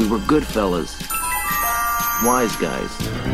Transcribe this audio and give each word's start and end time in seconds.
We 0.00 0.08
were 0.08 0.18
good 0.20 0.46
fellas. 0.46 0.98
Wise 2.24 2.56
guys. 2.56 3.29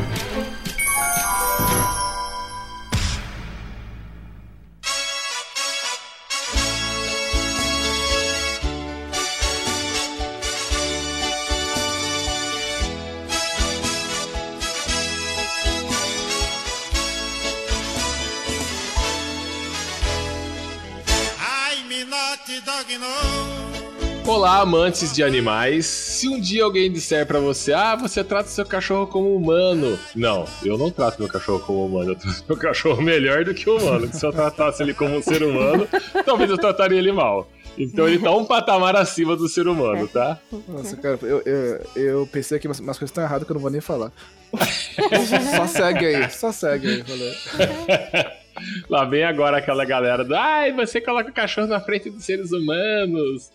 Olá, 24.47 24.61
amantes 24.61 25.13
de 25.13 25.25
animais. 25.25 25.87
Se 25.87 26.29
um 26.29 26.39
dia 26.39 26.63
alguém 26.63 26.89
disser 26.89 27.27
para 27.27 27.41
você, 27.41 27.73
ah, 27.73 27.97
você 27.97 28.23
trata 28.23 28.49
seu 28.49 28.65
cachorro 28.65 29.05
como 29.09 29.35
humano. 29.35 29.99
Não, 30.15 30.45
eu 30.65 30.79
não 30.79 30.89
trato 30.89 31.19
meu 31.19 31.29
cachorro 31.29 31.59
como 31.59 31.85
humano. 31.85 32.13
Eu 32.13 32.15
trato 32.15 32.45
meu 32.47 32.57
cachorro 32.57 33.03
melhor 33.03 33.45
do 33.45 33.53
que 33.53 33.69
humano. 33.69 34.09
Se 34.13 34.25
eu 34.25 34.33
tratasse 34.33 34.85
ele 34.85 34.95
como 34.95 35.17
um 35.17 35.21
ser 35.21 35.43
humano, 35.43 35.89
talvez 36.25 36.49
eu 36.49 36.57
trataria 36.57 36.97
ele 36.97 37.11
mal. 37.11 37.51
Então 37.77 38.07
ele 38.07 38.21
tá 38.21 38.31
um 38.31 38.45
patamar 38.45 38.95
acima 38.95 39.35
do 39.35 39.49
ser 39.49 39.67
humano, 39.67 40.07
tá? 40.07 40.39
Nossa, 40.69 40.97
cara, 40.97 41.19
eu, 41.23 41.43
eu, 41.45 41.87
eu 41.97 42.29
pensei 42.29 42.61
que 42.61 42.69
umas, 42.69 42.79
umas 42.79 42.97
coisas 42.97 43.11
estão 43.11 43.25
erradas 43.25 43.45
que 43.45 43.51
eu 43.51 43.55
não 43.55 43.61
vou 43.61 43.71
nem 43.71 43.81
falar. 43.81 44.13
só 45.57 45.67
segue 45.67 46.07
aí, 46.07 46.31
só 46.31 46.53
segue 46.53 46.87
aí, 46.87 47.03
valeu. 47.03 48.37
Lá 48.89 49.05
vem 49.05 49.25
agora 49.25 49.59
aquela 49.59 49.85
galera 49.85 50.25
do 50.25 50.35
Ai, 50.35 50.73
você 50.73 51.01
coloca 51.01 51.31
o 51.31 51.33
cachorro 51.33 51.67
na 51.67 51.81
frente 51.81 52.11
dos 52.11 52.25
seres 52.25 52.53
humanos. 52.53 53.51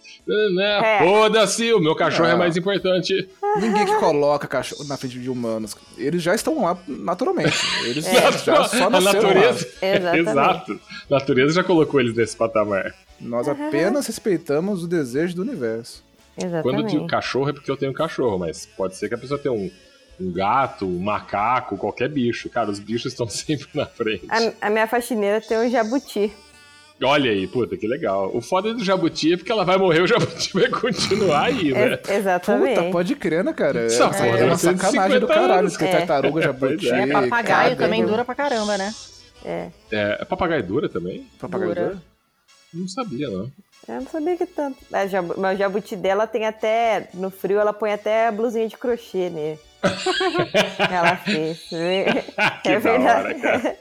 É. 0.59 0.99
Foda-se, 0.99 1.73
o 1.73 1.79
meu 1.79 1.95
cachorro 1.95 2.29
é 2.29 2.35
mais 2.35 2.55
importante. 2.55 3.27
Ninguém 3.59 3.85
que 3.85 3.95
coloca 3.95 4.47
cachorro 4.47 4.83
na 4.85 4.97
frente 4.97 5.19
de 5.19 5.29
humanos. 5.29 5.75
Eles 5.97 6.21
já 6.21 6.35
estão 6.35 6.63
lá 6.63 6.77
naturalmente. 6.87 7.57
Eles 7.85 8.05
é. 8.07 8.31
já 8.31 8.63
só 8.63 8.87
A 8.87 9.01
natureza. 9.01 9.67
Exato. 10.15 10.79
A 11.09 11.13
natureza 11.13 11.53
já 11.53 11.63
colocou 11.63 11.99
eles 11.99 12.15
nesse 12.15 12.35
patamar. 12.35 12.93
Nós 13.19 13.47
apenas 13.47 14.07
respeitamos 14.07 14.83
o 14.83 14.87
desejo 14.87 15.35
do 15.35 15.41
universo. 15.41 16.03
Exatamente. 16.37 16.63
Quando 16.63 16.79
eu 16.79 16.85
digo 16.85 17.07
cachorro 17.07 17.49
é 17.49 17.53
porque 17.53 17.69
eu 17.69 17.77
tenho 17.77 17.93
cachorro, 17.93 18.37
mas 18.39 18.65
pode 18.65 18.95
ser 18.95 19.09
que 19.09 19.15
a 19.15 19.17
pessoa 19.17 19.39
tenha 19.39 19.53
um 19.53 19.69
um 20.19 20.31
gato, 20.31 20.85
um 20.85 20.99
macaco, 20.99 21.77
qualquer 21.77 22.09
bicho. 22.09 22.49
Cara, 22.49 22.69
os 22.69 22.79
bichos 22.79 23.11
estão 23.11 23.27
sempre 23.29 23.67
na 23.73 23.85
frente. 23.85 24.25
A, 24.29 24.67
a, 24.67 24.69
minha 24.69 24.87
faxineira 24.87 25.41
tem 25.41 25.57
um 25.57 25.69
jabuti. 25.69 26.31
Olha 27.03 27.31
aí, 27.31 27.47
puta, 27.47 27.75
que 27.75 27.87
legal. 27.87 28.29
O 28.31 28.41
foda 28.41 28.73
do 28.75 28.83
jabuti 28.83 29.33
é 29.33 29.37
porque 29.37 29.51
ela 29.51 29.65
vai 29.65 29.75
morrer, 29.75 30.01
o 30.01 30.07
jabuti 30.07 30.53
vai 30.53 30.69
continuar 30.69 31.45
aí, 31.45 31.73
né? 31.73 31.99
É, 32.07 32.15
exatamente. 32.15 32.75
Puta, 32.75 32.91
pode 32.91 33.15
crer, 33.15 33.43
né, 33.43 33.53
cara? 33.53 33.85
Essa 33.85 34.03
é, 34.23 34.29
é, 34.29 34.41
é 34.41 34.45
uma 34.45 34.57
sacanagem 34.57 35.19
do 35.19 35.27
caralho, 35.27 35.75
que 35.75 35.83
é. 35.83 35.91
tartaruga, 35.91 36.41
jabuti. 36.41 36.89
É, 36.89 37.07
papagaio 37.07 37.75
também 37.75 38.05
dura 38.05 38.23
pra 38.23 38.35
caramba, 38.35 38.77
né? 38.77 38.93
É. 39.43 39.69
É, 39.91 40.25
papagaio 40.25 40.63
dura 40.63 40.87
também? 40.87 41.27
Papagaio 41.39 41.73
dura? 41.73 41.87
dura? 41.87 42.01
Não 42.71 42.87
sabia, 42.87 43.29
não. 43.29 43.51
Eu 43.87 43.95
não 43.95 44.07
sabia 44.07 44.37
que 44.37 44.45
tanto. 44.45 44.77
Mas 44.89 45.11
o 45.11 45.57
jabuti 45.57 45.95
dela 45.95 46.27
tem 46.27 46.45
até. 46.45 47.09
No 47.13 47.31
frio 47.31 47.59
ela 47.59 47.73
põe 47.73 47.91
até 47.91 48.27
a 48.27 48.31
blusinha 48.31 48.67
de 48.67 48.77
crochê 48.77 49.29
nele. 49.29 49.59
Ela 50.91 51.15
fez. 51.17 51.59
que 52.63 52.69
é 52.69 52.79
verdade. 52.79 53.45
Hora, 53.45 53.77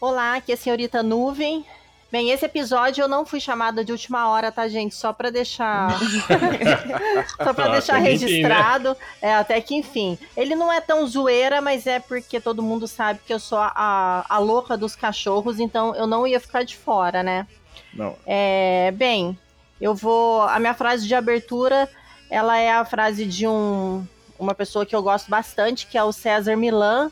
Olá, 0.00 0.36
aqui 0.36 0.52
é 0.52 0.54
a 0.54 0.58
senhorita 0.58 1.02
Nuvem. 1.02 1.64
Bem, 2.10 2.30
esse 2.30 2.46
episódio 2.46 3.02
eu 3.02 3.08
não 3.08 3.26
fui 3.26 3.38
chamada 3.38 3.84
de 3.84 3.92
última 3.92 4.30
hora, 4.30 4.50
tá, 4.50 4.66
gente? 4.66 4.94
Só 4.94 5.12
pra 5.12 5.28
deixar. 5.28 5.98
Só 7.36 7.52
pra 7.52 7.68
deixar 7.68 7.98
registrado. 7.98 8.90
Enfim, 8.90 9.00
né? 9.22 9.28
É, 9.28 9.34
até 9.34 9.60
que 9.60 9.74
enfim. 9.74 10.18
Ele 10.34 10.54
não 10.54 10.72
é 10.72 10.80
tão 10.80 11.06
zoeira, 11.06 11.60
mas 11.60 11.86
é 11.86 12.00
porque 12.00 12.40
todo 12.40 12.62
mundo 12.62 12.88
sabe 12.88 13.20
que 13.26 13.32
eu 13.32 13.38
sou 13.38 13.58
a, 13.58 14.24
a 14.26 14.38
louca 14.38 14.74
dos 14.74 14.96
cachorros, 14.96 15.60
então 15.60 15.94
eu 15.94 16.06
não 16.06 16.26
ia 16.26 16.40
ficar 16.40 16.62
de 16.62 16.76
fora, 16.76 17.22
né? 17.22 17.46
Não. 17.92 18.16
É, 18.24 18.90
bem, 18.96 19.38
eu 19.78 19.94
vou. 19.94 20.42
A 20.42 20.58
minha 20.58 20.74
frase 20.74 21.06
de 21.06 21.14
abertura 21.14 21.90
ela 22.30 22.58
é 22.58 22.70
a 22.70 22.84
frase 22.84 23.24
de 23.24 23.46
um 23.46 24.06
uma 24.38 24.54
pessoa 24.54 24.86
que 24.86 24.94
eu 24.94 25.02
gosto 25.02 25.28
bastante, 25.28 25.86
que 25.86 25.98
é 25.98 26.04
o 26.04 26.12
César 26.12 26.56
Milan, 26.56 27.10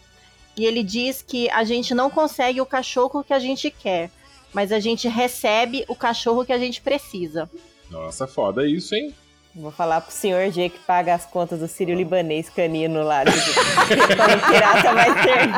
e 0.56 0.64
ele 0.64 0.82
diz 0.82 1.22
que 1.22 1.50
a 1.50 1.64
gente 1.64 1.94
não 1.94 2.10
consegue 2.10 2.60
o 2.60 2.66
cachorro 2.66 3.22
que 3.22 3.32
a 3.32 3.38
gente 3.38 3.70
quer, 3.70 4.10
mas 4.52 4.72
a 4.72 4.80
gente 4.80 5.08
recebe 5.08 5.84
o 5.88 5.94
cachorro 5.94 6.44
que 6.44 6.52
a 6.52 6.58
gente 6.58 6.80
precisa. 6.80 7.50
Nossa, 7.90 8.26
foda 8.26 8.66
isso, 8.66 8.94
hein? 8.94 9.14
Vou 9.54 9.70
falar 9.70 10.02
pro 10.02 10.12
senhor 10.12 10.50
G 10.50 10.68
que 10.68 10.78
paga 10.80 11.14
as 11.14 11.24
contas 11.24 11.60
do 11.60 11.68
Sírio 11.68 11.94
Libanês 11.94 12.50
canino 12.50 13.02
lá. 13.02 13.22
Quando 13.24 14.40
pirata 14.52 14.92
vai 14.92 15.14
ter. 15.22 15.48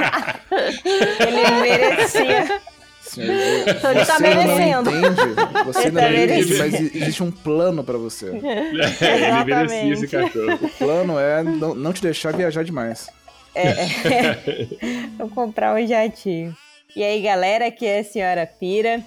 Ele 1.27 1.61
merecia. 1.61 2.61
Senhor, 3.09 3.35
então 3.69 3.91
ele 3.91 4.05
tá 4.05 4.19
merecendo. 4.19 4.91
Não 4.91 4.99
entende, 4.99 5.65
você 5.65 5.91
não 5.91 6.01
tá 6.01 6.13
entende, 6.13 6.59
mas 6.59 6.75
existe 6.75 7.23
um 7.23 7.31
plano 7.31 7.83
pra 7.83 7.97
você. 7.97 8.27
É, 8.27 9.39
ele 9.41 9.45
merecia 9.45 9.93
esse 9.93 10.09
cachorro. 10.09 10.59
O 10.63 10.69
plano 10.71 11.19
é 11.19 11.43
não, 11.43 11.75
não 11.75 11.93
te 11.93 12.03
deixar 12.03 12.33
viajar 12.33 12.63
demais. 12.65 13.09
É, 13.55 13.69
é. 13.69 15.09
Vou 15.19 15.29
comprar 15.29 15.75
um 15.75 15.87
jatinho. 15.87 16.57
E 16.95 17.03
aí, 17.03 17.21
galera, 17.23 17.67
aqui 17.67 17.87
é 17.87 18.01
a 18.01 18.05
Senhora 18.05 18.47
Pira. 18.47 19.03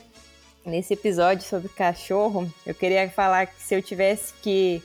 Nesse 0.66 0.94
episódio 0.94 1.44
sobre 1.44 1.70
cachorro, 1.70 2.52
eu 2.66 2.76
queria 2.76 3.10
falar 3.10 3.48
que 3.48 3.62
se 3.62 3.74
eu 3.74 3.82
tivesse 3.82 4.34
que 4.44 4.82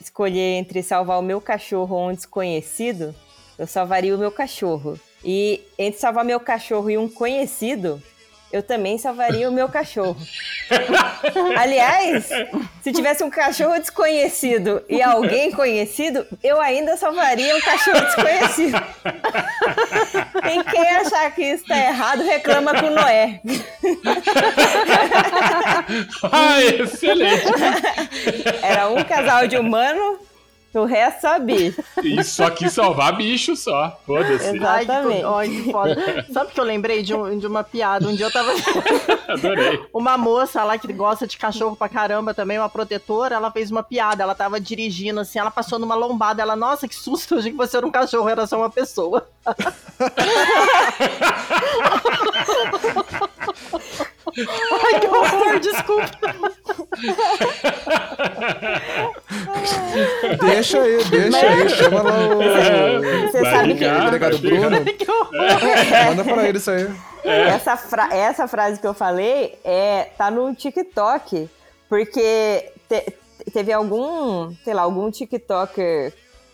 escolher 0.00 0.58
entre 0.58 0.82
salvar 0.82 1.18
o 1.18 1.22
meu 1.22 1.40
cachorro 1.40 1.94
ou 1.94 2.10
um 2.10 2.12
desconhecido, 2.12 3.14
eu 3.56 3.66
salvaria 3.66 4.14
o 4.14 4.18
meu 4.18 4.32
cachorro. 4.32 4.98
E 5.24 5.60
entre 5.78 6.00
salvar 6.00 6.24
meu 6.24 6.40
cachorro 6.40 6.90
e 6.90 6.98
um 6.98 7.08
conhecido, 7.08 8.02
eu 8.52 8.62
também 8.62 8.98
salvaria 8.98 9.48
o 9.48 9.52
meu 9.52 9.68
cachorro. 9.68 10.16
Aliás, 11.56 12.28
se 12.82 12.92
tivesse 12.92 13.24
um 13.24 13.30
cachorro 13.30 13.78
desconhecido 13.78 14.84
e 14.88 15.00
alguém 15.00 15.50
conhecido, 15.52 16.26
eu 16.42 16.60
ainda 16.60 16.96
salvaria 16.98 17.56
um 17.56 17.60
cachorro 17.60 18.00
desconhecido. 18.00 18.76
e 20.52 20.64
quem 20.70 20.88
achar 20.96 21.30
que 21.34 21.42
isso 21.42 21.62
está 21.62 21.78
errado, 21.78 22.22
reclama 22.22 22.78
com 22.78 22.90
Noé. 22.90 23.40
ah, 26.30 26.62
excelente! 26.62 27.46
Era 28.62 28.88
um 28.90 29.02
casal 29.02 29.46
de 29.46 29.56
humano 29.56 30.18
o 30.74 30.84
resto 30.84 31.22
só 31.22 31.38
bicho. 31.38 31.82
Só 32.24 32.50
quis 32.50 32.72
salvar 32.72 33.16
bicho 33.16 33.54
só. 33.56 33.98
Foda-se. 34.06 34.56
Exatamente. 34.56 35.24
Ai, 35.24 35.48
que, 35.48 35.70
foda. 35.70 36.26
Sabe 36.32 36.52
que 36.52 36.60
eu 36.60 36.64
lembrei 36.64 37.02
de, 37.02 37.14
um, 37.14 37.38
de 37.38 37.46
uma 37.46 37.62
piada? 37.62 38.08
Um 38.08 38.14
dia 38.14 38.26
eu 38.26 38.32
tava. 38.32 38.52
Adorei. 39.28 39.84
Uma 39.92 40.16
moça 40.16 40.64
lá 40.64 40.78
que 40.78 40.90
gosta 40.92 41.26
de 41.26 41.36
cachorro 41.36 41.76
pra 41.76 41.88
caramba 41.88 42.32
também, 42.32 42.58
uma 42.58 42.68
protetora, 42.68 43.34
ela 43.34 43.50
fez 43.50 43.70
uma 43.70 43.82
piada. 43.82 44.22
Ela 44.22 44.34
tava 44.34 44.60
dirigindo 44.60 45.20
assim, 45.20 45.38
ela 45.38 45.50
passou 45.50 45.78
numa 45.78 45.94
lombada. 45.94 46.42
Ela, 46.42 46.56
nossa, 46.56 46.88
que 46.88 46.94
susto, 46.94 47.34
eu 47.34 47.38
achei 47.38 47.50
que 47.50 47.56
você 47.56 47.76
era 47.76 47.86
um 47.86 47.90
cachorro, 47.90 48.28
era 48.28 48.46
só 48.46 48.56
uma 48.56 48.70
pessoa. 48.70 49.28
Ai, 54.38 55.00
que 55.00 55.06
horror, 55.06 55.60
desculpa. 55.60 56.10
deixa 60.40 60.80
aí, 60.80 61.04
deixa 61.04 61.48
aí, 61.48 61.68
chama 61.68 62.02
lá 62.02 62.28
o. 62.28 62.42
Você 63.30 63.40
sabe 63.40 63.74
que. 63.74 63.84
O 63.84 64.04
delegado 64.04 64.38
Bruno. 64.38 64.84
Que 64.84 65.10
horror. 65.10 65.32
Manda 66.06 66.24
pra 66.24 66.48
ele 66.48 66.58
isso 66.58 66.70
aí. 66.70 66.88
É. 67.24 67.48
Essa, 67.50 67.76
fra 67.76 68.08
essa 68.12 68.48
frase 68.48 68.80
que 68.80 68.86
eu 68.86 68.94
falei 68.94 69.58
é, 69.64 70.08
tá 70.18 70.30
no 70.30 70.54
TikTok, 70.54 71.48
porque 71.88 72.72
te 72.88 73.14
teve 73.52 73.72
algum, 73.72 74.54
sei 74.64 74.74
lá, 74.74 74.82
algum 74.82 75.10
TikToker 75.10 76.12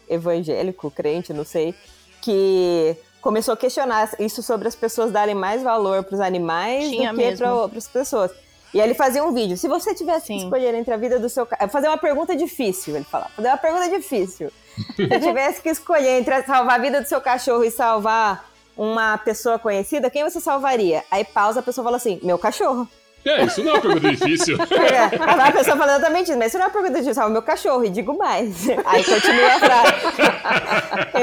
evangélico, 0.08 0.90
crente, 0.90 1.32
não 1.32 1.44
sei, 1.44 1.74
que 2.22 2.96
começou 3.20 3.54
a 3.54 3.56
questionar 3.56 4.10
isso 4.18 4.42
sobre 4.42 4.68
as 4.68 4.74
pessoas 4.74 5.10
darem 5.10 5.34
mais 5.34 5.62
valor 5.62 6.04
para 6.04 6.14
os 6.14 6.20
animais 6.20 6.88
Tinha 6.88 7.12
do 7.12 7.18
que 7.18 7.36
para 7.36 7.78
as 7.78 7.88
pessoas. 7.88 8.30
E 8.72 8.80
aí 8.80 8.86
ele 8.86 8.94
fazia 8.94 9.24
um 9.24 9.32
vídeo. 9.32 9.56
Se 9.56 9.66
você 9.66 9.94
tivesse 9.94 10.26
Sim. 10.26 10.38
que 10.38 10.44
escolher 10.44 10.74
entre 10.74 10.92
a 10.92 10.96
vida 10.96 11.18
do 11.18 11.28
seu 11.28 11.46
cachorro. 11.46 11.70
Fazer 11.70 11.88
uma 11.88 11.96
pergunta 11.96 12.36
difícil, 12.36 12.96
ele 12.96 13.04
falava. 13.04 13.30
Fazer 13.30 13.48
uma 13.48 13.56
pergunta 13.56 13.88
difícil. 13.88 14.52
Se 14.94 15.08
tivesse 15.20 15.62
que 15.62 15.70
escolher 15.70 16.20
entre 16.20 16.42
salvar 16.42 16.78
a 16.78 16.82
vida 16.82 17.00
do 17.00 17.08
seu 17.08 17.20
cachorro 17.20 17.64
e 17.64 17.70
salvar 17.70 18.46
uma 18.76 19.16
pessoa 19.18 19.58
conhecida, 19.58 20.10
quem 20.10 20.22
você 20.22 20.40
salvaria? 20.40 21.02
Aí 21.10 21.24
pausa, 21.24 21.60
a 21.60 21.62
pessoa 21.62 21.84
fala 21.84 21.96
assim: 21.96 22.20
meu 22.22 22.38
cachorro. 22.38 22.86
É, 23.24 23.44
isso 23.44 23.62
não 23.62 23.72
é 23.72 23.74
uma 23.74 23.80
pergunta 23.82 24.10
difícil. 24.10 24.56
É, 24.68 25.04
a 25.48 25.52
pessoa 25.52 25.76
falando 25.76 25.98
exatamente 25.98 26.30
isso, 26.30 26.38
mas 26.38 26.48
isso 26.48 26.58
não 26.58 26.64
é 26.64 26.68
uma 26.68 26.72
pergunta 26.72 27.00
difícil, 27.00 27.22
é 27.22 27.26
o 27.26 27.30
meu 27.30 27.42
cachorro, 27.42 27.84
e 27.84 27.90
digo 27.90 28.16
mais. 28.16 28.68
Aí 28.84 29.04
continua 29.04 29.54
a 29.54 29.58
frase. 29.58 29.92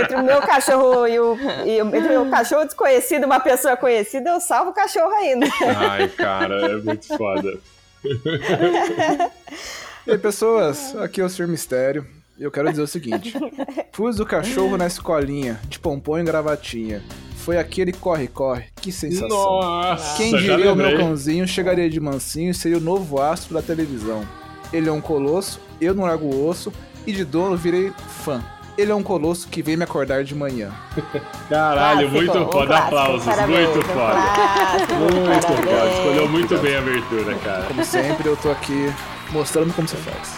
entre 0.01 0.15
o 0.15 0.23
meu 0.23 0.41
cachorro 0.41 1.07
e 1.07 1.19
o, 1.19 1.37
e 1.65 1.81
o, 1.81 1.95
entre 1.95 2.17
o 2.17 2.29
cachorro 2.29 2.65
desconhecido 2.65 3.23
e 3.23 3.25
uma 3.25 3.39
pessoa 3.39 3.75
conhecida, 3.77 4.29
eu 4.29 4.39
salvo 4.39 4.71
o 4.71 4.73
cachorro 4.73 5.13
ainda. 5.13 5.47
Ai, 5.77 6.07
cara, 6.09 6.71
é 6.71 6.77
muito 6.77 7.07
foda. 7.17 7.57
e 10.05 10.11
aí, 10.11 10.17
pessoas, 10.17 10.95
aqui 10.97 11.21
é 11.21 11.23
o 11.23 11.29
Sr. 11.29 11.47
Mistério. 11.47 12.05
Eu 12.37 12.51
quero 12.51 12.69
dizer 12.69 12.81
o 12.81 12.87
seguinte: 12.87 13.33
pus 13.93 14.19
o 14.19 14.25
cachorro 14.25 14.77
na 14.77 14.87
escolinha, 14.87 15.59
de 15.67 15.79
pompom 15.79 16.19
e 16.19 16.23
gravatinha. 16.23 17.01
Foi 17.45 17.59
aquele 17.59 17.93
corre-corre. 17.93 18.65
Que 18.81 18.91
sensação. 18.91 19.27
Nossa, 19.29 20.17
Quem 20.17 20.35
diria 20.35 20.73
o 20.73 20.75
meu 20.75 20.97
cãozinho 20.97 21.47
chegaria 21.47 21.87
de 21.87 21.99
mansinho 21.99 22.49
e 22.49 22.53
seria 22.55 22.79
o 22.79 22.81
novo 22.81 23.21
astro 23.21 23.53
da 23.53 23.61
televisão. 23.61 24.25
Ele 24.73 24.89
é 24.89 24.91
um 24.91 24.99
colosso, 24.99 25.59
eu 25.79 25.93
não 25.93 26.05
largo 26.05 26.25
o 26.25 26.47
osso, 26.47 26.73
e 27.05 27.11
de 27.13 27.23
dono 27.23 27.55
virei 27.55 27.93
fã. 28.23 28.43
Ele 28.75 28.91
é 28.91 28.95
um 28.95 29.03
colosso 29.03 29.47
que 29.47 29.61
vem 29.61 29.77
me 29.77 29.83
acordar 29.83 30.23
de 30.23 30.33
manhã. 30.33 30.73
Caralho, 31.47 32.09
muito 32.09 32.35
um 32.35 32.45
foda. 32.51 32.65
clássico, 32.65 32.87
Aplausos, 32.97 33.25
parabéns, 33.25 33.69
muito 33.69 33.81
foda. 33.83 33.93
clássico, 33.93 34.93
Muito 34.95 35.23
parabéns. 35.23 35.45
foda. 35.45 35.91
Escolheu 35.91 36.29
muito 36.29 36.57
bem 36.57 36.75
a 36.75 36.79
abertura, 36.79 37.35
cara. 37.35 37.63
Como 37.67 37.85
sempre, 37.85 38.27
eu 38.27 38.35
tô 38.35 38.49
aqui 38.49 38.91
mostrando 39.31 39.71
como 39.73 39.87
você 39.87 39.97
faz. 39.97 40.33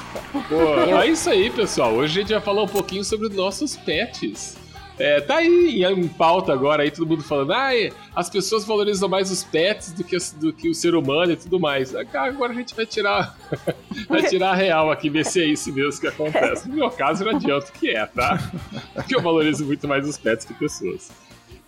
Pô, 0.50 0.98
é 1.00 1.08
isso 1.08 1.30
aí, 1.30 1.50
pessoal. 1.50 1.94
Hoje 1.94 2.20
a 2.20 2.22
gente 2.22 2.34
vai 2.34 2.42
falar 2.42 2.64
um 2.64 2.68
pouquinho 2.68 3.04
sobre 3.04 3.28
os 3.28 3.34
nossos 3.36 3.78
pets. 3.78 4.58
É, 5.00 5.22
tá 5.22 5.36
aí 5.38 5.84
em 5.84 6.08
pauta 6.08 6.52
agora, 6.52 6.82
aí 6.82 6.90
todo 6.90 7.08
mundo 7.08 7.24
falando, 7.24 7.54
ah, 7.54 7.70
as 8.16 8.30
pessoas 8.30 8.66
valorizam 8.66 9.08
mais 9.08 9.30
os 9.30 9.44
pets 9.44 9.92
do 9.92 10.04
que, 10.04 10.18
do 10.40 10.52
que 10.52 10.70
o 10.70 10.74
ser 10.74 10.96
humano 10.96 11.34
e 11.34 11.36
tudo 11.36 11.60
mais. 11.60 11.96
Agora 11.96 12.52
a 12.52 12.56
gente 12.56 12.76
vai 12.76 12.86
tirar, 12.86 13.38
vai 14.10 14.24
tirar 14.24 14.52
a 14.52 14.56
real 14.56 14.92
aqui, 14.92 15.10
ver 15.10 15.26
se 15.26 15.42
é 15.42 15.46
isso 15.46 15.72
mesmo 15.72 16.02
que 16.02 16.08
acontece. 16.08 16.68
No 16.68 16.76
meu 16.76 16.90
caso, 16.90 17.24
não 17.24 17.36
adianta 17.36 17.72
que 17.72 17.92
é, 17.92 18.06
tá? 18.08 18.40
Porque 18.96 19.16
eu 19.16 19.22
valorizo 19.22 19.66
muito 19.66 19.88
mais 19.88 20.08
os 20.08 20.18
pets 20.18 20.46
que 20.46 20.54
pessoas. 20.54 21.12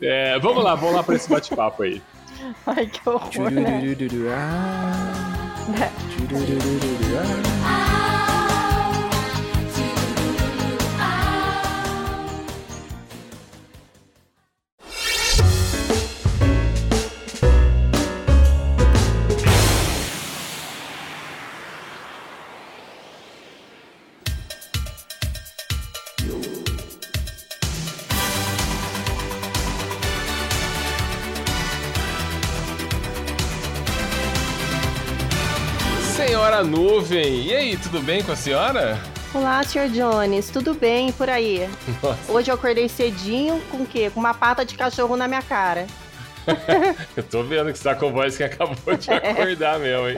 É, 0.02 0.40
vamos 0.40 0.64
lá, 0.64 0.74
vamos 0.74 0.96
lá 0.96 1.04
pra 1.04 1.16
esse 1.16 1.30
bate-papo 1.30 1.84
aí. 1.84 2.02
Ai, 2.66 2.88
que 2.88 3.08
horror, 3.08 3.52
né? 3.52 3.96
Nuvem, 36.64 37.44
e 37.48 37.56
aí, 37.56 37.78
tudo 37.78 38.02
bem 38.02 38.22
com 38.24 38.32
a 38.32 38.36
senhora? 38.36 39.00
Olá, 39.34 39.64
Sr. 39.64 39.88
Jones, 39.90 40.50
tudo 40.50 40.74
bem 40.74 41.12
por 41.12 41.30
aí? 41.30 41.70
Nossa. 42.02 42.32
Hoje 42.32 42.50
eu 42.52 42.56
acordei 42.56 42.90
cedinho 42.90 43.62
com 43.72 43.78
o 43.78 43.86
quê? 43.86 44.10
Com 44.14 44.20
uma 44.20 44.34
pata 44.34 44.66
de 44.66 44.76
cachorro 44.76 45.16
na 45.16 45.28
minha 45.28 45.42
cara. 45.42 45.86
Eu 47.16 47.22
tô 47.24 47.44
vendo 47.44 47.72
que 47.72 47.78
você 47.78 47.84
tá 47.84 47.94
com 47.94 48.12
voz 48.12 48.36
que 48.36 48.44
acabou 48.44 48.96
de 48.98 49.12
acordar 49.14 49.78
mesmo, 49.80 50.08
hein? 50.10 50.18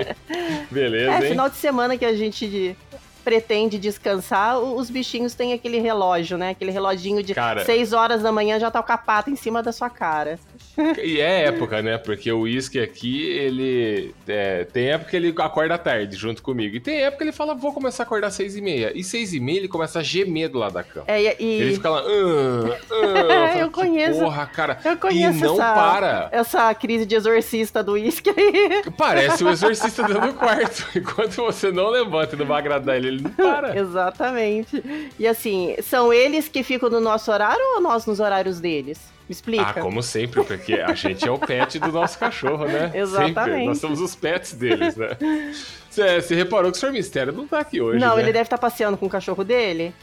Beleza, 0.72 1.12
É, 1.12 1.16
hein? 1.16 1.22
final 1.30 1.50
de 1.50 1.58
semana 1.58 1.98
que 1.98 2.06
a 2.06 2.14
gente 2.16 2.76
pretende 3.24 3.78
descansar, 3.78 4.60
o- 4.60 4.76
os 4.78 4.90
bichinhos 4.90 5.34
têm 5.34 5.54
aquele 5.54 5.80
relógio, 5.80 6.38
né? 6.38 6.50
Aquele 6.52 6.72
reloginho 6.72 7.22
de 7.24 7.34
Cara. 7.34 7.64
6 7.66 7.94
horas 7.94 8.22
da 8.22 8.32
manhã 8.32 8.60
já 8.60 8.70
tá 8.72 8.82
com 8.84 8.92
a 8.92 8.98
pata 8.98 9.30
em 9.30 9.36
cima 9.36 9.62
da 9.64 9.72
sua 9.72 9.90
cara. 9.90 10.40
E 11.04 11.20
é 11.20 11.46
época, 11.46 11.82
né? 11.82 11.98
Porque 11.98 12.32
o 12.32 12.42
uísque 12.42 12.80
aqui, 12.80 13.30
ele. 13.30 14.16
é, 14.28 14.64
tem 14.66 14.88
época 14.92 15.12
que 15.12 15.16
ele 15.18 15.34
acorda 15.38 15.78
tarde 15.78 16.16
junto 16.16 16.42
comigo. 16.42 16.76
E 16.76 16.80
tem 16.80 17.02
época 17.02 17.18
que 17.18 17.24
ele 17.26 17.32
fala, 17.32 17.54
vou 17.54 17.74
começar 17.74 18.04
a 18.04 18.06
acordar 18.06 18.28
às 18.28 18.34
seis 18.36 18.56
e 18.56 18.62
meia. 18.62 18.92
E 18.96 19.04
seis 19.04 19.34
e 19.34 19.40
meia 19.40 19.58
ele 19.60 19.68
começa 19.68 20.00
a 20.00 20.04
gemer 20.04 20.50
do 20.50 20.58
lado 20.58 20.74
da 20.74 20.84
cama. 20.84 21.06
É, 21.08 21.36
e, 21.42 21.62
Ele 21.62 21.74
fica 21.74 21.90
lá. 21.90 22.00
"Ah, 22.02 22.78
ah", 22.92 23.58
Eu 23.60 23.68
"Que 23.68 23.74
conheço. 23.74 24.20
Porra, 24.20 24.46
cara. 24.48 24.80
eu 24.84 24.98
conheço 24.98 25.38
e 25.40 25.42
não 25.42 25.54
essa, 25.56 25.74
para. 25.74 26.30
essa 26.32 26.74
crise 26.74 27.06
de 27.06 27.16
exorcista 27.16 27.84
do 27.84 27.94
uísque 27.94 28.30
aí. 28.30 28.82
Parece 28.98 29.44
o 29.44 29.50
exorcista 29.50 30.04
dentro 30.04 30.28
do 30.28 30.34
quarto. 30.34 30.88
Enquanto 30.98 31.36
você 31.36 31.72
não 31.72 31.90
levanta 31.90 32.36
e 32.36 32.40
não 32.40 32.46
vai 32.46 32.60
agradar 32.60 32.96
ele, 32.96 33.08
ele 33.12 33.24
não 33.24 33.32
para. 33.32 33.76
Exatamente. 33.80 34.84
E 35.20 35.28
assim, 35.28 35.76
são 35.82 36.12
eles 36.14 36.48
que 36.48 36.64
ficam 36.64 36.90
no 36.90 37.00
nosso 37.00 37.32
horário 37.32 37.64
ou 37.76 37.82
nós 37.82 38.06
nos 38.06 38.20
horários 38.20 38.60
deles? 38.60 39.00
Me 39.28 39.34
explica. 39.34 39.64
Ah, 39.68 39.74
como 39.74 40.02
sempre, 40.04 40.44
porque 40.44 40.74
a 40.74 40.94
gente 40.94 41.28
é 41.28 41.32
o 41.32 41.38
pet 41.38 41.80
do 41.80 41.92
nosso 41.92 42.20
cachorro, 42.20 42.66
né? 42.66 42.92
Exatamente. 42.94 43.36
Sempre. 43.46 43.66
Nós 43.66 43.78
somos 43.80 44.02
os 44.02 44.16
pets 44.16 44.54
deles, 44.54 44.96
né? 44.96 45.18
Você 45.90 46.36
reparou 46.36 46.72
que 46.72 46.78
o 46.78 46.80
Sr. 46.80 46.92
Mistério 46.92 47.34
não 47.34 47.46
tá 47.48 47.60
aqui 47.60 47.82
hoje, 47.82 48.00
Não, 48.00 48.16
né? 48.16 48.22
ele 48.22 48.32
deve 48.32 48.44
estar 48.44 48.58
passeando 48.58 48.98
com 48.98 49.06
o 49.06 49.10
cachorro 49.10 49.44
dele. 49.44 49.94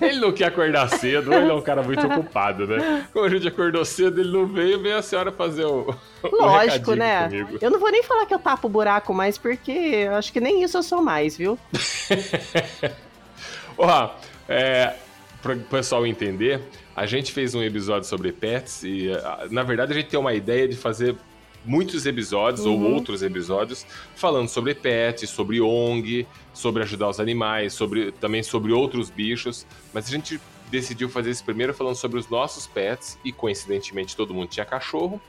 Ele 0.00 0.20
não 0.20 0.32
quer 0.32 0.46
acordar 0.46 0.88
cedo, 0.88 1.32
ele 1.32 1.50
é 1.50 1.54
um 1.54 1.62
cara 1.62 1.82
muito 1.82 2.06
ocupado, 2.06 2.66
né? 2.66 3.06
Como 3.12 3.24
a 3.24 3.28
gente 3.28 3.48
acordou 3.48 3.84
cedo, 3.84 4.20
ele 4.20 4.30
não 4.30 4.46
veio, 4.46 4.80
veio 4.80 4.98
a 4.98 5.02
senhora 5.02 5.32
fazer 5.32 5.64
o. 5.64 5.94
o 6.22 6.36
Lógico, 6.36 6.92
recadinho 6.92 6.96
né? 6.96 7.28
comigo. 7.28 7.58
Eu 7.60 7.70
não 7.70 7.80
vou 7.80 7.90
nem 7.90 8.02
falar 8.02 8.26
que 8.26 8.34
eu 8.34 8.38
tapo 8.38 8.66
o 8.66 8.70
buraco 8.70 9.14
mais, 9.14 9.38
porque 9.38 10.08
acho 10.12 10.32
que 10.32 10.40
nem 10.40 10.62
isso 10.62 10.76
eu 10.76 10.82
sou 10.82 11.02
mais, 11.02 11.36
viu? 11.36 11.58
Ó, 13.78 14.10
é, 14.48 14.94
para 15.40 15.54
o 15.54 15.60
pessoal 15.60 16.06
entender, 16.06 16.60
a 16.94 17.06
gente 17.06 17.32
fez 17.32 17.54
um 17.54 17.62
episódio 17.62 18.08
sobre 18.08 18.32
pets 18.32 18.82
e, 18.82 19.08
na 19.50 19.62
verdade, 19.62 19.92
a 19.92 19.94
gente 19.94 20.08
tem 20.08 20.18
uma 20.18 20.34
ideia 20.34 20.66
de 20.66 20.76
fazer 20.76 21.14
muitos 21.64 22.06
episódios 22.06 22.64
ou 22.64 22.76
Uhum. 22.76 22.94
outros 22.94 23.22
episódios 23.22 23.84
falando 24.14 24.48
sobre 24.48 24.74
pets, 24.74 25.28
sobre 25.30 25.60
ONG, 25.60 26.26
sobre 26.54 26.82
ajudar 26.82 27.08
os 27.08 27.20
animais, 27.20 27.72
sobre 27.72 28.12
também 28.12 28.42
sobre 28.42 28.72
outros 28.72 29.10
bichos, 29.10 29.66
mas 29.92 30.06
a 30.06 30.10
gente 30.10 30.40
decidiu 30.70 31.08
fazer 31.08 31.30
esse 31.30 31.42
primeiro 31.42 31.72
falando 31.74 31.96
sobre 31.96 32.18
os 32.18 32.28
nossos 32.28 32.66
pets 32.66 33.18
e 33.24 33.32
coincidentemente 33.32 34.16
todo 34.16 34.34
mundo 34.34 34.48
tinha 34.48 34.66
cachorro, 34.66 35.20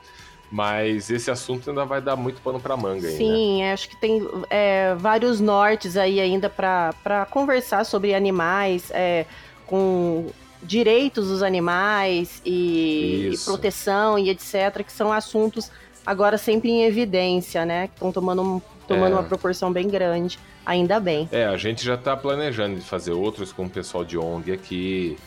mas 0.51 1.09
esse 1.09 1.29
assunto 1.29 1.69
ainda 1.69 1.85
vai 1.85 2.01
dar 2.01 2.15
muito 2.15 2.41
pano 2.41 2.59
pra 2.59 2.75
manga 2.75 3.07
ainda. 3.07 3.17
Sim, 3.17 3.63
acho 3.63 3.89
que 3.89 3.95
tem 3.97 4.27
é, 4.49 4.95
vários 4.95 5.39
nortes 5.39 5.95
aí 5.95 6.19
ainda 6.19 6.49
para 6.49 7.27
conversar 7.29 7.85
sobre 7.85 8.13
animais, 8.13 8.89
é, 8.91 9.25
com 9.65 10.27
direitos 10.61 11.29
dos 11.29 11.41
animais 11.41 12.41
e, 12.45 13.31
e 13.33 13.37
proteção 13.45 14.19
e 14.19 14.29
etc., 14.29 14.83
que 14.85 14.91
são 14.91 15.13
assuntos 15.13 15.71
agora 16.05 16.37
sempre 16.37 16.69
em 16.69 16.83
evidência, 16.83 17.65
né? 17.65 17.87
Que 17.87 17.93
estão 17.95 18.11
tomando, 18.11 18.41
um- 18.41 18.61
tomando 18.87 19.11
É. 19.13 19.15
uma 19.15 19.23
proporção 19.23 19.71
bem 19.71 19.87
grande, 19.87 20.39
ainda 20.65 20.99
bem. 20.99 21.27
É, 21.31 21.45
a 21.45 21.57
gente 21.57 21.83
já 21.85 21.95
tá 21.97 22.15
planejando 22.17 22.75
de 22.79 22.85
fazer 22.85 23.11
outros 23.11 23.51
com 23.51 23.65
o 23.65 23.69
pessoal 23.69 24.03
de 24.03 24.17
ONG 24.17 24.51
aqui, 24.51 25.17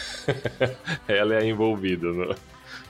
ela 1.08 1.36
é 1.36 1.46
envolvida 1.46 2.08
no 2.08 2.36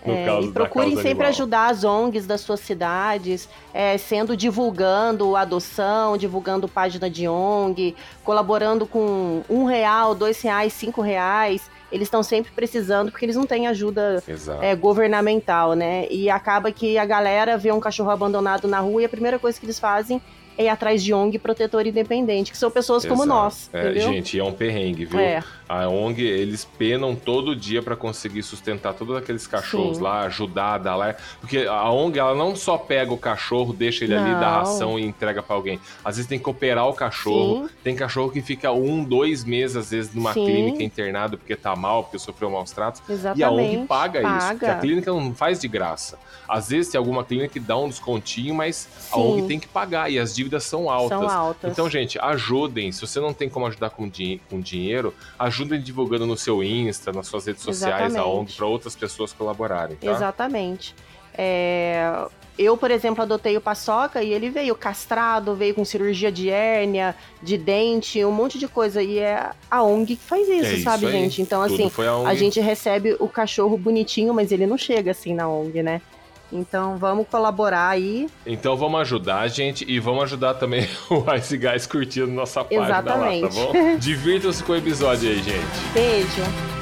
É, 0.04 0.42
e 0.42 0.52
procurem 0.52 0.96
sempre 0.96 1.10
animal. 1.10 1.28
ajudar 1.28 1.70
as 1.70 1.84
ONGs 1.84 2.26
das 2.26 2.42
suas 2.42 2.60
cidades, 2.60 3.48
é, 3.74 3.98
sendo 3.98 4.36
divulgando 4.36 5.36
adoção, 5.36 6.18
divulgando 6.18 6.68
página 6.68 7.10
de 7.10 7.28
ONG, 7.28 7.96
colaborando 8.24 8.88
com 8.88 9.44
um 9.50 9.66
real, 9.66 10.16
dois 10.16 10.42
reais, 10.42 10.74
cinco 10.74 11.02
reais. 11.02 11.70
Eles 11.92 12.08
estão 12.08 12.24
sempre 12.24 12.52
precisando 12.52 13.12
porque 13.12 13.26
eles 13.26 13.36
não 13.36 13.46
têm 13.46 13.68
ajuda 13.68 14.24
é, 14.62 14.76
governamental, 14.76 15.74
né? 15.74 16.08
E 16.10 16.30
acaba 16.30 16.72
que 16.72 16.98
a 16.98 17.06
galera 17.06 17.58
vê 17.58 17.72
um 17.72 17.80
cachorro 17.80 18.10
abandonado 18.10 18.68
na 18.68 18.80
rua 18.80 19.02
e 19.02 19.06
a 19.06 19.10
primeira 19.10 19.38
coisa 19.38 19.60
que 19.60 19.66
eles 19.66 19.78
fazem 19.78 20.22
é 20.58 20.66
ir 20.66 20.70
atrás 20.70 21.04
de 21.04 21.14
ONG 21.14 21.38
protetor 21.40 21.86
independente, 21.86 22.52
que 22.52 22.58
são 22.58 22.70
pessoas 22.70 23.06
como 23.06 23.24
Exato. 23.24 23.30
nós, 23.30 23.70
É, 23.74 23.94
gente, 24.00 24.40
é 24.40 24.44
um 24.44 24.52
perrengue, 24.52 25.06
viu? 25.06 25.20
É. 25.20 25.44
A 25.74 25.88
ONG, 25.88 26.22
eles 26.22 26.66
penam 26.66 27.16
todo 27.16 27.56
dia 27.56 27.82
pra 27.82 27.96
conseguir 27.96 28.44
sustentar 28.44 28.94
todos 28.94 29.16
aqueles 29.16 29.48
cachorros 29.48 29.98
Sim. 29.98 30.04
lá, 30.04 30.22
ajudar, 30.24 30.78
dar 30.80 30.98
lá. 30.98 31.16
Porque 31.40 31.60
a 31.60 31.90
ONG, 31.90 32.20
ela 32.20 32.36
não 32.36 32.58
só 32.58 32.78
pega 32.78 33.14
o 33.14 33.18
cachorro, 33.18 33.72
deixa 33.72 34.04
ele 34.04 34.14
ali, 34.14 34.32
dá 34.32 34.40
Não. 34.40 34.48
ração 34.60 35.00
e 35.00 35.06
entrega 35.06 35.42
pra 35.42 35.56
alguém. 35.56 35.80
Às 36.04 36.18
vezes 36.18 36.28
tem 36.28 36.38
que 36.38 36.50
operar 36.50 36.90
o 36.90 36.94
cachorro. 36.94 37.70
Sim. 37.70 37.74
Tem 37.86 37.96
cachorro 37.96 38.30
que 38.30 38.42
fica 38.42 38.70
um, 38.74 39.02
dois 39.02 39.46
meses, 39.46 39.78
às 39.78 39.92
vezes, 39.92 40.14
numa 40.14 40.34
Sim. 40.34 40.44
clínica 40.46 40.84
internado 40.84 41.38
porque 41.38 41.56
tá 41.56 41.74
mal, 41.74 42.04
porque 42.04 42.20
sofreu 42.20 42.50
maus 42.50 42.72
tratos. 42.72 43.02
Exatamente. 43.10 43.40
E 43.40 43.44
a 43.44 43.50
ONG 43.50 43.88
paga, 43.88 44.20
isso, 44.20 44.28
paga. 44.30 44.50
porque 44.50 44.66
a 44.66 44.76
clínica 44.78 45.10
não 45.14 45.34
faz 45.34 45.62
de 45.62 45.70
graça. 45.70 46.20
Às 46.50 46.68
vezes 46.68 46.92
tem 46.92 47.00
alguma 47.00 47.24
clínica 47.24 47.48
que 47.54 47.62
dá 47.62 47.78
um 47.78 47.88
descontinho, 47.88 48.54
mas 48.54 48.90
a. 49.10 49.18
ONG 49.18 49.48
tem 49.48 49.58
que 49.58 49.70
pagar 49.70 50.12
e 50.12 50.20
as 50.20 50.36
dívidas 50.36 50.66
são 50.66 50.90
altas. 50.90 51.18
São 51.18 51.30
altas. 51.30 51.72
Então, 51.72 51.90
gente, 51.90 52.20
ajudem. 52.20 52.92
Se 52.92 53.00
você 53.00 53.22
não 53.22 53.34
tem 53.34 53.48
como 53.48 53.66
ajudar 53.68 53.92
com, 53.92 54.10
din- 54.10 54.42
com 54.50 54.60
dinheiro, 54.60 55.14
ajudem 55.62 55.82
divulgando 55.82 56.26
no 56.26 56.38
seu 56.38 56.64
Insta, 56.64 57.12
nas 57.12 57.28
suas 57.28 57.46
redes 57.46 57.64
sociais, 57.64 58.16
a. 58.16 58.26
ONG, 58.26 58.54
para 58.54 58.66
outras 58.66 58.96
pessoas 58.96 59.32
colaborarem, 59.34 59.96
tá? 59.98 60.12
Exatamente. 60.12 60.94
É, 61.34 62.26
Eu, 62.58 62.76
por 62.78 62.92
exemplo, 62.92 63.24
adotei 63.24 63.56
o 63.56 63.62
Paçoca 63.62 64.22
e 64.22 64.34
ele 64.34 64.50
veio 64.50 64.76
castrado, 64.76 65.56
veio 65.56 65.74
com 65.74 65.86
cirurgia 65.86 66.32
de 66.32 66.50
hérnia, 66.50 67.16
de 67.42 67.58
dente, 67.58 68.24
um 68.26 68.32
monte 68.32 68.60
de 68.60 68.68
coisa. 68.68 69.02
E 69.02 69.18
é 69.20 69.52
a 69.70 69.82
ONG 69.82 70.16
que 70.18 70.22
faz 70.24 70.48
isso, 70.48 70.66
É 70.66 70.74
isso 70.74 70.84
sabe, 70.84 71.06
aí. 71.06 71.12
gente? 71.14 71.42
Então, 71.42 71.64
Tudo 71.64 71.74
assim, 71.74 71.92
a 72.26 72.30
a 72.30 72.36
gente 72.36 72.60
recebe 72.60 73.16
o 73.20 73.28
cachorro 73.30 73.78
bonitinho, 73.78 74.34
mas 74.34 74.52
ele 74.52 74.68
não 74.68 74.78
chega 74.78 75.12
assim 75.12 75.34
na 75.34 75.48
ONG, 75.48 75.82
né? 75.82 76.02
Então, 76.52 76.98
vamos 76.98 77.28
colaborar 77.28 77.90
aí. 77.90 78.28
Então 78.46 78.76
vamos 78.76 79.00
ajudar, 79.02 79.48
gente, 79.48 79.86
e 79.88 80.00
vamos 80.00 80.24
ajudar 80.24 80.56
também 80.56 80.88
o 81.10 81.34
Ice 81.36 81.58
Guys 81.58 81.88
curtindo 81.88 82.32
nossa 82.32 82.64
página 82.64 82.88
lá, 82.88 83.02
tá 83.04 83.34
Exatamente. 83.34 83.56
bom? 83.56 83.98
Divirtam-se 83.98 84.64
com 84.64 84.74
o 84.74 84.76
episódio 84.76 85.30
aí, 85.30 85.38
gente. 85.38 85.94
Beijo. 85.94 86.81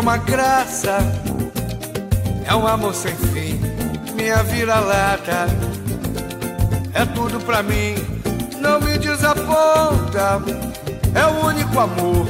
Uma 0.00 0.16
graça. 0.16 0.98
É 2.46 2.54
um 2.54 2.66
amor 2.66 2.94
sem 2.94 3.14
fim, 3.14 3.60
minha 4.14 4.42
vira-lata. 4.42 5.46
É 6.94 7.04
tudo 7.04 7.38
pra 7.40 7.62
mim, 7.62 7.94
não 8.58 8.80
me 8.80 8.96
desaponta. 8.98 10.42
É 11.14 11.26
o 11.26 11.46
único 11.46 11.78
amor 11.78 12.26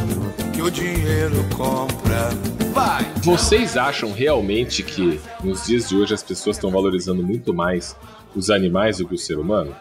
que 0.52 0.60
o 0.60 0.70
dinheiro 0.70 1.46
compra. 1.56 2.30
Vai! 2.72 3.04
Vocês 3.22 3.76
acham 3.76 4.12
realmente 4.12 4.82
que 4.82 5.20
nos 5.42 5.66
dias 5.66 5.88
de 5.88 5.96
hoje 5.96 6.12
as 6.12 6.22
pessoas 6.24 6.56
estão 6.56 6.70
valorizando 6.70 7.22
muito 7.22 7.54
mais 7.54 7.96
os 8.34 8.50
animais 8.50 8.98
do 8.98 9.06
que 9.06 9.14
o 9.14 9.18
ser 9.18 9.38
humano? 9.38 9.74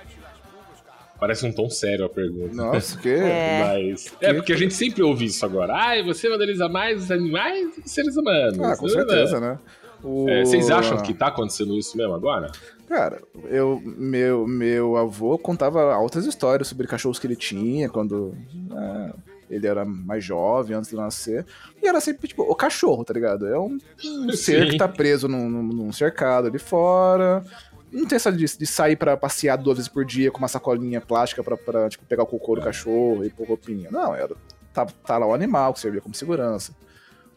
Parece 1.19 1.45
um 1.45 1.51
tom 1.51 1.69
sério 1.69 2.05
a 2.05 2.09
pergunta. 2.09 2.53
Nossa, 2.55 2.97
que. 2.97 3.09
É. 3.13 3.63
Mas. 3.63 4.13
É, 4.21 4.33
porque 4.33 4.53
a 4.53 4.57
gente 4.57 4.73
sempre 4.73 5.03
ouve 5.03 5.25
isso 5.25 5.45
agora. 5.45 5.73
Ai, 5.75 6.01
você 6.03 6.29
valoriza 6.29 6.69
mais 6.69 7.03
os 7.03 7.11
animais 7.11 7.73
que 7.75 7.81
os 7.81 7.91
seres 7.91 8.15
humanos. 8.15 8.59
Ah, 8.59 8.77
com 8.77 8.87
certeza, 8.87 9.39
né? 9.39 9.59
O- 10.03 10.29
É, 10.29 10.45
vocês 10.45 10.71
acham 10.71 11.01
que 11.01 11.13
tá 11.13 11.27
acontecendo 11.27 11.77
isso 11.77 11.97
mesmo 11.97 12.13
agora? 12.13 12.49
Cara, 12.87 13.21
eu, 13.49 13.81
meu, 13.85 14.47
meu 14.47 14.95
avô 14.97 15.37
contava 15.37 15.93
altas 15.93 16.25
histórias 16.25 16.67
sobre 16.69 16.87
cachorros 16.87 17.19
que 17.19 17.27
ele 17.27 17.35
tinha 17.35 17.87
quando 17.89 18.33
né, 18.53 19.13
ele 19.49 19.67
era 19.67 19.83
mais 19.85 20.23
jovem, 20.23 20.75
antes 20.75 20.89
de 20.89 20.95
nascer. 20.95 21.45
E 21.83 21.87
era 21.87 21.99
sempre, 21.99 22.27
tipo, 22.29 22.43
o 22.43 22.55
cachorro, 22.55 23.03
tá 23.03 23.13
ligado? 23.13 23.45
É 23.45 23.59
um, 23.59 23.77
um 24.05 24.31
ser 24.33 24.69
que 24.69 24.77
tá 24.77 24.87
preso 24.87 25.27
num, 25.27 25.49
num- 25.49 25.63
num 25.63 25.91
cercado 25.91 26.47
ali 26.47 26.57
fora. 26.57 27.43
Não 27.91 28.05
tem 28.05 28.15
essa 28.15 28.31
de, 28.31 28.45
de 28.45 28.65
sair 28.67 28.95
pra 28.95 29.17
passear 29.17 29.57
duas 29.57 29.77
vezes 29.77 29.89
por 29.91 30.05
dia 30.05 30.31
com 30.31 30.37
uma 30.37 30.47
sacolinha 30.47 31.01
plástica 31.01 31.43
pra, 31.43 31.57
pra 31.57 31.89
tipo, 31.89 32.05
pegar 32.05 32.23
o 32.23 32.27
cocô 32.27 32.55
do 32.55 32.61
cachorro 32.61 33.23
e 33.25 33.29
pôr 33.29 33.47
roupinha. 33.47 33.89
Não, 33.91 34.13
era. 34.13 34.35
Tá, 34.73 34.85
tá 34.85 35.17
lá 35.17 35.25
o 35.25 35.33
animal 35.33 35.73
que 35.73 35.79
servia 35.79 35.99
como 36.01 36.13
segurança. 36.13 36.73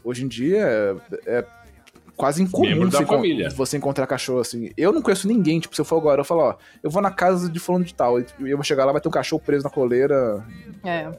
Hoje 0.04 0.24
em 0.24 0.28
dia 0.28 0.58
é, 1.26 1.38
é 1.38 1.44
quase 2.16 2.42
incomum 2.42 2.90
você, 2.90 3.06
família. 3.06 3.50
você 3.50 3.76
encontrar 3.76 4.06
cachorro 4.06 4.40
assim. 4.40 4.70
Eu 4.76 4.92
não 4.92 5.00
conheço 5.00 5.26
ninguém, 5.26 5.58
tipo, 5.60 5.74
se 5.74 5.80
eu 5.80 5.84
for 5.84 5.96
agora, 5.96 6.20
eu 6.20 6.24
falo, 6.24 6.40
ó, 6.42 6.54
eu 6.82 6.90
vou 6.90 7.00
na 7.00 7.10
casa 7.10 7.48
de 7.48 7.58
fulano 7.58 7.84
de 7.84 7.94
tal, 7.94 8.20
e 8.20 8.26
eu 8.40 8.56
vou 8.56 8.64
chegar 8.64 8.84
lá, 8.84 8.92
vai 8.92 9.00
ter 9.00 9.08
um 9.08 9.12
cachorro 9.12 9.40
preso 9.44 9.64
na 9.64 9.70
coleira, 9.70 10.44
É. 10.84 11.10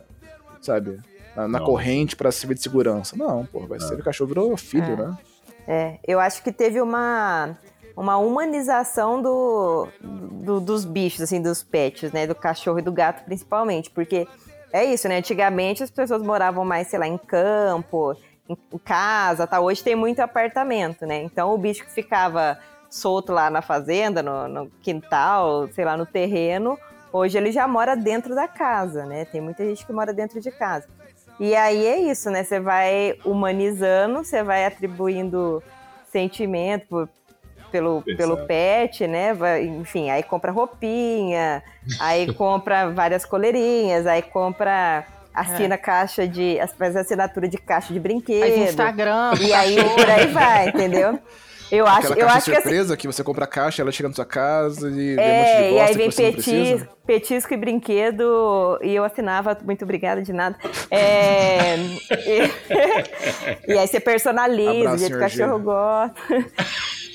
sabe? 0.62 1.00
Na, 1.36 1.48
na 1.48 1.60
corrente 1.60 2.16
pra 2.16 2.32
servir 2.32 2.54
de 2.56 2.62
segurança. 2.62 3.16
Não, 3.18 3.46
pô, 3.46 3.66
vai 3.66 3.80
ser 3.80 3.96
o 3.96 4.04
cachorro 4.04 4.28
virou 4.28 4.56
filho, 4.56 4.84
É. 4.94 4.96
né? 4.96 5.18
É, 5.66 6.00
eu 6.06 6.20
acho 6.20 6.44
que 6.44 6.52
teve 6.52 6.80
uma, 6.82 7.58
uma 7.96 8.18
humanização 8.18 9.22
do, 9.22 9.88
do- 10.02 10.60
dos 10.60 10.86
bichos, 10.86 11.22
assim, 11.22 11.42
dos 11.42 11.62
pets, 11.64 12.12
né? 12.12 12.26
Do 12.28 12.36
cachorro 12.36 12.80
e 12.80 12.82
do 12.82 12.92
gato, 12.92 13.24
principalmente. 13.26 13.90
Porque 13.90 14.28
é 14.72 14.84
isso, 14.84 15.08
né? 15.08 15.18
Antigamente 15.18 15.84
as 15.84 15.92
pessoas 15.92 16.22
moravam 16.22 16.66
mais, 16.66 16.88
sei 16.88 17.00
lá, 17.00 17.08
em 17.08 17.18
campo, 17.18 18.16
em, 18.50 18.58
casa, 18.80 19.46
tá? 19.48 19.60
Hoje 19.60 19.84
tem 19.84 19.96
muito 19.96 20.20
apartamento, 20.20 21.06
né? 21.06 21.22
Então 21.24 21.54
o 21.54 21.58
bicho 21.58 21.84
que 21.86 21.92
ficava 21.92 22.58
solto 22.90 23.32
lá 23.32 23.50
na 23.50 23.62
fazenda, 23.62 24.22
no, 24.22 24.48
no 24.48 24.70
quintal, 24.82 25.68
sei 25.70 25.86
lá, 25.86 25.96
no 25.98 26.06
terreno, 26.06 26.78
hoje 27.12 27.38
ele 27.38 27.52
já 27.52 27.68
mora 27.68 27.96
dentro 27.96 28.36
da 28.36 28.48
casa, 28.48 29.06
né? 29.06 29.26
Tem 29.26 29.42
muita 29.42 29.64
gente 29.66 29.86
que 29.86 29.94
mora 29.94 30.14
dentro 30.14 30.40
de 30.42 30.52
casa. 30.52 30.88
E 31.40 31.56
aí 31.56 31.86
é 31.86 31.98
isso, 32.00 32.30
né? 32.30 32.44
Você 32.44 32.60
vai 32.60 33.18
humanizando, 33.26 34.24
você 34.24 34.44
vai 34.44 34.66
atribuindo 34.66 35.64
sentimento 36.12 37.10
pelo, 37.74 38.04
pelo 38.04 38.38
pet, 38.46 39.08
né? 39.08 39.34
Vai- 39.34 39.64
enfim, 39.66 40.12
aí 40.12 40.22
compra 40.22 40.52
roupinha, 40.52 41.64
aí 42.00 42.32
compra 42.36 42.92
várias 42.92 43.26
coleirinhas, 43.26 44.06
aí 44.06 44.22
compra. 44.22 45.04
Assina 45.34 45.80
caixa 45.80 46.28
de. 46.28 46.60
faz 46.78 46.96
assinatura 46.96 47.48
de 47.48 47.58
caixa 47.58 47.92
de 47.92 48.00
brinquedo. 48.00 48.42
Faz 48.42 48.70
Instagram. 48.70 49.32
E 49.42 49.52
aí 49.52 49.78
por 49.84 50.08
aí 50.08 50.28
vai, 50.28 50.70
entendeu? 50.70 51.20
Eu 51.74 51.88
acho, 51.88 52.14
Aquela 52.14 52.20
eu 52.20 52.28
acho 52.28 52.46
que 52.46 52.52
assim, 52.52 52.62
surpresa 52.62 52.96
que 52.96 53.08
você 53.08 53.24
compra 53.24 53.46
a 53.46 53.48
caixa, 53.48 53.82
ela 53.82 53.92
chega 53.92 54.08
na 54.08 54.14
sua 54.14 54.26
casa 54.26 54.88
e 54.90 54.92
um 54.92 54.94
monte 54.94 55.16
de 55.16 55.20
é, 55.20 55.72
e 55.72 55.80
aí 55.80 55.96
vem 55.96 56.12
petis, 56.12 56.86
petisco 57.04 57.52
e 57.52 57.58
brinquedo, 57.58 58.78
e 58.84 58.94
eu 58.94 59.04
assinava, 59.04 59.58
muito 59.64 59.84
obrigada 59.84 60.22
de 60.22 60.32
nada. 60.32 60.56
É, 60.92 61.78
e, 63.68 63.72
e 63.74 63.78
aí 63.78 63.88
você 63.88 64.00
personaliza, 64.00 64.70
Abraço, 64.70 64.96
do 64.96 65.00
jeito 65.00 65.12
que 65.14 65.18
o 65.18 65.20
cachorro 65.20 65.60
gosta. 65.60 66.22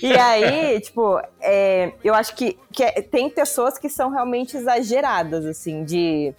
E 0.02 0.16
aí, 0.16 0.80
tipo, 0.80 1.20
é, 1.40 1.92
eu 2.04 2.14
acho 2.14 2.34
que, 2.36 2.58
que 2.72 2.84
é- 2.84 3.02
tem 3.02 3.28
pessoas 3.28 3.78
que 3.78 3.88
são 3.88 4.10
realmente 4.10 4.56
exageradas, 4.56 5.44
assim, 5.44 5.84
de. 5.84 6.34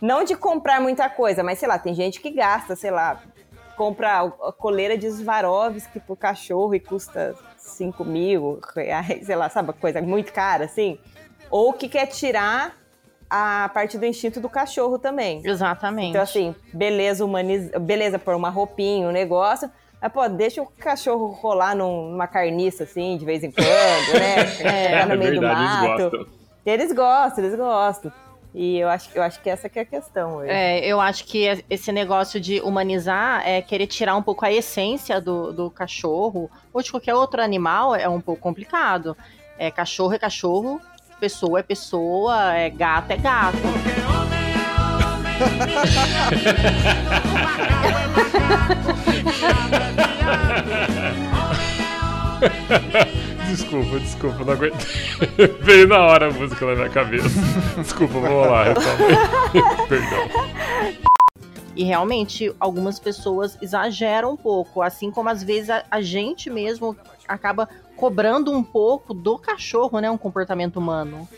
Não 0.00 0.22
de 0.22 0.36
comprar 0.36 0.80
muita 0.80 1.08
coisa, 1.08 1.42
mas 1.42 1.58
sei 1.58 1.68
lá, 1.68 1.78
tem 1.78 1.92
gente 1.94 2.20
que 2.20 2.30
gasta, 2.30 2.76
sei 2.76 2.90
lá, 2.90 3.20
compra 3.76 4.20
a 4.22 4.52
coleira 4.52 4.96
de 4.96 5.10
Swarovski 5.10 5.98
pro 6.00 6.14
cachorro 6.14 6.74
e 6.74 6.80
custa 6.80 7.34
5 7.56 8.04
mil 8.04 8.60
reais, 8.76 9.26
sei 9.26 9.34
lá, 9.36 9.48
sabe, 9.48 9.72
coisa 9.72 10.00
muito 10.00 10.32
cara, 10.32 10.66
assim. 10.66 10.98
Ou 11.50 11.72
que 11.72 11.88
quer 11.88 12.06
tirar 12.06 12.76
a 13.30 13.68
parte 13.74 13.98
do 13.98 14.06
instinto 14.06 14.40
do 14.40 14.48
cachorro 14.48 14.98
também. 14.98 15.42
Exatamente. 15.44 16.10
Então, 16.10 16.22
assim, 16.22 16.54
beleza, 16.72 17.24
humaniza, 17.24 17.78
beleza, 17.78 18.18
pôr 18.18 18.34
uma 18.34 18.50
roupinha, 18.50 19.08
um 19.08 19.12
negócio. 19.12 19.70
Mas, 20.00 20.12
pô, 20.12 20.28
deixa 20.28 20.62
o 20.62 20.66
cachorro 20.66 21.26
rolar 21.28 21.74
num- 21.74 22.10
numa 22.12 22.26
carniça, 22.26 22.84
assim, 22.84 23.16
de 23.16 23.24
vez 23.24 23.42
em 23.42 23.50
quando, 23.50 23.66
né? 24.20 24.36
É, 25.02 25.04
no 25.06 25.16
meio 25.18 25.34
do 25.34 25.40
verdade, 25.40 25.60
eles 25.60 25.72
mato. 25.72 26.10
gostam. 26.10 26.26
Eles 26.64 26.92
gostam, 26.92 27.44
eles 27.44 27.56
gostam. 27.58 28.12
E 28.54 28.78
eu 28.78 28.88
acho, 28.88 29.10
eu 29.14 29.22
acho 29.22 29.40
que 29.42 29.50
essa 29.50 29.68
que 29.68 29.78
é 29.78 29.82
a 29.82 29.84
questão 29.84 30.36
hoje. 30.36 30.50
É, 30.50 30.84
eu 30.86 31.00
acho 31.00 31.24
que 31.24 31.62
esse 31.68 31.92
negócio 31.92 32.40
de 32.40 32.60
humanizar 32.60 33.42
é 33.46 33.60
querer 33.60 33.86
tirar 33.86 34.16
um 34.16 34.22
pouco 34.22 34.44
a 34.44 34.52
essência 34.52 35.20
do, 35.20 35.52
do 35.52 35.70
cachorro 35.70 36.50
ou 36.72 36.82
de 36.82 36.90
qualquer 36.90 37.14
outro 37.14 37.42
animal 37.42 37.94
é 37.94 38.08
um 38.08 38.20
pouco 38.20 38.40
complicado. 38.40 39.16
É, 39.58 39.70
cachorro 39.70 40.14
é 40.14 40.18
cachorro, 40.18 40.80
pessoa 41.20 41.60
é 41.60 41.62
pessoa, 41.62 42.54
é 42.54 42.70
gato 42.70 43.10
é 43.10 43.16
gato. 43.16 43.58
Desculpa, 53.48 53.98
desculpa, 54.00 54.44
não 54.44 54.52
aguento. 54.52 54.86
Veio 55.60 55.88
na 55.88 55.98
hora 55.98 56.28
a 56.28 56.30
música 56.30 56.66
na 56.66 56.74
minha 56.74 56.90
cabeça. 56.90 57.28
Desculpa, 57.76 58.14
vamos 58.14 58.46
lá. 58.46 58.64
Perdão. 59.88 60.28
E 61.74 61.84
realmente, 61.84 62.52
algumas 62.58 62.98
pessoas 62.98 63.56
exageram 63.62 64.32
um 64.32 64.36
pouco, 64.36 64.82
assim 64.82 65.10
como 65.10 65.28
às 65.28 65.42
vezes 65.42 65.70
a, 65.70 65.84
a 65.90 66.02
gente 66.02 66.50
mesmo 66.50 66.96
acaba 67.26 67.68
cobrando 67.96 68.52
um 68.52 68.62
pouco 68.62 69.14
do 69.14 69.38
cachorro, 69.38 70.00
né? 70.00 70.10
Um 70.10 70.18
comportamento 70.18 70.76
humano. 70.78 71.28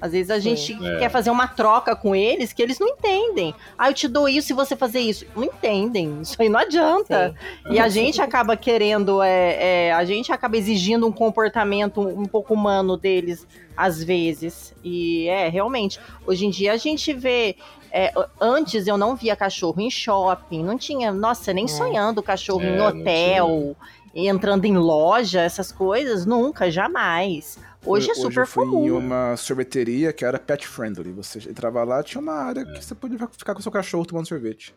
Às 0.00 0.12
vezes 0.12 0.30
a 0.30 0.38
gente 0.38 0.72
É. 0.72 0.98
quer 0.98 1.10
fazer 1.10 1.30
uma 1.30 1.46
troca 1.46 1.94
com 1.94 2.14
eles 2.14 2.52
que 2.52 2.62
eles 2.62 2.78
não 2.78 2.88
entendem. 2.88 3.54
Ah, 3.76 3.90
eu 3.90 3.94
te 3.94 4.08
dou 4.08 4.28
isso 4.28 4.48
se 4.48 4.52
você 4.54 4.74
fazer 4.74 5.00
isso. 5.00 5.26
Não 5.36 5.44
entendem. 5.44 6.20
Isso 6.22 6.36
aí 6.40 6.48
não 6.48 6.58
adianta. 6.60 7.34
E 7.70 7.78
a 7.78 7.88
gente 7.88 8.20
acaba 8.22 8.56
querendo, 8.56 9.22
é, 9.22 9.88
é, 9.88 9.92
a 9.92 10.04
gente 10.04 10.32
acaba 10.32 10.56
exigindo 10.56 11.06
um 11.06 11.12
comportamento 11.12 12.00
um 12.00 12.24
pouco 12.26 12.54
humano 12.54 12.96
deles, 12.96 13.46
às 13.76 14.02
vezes. 14.02 14.74
E 14.82 15.28
é, 15.28 15.48
realmente. 15.48 16.00
Hoje 16.26 16.46
em 16.46 16.50
dia 16.50 16.72
a 16.72 16.76
gente 16.76 17.12
vê. 17.12 17.56
é, 17.92 18.12
antes 18.40 18.86
eu 18.86 18.96
não 18.96 19.16
via 19.16 19.34
cachorro 19.34 19.80
em 19.80 19.90
shopping, 19.90 20.62
não 20.62 20.78
tinha, 20.78 21.10
nossa, 21.12 21.52
nem 21.52 21.66
sonhando 21.66 22.22
cachorro 22.22 22.62
É, 22.62 22.76
em 22.76 22.80
hotel, 22.80 23.76
entrando 24.14 24.64
em 24.64 24.76
loja, 24.76 25.40
essas 25.40 25.72
coisas, 25.72 26.24
nunca, 26.24 26.70
jamais. 26.70 27.58
Hoje 27.84 28.10
é 28.10 28.14
super 28.14 28.42
eu 28.42 28.46
fui 28.46 28.66
comum. 28.66 28.84
em 28.86 28.90
uma 28.90 29.36
sorveteria 29.36 30.12
que 30.12 30.24
era 30.24 30.38
pet 30.38 30.66
friendly. 30.66 31.12
Você 31.12 31.38
entrava 31.48 31.82
lá, 31.82 32.02
tinha 32.02 32.20
uma 32.20 32.34
área 32.34 32.60
É. 32.60 32.64
que 32.64 32.84
você 32.84 32.94
podia 32.94 33.18
ficar 33.36 33.54
com 33.54 33.62
seu 33.62 33.72
cachorro 33.72 34.04
tomando 34.04 34.28
sorvete. 34.28 34.74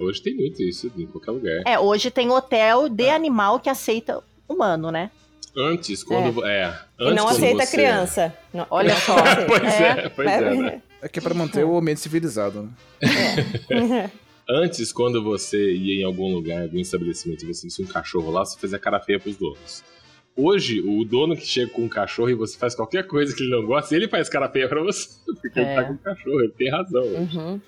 Hoje 0.00 0.22
tem 0.22 0.34
muito 0.36 0.62
isso 0.62 0.92
em 0.96 1.06
qualquer 1.06 1.30
lugar. 1.30 1.62
É, 1.66 1.78
hoje 1.78 2.10
tem 2.10 2.28
hotel 2.30 2.88
de 2.88 3.08
animal 3.08 3.58
que 3.58 3.70
aceita 3.70 4.22
humano, 4.48 4.90
né? 4.90 5.10
Antes, 5.56 6.02
quando. 6.02 6.44
É. 6.46 6.66
antes, 6.98 7.12
e 7.12 7.14
não 7.14 7.28
aceita 7.28 7.64
você- 7.66 7.76
criança. 7.76 8.34
Não- 8.54 8.66
Olha 8.70 8.94
só. 8.96 9.16
Pois 9.46 9.62
é, 9.80 10.08
pois 10.10 10.28
é. 10.30 10.54
né? 10.54 10.82
É 11.02 11.08
que 11.08 11.18
é 11.18 11.22
pra 11.22 11.34
manter 11.34 11.64
o 11.64 11.76
ambiente 11.76 12.00
civilizado, 12.00 12.62
né? 12.62 12.70
Antes, 14.48 14.92
quando 14.92 15.22
você 15.22 15.72
ia 15.72 16.02
em 16.02 16.04
algum 16.04 16.32
lugar, 16.34 16.62
algum 16.62 16.78
estabelecimento, 16.78 17.44
e 17.44 17.46
você 17.54 17.66
visse 17.66 17.82
um 17.82 17.86
cachorro 17.86 18.30
lá, 18.30 18.44
você 18.44 18.58
fazia 18.58 18.78
cara 18.78 19.00
feia 19.00 19.18
pros 19.18 19.36
donos. 19.36 19.82
Hoje, 20.36 20.80
o 20.80 21.04
dono 21.04 21.36
que 21.36 21.44
chega 21.46 21.70
com 21.70 21.82
um 21.82 21.88
cachorro 21.88 22.30
e 22.30 22.34
você 22.34 22.56
faz 22.58 22.74
qualquer 22.74 23.06
coisa 23.06 23.34
que 23.36 23.42
ele 23.42 23.50
não 23.50 23.66
gosta, 23.66 23.94
ele 23.94 24.08
faz 24.08 24.28
cara 24.28 24.48
feia 24.48 24.68
pra 24.68 24.82
você. 24.82 25.08
Porque 25.42 25.58
ele 25.60 25.68
É. 25.68 25.74
tá 25.76 25.84
com 25.84 25.92
o 25.94 25.98
cachorro, 25.98 26.40
ele 26.40 26.52
tem 26.52 26.70
razão. 26.70 27.04
Uhum. 27.04 27.60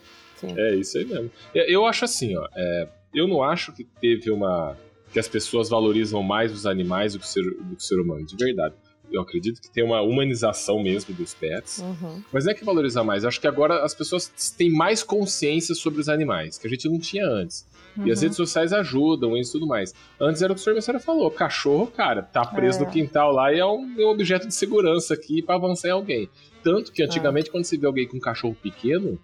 É 0.57 0.75
isso 0.75 0.99
aí 0.99 1.05
mesmo. 1.05 1.31
É, 1.55 1.73
Eu 1.75 1.87
acho 1.87 2.05
assim, 2.05 2.37
ó. 2.37 2.47
é, 2.55 2.89
eu 3.15 3.27
não 3.29 3.43
acho 3.43 3.73
que 3.73 3.85
teve 4.01 4.31
uma. 4.31 4.77
que 5.13 5.19
as 5.19 5.29
pessoas 5.29 5.69
valorizam 5.69 6.23
mais 6.23 6.53
os 6.53 6.67
animais 6.67 7.13
do 7.13 7.19
que 7.21 7.25
o 7.25 7.29
ser, 7.29 7.43
do 7.45 7.77
que 7.77 7.77
o 7.77 7.81
ser 7.81 8.01
humano, 8.01 8.27
de 8.27 8.37
verdade. 8.37 8.75
Eu 9.13 9.21
acredito 9.21 9.61
que 9.61 9.71
tem 9.71 9.85
uma 9.85 10.01
humanização 10.01 10.83
mesmo 10.83 11.15
dos 11.15 11.35
pets. 11.35 11.79
Uhum. 11.79 12.23
Mas 12.33 12.45
não 12.45 12.53
é 12.53 12.55
que 12.55 12.65
valorizar 12.65 13.05
mais. 13.05 13.23
Eu 13.23 13.29
acho 13.29 13.41
que 13.41 13.47
agora 13.47 13.85
as 13.85 13.95
pessoas 13.95 14.29
têm 14.57 14.71
mais 14.71 15.03
consciência 15.03 15.75
sobre 15.75 16.01
os 16.01 16.09
animais, 16.09 16.59
que 16.59 16.67
a 16.67 16.71
gente 16.71 16.89
não 16.89 16.99
tinha 16.99 17.27
antes. 17.27 17.67
E 18.05 18.11
as 18.11 18.19
Uhum. 18.19 18.23
redes 18.25 18.37
sociais 18.37 18.73
ajudam 18.73 19.37
isso 19.37 19.51
e 19.51 19.53
tudo 19.53 19.69
mais. 19.69 19.95
Antes 20.21 20.43
era 20.43 20.53
o 20.53 20.57
que 20.57 20.69
o 20.69 20.83
senhor 20.83 20.99
falou: 21.01 21.31
cachorro, 21.31 21.87
cara, 21.87 22.23
tá 22.23 22.45
preso 22.45 22.83
É. 22.83 22.85
no 22.85 22.91
quintal 22.91 23.31
lá 23.31 23.53
e 23.53 23.59
é 23.61 23.65
um, 23.67 23.95
é 24.01 24.05
um 24.05 24.09
objeto 24.11 24.49
de 24.49 24.55
segurança 24.55 25.15
aqui 25.15 25.41
pra 25.43 25.55
avançar 25.55 25.89
em 25.89 25.93
alguém. 25.93 26.29
Tanto 26.63 26.91
que 26.91 27.03
antigamente, 27.05 27.51
quando 27.53 27.65
você 27.65 27.79
vê 27.79 27.87
alguém 27.87 28.09
com 28.09 28.17
um 28.17 28.21
cachorro 28.21 28.57
pequeno, 28.61 29.17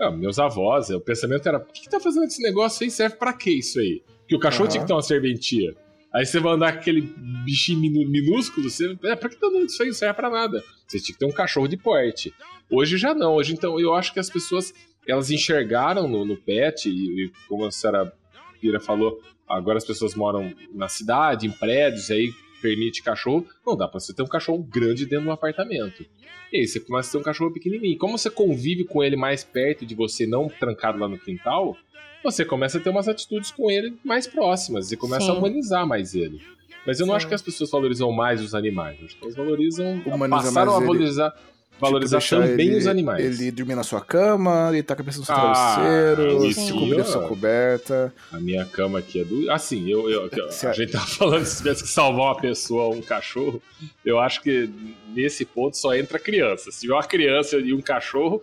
ah, 0.00 0.10
meus 0.10 0.38
avós, 0.40 0.90
o 0.90 1.00
pensamento 1.00 1.46
era: 1.48 1.58
o 1.58 1.64
que, 1.72 1.82
que 1.82 1.88
tá 1.90 2.00
fazendo 2.00 2.24
esse 2.24 2.42
negócio 2.42 2.82
aí? 2.82 2.90
Serve 2.90 3.14
pra 3.16 3.32
quê 3.32 3.50
isso 3.52 3.78
aí? 3.78 4.02
Que 4.26 4.34
o 4.34 4.40
cachorro 4.40 4.64
Aham. 4.64 4.70
tinha 4.72 4.80
que 4.82 4.86
ter 4.88 4.94
uma 4.94 5.02
serventia. 5.02 5.76
Aí 6.12 6.24
você 6.24 6.40
vai 6.40 6.54
andar 6.54 6.72
com 6.72 6.78
aquele 6.78 7.02
bichinho 7.44 7.80
minúsculo, 8.08 8.70
você. 8.70 8.96
É, 9.04 9.14
pra 9.14 9.28
que 9.28 9.36
tá 9.36 9.48
dando 9.48 9.66
isso 9.66 9.82
aí? 9.82 9.88
Não 9.88 9.94
serve 9.94 10.14
pra 10.14 10.30
nada. 10.30 10.64
Você 10.86 10.98
tinha 10.98 11.12
que 11.12 11.18
ter 11.18 11.26
um 11.26 11.32
cachorro 11.32 11.68
de 11.68 11.76
porte. 11.76 12.32
Hoje 12.70 12.96
já 12.96 13.14
não. 13.14 13.34
Hoje, 13.34 13.52
então, 13.52 13.78
eu 13.78 13.94
acho 13.94 14.12
que 14.12 14.20
as 14.20 14.30
pessoas 14.30 14.72
elas 15.06 15.30
enxergaram 15.30 16.06
no, 16.06 16.24
no 16.24 16.36
pet, 16.36 16.88
e, 16.88 17.24
e 17.24 17.32
como 17.48 17.64
a 17.64 17.70
senhora 17.70 18.12
Pira 18.60 18.78
falou, 18.78 19.20
agora 19.48 19.78
as 19.78 19.84
pessoas 19.84 20.14
moram 20.14 20.52
na 20.74 20.88
cidade, 20.88 21.46
em 21.46 21.50
prédios, 21.50 22.10
aí 22.10 22.32
permite 22.60 23.02
cachorro. 23.02 23.46
Não 23.66 23.76
dá 23.76 23.88
pra 23.88 24.00
você 24.00 24.14
ter 24.14 24.22
um 24.22 24.26
cachorro 24.26 24.62
grande 24.62 25.06
dentro 25.06 25.24
de 25.24 25.30
um 25.30 25.32
apartamento. 25.32 26.04
E 26.52 26.58
aí 26.58 26.66
você 26.66 26.80
começa 26.80 27.08
a 27.08 27.12
ter 27.12 27.18
um 27.18 27.22
cachorro 27.22 27.52
pequenininho. 27.52 27.98
Como 27.98 28.18
você 28.18 28.30
convive 28.30 28.84
com 28.84 29.02
ele 29.02 29.16
mais 29.16 29.44
perto 29.44 29.86
de 29.86 29.94
você, 29.94 30.26
não 30.26 30.48
trancado 30.48 30.98
lá 30.98 31.08
no 31.08 31.18
quintal, 31.18 31.76
você 32.22 32.44
começa 32.44 32.78
a 32.78 32.80
ter 32.80 32.90
umas 32.90 33.08
atitudes 33.08 33.50
com 33.50 33.70
ele 33.70 33.96
mais 34.04 34.26
próximas. 34.26 34.90
E 34.92 34.96
começa 34.96 35.26
Sim. 35.26 35.30
a 35.30 35.34
humanizar 35.34 35.86
mais 35.86 36.14
ele. 36.14 36.40
Mas 36.86 37.00
eu 37.00 37.06
não 37.06 37.12
Sim. 37.14 37.16
acho 37.18 37.28
que 37.28 37.34
as 37.34 37.42
pessoas 37.42 37.70
valorizam 37.70 38.10
mais 38.12 38.40
os 38.42 38.54
animais. 38.54 38.98
Eu 39.00 39.06
Acho 39.06 39.16
que 39.16 39.22
elas 39.24 39.36
valorizam. 39.36 40.02
Humaniza 40.06 40.28
passaram 40.42 40.72
mais 40.72 40.78
a 40.78 40.78
ele. 40.78 40.86
valorizar, 40.86 41.34
valorizar 41.78 42.18
Tipo, 42.20 42.36
também 42.42 42.68
ele- 42.68 42.76
os 42.78 42.86
animais. 42.86 43.40
Ele 43.40 43.50
dormir 43.50 43.74
na 43.74 43.82
sua 43.82 44.00
cama, 44.00 44.70
ele 44.72 44.82
tá 44.82 44.94
com 44.96 45.02
a 45.02 45.04
cabeça 45.04 45.18
no 45.20 45.24
seu 45.26 45.34
Ah, 45.34 45.74
travesseiro, 45.76 46.44
isso 46.46 46.60
se 46.66 46.72
cobrir 46.72 46.98
a 46.98 47.02
ó. 47.02 47.04
sua 47.04 47.28
coberta. 47.28 48.14
A 48.32 48.40
minha 48.40 48.64
cama 48.64 48.98
aqui 49.00 49.20
é 49.20 49.24
do. 49.24 49.50
Assim, 49.50 49.88
eu, 49.90 50.08
eu- 50.10 50.30
a 50.46 50.50
Se 50.50 50.66
a- 50.66 50.72
gente 50.72 50.92
tava 50.92 51.06
falando 51.06 51.44
se 51.44 51.58
tivesse 51.58 51.82
que 51.82 51.88
salvar 51.90 52.26
uma 52.32 52.40
pessoa 52.40 52.84
ou 52.84 52.94
um 52.94 53.02
cachorro. 53.02 53.62
Eu 54.04 54.18
acho 54.18 54.40
que 54.40 54.70
nesse 55.14 55.44
ponto 55.44 55.76
só 55.76 55.94
entra 55.94 56.18
criança. 56.18 56.70
Se 56.70 56.80
tiver 56.80 56.94
uma 56.94 57.04
criança 57.04 57.58
e 57.58 57.74
um 57.74 57.82
cachorro, 57.82 58.42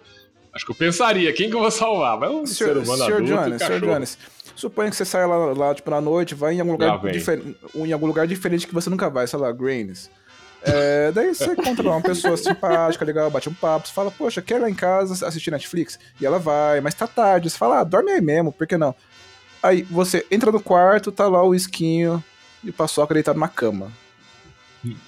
acho 0.55 0.65
que 0.65 0.71
eu 0.71 0.75
pensaria, 0.75 1.31
quem 1.33 1.49
que 1.49 1.55
eu 1.55 1.59
vou 1.59 1.69
salvar? 1.71 2.17
Mas 2.17 2.31
um 2.31 2.45
ser 2.45 2.65
Senhor, 2.65 2.77
humano 2.77 3.03
senhor 3.03 3.13
adulto, 3.21 3.33
um 3.33 3.43
Jones, 3.45 3.61
senhor. 3.61 3.79
Jones, 3.81 4.17
suponha 4.55 4.89
que 4.89 4.95
você 4.95 5.05
saia 5.05 5.25
lá, 5.27 5.35
lá, 5.53 5.75
tipo, 5.75 5.91
na 5.91 5.99
noite, 6.01 6.33
vai 6.33 6.53
em 6.55 6.59
algum 6.61 6.71
lugar, 6.71 6.97
vem. 7.01 7.11
difer- 7.11 7.43
em 7.75 7.91
algum 7.91 8.07
lugar 8.07 8.25
diferente 8.25 8.65
que 8.65 8.73
você 8.73 8.89
nunca 8.89 9.09
vai, 9.09 9.27
sei 9.27 9.37
lá, 9.37 9.51
Greens. 9.51 10.09
É, 10.63 11.11
daí 11.11 11.35
você 11.35 11.45
encontra 11.53 11.87
uma 11.87 12.01
pessoa 12.01 12.35
simpática, 12.37 13.03
legal, 13.05 13.29
bate 13.29 13.49
um 13.49 13.53
papo, 13.53 13.87
você 13.87 13.93
fala, 13.93 14.09
poxa, 14.09 14.41
quer 14.41 14.55
ir 14.55 14.59
lá 14.61 14.69
em 14.69 14.73
casa 14.73 15.27
assistir 15.27 15.51
Netflix? 15.51 15.99
E 16.19 16.25
ela 16.25 16.39
vai, 16.39 16.81
mas 16.81 16.93
tá 16.95 17.05
tarde. 17.05 17.49
Você 17.49 17.57
fala, 17.57 17.81
ah, 17.81 17.83
dorme 17.83 18.11
aí 18.11 18.21
mesmo, 18.21 18.51
por 18.51 18.65
que 18.65 18.77
não? 18.77 18.95
Aí 19.61 19.83
você 19.83 20.25
entra 20.31 20.51
no 20.51 20.59
quarto, 20.59 21.11
tá 21.11 21.27
lá 21.27 21.43
o 21.43 21.53
esquinho 21.53 22.23
e 22.63 22.69
o 22.69 22.73
paçoca 22.73 23.13
deitado 23.13 23.39
na 23.39 23.47
cama. 23.47 23.91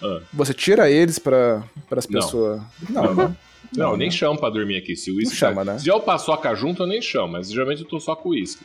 Ah. 0.01 0.19
Você 0.33 0.53
tira 0.53 0.89
eles 0.89 1.19
pra, 1.19 1.63
as 1.95 2.05
pessoas. 2.05 2.61
Não, 2.89 3.03
Não, 3.03 3.13
não. 3.15 3.37
Não, 3.75 3.91
Não, 3.91 3.97
nem 3.97 4.09
chamo 4.11 4.39
pra 4.39 4.49
dormir 4.49 4.77
aqui. 4.77 4.95
Se 4.95 5.11
o 5.11 5.15
uísque 5.17 5.35
chama, 5.35 5.65
tá- 5.65 5.73
né? 5.73 5.79
Se 5.79 5.89
eu 5.89 5.99
paçoca 5.99 6.53
junto, 6.55 6.83
eu 6.83 6.87
nem 6.87 7.01
chamo, 7.01 7.33
mas 7.33 7.51
geralmente 7.51 7.81
eu 7.81 7.87
tô 7.87 7.99
só 7.99 8.15
com 8.15 8.29
o 8.29 8.31
uísque. 8.31 8.63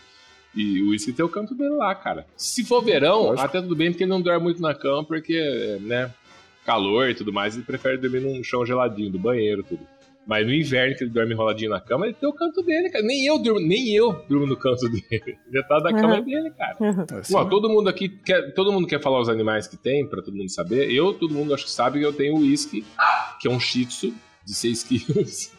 E 0.55 0.83
o 0.83 0.91
uísque 0.91 1.13
tem 1.13 1.25
o 1.25 1.29
canto 1.29 1.55
dele 1.55 1.75
lá, 1.77 1.95
cara. 1.95 2.27
Se 2.37 2.63
for 2.65 2.83
verão, 2.85 3.23
Lógico. 3.23 3.41
até 3.47 3.61
tudo 3.63 3.75
bem, 3.75 3.91
porque 3.91 4.05
ele 4.05 4.11
não 4.11 4.21
dorme 4.21 4.43
muito 4.45 4.61
na 4.61 4.75
cama, 4.75 5.03
porque, 5.03 5.79
né, 5.81 6.11
calor 6.65 7.09
e 7.09 7.15
tudo 7.15 7.33
mais, 7.33 7.55
ele 7.55 7.65
prefere 7.65 7.97
dormir 7.97 8.21
num 8.21 8.43
chão 8.45 8.65
geladinho 8.65 9.11
do 9.11 9.19
banheiro 9.19 9.63
tudo. 9.63 9.81
Mas 10.25 10.47
no 10.47 10.53
inverno, 10.55 10.95
que 10.95 11.03
ele 11.03 11.11
dorme 11.11 11.33
enroladinho 11.33 11.71
na 11.71 11.81
cama, 11.81 12.05
ele 12.07 12.15
tem 12.15 12.29
o 12.29 12.33
canto 12.33 12.63
dele, 12.63 12.89
cara. 12.91 13.03
Nem 13.05 13.27
eu 13.27 13.39
durmo, 13.41 13.59
nem 13.67 13.89
eu 13.93 14.13
durmo 14.29 14.47
no 14.47 14.57
canto 14.57 14.83
dele. 14.93 15.37
Metade 15.51 15.83
da 15.83 15.93
cama 15.93 16.19
é 16.19 16.21
dele, 16.23 16.51
cara. 16.51 16.77
Ó, 17.35 17.45
todo 17.47 17.69
mundo 17.69 17.89
aqui 17.89 18.09
quer, 18.09 18.53
todo 18.55 18.71
mundo 18.73 18.87
quer 18.87 19.01
falar 19.01 19.21
os 19.21 19.29
animais 19.29 19.67
que 19.67 19.77
tem, 19.77 20.07
pra 20.07 20.23
todo 20.23 20.37
mundo 20.37 20.49
saber. 20.49 20.93
Eu, 20.93 21.13
todo 21.15 21.35
mundo 21.35 21.53
acho 21.53 21.65
que 21.65 21.71
sabe 21.73 21.99
que 21.99 22.05
eu 22.05 22.13
tenho 22.13 22.35
o 22.37 22.41
whisky, 22.41 22.85
que 23.41 23.49
é 23.49 23.51
um 23.51 23.59
shih 23.59 23.85
tzu 23.87 24.15
de 24.45 24.55
6 24.55 24.83
quilos, 24.85 25.53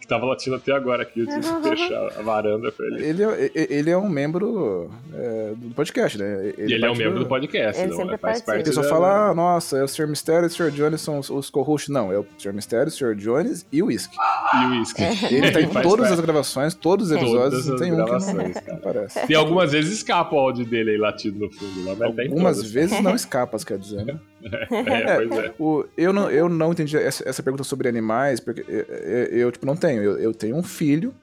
que 0.00 0.06
tava 0.06 0.26
latindo 0.26 0.56
até 0.56 0.72
agora 0.72 1.02
aqui, 1.02 1.20
eu 1.20 1.26
tive 1.26 1.40
que 1.40 1.68
fechar 1.70 2.18
a 2.18 2.22
varanda 2.22 2.70
pra 2.70 2.86
ele. 2.86 3.04
Ele 3.04 3.22
é, 3.24 3.50
ele 3.54 3.90
é 3.90 3.96
um 3.98 4.08
membro 4.08 4.90
é, 5.14 5.52
do 5.56 5.74
podcast, 5.74 6.18
né? 6.18 6.52
E 6.58 6.72
ele 6.74 6.84
é 6.84 6.90
um 6.90 6.94
membro 6.94 7.18
do 7.18 7.26
podcast, 7.26 7.80
Ele 7.80 7.90
não, 7.90 7.96
sempre 7.96 8.14
é, 8.14 8.18
faz 8.18 8.42
parte 8.42 8.60
Ele 8.68 8.72
só 8.72 8.82
da- 8.82 8.88
fala, 8.88 9.30
ah, 9.30 9.34
nossa, 9.34 9.78
é 9.78 9.82
o 9.82 9.88
Sr. 9.88 10.06
Mistério 10.06 10.44
e 10.44 10.46
o 10.46 10.50
Sr. 10.50 10.70
Jones 10.70 11.00
são 11.00 11.18
os, 11.18 11.30
os 11.30 11.50
co-hosts. 11.50 11.88
Não, 11.88 12.12
é 12.12 12.18
o 12.18 12.26
Sr. 12.38 12.52
Mistério, 12.52 12.88
o 12.88 12.90
Sr. 12.90 13.14
Jones 13.16 13.66
e 13.72 13.82
o 13.82 13.86
Whisky. 13.86 14.16
E 14.54 14.64
o 14.66 14.70
whisky. 14.78 15.02
Ele 15.34 15.50
tá 15.50 15.60
em 15.60 15.68
todas 15.68 16.00
parte. 16.08 16.12
as 16.12 16.20
gravações, 16.20 16.74
todos 16.74 17.10
os 17.10 17.16
episódios, 17.16 17.64
Todas 17.64 17.66
não 17.66 17.76
tem 17.76 17.92
um 17.92 17.96
que 17.96 18.02
gravações, 18.02 18.56
não, 18.66 18.74
aparece. 18.74 19.26
Tem 19.26 19.36
algumas 19.36 19.72
vezes 19.72 19.92
escapa 19.92 20.34
o 20.34 20.38
áudio 20.38 20.64
dele 20.66 20.90
aí 20.90 20.98
latindo 20.98 21.38
no 21.40 21.52
fundo 21.52 21.84
lá, 21.84 21.96
mas 21.98 22.14
tá 22.14 22.22
Algumas 22.22 22.56
todas. 22.56 22.70
vezes 22.70 23.00
não 23.00 23.14
escapas, 23.16 23.64
quer 23.64 23.78
dizer, 23.78 24.04
né? 24.04 24.18
É, 24.70 25.26
pois 25.26 25.44
é. 25.44 25.54
O, 25.58 25.84
eu, 25.96 26.12
não, 26.12 26.30
eu 26.30 26.48
não 26.48 26.72
entendi 26.72 26.96
essa, 26.96 27.28
essa 27.28 27.42
pergunta 27.42 27.64
sobre 27.64 27.88
animais, 27.88 28.38
porque 28.40 28.64
eu, 28.68 28.80
eu, 28.82 29.24
eu, 29.38 29.52
tipo, 29.52 29.66
não 29.66 29.76
tenho. 29.76 30.02
Eu, 30.02 30.18
eu 30.18 30.34
tenho 30.34 30.56
um 30.56 30.62
filho, 30.62 31.14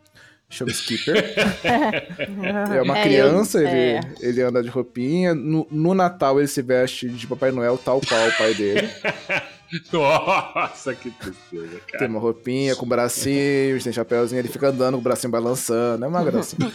chama 0.50 0.72
Skipper. 0.72 1.16
é 2.76 2.82
uma 2.82 2.98
É, 2.98 3.04
criança, 3.04 3.60
eu- 3.60 3.68
ele, 3.68 3.78
é. 3.80 4.00
ele 4.20 4.42
anda 4.42 4.62
de 4.64 4.70
roupinha. 4.70 5.34
No, 5.36 5.66
no 5.72 5.94
Natal 5.94 6.40
ele 6.40 6.48
se 6.48 6.62
veste 6.62 7.08
de 7.10 7.26
Papai 7.28 7.52
Noel, 7.52 7.78
tal 7.78 8.02
qual 8.02 8.28
o 8.28 8.38
pai 8.38 8.54
dele. 8.54 8.90
Nossa, 9.92 10.94
que 10.94 11.10
tristeza, 11.10 11.68
Tem 11.90 12.00
cara. 12.00 12.08
uma 12.08 12.20
roupinha 12.20 12.76
com 12.76 12.86
bracinhos, 12.86 13.84
tem 13.84 13.92
chapéuzinho, 13.92 14.40
ele 14.40 14.48
fica 14.48 14.68
andando 14.68 14.94
com 14.96 15.00
o 15.00 15.04
bracinho 15.04 15.32
balançando. 15.32 16.06
É 16.06 16.08
uma 16.08 16.24
gracinha. 16.24 16.72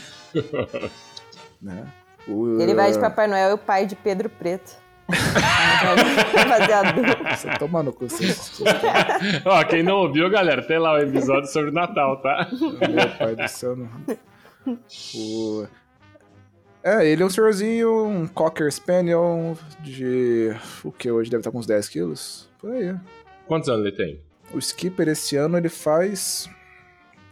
né? 1.63 1.87
O- 2.27 2.61
Ele 2.61 2.75
vai 2.75 2.91
de 2.93 2.99
Papai 2.99 3.27
Noel 3.27 3.51
e 3.51 3.53
o 3.55 3.59
pai 3.59 3.87
de 3.87 3.95
Pedro 3.97 4.29
Preto. 4.29 4.77
Fazer 5.13 6.73
adulto. 6.73 7.25
Você 7.37 7.49
toma 7.59 7.83
no 7.83 7.93
cu, 7.93 8.09
você, 8.09 8.27
você, 8.33 8.65
Ó, 9.45 9.65
quem 9.65 9.83
não 9.83 9.97
ouviu, 9.99 10.29
galera, 10.31 10.63
tem 10.67 10.79
lá 10.79 10.95
o 10.95 10.99
episódio 10.99 11.49
sobre 11.51 11.71
o 11.71 11.73
Natal, 11.73 12.21
tá? 12.21 12.49
Meu 12.53 13.17
pai 13.19 13.35
do 13.37 13.49
céu. 13.49 13.77
Não. 13.77 13.89
O... 15.15 15.67
É, 16.83 17.07
ele 17.07 17.23
é 17.23 17.27
um 17.27 17.31
senhorzinho, 17.31 18.05
um 18.07 18.27
Cocker 18.27 18.71
Spaniel 18.71 19.57
de. 19.81 20.55
O 20.85 20.93
que 20.93 21.11
hoje 21.11 21.31
deve 21.31 21.41
estar 21.41 21.51
com 21.51 21.59
uns 21.59 21.67
10 21.67 21.89
quilos? 21.89 22.49
Por 22.59 22.71
aí. 22.73 22.95
Quantos 23.47 23.69
anos 23.69 23.87
ele 23.87 23.97
tem? 23.97 24.21
O 24.53 24.59
Skipper 24.59 25.09
esse 25.09 25.37
ano 25.37 25.57
ele 25.57 25.69
faz. 25.69 26.49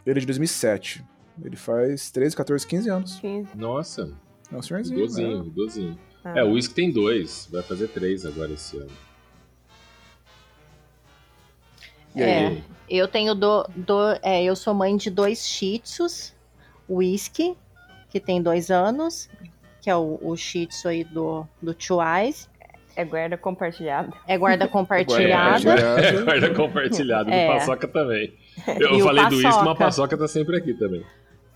Ele 0.04 0.18
é 0.18 0.20
de 0.20 0.26
2007. 0.26 1.04
Ele 1.44 1.56
faz 1.56 2.10
13, 2.10 2.34
14, 2.34 2.66
15 2.66 2.88
anos. 2.90 3.22
Nossa, 3.54 4.10
É 4.50 4.56
um 4.56 4.62
senhorzinho. 4.62 4.98
idosinho, 5.00 5.42
né? 5.44 5.48
idosinho. 5.48 5.98
Ah. 6.34 6.40
É, 6.40 6.44
o 6.44 6.52
Whisky 6.52 6.74
tem 6.74 6.90
dois, 6.90 7.48
vai 7.52 7.62
fazer 7.62 7.88
três 7.88 8.26
agora 8.26 8.52
esse 8.52 8.76
ano. 8.78 8.90
E 12.14 12.22
É. 12.22 12.46
aí? 12.48 12.64
Eu 12.88 13.06
tenho 13.08 13.34
do, 13.34 13.64
do- 13.74 14.18
é, 14.22 14.42
eu 14.44 14.54
sou 14.56 14.72
mãe 14.72 14.96
de 14.96 15.10
dois 15.10 15.46
shih 15.46 15.78
tzus, 15.80 16.32
whisky, 16.88 17.56
que 18.10 18.18
tem 18.20 18.40
dois 18.42 18.70
anos, 18.70 19.28
que 19.82 19.90
é 19.90 19.96
o, 19.96 20.18
o 20.22 20.36
shih 20.36 20.66
tzu 20.66 20.88
aí 20.88 21.04
do, 21.04 21.46
do 21.60 21.74
Two 21.74 21.98
Eyes. 22.02 22.48
É 22.94 23.04
guarda 23.04 23.36
compartilhada. 23.36 24.10
É 24.26 24.38
guarda 24.38 24.66
compartilhada. 24.68 25.62
Guarda 25.62 26.22
Guarda 26.24 26.54
compartilhado, 26.54 27.30
É. 27.30 27.46
do 27.46 27.52
Paçoca 27.52 27.86
também. 27.88 28.32
Eu 28.80 28.96
E 28.98 29.02
falei 29.02 29.24
do 29.26 29.36
Whisky, 29.36 29.44
mas 29.58 29.68
a 29.68 29.74
Paçoca 29.74 30.16
tá 30.16 30.26
sempre 30.28 30.56
aqui 30.56 30.72
também. 30.74 31.04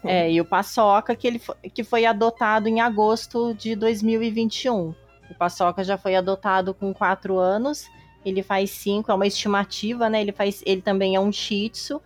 É, 0.03 0.31
e 0.33 0.41
o 0.41 0.45
Paçoca, 0.45 1.15
que, 1.15 1.27
ele 1.27 1.39
fo- 1.39 1.55
que 1.75 1.85
foi 1.85 2.07
adotado 2.07 2.69
em 2.69 2.81
agosto 2.81 3.55
de 3.55 3.77
2021. 3.77 4.95
O 5.31 5.35
Paçoca 5.39 5.85
já 5.85 5.99
foi 5.99 6.17
adotado 6.17 6.73
com 6.73 6.93
quatro 6.95 7.39
anos, 7.39 7.87
ele 8.25 8.43
faz 8.43 8.71
cinco, 8.71 9.11
é 9.11 9.15
uma 9.15 9.27
estimativa, 9.27 10.09
né? 10.09 10.21
Ele, 10.21 10.33
faz, 10.33 10.63
ele 10.67 10.81
também 10.83 11.15
é 11.17 11.21
um 11.21 11.31
shih 11.31 11.69
tzu, 11.69 12.01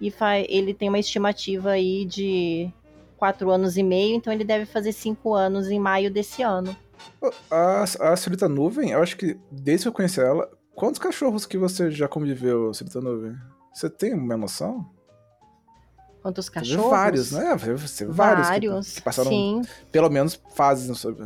e 0.00 0.12
ele 0.48 0.74
tem 0.74 0.88
uma 0.88 0.98
estimativa 0.98 1.70
aí 1.70 2.04
de 2.04 2.70
quatro 3.16 3.50
anos 3.50 3.76
e 3.76 3.82
meio, 3.82 4.14
então 4.14 4.32
ele 4.32 4.44
deve 4.44 4.66
fazer 4.66 4.92
cinco 4.92 5.32
anos 5.34 5.68
em 5.68 5.78
maio 5.78 6.10
desse 6.10 6.42
ano. 6.42 6.76
A, 7.50 7.82
a 7.82 8.16
Senhorita 8.16 8.48
Nuvem, 8.48 8.90
eu 8.90 9.02
acho 9.02 9.16
que 9.16 9.38
desde 9.50 9.84
que 9.84 9.88
eu 9.88 9.92
conheci 9.92 10.20
ela, 10.20 10.50
quantos 10.74 10.98
cachorros 10.98 11.46
que 11.46 11.56
você 11.56 11.90
já 11.90 12.06
conviveu, 12.08 12.74
Senhorita 12.74 13.00
Nuvem? 13.00 13.34
Você 13.72 13.88
tem 13.88 14.14
uma 14.14 14.36
noção? 14.36 14.86
Quantos 16.26 16.46
Teve 16.48 16.66
cachorros? 16.70 16.90
Vários, 16.90 17.30
né? 17.30 17.56
Você 17.56 18.04
vários. 18.04 18.46
que- 18.46 18.52
Vários, 18.52 18.94
Que, 18.94 19.00
passaram 19.00 19.30
sim. 19.30 19.62
pelo 19.92 20.10
menos 20.10 20.40
fases. 20.56 20.88
no 20.88 20.94
seu- 20.96 21.16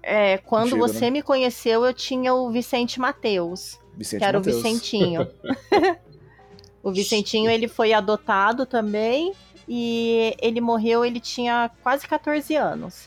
É, 0.00 0.34
É, 0.34 0.38
quando 0.38 0.66
Antigo, 0.66 0.78
você 0.86 1.06
né? 1.06 1.10
me 1.10 1.22
conheceu, 1.22 1.84
eu 1.84 1.92
tinha 1.92 2.32
o 2.32 2.50
Vicente 2.52 3.00
Mateus. 3.00 3.80
Vicente 3.96 4.20
que 4.20 4.24
era 4.24 4.38
Mateus. 4.38 4.56
o 4.56 4.62
Vicentinho. 4.62 5.28
o 6.84 6.92
Vicentinho, 6.92 7.50
ele 7.50 7.66
foi 7.66 7.92
adotado 7.92 8.64
também 8.64 9.32
e 9.68 10.36
ele 10.40 10.60
morreu, 10.60 11.04
ele 11.04 11.18
tinha 11.18 11.68
quase 11.82 12.06
14 12.06 12.54
anos. 12.54 13.06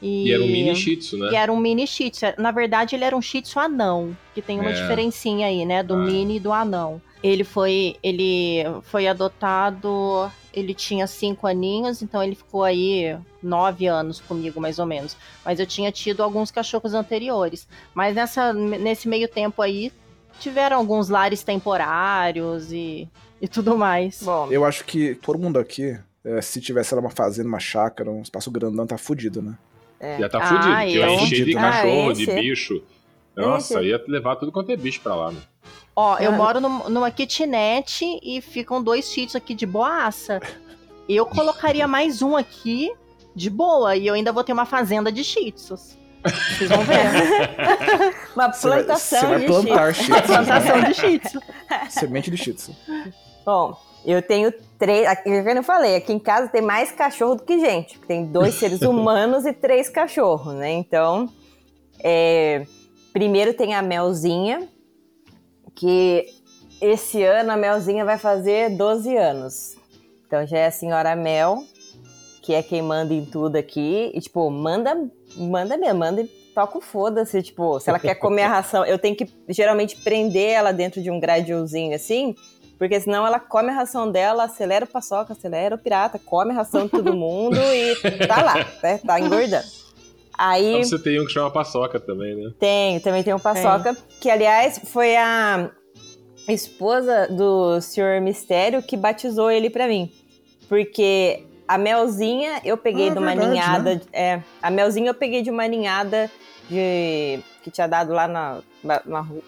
E, 0.00 0.28
E 0.28 0.32
era 0.32 0.42
um 0.42 0.46
mini 0.46 0.74
shih 0.74 0.96
tzu, 0.96 1.18
né? 1.18 1.28
E 1.32 1.36
era 1.36 1.52
um 1.52 1.58
mini 1.58 1.86
shih 1.86 2.08
tzu. 2.10 2.24
Na 2.38 2.50
verdade, 2.50 2.96
ele 2.96 3.04
era 3.04 3.14
um 3.14 3.20
shih 3.20 3.42
tzu 3.42 3.58
anão, 3.60 4.16
que 4.34 4.40
tem 4.40 4.58
uma 4.58 4.70
É. 4.70 4.72
diferencinha 4.72 5.46
aí, 5.46 5.66
né, 5.66 5.82
do 5.82 5.92
Ah. 5.92 5.98
mini 5.98 6.36
e 6.36 6.40
do 6.40 6.54
anão. 6.54 7.02
Ele 7.22 7.44
foi, 7.44 7.96
ele 8.02 8.62
foi 8.84 9.06
adotado, 9.06 10.32
ele 10.52 10.74
tinha 10.74 11.06
cinco 11.06 11.46
aninhos, 11.46 12.02
então 12.02 12.22
ele 12.22 12.34
ficou 12.34 12.64
aí 12.64 13.16
nove 13.42 13.86
anos 13.86 14.20
comigo, 14.20 14.60
mais 14.60 14.78
ou 14.78 14.86
menos. 14.86 15.16
Mas 15.44 15.60
eu 15.60 15.66
tinha 15.66 15.90
tido 15.92 16.22
alguns 16.22 16.50
cachorros 16.50 16.94
anteriores. 16.94 17.66
Mas 17.94 18.14
nessa, 18.14 18.52
nesse 18.52 19.08
meio 19.08 19.28
tempo 19.28 19.62
aí, 19.62 19.92
tiveram 20.38 20.76
alguns 20.76 21.08
lares 21.08 21.42
temporários 21.42 22.72
e, 22.72 23.08
e 23.40 23.46
tudo 23.48 23.76
mais. 23.76 24.22
Bom, 24.22 24.48
Eu 24.50 24.64
acho 24.64 24.84
que 24.84 25.14
todo 25.14 25.38
mundo 25.38 25.58
aqui, 25.58 25.98
é, 26.24 26.40
se 26.40 26.60
tivesse 26.60 26.94
lá 26.94 27.00
uma 27.00 27.10
fazenda, 27.10 27.48
uma 27.48 27.60
chácara, 27.60 28.10
um 28.10 28.22
espaço 28.22 28.50
grandão, 28.50 28.86
tá 28.86 28.98
fudido, 28.98 29.40
né? 29.42 29.56
Já 30.18 30.28
tá 30.28 30.38
Ah, 30.38 30.42
fudido, 30.42 30.74
porque 30.76 30.98
eu- 30.98 31.02
ia 31.08 31.14
encher 31.22 31.44
de 31.44 31.56
Ah, 31.58 31.60
cachorro, 31.60 32.10
esse? 32.12 32.26
de 32.26 32.32
bicho. 32.32 32.82
Nossa, 33.36 33.74
Esse? 33.80 33.88
ia 33.90 34.04
levar 34.08 34.36
tudo 34.36 34.50
quanto 34.50 34.72
é 34.72 34.76
bicho 34.76 35.00
pra 35.02 35.14
lá, 35.14 35.30
né? 35.30 35.40
Ó, 35.94 36.16
eu 36.18 36.32
moro 36.32 36.60
num- 36.60 36.88
numa 36.88 37.10
kitnet 37.10 38.04
e 38.22 38.40
ficam 38.40 38.82
dois 38.82 39.04
sítios 39.04 39.36
aqui 39.36 39.54
de 39.54 39.66
boaça. 39.66 40.40
Eu 41.08 41.26
colocaria 41.26 41.86
mais 41.88 42.22
um 42.22 42.36
aqui 42.36 42.90
de 43.34 43.50
boa 43.50 43.96
e 43.96 44.06
eu 44.06 44.14
ainda 44.14 44.32
vou 44.32 44.44
ter 44.44 44.52
uma 44.52 44.64
fazenda 44.64 45.10
de 45.10 45.22
tzus. 45.22 45.98
Vocês 46.22 46.70
vão 46.70 46.82
ver. 46.84 46.96
uma 48.36 48.48
plantação 48.50 49.20
você 49.20 49.26
vai 49.26 49.40
de 49.40 49.46
plantar 49.46 49.94
shih 49.94 50.12
tzus, 50.12 50.26
Plantação 50.26 50.76
né? 50.78 50.88
de 50.88 50.94
shih 50.94 51.18
tzu. 51.20 51.40
Semente 51.90 52.30
de 52.30 52.36
shih 52.36 52.52
tzu. 52.54 52.76
Bom, 53.44 53.76
eu 54.04 54.22
tenho 54.22 54.52
três. 54.78 55.06
aqui, 55.06 55.24
Como 55.42 55.50
eu 55.58 55.62
falei, 55.62 55.96
aqui 55.96 56.12
em 56.12 56.18
casa 56.18 56.48
tem 56.48 56.62
mais 56.62 56.92
cachorro 56.92 57.34
do 57.36 57.42
que 57.42 57.58
gente. 57.58 57.98
Tem 58.00 58.24
dois 58.26 58.54
seres 58.54 58.80
humanos 58.82 59.44
e 59.46 59.52
três 59.52 59.88
cachorros, 59.88 60.54
né? 60.54 60.70
Então, 60.72 61.28
é, 62.02 62.64
primeiro 63.12 63.52
tem 63.54 63.74
a 63.74 63.82
Melzinha, 63.82 64.68
que 65.80 66.26
esse 66.78 67.24
ano 67.24 67.52
a 67.52 67.56
Melzinha 67.56 68.04
vai 68.04 68.18
fazer 68.18 68.76
12 68.76 69.16
anos. 69.16 69.76
Então 70.26 70.46
já 70.46 70.58
é 70.58 70.66
a 70.66 70.70
senhora 70.70 71.16
Mel, 71.16 71.64
que 72.42 72.52
é 72.52 72.62
quem 72.62 72.82
manda 72.82 73.14
em 73.14 73.24
tudo 73.24 73.56
aqui. 73.56 74.12
E, 74.14 74.20
tipo, 74.20 74.50
manda, 74.50 74.94
manda 75.36 75.78
mesmo, 75.78 75.98
manda 75.98 76.20
e 76.20 76.26
toca 76.54 76.76
o 76.76 76.82
foda-se. 76.82 77.42
Tipo, 77.42 77.80
se 77.80 77.88
ela 77.88 77.98
quer 77.98 78.14
comer 78.16 78.42
a 78.42 78.48
ração, 78.60 78.84
eu 78.84 78.98
tenho 78.98 79.16
que 79.16 79.26
geralmente 79.48 79.96
prender 79.96 80.50
ela 80.50 80.70
dentro 80.70 81.02
de 81.02 81.10
um 81.10 81.18
gradilzinho 81.18 81.94
assim. 81.94 82.34
Porque 82.78 83.00
senão 83.00 83.26
ela 83.26 83.40
come 83.40 83.70
a 83.70 83.74
ração 83.74 84.10
dela, 84.10 84.44
acelera 84.44 84.84
o 84.84 84.88
paçoca, 84.88 85.32
acelera 85.32 85.74
o 85.74 85.78
pirata, 85.78 86.18
come 86.18 86.52
a 86.52 86.54
ração 86.54 86.84
de 86.84 86.90
todo 86.90 87.16
mundo 87.16 87.56
e 87.56 88.26
tá 88.26 88.42
lá, 88.42 88.54
né? 88.82 88.98
Tá 88.98 89.18
engordando. 89.18 89.79
Aí 90.36 90.66
Então 90.76 90.84
você 90.84 90.98
tem 90.98 91.20
um 91.20 91.26
que 91.26 91.32
chama 91.32 91.50
paçoca 91.50 91.98
também, 92.00 92.34
né? 92.36 92.50
tem, 92.58 93.00
também 93.00 93.22
tem 93.22 93.34
o 93.34 93.40
paçoca, 93.40 93.96
que 94.20 94.30
aliás 94.30 94.80
foi 94.86 95.16
a 95.16 95.70
esposa 96.48 97.28
do 97.28 97.80
Senhor 97.80 98.20
Mistério 98.20 98.82
que 98.82 98.96
batizou 98.96 99.50
ele 99.50 99.68
pra 99.70 99.86
mim. 99.86 100.10
Porque 100.68 101.44
a 101.68 101.76
melzinha 101.78 102.60
eu 102.64 102.76
peguei 102.76 103.08
Ah, 103.08 103.12
de 103.12 103.18
uma 103.18 103.26
verdade, 103.34 103.50
ninhada. 103.50 103.94
né? 103.96 104.00
É, 104.12 104.42
a 104.62 104.70
melzinha 104.70 105.10
eu 105.10 105.14
peguei 105.14 105.42
de 105.42 105.50
uma 105.50 105.66
ninhada 105.68 106.30
de, 106.68 107.40
que 107.62 107.70
tinha 107.70 107.86
dado 107.86 108.12
lá 108.12 108.26
na, 108.28 108.60
na, 108.82 109.02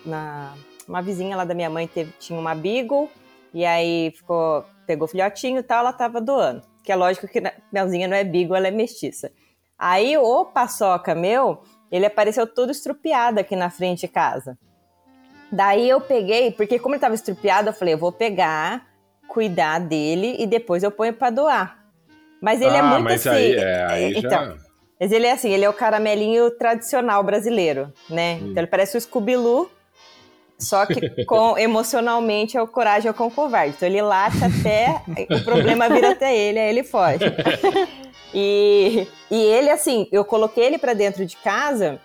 na- 0.04 0.54
Uma 0.88 1.00
vizinha 1.00 1.36
lá 1.36 1.44
da 1.44 1.54
minha 1.54 1.70
mãe 1.70 1.86
teve, 1.86 2.12
tinha 2.18 2.38
uma 2.38 2.54
Beagle, 2.54 3.08
e 3.54 3.64
aí 3.64 4.12
ficou, 4.16 4.64
pegou 4.86 5.06
filhotinho 5.08 5.60
e 5.60 5.62
tal, 5.62 5.80
ela 5.80 5.92
tava 5.92 6.20
doando. 6.20 6.62
Que 6.84 6.90
é 6.92 6.96
lógico 6.96 7.28
que 7.28 7.38
a 7.38 7.52
melzinha 7.72 8.08
não 8.08 8.16
é 8.16 8.24
Beagle, 8.24 8.56
ela 8.56 8.68
é 8.68 8.72
mestiça. 8.72 9.30
Aí 9.84 10.16
o 10.16 10.44
paçoca 10.44 11.12
meu, 11.12 11.64
ele 11.90 12.06
apareceu 12.06 12.46
todo 12.46 12.70
estrupiado 12.70 13.40
aqui 13.40 13.56
na 13.56 13.68
frente 13.68 14.02
de 14.02 14.08
casa. 14.08 14.56
Daí 15.50 15.88
eu 15.88 16.00
peguei, 16.00 16.52
porque 16.52 16.78
como 16.78 16.94
ele 16.94 17.00
tava 17.00 17.16
estrupiado, 17.16 17.68
eu 17.68 17.72
falei, 17.72 17.94
eu 17.94 17.98
vou 17.98 18.12
pegar, 18.12 18.86
cuidar 19.26 19.80
dele 19.80 20.36
e 20.38 20.46
depois 20.46 20.84
eu 20.84 20.92
ponho 20.92 21.12
pra 21.12 21.30
doar. 21.30 21.84
Mas 22.40 22.60
ele 22.60 22.76
é 22.76 22.78
ah, 22.78 22.84
muito 22.84 23.02
mas 23.02 23.26
assim. 23.26 23.36
aí, 23.36 23.56
é, 23.56 23.86
aí 23.90 24.18
então, 24.18 24.30
já... 24.30 24.56
mas 25.00 25.10
ele 25.10 25.26
é 25.26 25.32
assim, 25.32 25.50
ele 25.50 25.64
é 25.64 25.68
o 25.68 25.72
caramelinho 25.72 26.48
tradicional 26.52 27.24
brasileiro, 27.24 27.92
né? 28.08 28.34
Hum. 28.34 28.50
Então 28.50 28.60
ele 28.62 28.68
parece 28.68 28.96
o 28.96 29.00
Scooby-Loo, 29.00 29.68
só 30.56 30.86
que 30.86 31.10
com, 31.26 31.58
emocionalmente 31.58 32.56
é 32.56 32.62
o 32.62 32.68
coragem 32.68 33.10
é 33.10 33.12
com 33.12 33.26
o 33.26 33.30
covarde. 33.32 33.74
Então 33.76 33.88
ele 33.88 34.00
late 34.00 34.38
até 34.44 35.02
o 35.28 35.42
problema 35.42 35.88
vir 35.88 36.04
até 36.04 36.36
ele, 36.36 36.60
aí 36.60 36.68
ele 36.68 36.84
foge. 36.84 37.24
E, 38.34 39.06
e 39.30 39.36
ele, 39.36 39.70
assim, 39.70 40.08
eu 40.10 40.24
coloquei 40.24 40.64
ele 40.64 40.78
pra 40.78 40.94
dentro 40.94 41.24
de 41.26 41.36
casa 41.36 42.00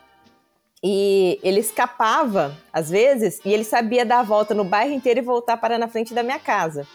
e 0.84 1.40
ele 1.42 1.60
escapava, 1.60 2.56
às 2.72 2.90
vezes, 2.90 3.40
e 3.44 3.54
ele 3.54 3.64
sabia 3.64 4.06
dar 4.06 4.20
a 4.20 4.24
volta 4.24 4.54
no 4.54 4.64
bairro 4.64 4.94
inteiro 4.94 5.20
e 5.20 5.24
voltar 5.24 5.58
para 5.58 5.78
na 5.78 5.88
frente 5.88 6.14
da 6.14 6.24
minha 6.24 6.40
casa. 6.40 6.86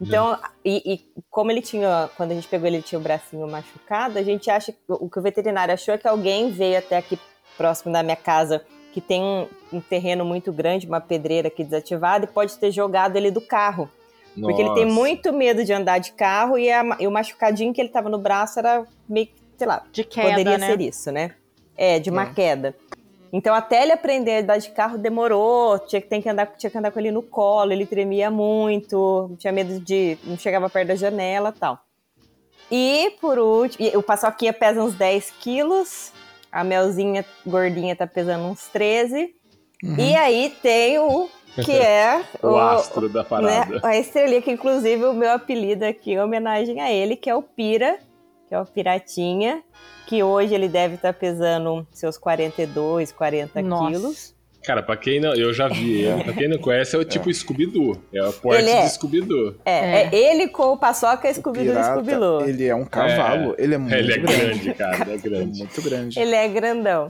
Então, 0.00 0.36
e, 0.64 0.94
e 0.94 1.22
como 1.30 1.50
ele 1.50 1.62
tinha, 1.62 2.10
quando 2.16 2.32
a 2.32 2.34
gente 2.34 2.48
pegou 2.48 2.66
ele, 2.66 2.76
ele 2.76 2.82
tinha 2.82 2.98
o 2.98 3.02
bracinho 3.02 3.46
machucado, 3.46 4.18
a 4.18 4.22
gente 4.22 4.50
acha, 4.50 4.74
o 4.88 5.08
que 5.08 5.18
o 5.18 5.22
veterinário 5.22 5.72
achou 5.72 5.94
é 5.94 5.98
que 5.98 6.08
alguém 6.08 6.50
veio 6.50 6.78
até 6.78 6.96
aqui 6.96 7.18
próximo 7.56 7.92
da 7.92 8.02
minha 8.02 8.16
casa 8.16 8.64
que 8.92 9.00
tem 9.00 9.22
um, 9.22 9.48
um 9.72 9.80
terreno 9.80 10.24
muito 10.24 10.52
grande, 10.52 10.86
uma 10.86 11.00
pedreira 11.00 11.48
aqui 11.48 11.64
desativada, 11.64 12.24
e 12.24 12.28
pode 12.28 12.58
ter 12.58 12.70
jogado 12.70 13.16
ele 13.16 13.30
do 13.30 13.40
carro. 13.40 13.88
Porque 14.40 14.62
ele 14.62 14.72
tem 14.74 14.84
Nossa. 14.84 14.94
muito 14.98 15.32
medo 15.32 15.64
de 15.64 15.72
andar 15.72 15.98
de 15.98 16.12
carro 16.12 16.58
e, 16.58 16.70
a- 16.70 16.96
e 16.98 17.06
o 17.06 17.10
machucadinho 17.10 17.72
que 17.72 17.80
ele 17.80 17.90
tava 17.90 18.08
no 18.08 18.18
braço 18.18 18.58
era 18.58 18.86
meio 19.08 19.26
que, 19.26 19.34
sei 19.58 19.66
lá, 19.66 19.82
De 19.92 20.04
queda, 20.04 20.28
poderia 20.30 20.56
né? 20.58 20.66
ser 20.66 20.80
isso, 20.80 21.12
né? 21.12 21.32
É, 21.76 21.98
de 21.98 22.08
uma 22.10 22.22
É. 22.22 22.32
queda. 22.32 22.74
Então, 23.32 23.54
até 23.54 23.82
ele 23.82 23.92
aprender 23.92 24.36
a 24.36 24.40
andar 24.40 24.58
de 24.58 24.70
carro 24.70 24.98
demorou, 24.98 25.78
tinha 25.80 26.00
que, 26.02 26.06
tem 26.08 26.20
que 26.20 26.28
andar, 26.28 26.46
tinha 26.56 26.68
que 26.70 26.76
andar 26.76 26.90
com 26.90 26.98
ele 27.00 27.10
no 27.10 27.22
colo, 27.22 27.72
ele 27.72 27.86
tremia 27.86 28.30
muito, 28.30 29.34
tinha 29.38 29.52
medo 29.52 29.80
de. 29.80 30.18
não 30.24 30.36
chegava 30.38 30.68
perto 30.68 30.88
da 30.88 30.94
janela 30.94 31.52
e 31.54 31.58
tal. 31.58 31.78
E, 32.70 33.16
por 33.20 33.38
último, 33.38 33.86
o 33.98 34.02
Paçoquinha 34.02 34.52
pesa 34.52 34.82
uns 34.82 34.94
10 34.94 35.30
quilos, 35.40 36.12
a 36.50 36.62
Melzinha 36.64 37.24
gordinha 37.46 37.94
tá 37.96 38.06
pesando 38.06 38.44
uns 38.44 38.66
13. 38.68 39.34
Uhum. 39.82 39.96
E 39.98 40.14
aí 40.14 40.54
tem 40.62 40.98
o 40.98 41.28
que 41.64 41.72
é 41.72 42.22
O 42.42 42.56
astro 42.56 43.08
da 43.08 43.20
né, 43.22 43.26
parada. 43.28 43.80
a 43.82 43.96
estrelinha, 43.96 44.42
que 44.42 44.50
inclusive 44.50 45.04
o 45.04 45.12
meu 45.12 45.30
apelido 45.32 45.84
aqui 45.84 46.14
é 46.14 46.22
homenagem 46.24 46.80
a 46.80 46.90
ele, 46.92 47.16
que 47.16 47.28
é 47.28 47.34
o 47.34 47.42
Pira, 47.42 47.98
que 48.48 48.54
é 48.54 48.60
o 48.60 48.64
Piratinha, 48.64 49.62
que 50.06 50.22
hoje 50.22 50.54
ele 50.54 50.68
deve 50.68 50.94
estar 50.96 51.12
pesando 51.12 51.86
seus 51.92 52.18
42, 52.18 53.12
40 53.12 53.62
Nossa. 53.62 53.90
quilos. 53.90 54.34
Cara, 54.64 54.80
pra 54.80 54.96
quem 54.96 55.18
não. 55.18 55.34
Eu 55.34 55.52
já 55.52 55.66
vi 55.66 56.02
ele. 56.02 56.22
Pra 56.22 56.32
quem 56.34 56.48
não 56.48 56.56
conhece, 56.56 56.94
é 56.94 56.98
o 56.98 57.04
tipo 57.04 57.32
Scooby-Doo. 57.34 58.00
É 58.14 58.22
o 58.22 58.32
porte 58.32 58.60
Ele 58.62 58.70
é. 58.70 58.82
de 58.84 58.90
Scooby-Doo. 58.92 59.56
É, 59.64 59.72
É. 59.72 60.02
é 60.04 60.14
ele 60.14 60.46
com 60.46 60.72
o 60.74 60.76
Paçoca 60.76 61.28
e 61.28 61.34
Scooby-Doo 61.34 61.72
Pirata, 61.74 61.90
Scooby-Loo. 61.94 62.42
Ele... 62.42 62.50
ele 62.50 62.66
é 62.68 62.74
um 62.76 62.84
cavalo, 62.84 63.56
ele 63.58 63.74
é 63.74 63.78
muito 63.78 63.92
Ele 63.92 64.12
é 64.12 64.18
grande. 64.18 64.38
grande, 64.38 64.74
cara. 64.74 64.96
Ele 65.02 65.10
é 65.10 65.14
Ele 65.14 65.16
é 65.26 65.28
grande. 65.30 65.58
muito 65.58 65.82
grande. 65.82 66.20
é 66.20 66.48
grandão. 66.48 67.08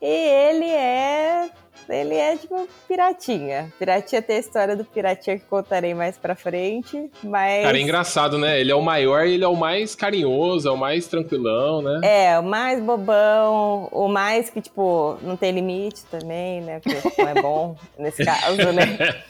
E 0.00 0.06
ele 0.06 0.64
é... 0.64 1.50
Ele 1.88 2.14
é 2.14 2.36
tipo 2.36 2.68
piratinha. 2.88 3.72
Piratinha 3.78 4.22
tem 4.22 4.36
a 4.36 4.40
história 4.40 4.76
do 4.76 4.84
piratinha 4.84 5.38
que 5.38 5.44
contarei 5.44 5.94
mais 5.94 6.16
pra 6.16 6.34
frente, 6.34 7.10
mas... 7.22 7.62
Cara, 7.64 7.78
é 7.78 7.80
engraçado, 7.80 8.38
né? 8.38 8.60
Ele 8.60 8.70
é 8.72 8.74
o 8.74 8.82
maior 8.82 9.26
e 9.26 9.34
ele 9.34 9.44
é 9.44 9.48
o 9.48 9.56
mais 9.56 9.94
carinhoso, 9.94 10.68
é 10.68 10.70
o 10.70 10.76
mais 10.76 11.06
tranquilão, 11.06 11.82
né? 11.82 12.00
É, 12.02 12.38
o 12.38 12.42
mais 12.42 12.82
bobão, 12.82 13.88
o 13.92 14.08
mais 14.08 14.50
que, 14.50 14.60
tipo, 14.60 15.18
não 15.22 15.36
tem 15.36 15.52
limite 15.52 16.02
também, 16.10 16.60
né? 16.60 16.80
Porque 16.80 17.22
não 17.22 17.28
é 17.28 17.34
bom 17.42 17.76
nesse 17.98 18.24
caso, 18.24 18.56
né? 18.72 19.22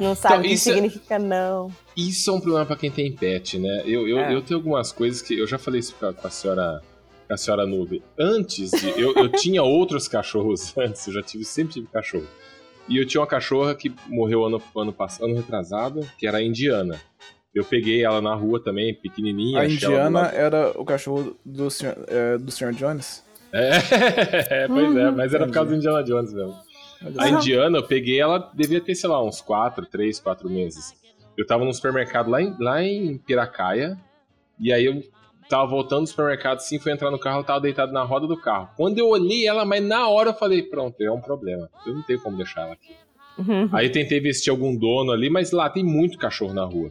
Não 0.00 0.14
sabe 0.14 0.34
Então, 0.34 0.40
o 0.40 0.42
que 0.48 0.52
é- 0.54 0.56
significa 0.56 1.18
não. 1.18 1.70
Isso 1.96 2.30
é 2.30 2.32
um 2.32 2.40
problema 2.40 2.66
pra 2.66 2.76
quem 2.76 2.90
tem 2.90 3.12
pet, 3.12 3.58
né? 3.58 3.82
Eu, 3.86 4.08
eu, 4.08 4.18
É. 4.18 4.34
eu 4.34 4.42
tenho 4.42 4.58
algumas 4.58 4.90
coisas 4.90 5.20
que. 5.22 5.38
Eu 5.38 5.46
já 5.46 5.58
falei 5.58 5.80
isso 5.80 5.94
com 6.00 6.06
a, 6.06 6.12
com 6.14 6.26
a 6.26 6.30
senhora. 6.30 6.82
Com 7.26 7.34
a 7.34 7.36
senhora 7.36 7.66
Nube. 7.66 8.02
Antes 8.18 8.70
de. 8.70 9.00
Eu, 9.00 9.14
eu 9.14 9.28
tinha 9.28 9.62
outros 9.62 10.08
cachorros 10.08 10.76
antes, 10.78 11.06
eu 11.06 11.14
já 11.14 11.22
tive, 11.22 11.44
sempre 11.44 11.74
tive 11.74 11.86
cachorro. 11.86 12.26
E 12.88 12.98
eu 12.98 13.06
tinha 13.06 13.20
uma 13.20 13.26
cachorra 13.26 13.74
que 13.74 13.92
morreu 14.08 14.44
ano, 14.44 14.60
ano 14.76 14.92
passado, 14.92 15.26
ano 15.26 15.36
retrasado, 15.36 16.00
que 16.18 16.26
era 16.26 16.38
a 16.38 16.42
indiana. 16.42 17.00
Eu 17.54 17.64
peguei 17.64 18.02
ela 18.02 18.20
na 18.20 18.34
rua 18.34 18.62
também, 18.62 18.94
pequenininha. 18.94 19.60
A 19.60 19.66
indiana 19.66 20.28
era 20.28 20.72
o 20.74 20.84
cachorro 20.84 21.36
do 21.44 21.70
senhor, 21.70 21.96
é, 22.08 22.38
do 22.38 22.50
senhor 22.50 22.72
Jones. 22.72 23.24
É, 23.52 24.66
pois 24.66 24.96
é, 24.96 25.10
mas 25.10 25.34
era 25.34 25.46
por 25.46 25.52
causa 25.52 25.70
do 25.70 25.76
Indiana 25.76 26.02
Jones 26.02 26.32
mesmo. 26.32 26.56
A 27.18 27.28
indiana, 27.28 27.78
eu 27.78 27.82
peguei 27.82 28.20
ela, 28.20 28.50
devia 28.54 28.80
ter, 28.80 28.94
sei 28.94 29.10
lá, 29.10 29.22
uns 29.22 29.40
4, 29.40 29.86
3, 29.86 30.20
4 30.20 30.48
meses. 30.48 30.94
Eu 31.36 31.46
tava 31.46 31.64
no 31.64 31.72
supermercado 31.72 32.30
lá 32.30 32.40
em, 32.40 32.54
lá 32.58 32.82
em 32.82 33.18
Piracaia, 33.18 33.98
e 34.58 34.72
aí 34.72 34.84
eu 34.84 35.02
tava 35.48 35.66
voltando 35.66 36.02
do 36.02 36.08
supermercado, 36.08 36.56
assim, 36.56 36.78
fui 36.78 36.92
entrar 36.92 37.10
no 37.10 37.18
carro, 37.18 37.36
ela 37.36 37.44
tava 37.44 37.60
deitada 37.60 37.92
na 37.92 38.02
roda 38.02 38.26
do 38.26 38.36
carro. 38.36 38.70
Quando 38.76 38.98
eu 38.98 39.08
olhei 39.08 39.46
ela, 39.46 39.64
mas 39.64 39.82
na 39.82 40.08
hora 40.08 40.30
eu 40.30 40.34
falei, 40.34 40.62
pronto, 40.62 41.00
é 41.00 41.10
um 41.10 41.20
problema. 41.20 41.68
Eu 41.86 41.94
não 41.94 42.02
tenho 42.02 42.20
como 42.20 42.36
deixar 42.36 42.62
ela 42.62 42.72
aqui. 42.72 42.94
Aí 43.72 43.86
eu 43.86 43.92
tentei 43.92 44.20
vestir 44.20 44.50
algum 44.50 44.76
dono 44.76 45.12
ali, 45.12 45.30
mas 45.30 45.52
lá 45.52 45.68
tem 45.68 45.82
muito 45.82 46.18
cachorro 46.18 46.52
na 46.52 46.64
rua. 46.64 46.90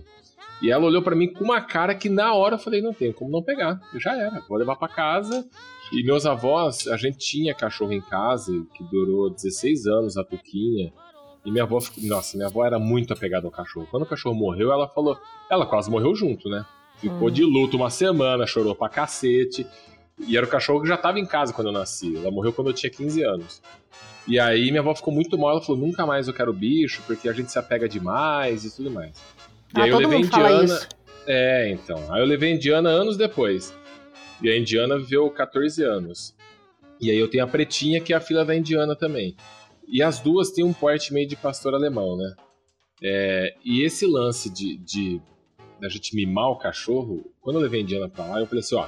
E 0.62 0.70
ela 0.70 0.86
olhou 0.86 1.02
pra 1.02 1.16
mim 1.16 1.32
com 1.32 1.44
uma 1.44 1.60
cara 1.60 1.96
que 1.96 2.08
na 2.08 2.34
hora 2.34 2.56
eu 2.56 2.60
falei, 2.60 2.82
não 2.82 2.94
tem 2.94 3.12
como 3.12 3.32
não 3.32 3.42
pegar. 3.42 3.80
Já 3.96 4.16
era, 4.16 4.42
vou 4.48 4.58
levar 4.58 4.76
pra 4.76 4.88
casa. 4.88 5.46
E 5.92 6.04
meus 6.04 6.26
avós, 6.26 6.88
a 6.88 6.98
gente 6.98 7.18
tinha 7.18 7.54
cachorro 7.54 7.92
em 7.92 8.02
casa, 8.02 8.52
que 8.76 8.84
durou 8.84 9.30
16 9.30 9.88
anos, 9.88 10.18
a 10.18 10.24
Tuquinha. 10.24 10.94
E 11.44 11.52
minha 11.52 11.64
avó, 11.64 11.80
nossa, 12.04 12.38
minha 12.38 12.48
avó 12.48 12.64
era 12.64 12.78
muito 12.78 13.12
apegada 13.12 13.48
ao 13.48 13.52
cachorro. 13.52 13.88
Quando 13.90 14.04
o 14.04 14.06
cachorro 14.06 14.36
morreu, 14.36 14.72
ela 14.72 14.88
falou, 14.88 15.18
ela 15.50 15.66
quase 15.66 15.90
morreu 15.90 16.14
junto, 16.14 16.48
né? 16.48 16.64
Ficou 17.02 17.32
de 17.32 17.44
luto 17.44 17.76
uma 17.76 17.90
semana, 17.90 18.46
chorou 18.46 18.76
pra 18.76 18.88
cacete. 18.88 19.66
E 20.20 20.38
era 20.38 20.46
o 20.46 20.50
cachorro 20.50 20.82
que 20.82 20.88
já 20.88 20.96
tava 20.96 21.20
em 21.20 21.26
casa 21.26 21.52
quando 21.52 21.68
eu 21.68 21.74
nasci. 21.74 22.16
Ela 22.16 22.30
morreu 22.30 22.54
quando 22.54 22.68
eu 22.68 22.74
tinha 22.74 22.92
15 22.92 23.24
anos. 23.24 23.62
E 24.28 24.40
aí 24.40 24.70
minha 24.70 24.82
avó 24.82 24.94
ficou 24.94 25.12
muito 25.12 25.36
mal, 25.38 25.52
ela 25.52 25.62
falou, 25.62 25.82
nunca 25.82 26.06
mais 26.06 26.28
eu 26.28 26.34
quero 26.34 26.54
bicho, 26.54 27.02
porque 27.08 27.28
a 27.28 27.34
gente 27.34 27.52
se 27.52 27.58
apega 27.58 27.90
demais 27.90 28.64
e 28.64 28.76
tudo 28.76 28.92
mais. 28.92 29.18
E 29.76 29.80
Ah, 29.80 29.84
aí 29.84 29.90
eu 29.90 29.98
levei 29.98 30.18
a 30.18 30.22
Indiana. 30.22 30.80
É, 31.26 31.70
então. 31.72 32.14
Aí 32.14 32.22
eu 32.22 32.26
levei 32.26 32.52
a 32.52 32.56
Indiana 32.56 32.90
anos 32.90 33.18
depois. 33.18 33.74
E 34.42 34.50
a 34.50 34.58
Indiana 34.58 34.98
viveu 34.98 35.30
14 35.32 35.84
anos. 35.84 36.36
E 37.00 37.10
aí 37.10 37.18
eu 37.18 37.28
tenho 37.28 37.44
a 37.44 37.48
Pretinha, 37.48 38.00
que 38.00 38.14
é 38.14 38.16
a 38.16 38.22
filha 38.22 38.46
da 38.46 38.56
Indiana 38.56 38.96
também. 38.96 39.36
E 39.88 40.04
as 40.04 40.20
duas 40.20 40.52
têm 40.52 40.64
um 40.64 40.74
porte 40.74 41.12
meio 41.14 41.28
de 41.28 41.36
pastor 41.36 41.74
alemão, 41.74 42.16
né? 42.16 42.36
É, 43.04 43.56
e 43.66 43.84
esse 43.84 44.06
lance 44.06 44.50
de, 44.52 44.78
de 44.78 45.20
da 45.82 45.90
gente 45.90 46.16
mimar 46.16 46.50
o 46.50 46.56
cachorro, 46.56 47.26
quando 47.42 47.58
eu 47.58 47.64
levei 47.64 47.80
a 47.82 47.84
Indiana 47.84 48.08
pra 48.08 48.26
lá, 48.26 48.40
eu 48.40 48.46
falei 48.46 48.60
assim, 48.60 48.76
ó, 48.76 48.88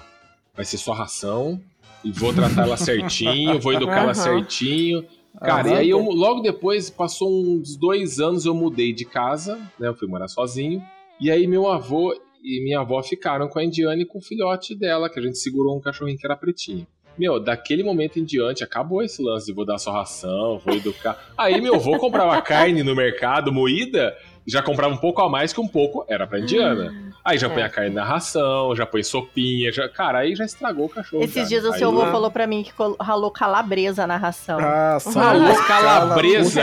vai 0.55 0.63
ser 0.63 0.77
só 0.77 0.93
ração, 0.93 1.59
e 2.03 2.11
vou 2.11 2.33
tratar 2.33 2.63
ela 2.63 2.77
certinho, 2.77 3.59
vou 3.59 3.73
educar 3.73 4.03
ela 4.03 4.13
certinho. 4.13 5.05
Cara, 5.39 5.67
Aham. 5.67 5.69
e 5.69 5.77
aí 5.79 5.89
eu, 5.89 5.99
logo 5.99 6.41
depois, 6.41 6.89
passou 6.89 7.29
uns 7.29 7.75
dois 7.75 8.19
anos, 8.19 8.45
eu 8.45 8.53
mudei 8.53 8.93
de 8.93 9.05
casa, 9.05 9.57
né? 9.79 9.87
Eu 9.87 9.95
fui 9.95 10.07
morar 10.07 10.27
sozinho. 10.27 10.83
E 11.19 11.31
aí 11.31 11.47
meu 11.47 11.67
avô 11.67 12.13
e 12.43 12.61
minha 12.63 12.81
avó 12.81 13.01
ficaram 13.01 13.47
com 13.47 13.57
a 13.57 13.63
Indiana 13.63 14.01
e 14.01 14.05
com 14.05 14.19
o 14.19 14.21
filhote 14.21 14.75
dela, 14.75 15.09
que 15.09 15.19
a 15.19 15.23
gente 15.23 15.37
segurou 15.37 15.75
um 15.75 15.81
cachorrinho 15.81 16.17
que 16.17 16.25
era 16.25 16.35
pretinho. 16.35 16.85
Meu, 17.17 17.39
daquele 17.39 17.83
momento 17.83 18.19
em 18.19 18.23
diante, 18.23 18.63
acabou 18.63 19.01
esse 19.01 19.21
lance 19.21 19.45
de 19.45 19.53
vou 19.53 19.65
dar 19.65 19.77
só 19.77 19.91
ração, 19.91 20.59
vou 20.59 20.75
educar. 20.75 21.31
Aí 21.37 21.61
meu 21.61 21.75
avô 21.75 21.97
comprava 21.97 22.41
carne 22.41 22.83
no 22.83 22.95
mercado 22.95 23.51
moída, 23.51 24.15
já 24.45 24.61
comprava 24.61 24.93
um 24.93 24.97
pouco 24.97 25.21
a 25.21 25.29
mais 25.29 25.53
que 25.53 25.61
um 25.61 25.67
pouco 25.67 26.05
era 26.09 26.27
pra 26.27 26.39
Indiana. 26.39 26.93
Aí 27.25 27.37
já 27.37 27.47
É. 27.47 27.49
põe 27.49 27.63
a 27.63 27.69
carne 27.69 27.91
na 27.95 28.03
ração, 28.03 28.75
já 28.75 28.85
põe 28.85 29.01
sopinha, 29.01 29.71
já, 29.71 29.87
cara, 29.87 30.19
aí 30.19 30.35
já 30.35 30.43
estragou 30.43 30.87
o 30.87 30.89
cachorro. 30.89 31.23
Esses 31.23 31.35
cara. 31.35 31.47
dias 31.47 31.63
o 31.63 31.71
Aí 31.71 31.79
seu 31.79 31.87
avô 31.89 32.01
eu- 32.03 32.11
falou 32.11 32.29
pra 32.29 32.45
mim 32.45 32.63
que 32.63 32.73
ralou 32.99 33.31
calabresa 33.31 34.05
na 34.05 34.17
ração. 34.17 34.57
Ah, 34.59 34.97
só 34.99 35.17
Ralou 35.17 35.55
calabresa 35.65 36.61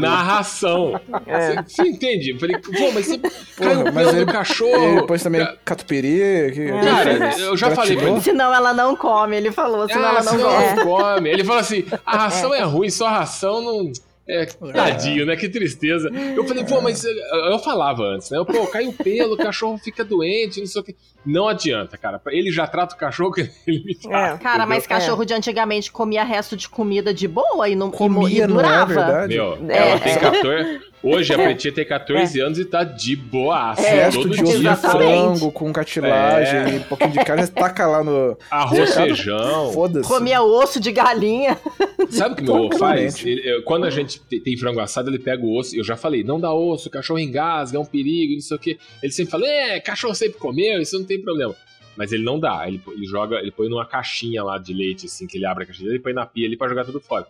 na 0.00 0.16
ração. 0.22 1.00
É. 1.26 1.62
Você 1.62 1.82
entende? 1.82 2.30
Eu 2.30 2.40
falei, 2.40 2.58
pô, 2.58 2.72
mas 2.92 3.06
você 3.06 3.18
Porra, 3.18 3.30
caiu 3.56 3.80
o 3.80 3.84
mas 3.94 4.06
pelo 4.06 4.16
ele- 4.16 4.24
do 4.24 4.32
cachorro. 4.32 4.92
E 4.92 5.00
depois 5.00 5.22
também 5.22 5.48
catupiry. 5.64 6.50
Que, 6.52 6.66
Cara, 6.72 7.38
eu 7.40 7.56
já 7.56 7.70
falei 7.70 7.96
pra 7.96 8.08
ele. 8.10 8.20
Senão 8.20 8.52
ela 8.52 8.72
não 8.74 8.96
come, 8.96 9.36
ele 9.36 9.52
falou, 9.52 9.86
senão 9.88 10.04
Ah, 10.04 10.08
ela 10.08 10.22
não 10.24 10.32
senão 10.32 10.44
gosta. 10.50 10.64
ela 10.80 10.84
come. 10.84 11.30
Ele 11.30 11.44
falou 11.44 11.60
assim: 11.60 11.84
a 12.04 12.16
ração 12.16 12.52
é. 12.52 12.62
ruim, 12.62 12.90
só 12.90 13.06
a 13.06 13.18
ração 13.18 13.62
não. 13.62 13.92
É, 14.26 14.46
tadinho, 14.46 15.26
né? 15.26 15.36
Que 15.36 15.48
tristeza. 15.50 16.08
Eu 16.34 16.44
falei, 16.46 16.64
pô, 16.64 16.80
mas 16.80 17.04
eu, 17.04 17.12
eu 17.50 17.58
falava 17.58 18.02
antes, 18.04 18.30
né? 18.30 18.38
Eu, 18.38 18.46
pô, 18.46 18.66
cai 18.68 18.86
o 18.86 18.92
pelo, 18.92 19.34
o 19.34 19.36
cachorro 19.36 19.76
fica 19.76 20.02
doente, 20.02 20.60
não 20.60 20.66
sei 20.66 20.80
o 20.80 20.84
que. 20.84 20.96
Não 21.26 21.46
adianta, 21.46 21.98
cara. 21.98 22.20
Ele 22.28 22.50
já 22.50 22.66
trata 22.66 22.94
o 22.94 22.98
cachorro 22.98 23.32
que 23.32 23.50
ele 23.66 23.84
me 23.84 23.94
trata. 23.94 24.34
É. 24.34 24.38
Cara, 24.38 24.64
mas 24.64 24.84
entendeu? 24.84 24.98
cachorro 25.02 25.24
de 25.26 25.34
antigamente 25.34 25.92
comia 25.92 26.24
resto 26.24 26.56
de 26.56 26.68
comida 26.68 27.12
de 27.12 27.28
boa 27.28 27.68
e 27.68 27.76
não 27.76 27.88
e 27.88 27.92
Comia, 27.92 28.44
e 28.44 28.46
não 28.46 28.60
é 28.60 28.62
durava. 28.62 28.94
verdade? 28.94 29.34
Meu, 29.34 29.58
É. 29.70 29.90
ela 29.90 30.00
tem 30.00 30.18
14. 30.18 30.80
Hoje 31.04 31.32
a 31.34 31.36
Pretinha 31.38 31.72
tem 31.72 31.84
14 31.84 32.40
anos 32.40 32.58
e 32.58 32.64
tá 32.64 32.82
de 32.82 33.14
boaça. 33.14 33.86
É, 33.86 34.10
todo 34.10 34.28
de. 34.30 34.40
Exatamente. 34.40 34.96
frango 35.38 35.52
com 35.52 35.72
cartilagem 35.72 36.58
É. 36.58 36.74
e 36.74 36.76
um 36.78 36.82
pouquinho 36.84 37.10
de 37.12 37.18
carne, 37.24 37.46
taca 37.48 37.86
lá 37.86 38.02
no. 38.02 38.36
Arroz, 38.50 38.94
feijão. 38.96 39.72
Foda-se. 39.72 40.08
Comia 40.08 40.42
osso 40.42 40.80
de 40.80 40.90
galinha. 40.90 41.58
Sabe 42.10 42.34
o 42.34 42.36
que 42.36 42.42
meu 42.42 42.56
avô 42.56 42.78
faz? 42.78 43.24
Ele- 43.24 43.42
eu- 43.44 43.62
quando 43.62 43.84
a 43.84 43.90
gente 43.90 44.18
te- 44.20 44.40
tem 44.40 44.56
frango 44.56 44.80
assado, 44.80 45.10
ele 45.10 45.18
pega 45.18 45.44
o 45.44 45.56
osso. 45.58 45.76
Eu 45.76 45.84
já 45.84 45.96
falei, 45.96 46.24
não 46.24 46.40
dá 46.40 46.52
osso, 46.52 46.88
o 46.88 46.90
cachorro 46.90 47.18
engasga, 47.18 47.76
é 47.76 47.80
um 47.80 47.84
perigo, 47.84 48.34
não 48.34 48.40
sei 48.40 48.56
o 48.56 48.60
quê. 48.60 48.78
Ele 49.02 49.12
sempre 49.12 49.30
fala, 49.30 49.46
é, 49.46 49.80
cachorro 49.80 50.14
sempre 50.14 50.38
comeu, 50.38 50.80
isso 50.80 50.98
não 50.98 51.04
tem 51.04 51.20
problema. 51.20 51.54
Mas 51.96 52.12
ele 52.12 52.24
não 52.24 52.40
dá. 52.40 52.64
Ele, 52.66 52.80
ele 52.88 53.06
joga, 53.06 53.36
ele 53.36 53.50
põe 53.52 53.68
numa 53.68 53.86
caixinha 53.86 54.42
lá 54.42 54.58
de 54.58 54.72
leite, 54.74 55.06
assim, 55.06 55.26
que 55.26 55.38
ele 55.38 55.46
abre 55.46 55.64
a 55.64 55.66
caixinha, 55.66 55.88
ele 55.90 56.00
põe 56.00 56.12
na 56.12 56.26
pia 56.26 56.46
ali 56.46 56.56
pra 56.56 56.66
jogar 56.68 56.84
tudo 56.84 57.00
fora. 57.00 57.26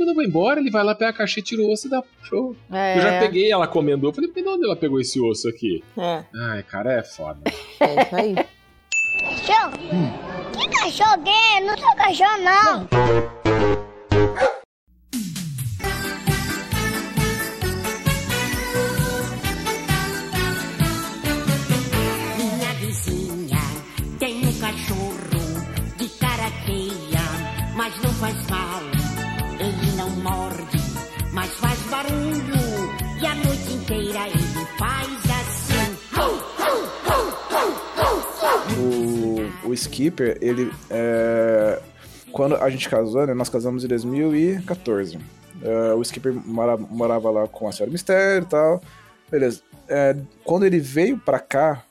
Quando 0.00 0.08
eu 0.08 0.14
vou 0.14 0.24
embora, 0.24 0.58
ele 0.60 0.70
vai 0.70 0.82
lá, 0.82 0.94
pega 0.94 1.10
a 1.10 1.12
caixinha, 1.12 1.44
tira 1.44 1.60
o 1.60 1.70
osso 1.70 1.86
e 1.86 1.90
dá 1.90 2.00
pro 2.00 2.10
cachorro. 2.22 2.56
É. 2.72 2.96
Eu 2.96 3.02
já 3.02 3.18
peguei 3.18 3.52
ela 3.52 3.66
comendo. 3.68 4.06
Eu 4.08 4.12
falei, 4.14 4.30
mas 4.34 4.42
de 4.42 4.48
onde 4.48 4.64
ela 4.64 4.74
pegou 4.74 4.98
esse 4.98 5.20
osso 5.20 5.46
aqui? 5.46 5.84
É, 5.94 6.24
Ai, 6.34 6.62
cara, 6.62 6.94
é 6.94 7.02
foda. 7.02 7.38
é 7.80 8.02
isso 8.02 8.16
aí. 8.16 8.34
Cachorro? 9.36 9.72
Que 10.58 10.68
cachorro 10.70 11.22
que 11.22 11.28
é? 11.28 11.60
Não 11.60 11.76
sou 11.76 11.94
cachorro, 11.96 12.38
não. 12.42 12.88
Minha 22.36 22.72
vizinha 22.74 23.60
tem 24.18 24.46
um 24.46 24.52
cachorro 24.58 25.14
de 25.96 26.08
cara 26.18 26.50
feia, 26.66 27.72
mas 27.76 27.94
não 28.02 28.10
faz 28.14 28.46
mal. 28.50 28.69
O, 39.64 39.72
Skipper, 39.74 40.38
ele. 40.40 40.72
é, 40.90 41.78
quando 42.32 42.56
a 42.56 42.70
gente 42.70 42.88
casou, 42.88 43.26
né? 43.26 43.34
Nós 43.34 43.48
casamos 43.48 43.84
em 43.84 43.88
2014. 43.88 45.18
É, 45.62 45.92
o 45.94 46.00
Skipper 46.02 46.32
mora- 46.32 46.76
morava 46.76 47.30
lá 47.30 47.46
com 47.48 47.68
a 47.68 47.72
Senhora 47.72 47.92
Mistério 47.92 48.44
e 48.44 48.48
tal. 48.48 48.80
Beleza. 49.30 49.62
É, 49.88 50.16
quando 50.44 50.64
ele 50.64 50.78
veio 50.78 51.18
pra 51.18 51.38
cá, 51.38 51.82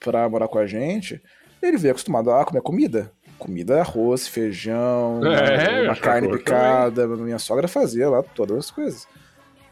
pra 0.00 0.28
morar 0.28 0.48
com 0.48 0.58
a 0.58 0.66
gente, 0.66 1.22
ele 1.62 1.76
veio 1.76 1.92
acostumado 1.92 2.30
a 2.30 2.44
comer 2.44 2.60
comida. 2.60 3.10
Comida, 3.38 3.80
arroz, 3.80 4.28
feijão, 4.28 5.20
É, 5.24 5.82
uma 5.82 5.92
acho 5.92 6.00
que 6.00 6.06
carne 6.06 6.28
picada. 6.28 7.06
Minha 7.06 7.38
sogra 7.38 7.66
fazia 7.68 8.08
lá 8.08 8.22
todas 8.22 8.56
as 8.58 8.70
coisas. 8.70 9.06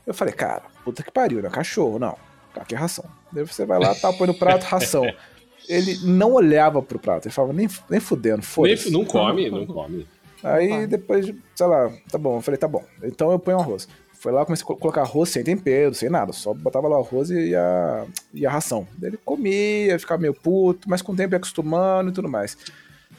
Eu 0.06 0.12
falei, 0.12 0.34
cara, 0.34 0.62
puta 0.84 1.02
que 1.02 1.10
pariu, 1.12 1.40
né? 1.42 1.48
Cachorro, 1.48 1.98
não. 1.98 2.16
Aqui 2.56 2.74
é 2.74 2.78
ração. 2.78 3.04
Daí 3.32 3.44
você 3.46 3.64
vai 3.64 3.78
lá, 3.78 3.94
tá, 3.94 4.12
põe 4.12 4.26
no 4.26 4.34
prato, 4.34 4.64
ração. 4.64 5.04
Ele 5.68 5.98
não 6.04 6.32
olhava 6.32 6.82
pro 6.82 6.98
prato, 6.98 7.26
ele 7.26 7.34
falava, 7.34 7.52
nem, 7.52 7.68
nem 7.88 8.00
fudendo, 8.00 8.36
Nem- 8.38 8.42
foda-se. 8.42 8.90
não 8.90 9.04
come, 9.04 9.50
não 9.50 9.66
come. 9.66 10.06
Aí 10.42 10.86
depois, 10.86 11.24
de, 11.26 11.36
sei 11.54 11.66
lá, 11.66 11.90
tá 12.10 12.18
bom. 12.18 12.36
Eu 12.36 12.40
falei, 12.42 12.58
tá 12.58 12.66
bom. 12.66 12.82
Então 13.02 13.30
eu 13.30 13.38
ponho 13.38 13.58
arroz. 13.60 13.86
Foi 14.14 14.30
lá, 14.32 14.44
comecei 14.44 14.64
a 14.64 14.66
co- 14.66 14.76
colocar 14.76 15.02
arroz 15.02 15.30
sem 15.30 15.42
tempero, 15.44 15.94
sem 15.94 16.08
nada. 16.08 16.32
Só 16.32 16.52
botava 16.54 16.88
lá 16.88 16.96
o 16.98 17.02
arroz 17.04 17.30
e 17.30 17.54
a, 17.54 18.06
e 18.34 18.44
a 18.46 18.50
ração. 18.50 18.86
Ele 19.00 19.16
comia, 19.24 19.98
ficava 19.98 20.20
meio 20.20 20.34
puto, 20.34 20.88
mas 20.90 21.00
com 21.02 21.12
o 21.12 21.16
tempo 21.16 21.34
ia 21.34 21.38
acostumando 21.38 22.10
e 22.10 22.12
tudo 22.12 22.28
mais. 22.28 22.56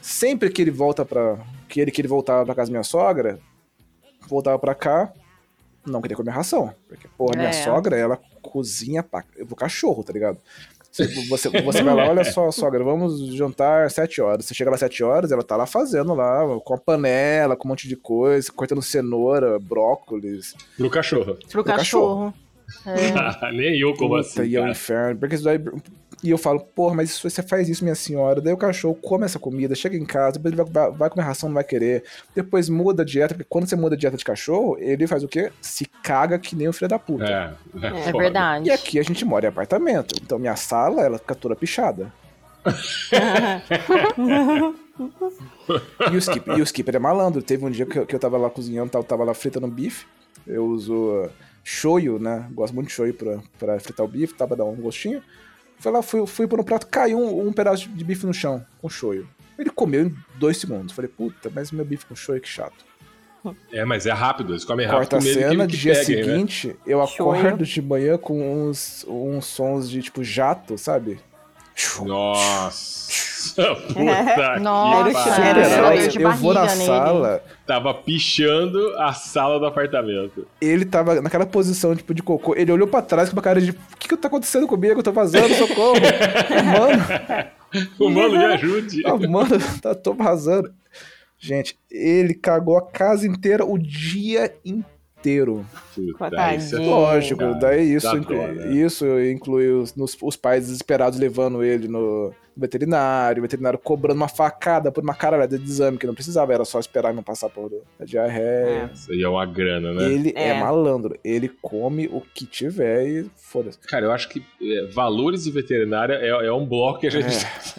Sempre 0.02 0.50
que 0.50 0.60
ele 0.62 0.70
volta 0.70 1.04
pra. 1.04 1.38
Que 1.68 1.80
ele, 1.80 1.90
que 1.90 2.00
ele 2.00 2.08
voltava 2.08 2.44
pra 2.44 2.54
casa 2.54 2.70
da 2.70 2.72
minha 2.72 2.82
sogra, 2.84 3.38
voltava 4.28 4.58
pra 4.58 4.74
cá, 4.74 5.12
não 5.86 6.00
queria 6.02 6.16
comer 6.16 6.30
ração. 6.30 6.74
Porque, 6.88 7.08
porra, 7.16 7.36
minha 7.36 7.48
É. 7.50 7.52
sogra, 7.52 7.96
ela 7.96 8.18
cozinha 8.42 9.02
pra, 9.02 9.24
pro 9.46 9.56
cachorro, 9.56 10.04
tá 10.04 10.12
ligado? 10.12 10.38
Você, 10.94 11.08
você, 11.28 11.48
você 11.60 11.82
vai 11.82 11.92
lá, 11.92 12.06
olha 12.08 12.22
só, 12.22 12.48
sogra, 12.52 12.84
vamos 12.84 13.34
jantar 13.34 13.90
sete 13.90 14.20
horas. 14.22 14.44
Você 14.44 14.54
chega 14.54 14.70
lá 14.70 14.76
sete 14.76 15.02
horas, 15.02 15.32
ela 15.32 15.42
tá 15.42 15.56
lá 15.56 15.66
fazendo 15.66 16.14
lá, 16.14 16.40
com 16.64 16.72
a 16.72 16.78
panela, 16.78 17.56
com 17.56 17.66
um 17.66 17.70
monte 17.70 17.88
de 17.88 17.96
coisa, 17.96 18.52
cortando 18.52 18.80
cenoura, 18.80 19.58
brócolis. 19.58 20.54
Pro 20.76 20.88
cachorro. 20.88 21.34
Pro 21.34 21.48
Pro 21.48 21.64
cachorro. 21.64 22.32
cachorro. 22.84 23.50
Nem 23.52 23.76
eu 23.80 23.92
como 23.94 24.16
Puta, 24.16 24.20
assim. 24.20 24.42
e 24.44 24.56
é 24.56 24.60
cara. 24.60 24.70
inferno. 24.70 25.18
Porque 25.18 25.34
isso 25.34 25.44
daí. 25.44 25.58
E 26.24 26.30
eu 26.30 26.38
falo, 26.38 26.58
porra, 26.60 26.94
mas 26.94 27.10
isso- 27.10 27.28
você 27.28 27.42
faz 27.42 27.68
isso, 27.68 27.84
minha 27.84 27.94
senhora. 27.94 28.40
Daí 28.40 28.52
o 28.52 28.56
cachorro 28.56 28.94
come 28.94 29.26
essa 29.26 29.38
comida, 29.38 29.74
chega 29.74 29.94
em 29.94 30.06
casa, 30.06 30.38
depois 30.38 30.54
ele 30.58 30.64
vai, 30.72 30.90
vai 30.90 31.10
comer 31.10 31.22
ração, 31.22 31.50
não 31.50 31.54
vai 31.54 31.64
querer. 31.64 32.02
Depois 32.34 32.70
muda 32.70 33.02
a 33.02 33.04
dieta, 33.04 33.34
porque 33.34 33.46
quando 33.46 33.68
você 33.68 33.76
muda 33.76 33.94
a 33.94 33.98
dieta 33.98 34.16
de 34.16 34.24
cachorro, 34.24 34.78
ele 34.80 35.06
faz 35.06 35.22
o 35.22 35.28
quê? 35.28 35.52
Se 35.60 35.84
caga 36.02 36.38
que 36.38 36.56
nem 36.56 36.66
o 36.66 36.72
filho 36.72 36.88
da 36.88 36.98
puta. 36.98 37.24
É, 37.26 37.52
É 37.86 37.90
foda. 38.10 38.18
verdade. 38.18 38.68
E 38.68 38.70
aqui 38.72 38.98
a 38.98 39.02
gente 39.02 39.22
mora 39.24 39.44
em 39.44 39.48
apartamento. 39.50 40.14
Então 40.22 40.38
minha 40.38 40.56
sala, 40.56 41.02
ela 41.02 41.18
fica 41.18 41.34
toda 41.34 41.54
pichada. 41.54 42.10
e, 46.10 46.14
o 46.14 46.18
skip, 46.18 46.48
e 46.50 46.60
o 46.60 46.64
skipper 46.64 46.96
é 46.96 46.98
malandro. 46.98 47.42
Teve 47.42 47.64
um 47.64 47.70
dia 47.70 47.86
que 47.86 47.98
eu, 47.98 48.06
que 48.06 48.14
eu 48.14 48.18
tava 48.18 48.36
lá 48.38 48.50
cozinhando, 48.50 48.90
tava, 48.90 49.04
tava 49.04 49.24
lá 49.24 49.34
fritando 49.34 49.66
bife. 49.66 50.06
Eu 50.46 50.64
uso 50.66 51.28
shoyu, 51.62 52.18
né? 52.18 52.46
Gosto 52.52 52.74
muito 52.74 52.88
de 52.88 52.94
shoyu 52.94 53.14
pra, 53.14 53.38
pra 53.58 53.80
fritar 53.80 54.04
o 54.04 54.08
bife, 54.08 54.34
tava 54.34 54.54
dar 54.56 54.64
um 54.64 54.74
gostinho. 54.76 55.22
Foi 55.84 55.92
lá, 55.92 56.00
fui, 56.00 56.26
fui 56.26 56.46
pôr 56.46 56.56
no 56.56 56.64
prato, 56.64 56.86
caiu 56.86 57.18
um, 57.18 57.46
um 57.48 57.52
pedaço 57.52 57.90
de 57.90 58.02
bife 58.02 58.24
no 58.24 58.32
chão, 58.32 58.64
com 58.80 58.88
shoyu. 58.88 59.28
Ele 59.58 59.68
comeu 59.68 60.06
em 60.06 60.16
dois 60.36 60.56
segundos. 60.56 60.94
Falei, 60.94 61.10
puta, 61.14 61.52
mas 61.54 61.70
meu 61.70 61.84
bife 61.84 62.06
com 62.06 62.16
shoyu, 62.16 62.40
que 62.40 62.48
chato. 62.48 62.86
É, 63.70 63.84
mas 63.84 64.06
é 64.06 64.10
rápido, 64.10 64.54
eles 64.54 64.64
comem 64.64 64.86
rápido. 64.86 65.00
Corta 65.10 65.16
a 65.18 65.20
que- 65.20 65.34
cena, 65.34 65.66
que 65.66 65.76
dia 65.76 65.92
né? 65.92 66.02
seguinte, 66.02 66.74
eu 66.86 67.06
Shoyu. 67.06 67.30
acordo 67.32 67.66
de 67.66 67.82
manhã 67.82 68.16
com 68.16 68.66
uns, 68.70 69.04
uns 69.06 69.44
sons 69.44 69.90
de 69.90 70.00
tipo 70.00 70.24
jato, 70.24 70.78
sabe? 70.78 71.20
Nossa, 72.02 73.10
puta 73.52 74.58
Nossa, 74.60 75.10
que 75.12 75.34
cheiro, 75.34 75.60
pariu. 75.60 75.64
cheiro 75.64 75.82
dor 75.82 76.08
de 76.08 76.22
eu 76.22 76.32
vou 76.32 76.54
na 76.54 76.62
nele. 76.66 76.84
sala, 76.86 77.42
Tava 77.66 77.94
pichando 77.94 78.78
a 78.98 79.12
sala 79.12 79.58
do 79.58 79.66
apartamento. 79.66 80.46
ele 80.60 80.84
tava 80.84 81.20
naquela 81.20 81.46
posição 81.46 81.94
tipo 81.96 82.12
de 82.14 82.22
cocô, 82.22 82.54
ele 82.56 82.70
olhou 82.72 82.86
pra 82.88 83.02
trás 83.02 83.28
com 83.28 83.36
uma 83.36 83.42
cara 83.42 83.60
de 83.60 83.70
o 83.70 83.76
que 83.98 84.08
que 84.08 84.16
tá 84.16 84.28
acontecendo 84.28 84.66
comigo? 84.66 84.98
Eu 85.00 85.02
tô 85.02 85.12
vazando, 85.12 85.52
socorro. 85.54 85.96
mano, 86.64 87.84
O 87.98 88.10
mano, 88.10 88.36
me 88.38 88.44
ajude. 88.44 89.02
ah, 89.06 89.16
mano, 89.16 89.58
tá, 89.82 89.94
tô 89.94 90.14
vazando. 90.14 90.72
Gente, 91.38 91.76
ele 91.90 92.32
cagou 92.34 92.78
a 92.78 92.86
casa 92.86 93.26
inteira 93.26 93.64
o 93.64 93.76
dia 93.78 94.54
inteiro. 94.64 94.93
Puta, 96.18 96.54
isso 96.54 96.74
é 96.74 96.78
Tadinho. 96.78 96.90
Lógico, 96.90 97.40
cara, 97.40 97.54
daí 97.54 97.94
isso, 97.94 98.16
inclui, 98.16 98.36
dó, 98.38 98.46
né? 98.52 98.72
isso 98.74 99.06
inclui 99.20 99.68
os, 99.70 99.94
nos- 99.94 100.16
os 100.20 100.36
pais 100.36 100.64
desesperados 100.66 101.18
levando 101.18 101.62
ele 101.64 101.88
no 101.88 102.32
veterinário, 102.56 103.40
o 103.40 103.42
veterinário 103.42 103.78
cobrando 103.78 104.16
uma 104.16 104.28
facada 104.28 104.92
por 104.92 105.02
uma 105.02 105.14
caralhada 105.14 105.58
de 105.58 105.64
exame 105.64 105.98
que 105.98 106.06
não 106.06 106.14
precisava, 106.14 106.52
era 106.54 106.64
só 106.64 106.78
esperar 106.78 107.12
não 107.12 107.22
passar 107.22 107.48
por 107.48 107.70
a 107.98 108.04
diarreia. 108.04 108.90
Isso 108.94 109.10
aí 109.10 109.22
é 109.22 109.28
uma 109.28 109.44
grana, 109.44 109.92
né? 109.92 110.04
Ele 110.04 110.32
é. 110.36 110.50
É. 110.50 110.60
malandro, 110.60 111.18
ele 111.24 111.48
come 111.60 112.06
o 112.06 112.20
que 112.32 112.46
tiver 112.46 113.06
e 113.08 113.30
foda-se. 113.36 113.78
Cara, 113.80 114.04
eu 114.06 114.12
acho 114.12 114.28
que 114.28 114.40
é, 114.62 114.86
valores 114.92 115.42
de 115.44 115.50
veterinária 115.50 116.14
é, 116.14 116.28
é 116.46 116.52
um 116.52 116.64
bloco 116.64 117.00
que 117.00 117.06
a 117.08 117.10
gente 117.10 117.26
É, 117.26 117.30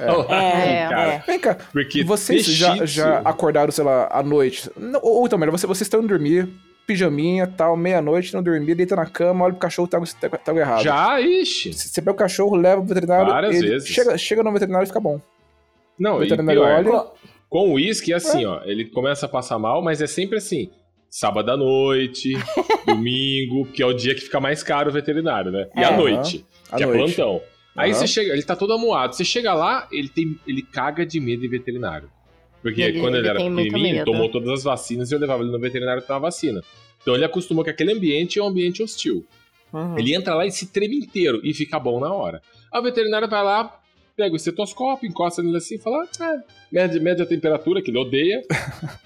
fala, 0.06 0.24
é, 0.36 0.88
cara. 0.90 1.14
é. 1.14 1.24
Vem 1.26 1.40
cá, 1.40 1.56
Porque 1.72 2.04
vocês 2.04 2.46
já, 2.46 2.86
já 2.86 3.20
acordaram, 3.20 3.72
sei 3.72 3.84
lá, 3.86 4.10
à 4.12 4.22
noite? 4.22 4.70
Não, 4.78 5.00
ou, 5.02 5.20
ou 5.22 5.26
então, 5.26 5.40
melhor, 5.40 5.52
você- 5.54 5.68
vocês 5.68 5.86
estão 5.86 6.02
indo 6.02 6.10
dormir, 6.10 6.50
pijaminha, 6.86 7.48
tal, 7.48 7.76
meia-noite, 7.76 8.34
não 8.34 8.44
dormir, 8.44 8.76
deita 8.76 8.96
na 8.96 9.06
cama, 9.06 9.46
olha 9.46 9.54
pro 9.54 9.62
cachorro, 9.62 9.88
tá, 9.88 10.00
tá, 10.00 10.30
tá 10.38 10.56
errado. 10.56 10.84
Já, 10.84 11.20
ixi. 11.22 11.74
Você 11.74 12.02
pega 12.02 12.12
o 12.12 12.16
cachorro, 12.16 12.56
leva 12.56 12.78
pro 12.82 12.88
veterinário, 12.94 13.28
Várias 13.32 13.56
ele 13.56 13.70
vezes. 13.70 13.90
Chega, 13.90 14.18
chega 14.18 14.44
no 14.44 14.52
veterinário 14.52 14.86
e 14.86 14.88
fica 14.88 15.00
bom. 15.00 15.20
Não, 16.00 16.16
O 16.18 16.20
veterinário 16.20 16.62
pior, 16.62 16.86
olha. 16.86 17.12
com 17.50 17.70
o 17.70 17.74
uísque 17.74 18.12
é 18.14 18.16
assim, 18.18 18.46
ó. 18.46 18.62
Ele 18.66 18.86
começa 18.86 19.26
a 19.26 19.30
passar 19.30 19.58
mal, 19.58 19.82
mas 19.82 20.02
é 20.02 20.08
sempre 20.08 20.38
assim. 20.38 20.70
Sábado 21.10 21.50
à 21.52 21.56
noite, 21.58 22.34
domingo, 22.86 23.66
que 23.72 23.82
é 23.82 23.86
o 23.86 23.94
dia 23.94 24.14
que 24.14 24.22
fica 24.22 24.40
mais 24.40 24.62
caro 24.62 24.90
o 24.90 24.94
veterinário, 24.94 25.52
né? 25.52 25.68
E 25.76 25.80
É. 25.82 25.86
à 25.86 25.96
noite, 25.98 26.46
que 26.76 26.84
é 26.84 26.86
noite. 26.86 27.16
plantão. 27.16 27.42
Aí 27.78 27.94
você 27.94 28.08
chega, 28.08 28.32
ele 28.34 28.44
tá 28.44 28.56
todo 28.56 28.74
amuado. 28.74 29.16
Você 29.16 29.26
chega 29.26 29.54
lá, 29.54 29.88
ele 29.92 30.08
tem, 30.10 30.40
ele 30.48 30.62
caga 30.62 31.06
de 31.06 31.20
medo 31.20 31.42
de 31.42 31.48
veterinário. 31.48 32.10
Porque 32.66 32.82
Ele- 32.82 33.00
quando 33.00 33.14
ele, 33.14 33.22
ele 33.22 33.28
era 33.30 33.38
pequenininho, 33.38 33.96
ele 33.98 34.06
tomou 34.06 34.28
todas 34.28 34.50
as 34.50 34.64
vacinas 34.64 35.12
e 35.12 35.14
eu 35.14 35.20
levava 35.20 35.44
ele 35.44 35.52
no 35.52 35.60
veterinário 35.60 36.02
pra 36.02 36.08
tomar 36.08 36.20
vacina. 36.30 36.64
Então 37.00 37.14
ele 37.14 37.24
acostumou 37.24 37.64
que 37.64 37.70
aquele 37.70 37.94
ambiente 37.94 38.40
é 38.40 38.44
um 38.44 38.48
ambiente 38.48 38.82
hostil. 38.82 39.24
Uhum. 39.72 40.00
Ele 40.00 40.16
entra 40.16 40.34
lá 40.34 40.48
e 40.48 40.52
se 40.52 40.66
treme 40.66 40.96
inteiro 40.98 41.40
e 41.44 41.54
fica 41.54 41.78
bom 41.80 42.00
na 42.00 42.12
hora. 42.12 42.42
Aí 42.74 42.80
o 42.80 42.84
veterinário 42.84 43.30
vai 43.30 43.44
lá, 43.44 43.80
pega 44.18 44.34
o 44.34 44.36
estetoscópio, 44.36 45.08
encosta 45.08 45.44
nele 45.44 45.58
assim 45.58 45.76
e 45.76 45.78
fala: 45.78 46.08
ah, 46.20 46.38
mede, 46.72 47.00
mede 47.00 47.22
a 47.22 47.26
temperatura, 47.28 47.84
que 47.84 47.92
ele 47.92 48.00
odeia. 48.00 48.42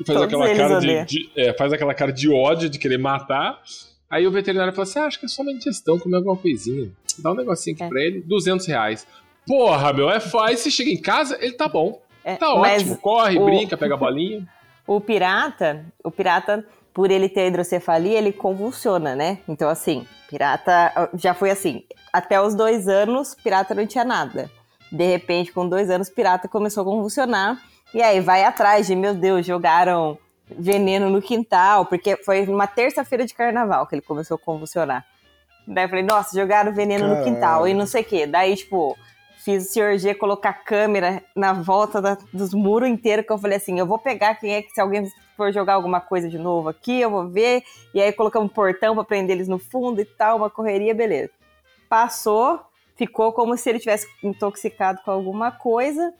E 0.00 0.04
faz 0.04 0.22
aquela, 0.22 0.56
cara 0.56 0.78
de, 0.80 1.04
de- 1.04 1.30
é, 1.36 1.52
faz 1.52 1.74
aquela 1.74 1.92
cara 1.92 2.10
de 2.10 2.30
ódio 2.30 2.70
de 2.70 2.78
querer 2.78 2.96
matar. 2.96 3.60
Aí 4.08 4.26
o 4.26 4.30
veterinário 4.30 4.72
fala 4.72 4.84
assim: 4.84 4.98
ah, 4.98 5.04
acho 5.04 5.20
que 5.20 5.26
é 5.26 5.28
só 5.28 5.42
uma 5.42 5.52
indigestão, 5.52 5.98
comer 5.98 6.16
alguma 6.16 6.36
coisinha. 6.38 6.90
Dá 7.18 7.32
um 7.32 7.34
negocinho 7.34 7.74
aqui 7.76 7.84
É. 7.84 7.88
pra 7.88 8.00
ele, 8.00 8.20
200 8.22 8.64
reais. 8.66 9.06
Porra, 9.46 9.92
meu, 9.92 10.08
é 10.10 10.18
fácil. 10.18 10.56
Você 10.56 10.70
chega 10.70 10.90
em 10.90 10.96
casa, 10.96 11.36
ele 11.38 11.52
tá 11.52 11.68
bom. 11.68 12.00
É, 12.24 12.36
Tá 12.36 12.54
mas 12.56 12.82
ótimo. 12.82 12.96
Corre, 12.98 13.38
o- 13.38 13.44
brinca, 13.44 13.76
pega 13.76 13.94
a 13.94 13.96
bolinha. 13.96 14.46
O 14.86 15.00
pirata, 15.00 15.84
o 16.02 16.10
pirata, 16.10 16.66
por 16.92 17.12
ele 17.12 17.28
ter 17.28 17.46
hidrocefalia, 17.46 18.18
ele 18.18 18.32
convulsiona, 18.32 19.14
né? 19.14 19.38
Então, 19.46 19.68
assim, 19.68 20.04
pirata 20.28 21.10
já 21.14 21.32
foi 21.32 21.50
assim. 21.50 21.84
Até 22.12 22.40
os 22.40 22.56
dois 22.56 22.88
anos, 22.88 23.36
pirata 23.36 23.72
não 23.72 23.86
tinha 23.86 24.04
nada. 24.04 24.50
De 24.90 25.06
repente, 25.06 25.52
com 25.52 25.68
dois 25.68 25.90
anos, 25.90 26.08
pirata 26.08 26.48
começou 26.48 26.80
a 26.82 26.84
convulsionar. 26.86 27.56
E 27.94 28.02
aí 28.02 28.18
vai 28.20 28.42
atrás 28.42 28.88
de, 28.88 28.96
meu 28.96 29.14
Deus, 29.14 29.46
jogaram 29.46 30.18
veneno 30.48 31.08
no 31.08 31.22
quintal, 31.22 31.84
porque 31.86 32.16
foi 32.16 32.44
numa 32.44 32.66
terça-feira 32.66 33.24
de 33.24 33.32
carnaval 33.34 33.86
que 33.86 33.94
ele 33.94 34.02
começou 34.02 34.34
a 34.34 34.38
convulsionar. 34.44 35.04
Daí 35.68 35.84
eu 35.84 35.88
falei, 35.88 36.02
nossa, 36.04 36.36
jogaram 36.36 36.72
veneno 36.72 37.06
no 37.06 37.14
Caralho. 37.14 37.32
quintal 37.34 37.68
e 37.68 37.74
não 37.74 37.86
sei 37.86 38.02
o 38.02 38.04
quê. 38.04 38.26
Daí, 38.26 38.56
tipo, 38.56 38.96
fiz 39.44 39.68
o 39.68 39.72
senhor 39.72 39.96
G 39.98 40.14
colocar 40.14 40.52
câmera 40.52 41.22
na 41.34 41.52
volta 41.52 42.00
da- 42.00 42.18
dos 42.32 42.52
muros 42.54 42.88
inteiros, 42.88 43.24
que 43.26 43.32
eu 43.32 43.38
falei 43.38 43.56
assim, 43.56 43.78
eu 43.78 43.86
vou 43.86 43.98
pegar 43.98 44.34
quem 44.34 44.52
é 44.54 44.62
que, 44.62 44.70
se 44.70 44.80
alguém 44.80 45.04
for 45.36 45.52
jogar 45.52 45.74
alguma 45.74 46.00
coisa 46.00 46.28
de 46.28 46.38
novo 46.38 46.68
aqui, 46.68 47.00
eu 47.00 47.10
vou 47.10 47.26
ver. 47.28 47.62
E 47.94 48.00
aí 48.00 48.12
colocamos 48.12 48.50
um 48.50 48.52
portão 48.54 48.94
pra 48.94 49.04
prender 49.04 49.36
eles 49.36 49.48
no 49.48 49.58
fundo 49.58 50.00
e 50.00 50.04
tal, 50.04 50.36
uma 50.36 50.50
correria, 50.50 50.94
beleza. 50.94 51.30
Passou, 51.88 52.60
ficou 52.96 53.32
como 53.32 53.56
se 53.56 53.68
ele 53.70 53.78
tivesse 53.78 54.06
intoxicado 54.22 55.00
com 55.04 55.10
alguma 55.10 55.50
coisa. 55.50 56.12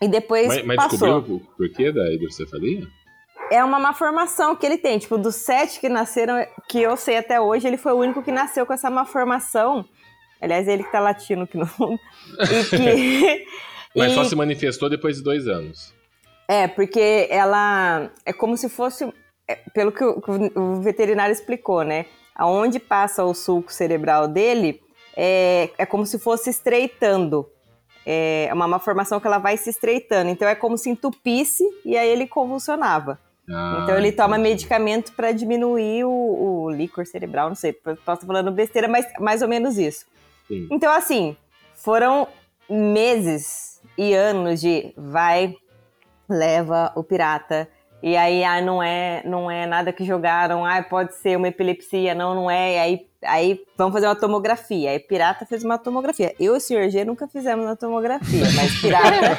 E 0.00 0.08
depois 0.08 0.48
Mas, 0.48 0.64
mas 0.64 0.76
passou. 0.76 0.98
descobriu 0.98 1.36
o 1.36 1.40
porquê 1.56 1.92
da 1.92 2.10
hidrocefalia? 2.12 2.86
É 3.50 3.62
uma 3.62 3.78
má 3.78 3.92
formação 3.92 4.56
que 4.56 4.64
ele 4.64 4.78
tem. 4.78 4.98
Tipo, 4.98 5.18
dos 5.18 5.36
sete 5.36 5.78
que 5.78 5.88
nasceram, 5.88 6.44
que 6.68 6.80
eu 6.80 6.96
sei 6.96 7.18
até 7.18 7.40
hoje, 7.40 7.66
ele 7.68 7.76
foi 7.76 7.92
o 7.92 7.96
único 7.98 8.22
que 8.22 8.32
nasceu 8.32 8.64
com 8.66 8.72
essa 8.72 8.88
má 8.90 9.04
formação. 9.04 9.84
Aliás, 10.40 10.68
ele 10.68 10.82
que 10.84 10.92
tá 10.92 11.00
latino 11.00 11.44
aqui 11.44 11.56
no 11.56 11.68
mundo. 11.78 12.00
E 12.40 12.64
que. 12.76 13.46
Mas 13.96 14.12
e- 14.12 14.14
só 14.14 14.24
se 14.24 14.34
manifestou 14.36 14.88
depois 14.90 15.16
de 15.16 15.22
dois 15.22 15.46
anos. 15.48 15.94
É, 16.48 16.68
porque 16.68 17.26
ela. 17.30 18.10
É 18.26 18.32
como 18.32 18.56
se 18.56 18.68
fosse 18.68 19.10
é, 19.48 19.56
pelo 19.72 19.90
que 19.92 20.04
o, 20.04 20.20
que 20.20 20.30
o 20.58 20.80
veterinário 20.80 21.32
explicou, 21.32 21.82
né? 21.82 22.06
Aonde 22.34 22.78
passa 22.78 23.24
o 23.24 23.32
sulco 23.32 23.72
cerebral 23.72 24.26
dele 24.28 24.80
é, 25.16 25.70
é 25.78 25.86
como 25.86 26.04
se 26.04 26.18
fosse 26.18 26.50
estreitando. 26.50 27.48
É 28.06 28.50
uma, 28.52 28.66
uma 28.66 28.78
formação 28.78 29.18
que 29.18 29.26
ela 29.26 29.38
vai 29.38 29.56
se 29.56 29.70
estreitando. 29.70 30.28
Então 30.30 30.46
é 30.46 30.54
como 30.54 30.76
se 30.76 30.90
entupisse 30.90 31.64
e 31.84 31.96
aí 31.96 32.08
ele 32.08 32.26
convulsionava. 32.26 33.18
Ah, 33.48 33.80
Então 33.82 33.96
ele 33.96 34.10
toma 34.12 34.36
entendi. 34.38 34.50
medicamento 34.50 35.12
para 35.12 35.32
diminuir 35.32 36.04
o, 36.04 36.10
o 36.64 36.70
líquor 36.70 37.06
cerebral, 37.06 37.48
não 37.48 37.54
sei, 37.54 37.72
posso 37.72 38.00
estar 38.00 38.16
falando 38.16 38.50
besteira, 38.50 38.88
mas 38.88 39.06
mais 39.20 39.40
ou 39.42 39.48
menos 39.48 39.78
isso. 39.78 40.06
Sim. 40.48 40.68
Então, 40.70 40.92
assim, 40.92 41.36
foram 41.74 42.28
meses 42.68 43.80
e 43.96 44.14
anos 44.14 44.60
de 44.60 44.92
vai, 44.96 45.54
leva 46.28 46.92
o 46.94 47.02
pirata. 47.02 47.68
E 48.02 48.16
aí, 48.16 48.44
ah, 48.44 48.60
não 48.60 48.82
é, 48.82 49.22
não 49.24 49.50
é 49.50 49.66
nada 49.66 49.92
que 49.92 50.04
jogaram, 50.04 50.64
ah, 50.64 50.82
pode 50.82 51.14
ser 51.14 51.38
uma 51.38 51.48
epilepsia, 51.48 52.14
não, 52.14 52.34
não 52.34 52.50
é. 52.50 52.74
E 52.74 52.78
aí, 52.78 53.06
aí 53.22 53.60
vamos 53.78 53.94
fazer 53.94 54.06
uma 54.06 54.16
tomografia. 54.16 54.90
Aí 54.90 54.98
pirata 54.98 55.46
fez 55.46 55.64
uma 55.64 55.78
tomografia. 55.78 56.34
Eu 56.38 56.54
e 56.54 56.56
o 56.56 56.60
senhor 56.60 56.88
G 56.90 57.04
nunca 57.04 57.26
fizemos 57.26 57.64
uma 57.64 57.76
tomografia, 57.76 58.44
mas 58.54 58.80
pirata 58.80 59.38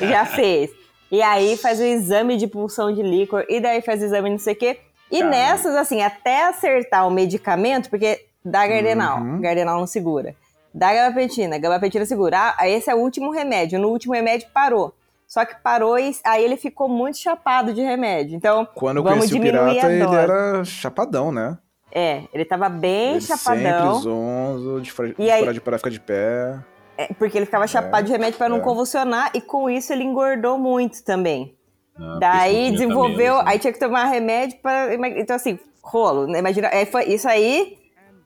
já 0.06 0.24
fez. 0.24 0.70
E 1.10 1.20
aí 1.20 1.56
faz 1.56 1.80
o 1.80 1.84
exame 1.84 2.36
de 2.36 2.46
pulsão 2.46 2.94
de 2.94 3.02
líquor, 3.02 3.44
e 3.48 3.58
daí 3.58 3.82
faz 3.82 4.00
o 4.00 4.04
exame 4.04 4.30
não 4.30 4.38
sei 4.38 4.54
o 4.54 4.56
quê. 4.56 4.78
E 5.10 5.18
Caramba. 5.18 5.36
nessas, 5.36 5.74
assim, 5.74 6.00
até 6.00 6.44
acertar 6.46 7.06
o 7.08 7.10
medicamento, 7.10 7.90
porque 7.90 8.26
dá 8.44 8.66
gardenal, 8.66 9.18
Uhum. 9.18 9.40
gardenal 9.40 9.78
não 9.78 9.86
segura. 9.86 10.34
Dá 10.72 10.92
gabapentina, 10.94 11.58
gabapentina 11.58 12.04
segura. 12.06 12.54
Ah, 12.56 12.68
esse 12.68 12.88
é 12.90 12.94
o 12.94 12.98
último 12.98 13.30
remédio. 13.32 13.78
No 13.78 13.88
último 13.88 14.14
remédio 14.14 14.48
parou. 14.54 14.94
Só 15.26 15.44
que 15.44 15.54
parou 15.62 15.98
e 15.98 16.14
aí 16.24 16.44
ele 16.44 16.56
ficou 16.56 16.88
muito 16.88 17.18
chapado 17.18 17.72
de 17.72 17.80
remédio. 17.80 18.36
Então, 18.36 18.66
Quando 18.74 18.98
eu 18.98 19.02
vamos 19.02 19.18
conheci 19.30 19.38
o 19.38 19.40
pirata, 19.40 19.92
ele 19.92 20.02
era 20.14 20.64
chapadão, 20.64 21.30
né? 21.32 21.56
É, 21.92 22.22
ele 22.32 22.44
tava 22.44 22.68
bem 22.68 23.12
ele 23.12 23.20
chapadão. 23.20 23.94
sempre 23.94 24.02
zonzo, 24.02 24.80
de 24.80 24.92
fora 24.92 25.14
aí- 25.18 25.52
de 25.52 25.60
parar 25.60 25.78
ficar 25.78 25.90
de 25.90 26.00
pé. 26.00 26.56
é, 26.96 27.08
porque 27.14 27.36
ele 27.36 27.46
ficava 27.46 27.66
chapado 27.66 28.06
de 28.06 28.12
remédio 28.12 28.38
para 28.38 28.48
não 28.48 28.58
é. 28.58 28.60
convulsionar 28.60 29.30
e 29.34 29.40
com 29.40 29.68
isso 29.68 29.92
ele 29.92 30.04
engordou 30.04 30.56
muito 30.58 31.02
também. 31.02 31.56
Ah, 31.98 32.18
Daí 32.20 32.70
desenvolveu, 32.70 33.36
né? 33.38 33.42
aí 33.46 33.58
tinha 33.58 33.72
que 33.72 33.78
tomar 33.78 34.04
remédio 34.04 34.58
para 34.62 34.94
então 35.18 35.34
assim, 35.34 35.58
rolo, 35.82 36.26
né? 36.28 36.38
Imagina, 36.38 36.68
aí 36.72 36.86
foi 36.86 37.04
isso 37.06 37.28
aí, 37.28 37.76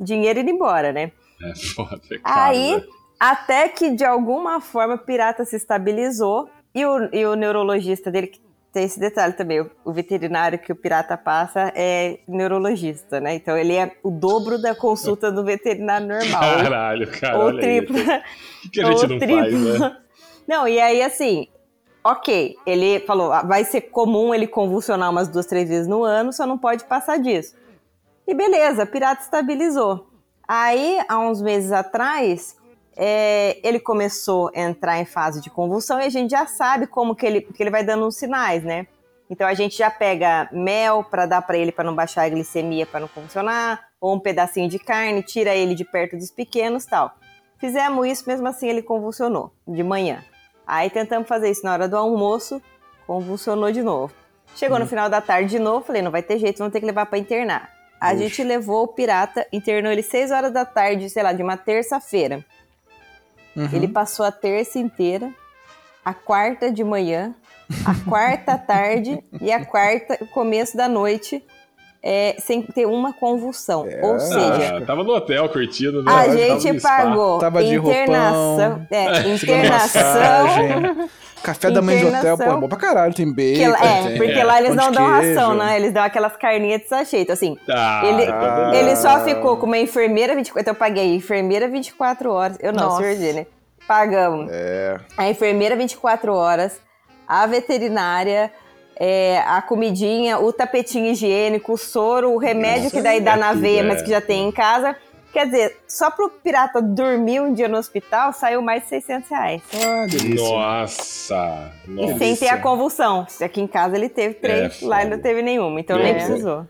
dinheiro 0.01 0.41
indo 0.41 0.51
embora, 0.51 0.93
né? 0.93 1.13
É 1.43 1.55
foda, 1.55 2.01
é 2.11 2.19
caro, 2.19 2.41
Aí, 2.41 2.77
né? 2.77 2.85
até 3.19 3.69
que 3.69 3.91
de 3.91 4.05
alguma 4.05 4.61
forma 4.61 4.95
o 4.95 4.99
pirata 4.99 5.45
se 5.45 5.57
estabilizou 5.57 6.49
e 6.75 6.85
o, 6.85 7.09
e 7.13 7.25
o 7.27 7.35
neurologista 7.35 8.11
dele, 8.11 8.29
que 8.29 8.41
tem 8.73 8.85
esse 8.85 8.99
detalhe 8.99 9.33
também, 9.35 9.61
o, 9.61 9.71
o 9.85 9.93
veterinário 9.93 10.59
que 10.59 10.73
o 10.73 10.77
pirata 10.77 11.17
passa 11.17 11.73
é 11.77 12.19
neurologista, 12.27 13.21
né? 13.21 13.35
Então 13.35 13.57
ele 13.57 13.75
é 13.75 13.93
o 14.03 14.11
dobro 14.11 14.61
da 14.61 14.75
consulta 14.75 15.31
do 15.31 15.45
veterinário 15.45 16.09
normal. 16.09 16.41
Caralho, 16.41 17.11
cara. 17.11 17.39
ou 17.39 17.57
triplo. 17.59 17.97
O 18.65 18.71
que 18.71 18.81
a 18.81 18.93
gente 18.93 19.07
não 19.07 19.19
triplo. 19.19 19.39
faz, 19.39 19.81
né? 19.81 19.97
Não, 20.49 20.67
e 20.67 20.81
aí 20.81 21.03
assim, 21.03 21.49
ok, 22.03 22.57
ele 22.67 23.01
falou, 23.01 23.33
ah, 23.33 23.43
vai 23.43 23.65
ser 23.65 23.83
comum 23.83 24.35
ele 24.35 24.47
convulsionar 24.47 25.11
umas 25.11 25.29
duas, 25.29 25.47
três 25.47 25.69
vezes 25.69 25.87
no 25.87 26.03
ano, 26.03 26.33
só 26.33 26.47
não 26.47 26.59
pode 26.59 26.85
passar 26.85 27.19
disso. 27.19 27.55
E 28.27 28.35
beleza, 28.35 28.87
pirata 28.87 29.22
estabilizou. 29.22 30.09
Aí, 30.47 30.99
há 31.09 31.18
uns 31.18 31.41
meses 31.41 31.72
atrás, 31.72 32.57
é, 32.97 33.59
ele 33.62 33.81
começou 33.81 34.51
a 34.55 34.61
entrar 34.61 34.99
em 34.99 35.05
fase 35.05 35.41
de 35.41 35.51
convulsão 35.51 36.01
e 36.01 36.05
a 36.05 36.09
gente 36.09 36.31
já 36.31 36.47
sabe 36.47 36.87
como 36.87 37.14
que 37.14 37.27
ele, 37.27 37.41
que 37.41 37.62
ele 37.62 37.70
vai 37.70 37.83
dando 37.83 38.07
uns 38.07 38.16
sinais, 38.16 38.62
né? 38.62 38.87
Então 39.29 39.47
a 39.47 39.55
gente 39.55 39.77
já 39.77 39.91
pega 39.91 40.49
mel 40.53 41.03
para 41.03 41.27
dar 41.27 41.43
para 41.43 41.57
ele 41.57 41.72
para 41.72 41.85
não 41.85 41.95
baixar 41.95 42.22
a 42.22 42.29
glicemia, 42.29 42.87
para 42.87 43.01
não 43.01 43.09
convulsionar, 43.09 43.89
ou 44.01 44.14
um 44.14 44.20
pedacinho 44.20 44.68
de 44.68 44.79
carne, 44.79 45.22
tira 45.22 45.55
ele 45.55 45.75
de 45.75 45.85
perto 45.85 46.16
dos 46.16 46.31
pequenos, 46.31 46.85
tal. 46.85 47.14
Fizemos 47.59 48.07
isso, 48.07 48.29
mesmo 48.29 48.47
assim 48.47 48.68
ele 48.68 48.83
convulsionou 48.83 49.53
de 49.66 49.83
manhã. 49.83 50.22
Aí 50.66 50.91
tentamos 50.91 51.27
fazer 51.27 51.51
isso 51.51 51.64
na 51.64 51.72
hora 51.72 51.89
do 51.89 51.97
almoço, 51.97 52.61
convulsionou 53.07 53.72
de 53.72 53.83
novo. 53.83 54.12
Chegou 54.55 54.79
no 54.79 54.87
final 54.87 55.09
da 55.09 55.20
tarde 55.20 55.51
de 55.51 55.59
novo, 55.59 55.85
falei, 55.85 56.03
não 56.03 56.11
vai 56.11 56.22
ter 56.22 56.39
jeito, 56.39 56.59
vamos 56.59 56.72
ter 56.72 56.81
que 56.81 56.87
levar 56.87 57.07
para 57.07 57.18
internar. 57.18 57.70
A 58.05 58.13
Ux. 58.13 58.19
gente 58.19 58.45
levou 58.45 58.83
o 58.83 58.89
pirata, 58.89 59.47
internou 59.51 59.91
ele 59.91 60.03
6 60.03 60.31
horas 60.31 60.53
da 60.53 60.67
tarde, 60.67 61.09
sei 61.09 61.23
lá, 61.23 61.33
de 61.33 61.43
uma 61.43 61.57
terça-feira. 61.57 62.45
Uhum. 63.57 63.69
Ele 63.73 63.89
passou 63.89 64.27
a 64.27 64.31
terça 64.31 64.79
inteira, 64.79 65.33
a 66.05 66.13
quarta 66.13 66.71
de 66.71 66.85
manhã, 66.85 67.35
a 67.87 67.95
quarta 68.11 68.59
tarde 68.59 69.25
e 69.41 69.51
a 69.51 69.65
quarta, 69.65 70.19
começo 70.27 70.77
da 70.77 70.87
noite, 70.87 71.43
é, 72.07 72.37
sem 72.39 72.61
ter 72.61 72.85
uma 72.87 73.15
convulsão. 73.15 73.87
É. 73.89 74.05
Ou 74.05 74.21
seja, 74.21 74.77
Ah, 74.77 74.81
tava 74.87 75.03
no 75.03 75.11
hotel 75.15 75.49
curtindo, 75.49 76.03
né? 76.03 76.13
a 76.13 76.25
Tava 76.25 76.37
gente. 76.37 76.81
Tava 76.81 77.03
pagou 77.09 77.39
Tá 77.39 77.49
de 77.49 77.75
internação, 77.75 78.69
roupão, 78.69 78.87
é, 78.91 79.29
internação. 79.33 81.09
Café 81.43 81.71
da 81.71 81.83
manhã 81.83 81.99
de 82.01 82.07
hotel, 82.17 82.37
pô, 82.39 82.43
é 82.45 82.57
bom 82.57 82.69
pra 82.69 82.79
caralho. 82.79 83.13
Tem 83.15 83.31
bacon, 83.31 83.55
que 83.77 83.85
é, 83.85 84.03
tem 84.09 84.17
porque 84.17 84.43
lá 84.43 84.61
eles 84.61 84.75
não 84.75 84.91
dão 84.91 85.07
queijo. 85.21 85.35
ração, 85.39 85.55
né? 85.55 85.77
Eles 85.77 85.93
dão 85.93 86.03
aquelas 86.03 86.37
carninhas 86.37 86.81
de 86.83 86.89
sachê. 86.89 87.19
Então, 87.19 87.35
assim, 87.35 87.57
Ah, 87.69 88.03
Ele- 88.05 88.33
beleza. 88.33 88.77
ele 88.77 88.97
só 88.97 89.21
ficou 89.25 89.57
com 89.59 89.67
uma 89.67 89.79
enfermeira 89.79 90.35
24 90.35 90.61
Então, 90.63 90.73
eu 90.73 90.79
paguei 90.79 91.15
enfermeira 91.15 91.69
24 91.69 92.31
horas. 92.33 92.57
Eu 92.61 92.73
não, 92.73 92.99
G, 93.03 93.33
né? 93.35 93.47
Pagamos. 93.87 94.51
É, 94.51 94.97
A 95.19 95.29
enfermeira 95.29 95.77
24 95.77 96.35
horas, 96.35 96.81
a 97.29 97.47
veterinária, 97.47 98.51
é, 98.97 99.39
a 99.47 99.61
comidinha, 99.63 100.39
o 100.39 100.53
tapetinho 100.53 101.07
higiênico, 101.07 101.73
o 101.73 101.79
soro, 101.79 102.33
o 102.33 102.39
remédio 102.39 102.85
Nossa, 102.85 102.97
que 102.97 103.03
daí 103.03 103.21
dá 103.21 103.33
é 103.33 103.37
na 103.37 103.53
veia, 103.53 103.81
é. 103.81 103.83
mas 103.83 104.03
que 104.03 104.11
já 104.11 104.21
tem 104.21 104.47
em 104.49 104.53
casa. 104.53 104.97
Quer 105.33 105.47
dizer, 105.47 105.77
só 105.89 106.13
pro 106.13 106.31
pirata 106.31 106.81
dormir 106.81 107.41
um 107.41 107.53
dia 107.53 107.67
no 107.67 107.77
hospital, 107.77 108.33
saiu 108.33 108.63
mais 108.63 108.85
de 108.85 108.91
600 108.91 109.29
reais. 109.31 109.63
ah, 109.75 110.07
delícia. 110.07 110.49
Nossa, 110.49 111.73
E 111.89 111.91
nossa. 111.91 112.19
sem 112.19 112.37
ter 112.37 112.49
a 112.49 112.59
convulsão. 112.61 113.27
Aqui 113.43 113.61
em 113.61 113.67
casa 113.67 113.97
ele 113.97 114.09
teve 114.09 114.35
três, 114.35 114.81
É, 114.81 114.87
lá 114.87 115.01
ele 115.03 115.11
não 115.17 115.19
teve 115.21 115.43
nenhuma, 115.43 115.81
então 115.81 115.99
É. 115.99 116.03
nem 116.05 116.15
precisou. 116.15 116.65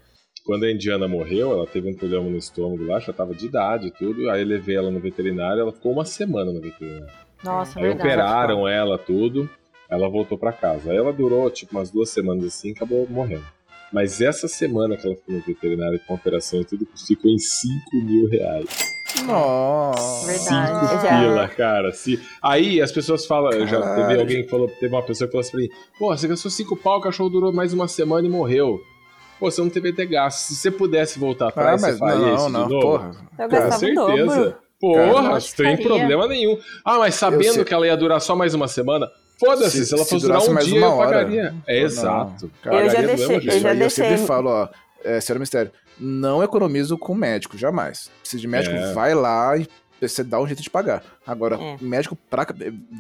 Quando 0.47 0.65
a 0.65 0.71
Indiana 0.73 1.07
morreu, 1.09 1.53
ela 1.53 1.67
teve 1.67 1.91
um 1.91 1.95
problema 1.95 2.25
no 2.29 2.37
estômago 2.39 2.85
lá, 2.85 3.01
já 3.01 3.13
tava 3.13 3.35
de 3.35 3.47
idade 3.47 3.87
e 3.89 3.91
tudo. 3.91 4.31
Aí 4.31 4.41
eu 4.43 4.47
levei 4.49 4.77
ela 4.77 4.91
no 4.91 5.01
veterinário, 5.01 5.61
ela 5.61 5.73
ficou 5.73 5.93
uma 5.93 6.05
semana 6.05 6.51
no 6.53 6.61
veterinário. 6.61 7.13
Nossa, 7.43 7.79
Aí 7.79 7.85
verdade. 7.87 8.09
operaram 8.09 8.67
ela, 8.69 8.97
tudo. 8.99 9.49
Ela 9.89 10.09
voltou 10.09 10.37
pra 10.39 10.53
casa. 10.53 10.91
Aí 10.91 10.97
ela 10.97 11.13
durou 11.13 11.51
tipo 11.51 11.77
umas 11.77 11.91
duas 11.91 12.11
semanas 12.11 12.45
assim 12.45 12.71
e 12.71 12.73
acabou 12.73 13.07
morrendo. 13.09 13.45
Mas 13.93 14.21
essa 14.21 14.49
semana 14.49 14.97
que 14.97 15.07
ela 15.07 15.15
ficou 15.15 15.35
no 15.35 15.41
veterinário 15.43 16.01
com 16.07 16.15
operação 16.15 16.61
e 16.61 16.65
tudo, 16.65 16.87
ficou 17.07 17.31
em 17.31 17.39
5 17.39 17.75
mil 18.05 18.29
reais. 18.29 18.67
Nossa. 19.27 20.27
Verdade. 20.27 20.89
5 20.89 21.03
Já. 21.03 21.21
pila, 21.21 21.49
cara. 21.49 21.93
Se... 21.93 22.21
Aí 22.43 22.81
as 22.81 22.91
pessoas 22.91 23.27
falam, 23.27 23.53
eu 23.53 23.67
já 23.67 23.81
teve 23.95 24.19
alguém 24.21 24.43
que 24.43 24.49
falou, 24.51 24.69
teve 24.81 24.93
uma 24.95 25.03
pessoa 25.03 25.29
que 25.29 25.33
falou 25.33 25.43
assim 25.43 25.51
pra 25.53 25.61
mim, 25.61 25.69
pô, 25.99 26.17
você 26.17 26.27
gastou 26.27 26.51
5 26.51 26.77
pau, 26.77 26.99
o 26.99 27.01
cachorro 27.01 27.29
durou 27.31 27.53
mais 27.53 27.73
uma 27.73 27.87
semana 27.87 28.27
e 28.27 28.31
morreu. 28.31 28.81
Pô, 29.39 29.51
você 29.51 29.61
não 29.61 29.71
teve 29.71 29.93
ter 29.93 30.07
gasto. 30.07 30.39
Se 30.39 30.55
você 30.57 30.71
pudesse 30.71 31.19
voltar 31.19 31.47
Ah, 31.47 31.49
atrás, 31.49 31.83
mas 31.83 31.93
você 31.93 31.99
faria 31.99 32.17
não, 32.27 32.35
isso 32.35 32.49
não, 32.49 32.67
de 32.67 32.73
novo? 32.75 32.87
porra. 32.87 33.11
Eu 33.39 33.49
Com 33.49 33.57
dobro. 33.57 33.79
certeza. 33.79 34.41
Eu 34.41 34.65
Porra, 34.81 35.41
sem 35.41 35.77
problema 35.83 36.27
nenhum. 36.27 36.59
Ah, 36.85 36.99
mas 36.99 37.15
sabendo 37.15 37.65
que 37.65 37.73
ela 37.73 37.87
ia 37.87 37.97
durar 37.97 38.21
só 38.21 38.37
mais 38.37 38.53
uma 38.53 38.69
semana, 38.69 39.09
foda-se, 39.39 39.71
se, 39.79 39.87
Se- 39.87 39.95
ela 39.95 40.05
se 40.05 40.11
fosse 40.11 40.23
durar 40.23 40.39
durasse 40.39 40.51
um 40.51 40.55
mais 40.55 40.67
dia, 40.67 40.79
uma 40.79 40.87
eu 40.87 40.93
hora. 40.93 41.19
pagaria. 41.19 41.55
É, 41.67 41.79
Não, 41.81 41.87
exato. 41.87 42.51
cara, 42.63 42.77
Eu 42.85 42.91
já 42.91 43.01
deixei- 43.03 43.37
eu 43.37 43.41
já 43.61 43.71
Aí 43.71 43.81
eu 43.81 43.91
sempre 43.91 44.09
deixei- 44.11 44.27
falo, 44.27 44.51
ó, 44.51 44.69
é, 45.05 45.21
senhora 45.21 45.41
Mistério, 45.41 45.73
não 45.99 46.43
economizo 46.43 46.97
com 46.99 47.15
médico, 47.15 47.57
jamais. 47.59 48.11
Precisa 48.21 48.41
de 48.41 48.49
médico, 48.49 48.75
É. 48.75 48.93
vai 48.93 49.15
lá 49.15 49.57
e 49.57 49.67
você 50.01 50.23
dá 50.25 50.41
um 50.41 50.47
jeito 50.47 50.63
de 50.63 50.71
pagar. 50.71 51.03
Agora, 51.27 51.57
É. 51.57 51.77
médico 51.81 52.17
pra 52.29 52.47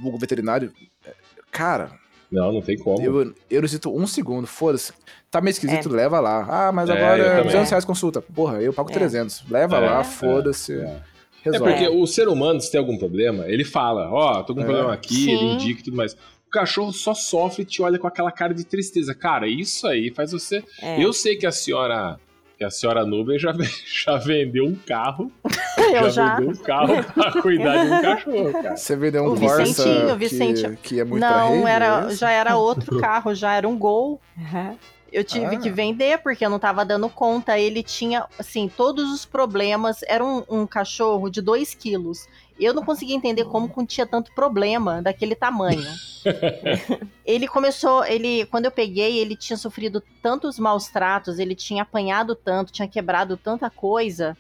vulgo 0.03 0.19
veterinário, 0.19 0.73
é, 1.07 1.13
cara, 1.51 1.91
Não, 2.31 2.53
não 2.53 2.63
tem 2.63 2.77
como. 2.79 3.01
eu, 3.03 3.35
eu 3.51 3.63
necessito 3.63 3.95
um 3.95 4.07
segundo, 4.07 4.47
foda-se. 4.47 4.93
Tá 5.31 5.41
meio 5.41 5.51
esquisito, 5.53 5.89
É. 5.89 5.93
leva 5.93 6.21
lá. 6.21 6.47
Ah, 6.49 6.73
mas 6.73 6.89
É, 6.89 6.93
agora 6.93 7.23
é 7.23 7.29
também. 7.31 7.45
200 7.47 7.71
reais 7.71 7.85
consulta. 7.85 8.23
Porra, 8.23 8.63
eu 8.63 8.73
pago 8.73 8.91
É. 8.91 8.95
300. 8.95 9.43
Leva 9.51 9.77
É, 9.77 9.81
lá, 9.81 10.01
é, 10.01 10.05
foda-se. 10.05 10.75
é. 10.81 10.97
É 11.45 11.51
Resolve. 11.51 11.73
porque 11.73 11.89
o 11.89 12.07
ser 12.07 12.29
humano, 12.29 12.61
se 12.61 12.71
tem 12.71 12.79
algum 12.81 12.97
problema, 12.97 13.47
ele 13.49 13.65
fala, 13.65 14.11
ó, 14.11 14.43
tô 14.43 14.55
com 14.55 14.61
um 14.61 14.63
É. 14.63 14.67
problema 14.67 14.93
aqui, 14.93 15.31
ele 15.31 15.39
Sim. 15.39 15.53
indica 15.55 15.81
e 15.81 15.85
tudo 15.85 15.97
mais. 15.97 16.15
O 16.47 16.51
cachorro 16.51 16.93
só 16.93 17.15
sofre 17.15 17.63
e 17.63 17.67
te 17.67 17.83
olha 17.83 17.99
com 17.99 18.07
aquela 18.07 18.31
cara 18.31 18.55
de 18.55 18.65
tristeza. 18.65 19.15
Cara, 19.15 19.47
isso 19.49 19.87
aí 19.87 20.11
faz 20.11 20.33
você. 20.33 20.63
É. 20.81 21.03
Eu 21.05 21.13
sei 21.13 21.37
que 21.37 21.47
a 21.47 21.53
senhora. 21.53 22.19
Que 22.57 22.63
a 22.65 22.71
senhora 22.71 23.05
Nubem 23.05 23.37
já, 23.37 23.53
já 24.07 24.17
vendeu 24.17 24.65
um 24.65 24.77
carro. 24.77 25.31
Eu 25.93 26.09
já. 26.09 26.37
vendeu 26.37 26.51
um 26.53 26.57
carro 26.57 27.03
pra 27.13 27.33
cuidar 27.43 27.85
de 27.85 27.91
um 27.91 28.01
cachorro, 28.03 28.53
cara. 28.53 28.77
Você 28.77 28.95
vendeu 28.97 29.25
um 29.25 29.33
O 29.35 29.41
Corsa 29.41 29.65
Vicentinho, 29.65 30.07
o 30.07 30.13
que, 30.13 30.17
Vicente- 30.17 30.79
que 30.81 31.01
é 31.01 31.05
muito 31.05 31.21
Não, 31.21 31.55
rede, 31.57 31.67
era, 31.67 32.05
é 32.05 32.07
isso? 32.09 32.17
já 32.21 32.31
era 32.31 32.57
outro 32.57 33.01
carro, 33.01 33.35
já 33.35 33.55
era 33.55 33.69
um 33.69 33.77
Gol. 33.77 34.21
Aham. 34.39 34.77
Eu 35.15 35.23
tive 35.23 35.55
Ah. 35.55 35.59
que 35.61 35.71
vender 35.71 36.19
porque 36.19 36.45
eu 36.45 36.51
não 36.51 36.59
tava 36.59 36.85
dando 36.85 37.09
conta. 37.09 37.57
Ele 37.57 37.85
tinha, 37.85 38.27
assim, 38.37 38.69
todos 38.69 39.13
os 39.13 39.25
problemas. 39.25 40.01
Era 40.09 40.25
um, 40.25 40.43
um 40.51 40.67
cachorro 40.67 41.31
de 41.31 41.41
2 41.41 41.73
quilos. 41.73 42.27
Eu 42.59 42.75
não 42.75 42.85
conseguia 42.85 43.15
entender 43.15 43.45
como 43.45 43.69
tinha 43.87 44.07
tanto 44.07 44.33
problema 44.35 45.01
daquele 45.01 45.37
tamanho. 45.37 45.85
ele 47.25 47.47
começou, 47.47 48.05
ele, 48.05 48.45
quando 48.47 48.65
eu 48.65 48.71
peguei, 48.73 49.19
ele 49.19 49.37
tinha 49.37 49.57
sofrido 49.57 50.03
tantos 50.21 50.59
maus 50.59 50.89
tratos, 50.89 51.39
ele 51.39 51.55
tinha 51.55 51.83
apanhado 51.83 52.35
tanto, 52.35 52.73
tinha 52.73 52.89
quebrado 52.89 53.37
tanta 53.37 53.71
coisa 53.71 54.37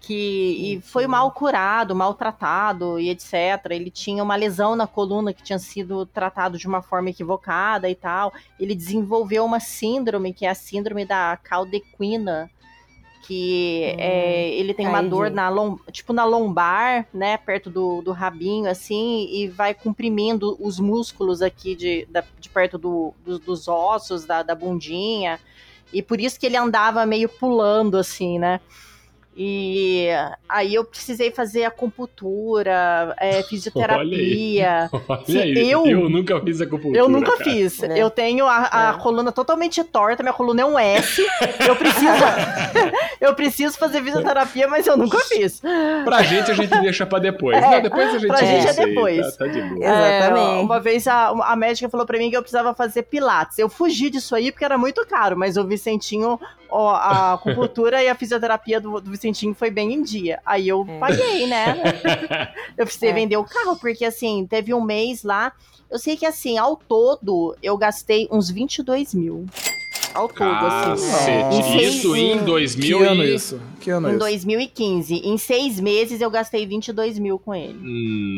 que 0.00 0.74
e 0.76 0.80
foi 0.80 1.06
mal 1.06 1.30
curado, 1.32 1.94
maltratado 1.94 2.98
e 2.98 3.10
etc. 3.10 3.34
Ele 3.70 3.90
tinha 3.90 4.22
uma 4.22 4.36
lesão 4.36 4.76
na 4.76 4.86
coluna 4.86 5.32
que 5.32 5.42
tinha 5.42 5.58
sido 5.58 6.06
tratado 6.06 6.56
de 6.56 6.66
uma 6.66 6.80
forma 6.82 7.10
equivocada 7.10 7.88
e 7.90 7.94
tal. 7.94 8.32
Ele 8.58 8.74
desenvolveu 8.74 9.44
uma 9.44 9.60
síndrome 9.60 10.32
que 10.32 10.46
é 10.46 10.50
a 10.50 10.54
síndrome 10.54 11.04
da 11.04 11.36
caldequina, 11.42 12.50
que 13.22 13.92
Hum, 13.92 13.96
é, 13.98 14.50
ele 14.54 14.72
tem 14.72 14.86
uma 14.86 15.02
dor 15.02 15.30
na 15.30 15.50
tipo 15.92 16.12
na 16.12 16.24
lombar, 16.24 17.06
né, 17.12 17.36
perto 17.36 17.68
do, 17.68 18.00
do 18.00 18.12
rabinho, 18.12 18.70
assim, 18.70 19.28
e 19.30 19.48
vai 19.48 19.74
comprimindo 19.74 20.56
os 20.60 20.78
músculos 20.80 21.42
aqui 21.42 21.74
de, 21.74 22.06
da- 22.06 22.24
de 22.38 22.48
perto 22.48 22.78
do- 22.78 23.12
do- 23.24 23.38
dos 23.38 23.68
ossos, 23.68 24.24
da, 24.24 24.42
da 24.42 24.54
bundinha, 24.54 25.38
e 25.92 26.02
por 26.02 26.20
isso 26.20 26.38
que 26.40 26.46
ele 26.46 26.56
andava 26.56 27.04
meio 27.04 27.28
pulando, 27.28 27.98
assim, 27.98 28.38
né. 28.38 28.60
E 29.40 30.08
aí 30.48 30.74
eu 30.74 30.84
precisei 30.84 31.30
fazer 31.30 31.64
acupuntura, 31.64 33.14
é, 33.20 33.40
fisioterapia. 33.48 34.90
Olha 35.08 35.22
Sim, 35.24 35.38
aí, 35.38 35.70
eu- 35.70 35.86
eu, 35.86 36.08
nunca 36.10 36.40
fiz 36.40 36.60
acupuntura. 36.60 36.98
Eu 36.98 37.08
nunca 37.08 37.32
cara. 37.38 37.44
fiz. 37.44 37.80
É. 37.84 37.96
Eu 38.02 38.10
tenho 38.10 38.46
a, 38.46 38.68
a 38.72 38.94
É. 38.94 39.00
coluna 39.00 39.30
totalmente 39.30 39.82
torta, 39.84 40.24
minha 40.24 40.32
coluna 40.32 40.62
é 40.62 40.64
um 40.64 40.76
S. 40.78 41.24
Eu 41.66 41.76
preciso, 41.76 42.06
eu 43.20 43.34
preciso 43.34 43.78
fazer 43.78 44.02
fisioterapia, 44.02 44.66
mas 44.66 44.86
eu 44.88 44.96
nunca 44.96 45.18
fiz. 45.20 45.60
Pra 46.04 46.22
gente, 46.22 46.50
a 46.50 46.54
gente 46.54 46.80
deixa 46.80 47.06
pra 47.06 47.20
depois. 47.20 47.56
É, 47.56 47.60
Não, 47.60 47.80
depois 47.82 48.08
a 48.08 48.18
gente 48.18 48.26
pra 48.26 48.38
gente 48.38 48.66
é 48.66 48.70
aí, 48.70 48.86
depois. 48.88 49.36
Tá, 49.36 49.44
tá 49.44 49.52
de 49.52 49.62
boa. 49.62 49.84
Exatamente. 49.84 50.58
É, 50.58 50.60
uma 50.62 50.80
vez 50.80 51.06
a, 51.06 51.28
a 51.28 51.54
médica 51.54 51.88
falou 51.88 52.04
pra 52.06 52.18
mim 52.18 52.28
que 52.28 52.36
eu 52.36 52.42
precisava 52.42 52.74
fazer 52.74 53.02
pilates. 53.04 53.56
Eu 53.58 53.68
fugi 53.68 54.10
disso 54.10 54.34
aí 54.34 54.50
porque 54.50 54.64
era 54.64 54.76
muito 54.76 55.06
caro, 55.06 55.36
mas 55.38 55.56
o 55.56 55.64
Vicentinho, 55.64 56.40
ó, 56.68 56.90
a 56.94 57.34
acupuntura 57.34 58.02
e 58.02 58.08
a 58.08 58.14
fisioterapia 58.16 58.80
do, 58.80 59.00
do 59.00 59.10
Vicentinho 59.10 59.27
foi 59.54 59.70
bem 59.70 59.94
em 59.94 60.02
dia. 60.02 60.40
Aí 60.44 60.68
eu 60.68 60.84
É. 60.88 60.98
paguei, 60.98 61.46
né? 61.46 61.76
Eu 62.76 62.84
precisei 62.84 63.10
É. 63.10 63.12
vender 63.12 63.36
o 63.36 63.44
carro, 63.44 63.76
porque 63.76 64.04
assim, 64.04 64.46
teve 64.48 64.72
um 64.72 64.80
mês 64.80 65.22
lá. 65.24 65.52
Eu 65.90 65.98
sei 65.98 66.16
que 66.16 66.24
assim, 66.26 66.58
ao 66.58 66.76
todo, 66.76 67.56
eu 67.62 67.76
gastei 67.76 68.28
uns 68.30 68.50
22 68.50 69.14
mil. 69.14 69.46
Ao 70.14 70.26
todo, 70.28 70.42
assim. 70.44 71.10
Cacete. 71.10 71.54
Em 71.56 71.62
seis- 71.62 71.94
Isso 71.96 72.16
em 72.16 72.32
em- 72.32 72.44
2000 72.44 72.98
Que 72.98 73.04
ano 73.04 73.24
e... 73.24 73.34
isso? 73.34 73.60
Que 73.80 73.90
ano 73.90 74.08
Em 74.08 74.10
isso? 74.12 74.18
2015. 74.20 75.14
Em 75.16 75.36
seis 75.38 75.78
meses 75.80 76.20
eu 76.20 76.30
gastei 76.30 76.66
22 76.66 77.18
mil 77.18 77.38
com 77.38 77.54
ele. 77.54 77.78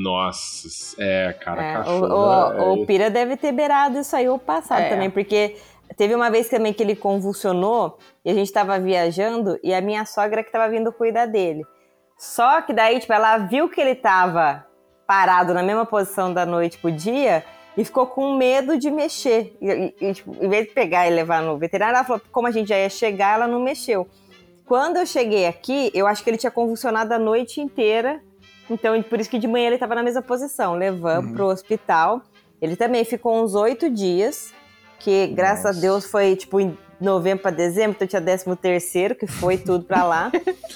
Nossa, 0.03 0.68
é, 0.99 1.32
cara, 1.32 1.62
É, 1.62 1.72
o, 1.72 1.84
cachorro. 1.84 2.07
o- 2.07 2.53
é- 2.53 2.62
o 2.82 2.86
Pira 2.86 3.11
deve 3.11 3.36
ter 3.36 3.53
beirado 3.53 3.99
isso 3.99 4.14
aí 4.16 4.28
o 4.28 4.38
passado 4.38 4.80
É. 4.82 4.88
também, 4.88 5.11
porque 5.11 5.57
teve 6.01 6.15
uma 6.15 6.31
vez 6.31 6.49
também 6.49 6.73
que 6.73 6.83
ele 6.83 6.97
convulsionou 6.97 7.99
e 8.25 8.31
a 8.31 8.35
gente 8.35 8.51
tava 8.51 8.79
viajando 8.81 9.59
e 9.63 9.75
a 9.75 9.83
minha 9.83 10.07
sogra 10.07 10.43
que 10.43 10.51
tava 10.51 10.67
vindo 10.71 10.91
cuidar 10.91 11.27
dele. 11.27 11.63
Só 12.17 12.63
que 12.63 12.73
daí, 12.73 12.99
tipo, 12.99 13.13
ela 13.13 13.37
viu 13.37 13.69
que 13.69 13.79
ele 13.79 13.95
tava 13.95 14.65
parado 15.07 15.53
na 15.53 15.63
mesma 15.63 15.85
posição 15.85 16.33
da 16.33 16.47
noite 16.47 16.79
pro 16.79 16.91
dia 16.91 17.45
e 17.77 17.85
ficou 17.85 18.07
com 18.07 18.35
medo 18.35 18.79
de 18.79 18.91
mexer. 18.91 19.55
E, 19.61 19.95
e- 20.01 20.15
tipo, 20.15 20.35
em 20.43 20.49
vez 20.49 20.69
de 20.69 20.73
pegar 20.73 21.07
e 21.07 21.11
levar 21.11 21.43
no 21.43 21.59
veterinário, 21.59 21.97
ela 21.99 22.05
falou, 22.07 22.23
como 22.33 22.47
a 22.47 22.51
gente 22.51 22.69
já 22.71 22.79
ia 22.79 22.89
chegar, 22.89 23.35
ela 23.35 23.47
não 23.47 23.61
mexeu. 23.61 24.09
Quando 24.65 24.97
eu 24.97 25.05
cheguei 25.05 25.47
aqui, 25.47 25.91
eu 25.93 26.07
acho 26.07 26.25
que 26.25 26.31
ele 26.31 26.39
tinha 26.39 26.51
convulsionado 26.51 27.13
a 27.13 27.19
noite 27.19 27.61
inteira. 27.61 28.23
Então, 28.71 29.03
por 29.03 29.21
isso 29.21 29.29
que 29.29 29.39
de 29.39 29.47
manhã 29.47 29.67
ele 29.67 29.77
estava 29.77 29.95
na 29.95 30.03
mesma 30.03 30.23
posição. 30.23 30.75
Levamos 30.77 31.27
Uhum. 31.31 31.37
pro 31.37 31.47
hospital. 31.49 32.23
Ele 32.63 32.75
também 32.75 33.05
ficou 33.05 33.43
uns 33.43 33.55
oito 33.55 33.91
dias. 33.91 34.55
Que, 35.01 35.27
graças 35.29 35.65
Nossa. 35.65 35.79
a 35.79 35.81
Deus, 35.81 36.05
foi 36.05 36.37
tipo 36.37 36.61
em 36.61 36.77
novembro 37.01 37.43
para 37.43 37.51
dezembro. 37.51 37.93
Então, 37.97 38.07
tinha 38.07 38.21
décimo 38.21 38.55
terceiro, 38.55 39.15
que 39.15 39.27
foi 39.27 39.57
tudo 39.57 39.85
pra 39.85 40.05
lá. 40.05 40.31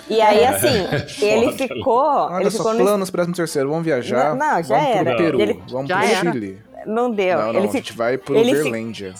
E 0.08 0.20
aí, 0.20 0.44
assim, 0.44 0.88
ele 1.24 1.52
Foda. 1.52 1.68
ficou... 1.68 1.98
Olha 2.02 2.42
ele 2.42 2.50
só, 2.50 2.56
ficou 2.58 2.74
no... 2.74 2.80
planos 2.84 3.10
para 3.10 3.26
terceiro. 3.26 3.68
Vamos 3.68 3.84
viajar. 3.84 4.30
Não, 4.34 4.36
não, 4.54 4.62
já 4.62 4.76
vamos 4.78 4.90
era. 4.96 5.04
pro 5.14 5.16
Peru. 5.24 5.40
Ele- 5.40 5.62
Vamos 5.68 5.88
Já 5.88 5.98
pro 5.98 6.06
era. 6.08 6.32
Chile. 6.32 6.58
Não 6.86 7.10
deu. 7.10 7.38
Não, 7.38 7.52
não, 7.52 7.58
ele 7.60 7.68
a 7.68 7.70
fi- 7.70 7.76
gente 7.78 7.92
vai 7.92 8.18
pro 8.18 8.34
ele 8.36 8.54
fi- 8.54 8.62
Verlândia. 8.62 9.14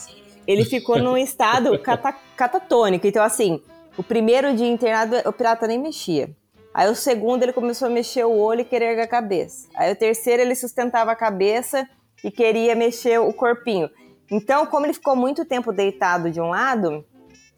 ele 0.46 0.64
ficou 0.64 0.98
num 0.98 1.16
estado 1.16 1.78
cata- 1.80 2.14
catatônico. 2.36 3.06
Então, 3.06 3.22
assim, 3.22 3.60
o 3.96 4.02
primeiro 4.02 4.54
dia 4.54 4.68
internado, 4.68 5.16
o 5.28 5.32
pirata 5.32 5.66
nem 5.66 5.78
mexia. 5.78 6.30
Aí 6.72 6.90
o 6.90 6.94
segundo, 6.94 7.42
ele 7.42 7.52
começou 7.52 7.86
a 7.86 7.90
mexer 7.90 8.24
o 8.24 8.32
olho 8.36 8.62
e 8.62 8.64
querer 8.64 8.86
erguer 8.92 9.02
a 9.02 9.06
cabeça. 9.06 9.68
Aí 9.76 9.92
o 9.92 9.96
terceiro, 9.96 10.42
ele 10.42 10.54
sustentava 10.54 11.12
a 11.12 11.16
cabeça 11.16 11.86
e 12.24 12.30
queria 12.30 12.74
mexer 12.74 13.20
o 13.20 13.32
corpinho. 13.32 13.88
Então, 14.30 14.66
como 14.66 14.86
ele 14.86 14.94
ficou 14.94 15.14
muito 15.14 15.44
tempo 15.44 15.72
deitado 15.72 16.30
de 16.30 16.40
um 16.40 16.48
lado, 16.50 17.04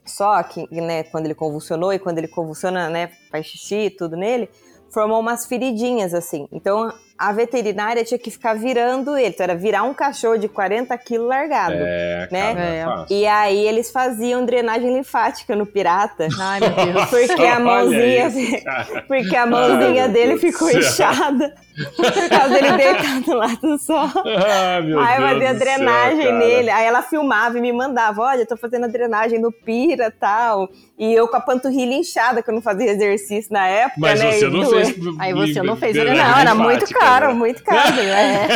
só 0.04 0.42
que, 0.42 0.66
né, 0.80 1.04
quando 1.04 1.26
ele 1.26 1.34
convulsionou 1.34 1.92
e 1.92 1.98
quando 1.98 2.18
ele 2.18 2.28
convulsiona, 2.28 2.88
né, 2.88 3.10
faz 3.30 3.46
xixi 3.46 3.86
e 3.86 3.90
tudo 3.90 4.16
nele, 4.16 4.48
formou 4.90 5.20
umas 5.20 5.46
feridinhas, 5.46 6.14
assim. 6.14 6.48
Então, 6.52 6.92
a 7.18 7.32
veterinária 7.32 8.04
tinha 8.04 8.18
que 8.18 8.30
ficar 8.30 8.54
virando 8.54 9.16
ele. 9.16 9.28
Então, 9.28 9.44
era 9.44 9.54
virar 9.54 9.82
um 9.82 9.94
cachorro 9.94 10.36
de 10.36 10.48
40 10.48 10.96
quilos 10.98 11.28
largado. 11.28 11.74
É, 11.76 12.28
né? 12.30 12.54
cara, 12.54 13.06
É. 13.10 13.14
E 13.14 13.26
aí 13.26 13.66
eles 13.66 13.90
faziam 13.90 14.44
drenagem 14.44 14.92
linfática 14.94 15.56
no 15.56 15.66
pirata. 15.66 16.28
Ai, 16.38 16.60
meu 16.60 16.70
Deus. 16.70 17.10
Porque 17.26 17.46
a 17.46 17.60
mãozinha, 17.60 18.28
isso, 18.28 19.04
porque 19.08 19.36
a 19.36 19.46
mãozinha 19.46 20.04
Ai, 20.04 20.08
dele 20.08 20.38
ficou 20.38 20.68
céu. 20.68 20.80
inchada 20.80 21.54
por 21.96 22.28
causa 22.28 22.54
dele 22.54 22.76
deitado 22.76 23.34
lá 23.34 23.48
do 23.60 23.78
sol. 23.78 24.06
Ah, 24.48 24.80
meu 24.80 25.00
aí 25.00 25.18
Deus 25.18 25.30
fazia 25.30 25.54
drenagem 25.54 26.22
céu, 26.26 26.38
nele, 26.38 26.70
aí 26.70 26.86
ela 26.86 27.02
filmava 27.02 27.58
e 27.58 27.60
me 27.60 27.72
mandava, 27.72 28.22
olha, 28.22 28.42
eu 28.42 28.46
tô 28.46 28.56
fazendo 28.56 28.84
a 28.84 28.86
drenagem 28.86 29.40
no 29.40 29.50
pira 29.50 30.10
tal. 30.10 30.68
E 30.98 31.12
eu 31.12 31.28
com 31.28 31.36
a 31.36 31.40
panturrilha 31.40 31.94
inchada, 31.94 32.42
que 32.42 32.50
eu 32.50 32.54
não 32.54 32.62
fazia 32.62 32.90
exercício 32.90 33.52
na 33.52 33.66
época, 33.66 34.00
Mas 34.00 34.20
né? 34.20 34.32
você 34.32 34.46
e 34.46 34.50
não 34.50 34.66
fez. 34.66 34.96
Aí 35.18 35.32
você 35.34 35.62
não 35.62 35.76
fez 35.76 35.92
drenagem 35.94 36.24
Não, 36.24 36.38
era 36.38 36.54
muito 36.54 36.80
linfática, 36.80 36.98
caro, 37.06 37.28
né? 37.28 37.34
muito 37.34 37.64
caro. 37.64 37.96
né? 37.96 38.48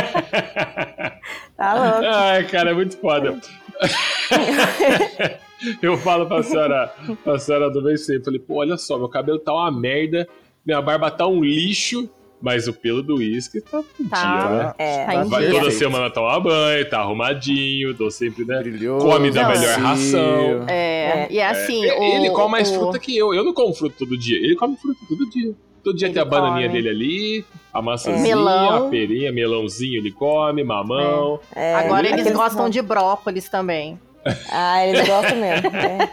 Tá 1.57 1.75
louco. 1.75 2.05
Ai, 2.07 2.45
cara, 2.45 2.71
é 2.71 2.75
muito 2.75 2.97
foda. 2.99 3.39
eu 5.83 5.97
falo 5.99 6.27
pra 6.27 6.43
senhora, 6.43 6.93
pra 7.23 7.39
senhora 7.39 7.71
do 7.71 7.97
sempre, 7.99 8.25
falei, 8.25 8.41
pô, 8.41 8.55
olha 8.57 8.77
só, 8.79 8.99
meu 8.99 9.09
cabelo 9.09 9.39
tá 9.39 9.53
uma 9.53 9.71
merda, 9.71 10.27
minha 10.65 10.81
barba 10.81 11.11
tá 11.11 11.27
um 11.27 11.43
lixo, 11.45 12.09
mas 12.41 12.67
o 12.67 12.73
pelo 12.73 13.03
do 13.03 13.17
uísque 13.17 13.61
tá 13.61 13.81
um 13.81 14.09
Tá. 14.09 14.23
dia, 14.23 14.49
né? 14.57 14.75
É, 14.79 15.05
Tá 15.05 15.15
em 15.17 15.29
Vai, 15.29 15.43
dia. 15.43 15.51
toda 15.51 15.71
semana 15.71 16.09
toma 16.09 16.41
banho, 16.41 16.89
tá 16.89 17.01
arrumadinho, 17.01 17.93
dou 17.93 18.11
sempre, 18.11 18.47
né? 18.47 18.63
Brilhoso, 18.63 19.05
Come 19.07 19.31
da 19.31 19.47
melhor 19.49 19.79
macio. 19.81 20.17
ração. 20.19 20.65
É, 20.67 21.29
e 21.31 21.39
é 21.39 21.47
assim, 21.47 21.85
É, 21.85 21.99
o, 21.99 22.03
ele 22.03 22.31
come 22.31 22.53
mais 22.53 22.71
o- 22.71 22.75
fruta 22.79 22.99
que 22.99 23.15
eu. 23.17 23.35
Eu 23.35 23.45
não 23.45 23.53
como 23.53 23.75
fruta 23.75 23.95
todo 23.99 24.17
dia. 24.19 24.39
Ele 24.39 24.57
come 24.57 24.75
fruta 24.79 24.99
todo 25.07 25.29
dia. 25.29 25.53
Todo 25.83 25.97
dia 25.97 26.07
Ele 26.09 26.15
tem 26.15 26.23
a 26.23 26.27
bananinha 26.27 26.69
come. 26.69 26.83
dele 26.83 26.89
ali, 26.95 27.45
a 27.73 27.81
maçãzinha, 27.83 28.23
Melão. 28.37 28.87
a 28.87 28.91
perinha, 28.91 29.33
melãozinho 29.33 29.97
ele 29.99 30.13
come, 30.13 30.63
mamão. 30.63 31.41
é, 31.55 31.75
Agora 31.75 32.07
eles 32.07 32.21
aqueles- 32.21 32.37
gostam 32.39 32.69
de 32.69 32.83
brócolis 32.83 33.49
também. 33.49 33.99
Ah, 34.53 34.87
eles 34.87 35.09
gostam 35.09 35.37
mesmo. 35.39 35.69
é. 35.75 36.07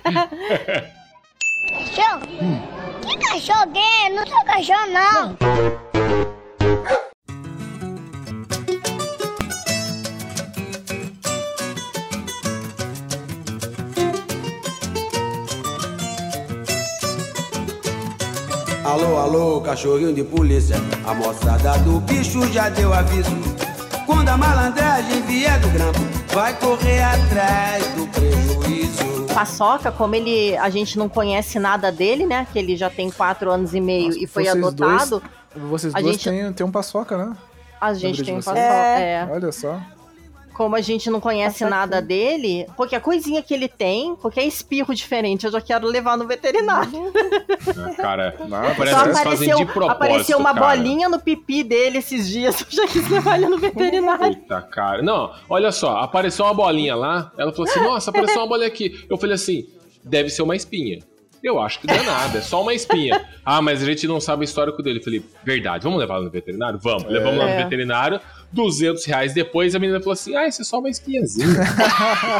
Cachorro? 1.69 2.21
Que 3.01 3.17
cachorro 3.17 3.67
gay? 3.73 4.09
Não 4.15 4.25
sou 4.25 4.43
cachorro, 4.45 4.87
não. 4.91 5.37
Alô, 18.87 19.17
alô, 19.17 19.61
cachorrinho 19.61 20.13
de 20.13 20.23
polícia. 20.23 20.77
A 21.05 21.13
moçada 21.13 21.77
do 21.79 21.99
bicho 21.99 22.47
já 22.53 22.69
deu 22.69 22.93
aviso. 22.93 23.31
Quando 24.05 24.29
a 24.29 24.37
malandragem 24.37 25.21
vier 25.23 25.59
do 25.59 25.67
grampo, 25.69 25.99
vai 26.33 26.57
correr 26.57 27.03
atrás 27.03 27.85
do 27.95 28.07
prejuízo. 28.07 29.25
Paçoca, 29.33 29.91
como 29.91 30.15
ele, 30.15 30.55
a 30.57 30.69
gente 30.69 30.97
não 30.97 31.09
conhece 31.09 31.59
nada 31.59 31.91
dele, 31.91 32.25
né? 32.25 32.47
Que 32.53 32.59
ele 32.59 32.77
já 32.77 32.89
tem 32.89 33.09
quatro 33.11 33.51
anos 33.51 33.73
e 33.73 33.81
meio 33.81 34.07
Nossa, 34.07 34.19
e 34.23 34.27
foi 34.27 34.45
vocês 34.45 34.55
adotado. 34.65 35.21
Vocês 35.55 35.93
A 35.93 35.99
dois 35.99 36.13
gente- 36.15 36.29
têm, 36.29 36.53
têm 36.53 36.65
um 36.65 36.71
paçoca, 36.71 37.17
né? 37.17 37.35
A 37.81 37.93
gente 37.93 38.23
tem 38.23 38.35
um 38.35 38.37
paçoca. 38.37 38.55
vocês. 38.55 38.71
É. 38.71 39.27
Olha 39.29 39.51
só. 39.51 39.79
Como 40.57 40.75
a 40.75 40.81
gente 40.81 41.09
não 41.11 41.19
conhece 41.21 41.59
Paçoquinha. 41.59 41.69
nada 41.79 42.01
dele, 42.01 42.65
qualquer 42.75 42.99
coisinha 42.99 43.43
que 43.43 43.53
ele 43.53 43.67
tem, 43.67 44.15
qualquer 44.15 44.43
espirro 44.43 44.93
diferente, 44.95 45.45
eu 45.45 45.51
já 45.51 45.61
quero 45.61 45.85
levar 45.87 46.17
no 46.17 46.25
veterinário. 46.27 47.13
Ah, 47.13 47.93
Cara, 47.95 48.35
Não, 48.49 48.75
parece 48.75 48.95
Só 48.95 49.03
que 49.03 49.07
eles 49.09 49.19
fazem 49.19 49.19
apareceu, 49.51 49.57
de 49.57 49.65
propósito. 49.65 49.91
apareceu 49.91 50.37
uma 50.39 50.53
cara. 50.55 50.65
bolinha 50.75 51.07
no 51.07 51.19
pipi 51.19 51.63
dele 51.63 51.99
esses 51.99 52.27
dias, 52.27 52.59
eu 52.65 52.67
já 52.71 52.87
quis 52.87 53.07
levar 53.07 53.37
ele 53.37 53.47
no 53.49 53.59
veterinário. 53.59 54.35
Puta, 54.35 54.61
cara. 54.63 55.01
Não, 55.03 55.31
olha 55.47 55.71
só, 55.71 55.97
apareceu 55.99 56.43
uma 56.45 56.53
bolinha 56.55 56.95
lá. 56.95 57.31
Ela 57.37 57.51
falou 57.51 57.69
assim: 57.69 57.79
Nossa, 57.79 58.09
apareceu 58.09 58.41
uma 58.41 58.47
bolinha 58.47 58.67
aqui. 58.67 59.05
Eu 59.09 59.17
falei 59.17 59.35
assim: 59.35 59.67
Deve 60.03 60.29
ser 60.29 60.41
uma 60.41 60.55
espinha. 60.55 60.99
Eu 61.43 61.59
acho 61.61 61.79
que 61.79 61.85
não 61.87 61.93
é 61.93 62.01
nada, 62.01 62.39
é 62.39 62.41
só 62.41 62.61
uma 62.63 62.73
espinha. 62.73 63.23
Ah, 63.49 63.61
mas 63.61 63.81
a 63.81 63.85
gente 63.85 64.05
não 64.07 64.19
sabe 64.19 64.41
o 64.41 64.43
histórico 64.43 64.83
dele. 64.83 64.99
Eu 64.99 65.03
falei, 65.05 65.23
verdade, 65.41 65.81
vamos 65.81 65.97
levar 65.99 66.19
no 66.19 66.29
veterinário? 66.29 66.77
Vamos. 66.83 67.05
Levamos 67.05 67.37
lá 67.37 67.49
É. 67.49 67.57
no 67.57 67.63
veterinário, 67.63 68.19
200 68.51 69.05
reais. 69.05 69.33
Depois 69.33 69.75
a 69.75 69.79
menina 69.79 69.99
falou 69.99 70.13
assim, 70.13 70.35
ah, 70.35 70.47
isso 70.47 70.61
é 70.61 70.65
só 70.65 70.79
uma 70.79 70.89
espinhazinha. 70.89 71.47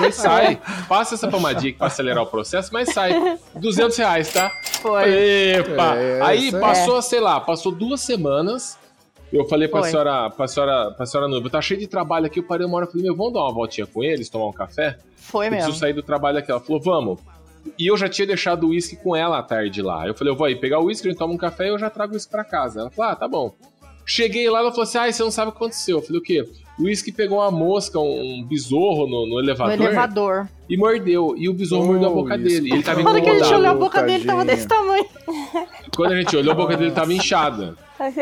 Aí 0.01 0.11
sai, 0.13 0.59
passa 0.87 1.15
essa 1.15 1.27
pomadinha 1.27 1.69
aqui 1.69 1.77
pra 1.77 1.87
acelerar 1.87 2.23
o 2.23 2.27
processo, 2.27 2.69
mas 2.73 2.89
sai. 2.93 3.37
200 3.55 3.97
reais, 3.97 4.31
tá? 4.31 4.49
Foi. 4.81 5.09
Epa! 5.09 5.95
É, 5.95 6.21
aí 6.21 6.47
isso 6.47 6.57
é. 6.57 6.59
passou, 6.59 7.01
sei 7.01 7.19
lá, 7.19 7.39
passou 7.39 7.71
duas 7.71 8.01
semanas. 8.01 8.77
Eu 9.31 9.45
falei 9.45 9.67
pra 9.67 9.81
Foi. 9.81 9.89
senhora, 9.89 10.29
pra 10.29 10.47
senhora, 10.47 10.91
pra 10.91 11.05
senhora 11.05 11.27
Nuva, 11.27 11.49
tá 11.49 11.61
cheio 11.61 11.79
de 11.79 11.87
trabalho 11.87 12.27
aqui. 12.27 12.39
Eu 12.39 12.43
parei 12.43 12.65
uma 12.65 12.77
hora 12.77 12.85
e 12.85 12.89
falei, 12.89 13.03
meu, 13.05 13.15
vamos 13.15 13.33
dar 13.33 13.41
uma 13.41 13.53
voltinha 13.53 13.85
com 13.85 14.01
eles, 14.01 14.29
tomar 14.29 14.47
um 14.47 14.53
café? 14.53 14.97
Foi 15.17 15.47
Eu 15.47 15.51
mesmo. 15.51 15.65
preciso 15.65 15.79
sair 15.81 15.93
do 15.93 16.01
trabalho 16.01 16.37
aqui. 16.37 16.49
Ela 16.49 16.61
falou, 16.61 16.81
vamos. 16.81 17.19
E 17.77 17.87
eu 17.87 17.97
já 17.97 18.07
tinha 18.07 18.25
deixado 18.25 18.63
o 18.65 18.69
uísque 18.69 18.95
com 18.95 19.13
ela 19.13 19.39
à 19.39 19.43
tarde 19.43 19.81
lá. 19.81 20.07
Eu 20.07 20.13
falei, 20.13 20.31
eu 20.31 20.37
vou 20.37 20.47
aí 20.47 20.55
pegar 20.55 20.79
o 20.79 20.85
uísque, 20.85 21.07
a 21.07 21.11
gente 21.11 21.19
toma 21.19 21.33
um 21.33 21.37
café 21.37 21.65
e 21.65 21.69
eu 21.69 21.77
já 21.77 21.89
trago 21.89 22.15
isso 22.15 22.29
pra 22.29 22.45
casa. 22.45 22.79
Ela 22.79 22.89
falou, 22.89 23.11
ah, 23.11 23.15
tá 23.17 23.27
bom. 23.27 23.53
Cheguei 24.07 24.49
lá, 24.49 24.59
ela 24.59 24.71
falou 24.71 24.83
assim, 24.83 24.97
ah, 24.97 25.11
você 25.11 25.21
não 25.21 25.29
sabe 25.29 25.49
o 25.49 25.51
que 25.51 25.57
aconteceu. 25.57 25.97
Eu 25.97 26.01
falei, 26.01 26.19
o 26.19 26.23
quê? 26.23 26.49
O 26.79 26.83
uísque 26.83 27.11
pegou 27.11 27.39
uma 27.39 27.49
mosca, 27.49 27.99
um 27.99 28.45
besouro 28.47 29.07
no, 29.09 29.25
no 29.27 29.33
No 29.35 29.39
elevador, 29.39 29.73
elevador. 29.87 30.47
e 30.69 30.77
mordeu. 30.77 31.33
E 31.37 31.49
o 31.49 31.53
besouro 31.53 31.85
Oh, 31.85 31.87
mordeu 31.93 32.09
a 32.09 32.13
boca 32.13 32.35
isso. 32.35 32.43
dele. 32.43 32.71
Ele 32.73 32.83
tava 32.83 32.99
hora 33.01 33.19
que 33.21 33.29
a 33.29 33.33
gente 33.33 33.41
incomodado. 33.41 33.59
olhou 33.61 33.71
a 33.71 33.73
boca 33.75 34.03
dele, 34.03 34.25
tava 34.25 34.45
desse 34.45 34.67
tamanho. 34.67 35.05
Quando 35.95 36.11
a 36.11 36.15
gente 36.17 36.35
olhou, 36.37 36.51
a 36.51 36.55
boca 36.55 36.77
dele 36.77 36.91
tava 36.91 37.11
inchada. 37.13 37.73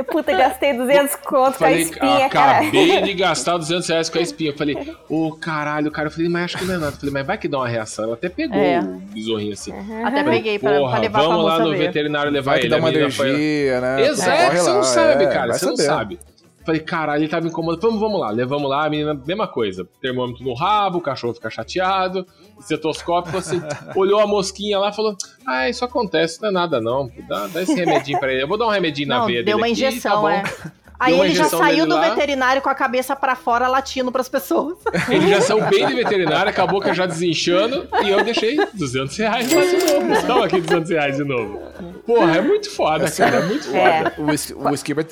Puta, 0.09 0.31
gastei 0.31 0.71
200 0.71 1.17
conto 1.17 1.27
com 1.27 1.37
a 1.37 1.51
Falei, 1.51 1.81
espinha, 1.81 2.29
cara. 2.29 2.59
acabei 2.59 3.01
de 3.01 3.13
gastar 3.13 3.57
200 3.57 3.89
reais 3.89 4.09
com 4.09 4.17
a 4.17 4.21
espinha. 4.21 4.51
Eu 4.51 4.57
falei, 4.57 4.77
ô 5.09 5.33
caralho, 5.35 5.91
cara. 5.91 6.07
Eu 6.07 6.11
falei, 6.11 6.29
mas 6.29 6.45
acho 6.45 6.57
que 6.59 6.63
não 6.63 6.75
é 6.75 6.77
nada. 6.77 6.93
Eu 6.95 6.97
falei, 6.97 7.11
mas 7.13 7.27
vai 7.27 7.37
que 7.37 7.49
dá 7.49 7.57
uma 7.57 7.67
reação. 7.67 8.05
Ela 8.05 8.13
até 8.13 8.29
pegou 8.29 8.57
É. 8.57 8.79
o 8.79 9.01
besorrinho 9.13 9.51
assim. 9.51 9.73
Até 10.05 10.23
peguei 10.23 10.57
pra, 10.59 10.71
pra 10.79 10.99
levar 10.99 11.19
pra 11.19 11.27
vamos 11.27 11.43
lá 11.45 11.51
moça 11.59 11.63
no 11.65 11.71
ver. 11.71 11.77
veterinário 11.87 12.31
levar 12.31 12.51
Vai 12.51 12.59
que 12.61 12.67
ele. 12.67 12.69
dá 12.71 12.77
A 12.77 12.79
uma 12.79 12.89
menina 12.89 13.11
foi- 13.11 13.27
alergia, 13.31 13.81
né? 13.81 14.07
Exato, 14.07 14.43
Corre 14.45 14.57
você 14.59 14.69
lá, 14.69 14.75
não 14.75 14.83
sabe, 14.83 15.23
é, 15.25 15.27
cara. 15.27 15.47
vai 15.49 15.59
Você 15.59 15.65
não 15.65 15.75
sabe. 15.75 16.19
Falei, 16.65 16.81
caralho, 16.81 17.21
ele 17.21 17.29
tava 17.29 17.47
incomodando. 17.47 17.81
Vamos, 17.81 17.99
vamos 17.99 18.19
lá, 18.19 18.31
levamos 18.31 18.67
lá, 18.69 18.85
a 18.85 18.89
menina, 18.89 19.13
mesma 19.13 19.47
coisa. 19.47 19.87
Termômetro 20.01 20.43
no 20.43 20.53
rabo, 20.55 20.97
o 20.97 21.01
cachorro 21.01 21.33
fica 21.33 21.49
chateado, 21.49 22.25
estetoscópio, 22.59 23.37
assim, 23.37 23.61
olhou 23.95 24.19
a 24.19 24.25
mosquinha 24.27 24.79
lá 24.79 24.89
e 24.89 24.93
falou: 24.93 25.15
Ah, 25.45 25.69
isso 25.69 25.85
acontece, 25.85 26.41
não 26.41 26.49
é 26.49 26.51
nada 26.51 26.81
não. 26.81 27.09
Dá, 27.27 27.47
dá 27.47 27.61
esse 27.61 27.75
remedinho 27.75 28.19
pra 28.19 28.31
ele. 28.33 28.41
Eu 28.43 28.47
vou 28.47 28.57
dar 28.57 28.65
um 28.65 28.71
remedinho 28.71 29.07
na 29.07 29.19
Não, 29.19 29.25
veia 29.27 29.43
deu 29.43 29.57
dele. 29.57 29.57
uma 29.57 29.67
aqui, 29.71 29.81
tá 29.81 29.87
injeção, 29.89 30.21
bom. 30.21 30.29
é. 30.29 30.43
Aí 30.99 31.19
ele 31.19 31.35
já 31.35 31.49
saiu 31.49 31.85
do 31.85 31.95
lá. 31.95 32.09
veterinário 32.09 32.61
com 32.61 32.69
a 32.69 32.75
cabeça 32.75 33.15
pra 33.15 33.35
fora 33.35 33.67
latindo 33.67 34.11
pras 34.11 34.29
pessoas. 34.29 34.77
Ele 35.09 35.27
já 35.29 35.41
saiu 35.41 35.63
bem 35.65 35.85
de 35.87 35.93
veterinário, 35.93 36.53
com 36.53 36.61
a 36.61 36.67
boca 36.67 36.93
já 36.93 37.05
desinchando, 37.05 37.87
e 38.03 38.09
eu 38.09 38.23
deixei 38.23 38.57
200 38.73 39.17
reais 39.17 39.51
lá 39.51 39.61
de 39.61 39.93
novo. 39.93 40.13
Estão 40.13 40.43
aqui 40.43 40.61
200 40.61 40.89
reais 40.89 41.17
de 41.17 41.23
novo. 41.23 41.59
Porra, 42.05 42.37
é 42.37 42.41
muito 42.41 42.69
foda, 42.71 43.09
cara, 43.11 43.37
é 43.37 43.45
muito 43.45 43.65
foda. 43.65 43.77
É. 43.79 44.13
O, 44.17 44.23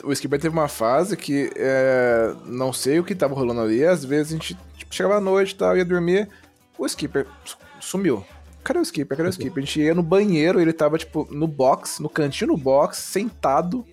o, 0.09 0.15
teve 0.39 0.49
uma 0.49 0.67
fase 0.67 1.17
que 1.17 1.51
é, 1.55 2.33
não 2.45 2.71
sei 2.71 2.99
o 2.99 3.03
que 3.03 3.13
tava 3.15 3.33
rolando 3.35 3.61
ali. 3.61 3.83
Às 3.83 4.05
vezes 4.05 4.31
a 4.31 4.35
gente 4.35 4.57
tipo, 4.77 4.93
chegava 4.93 5.17
à 5.17 5.21
noite 5.21 5.51
e 5.51 5.55
tal, 5.55 5.75
ia 5.77 5.85
dormir. 5.85 6.29
O 6.77 6.85
Skipper 6.85 7.25
su- 7.45 7.57
sumiu. 7.79 8.25
Cadê 8.63 8.79
o 8.79 8.81
Skipper? 8.85 9.17
Cadê 9.17 9.29
o 9.29 9.31
Skipper? 9.31 9.61
A 9.61 9.65
gente 9.65 9.81
ia 9.81 9.93
no 9.93 10.01
banheiro, 10.01 10.59
ele 10.61 10.71
tava, 10.71 10.97
tipo, 10.97 11.27
no 11.29 11.47
box, 11.47 12.01
no 12.01 12.09
cantinho 12.09 12.51
no 12.51 12.57
box, 12.57 12.97
sentado, 12.97 13.85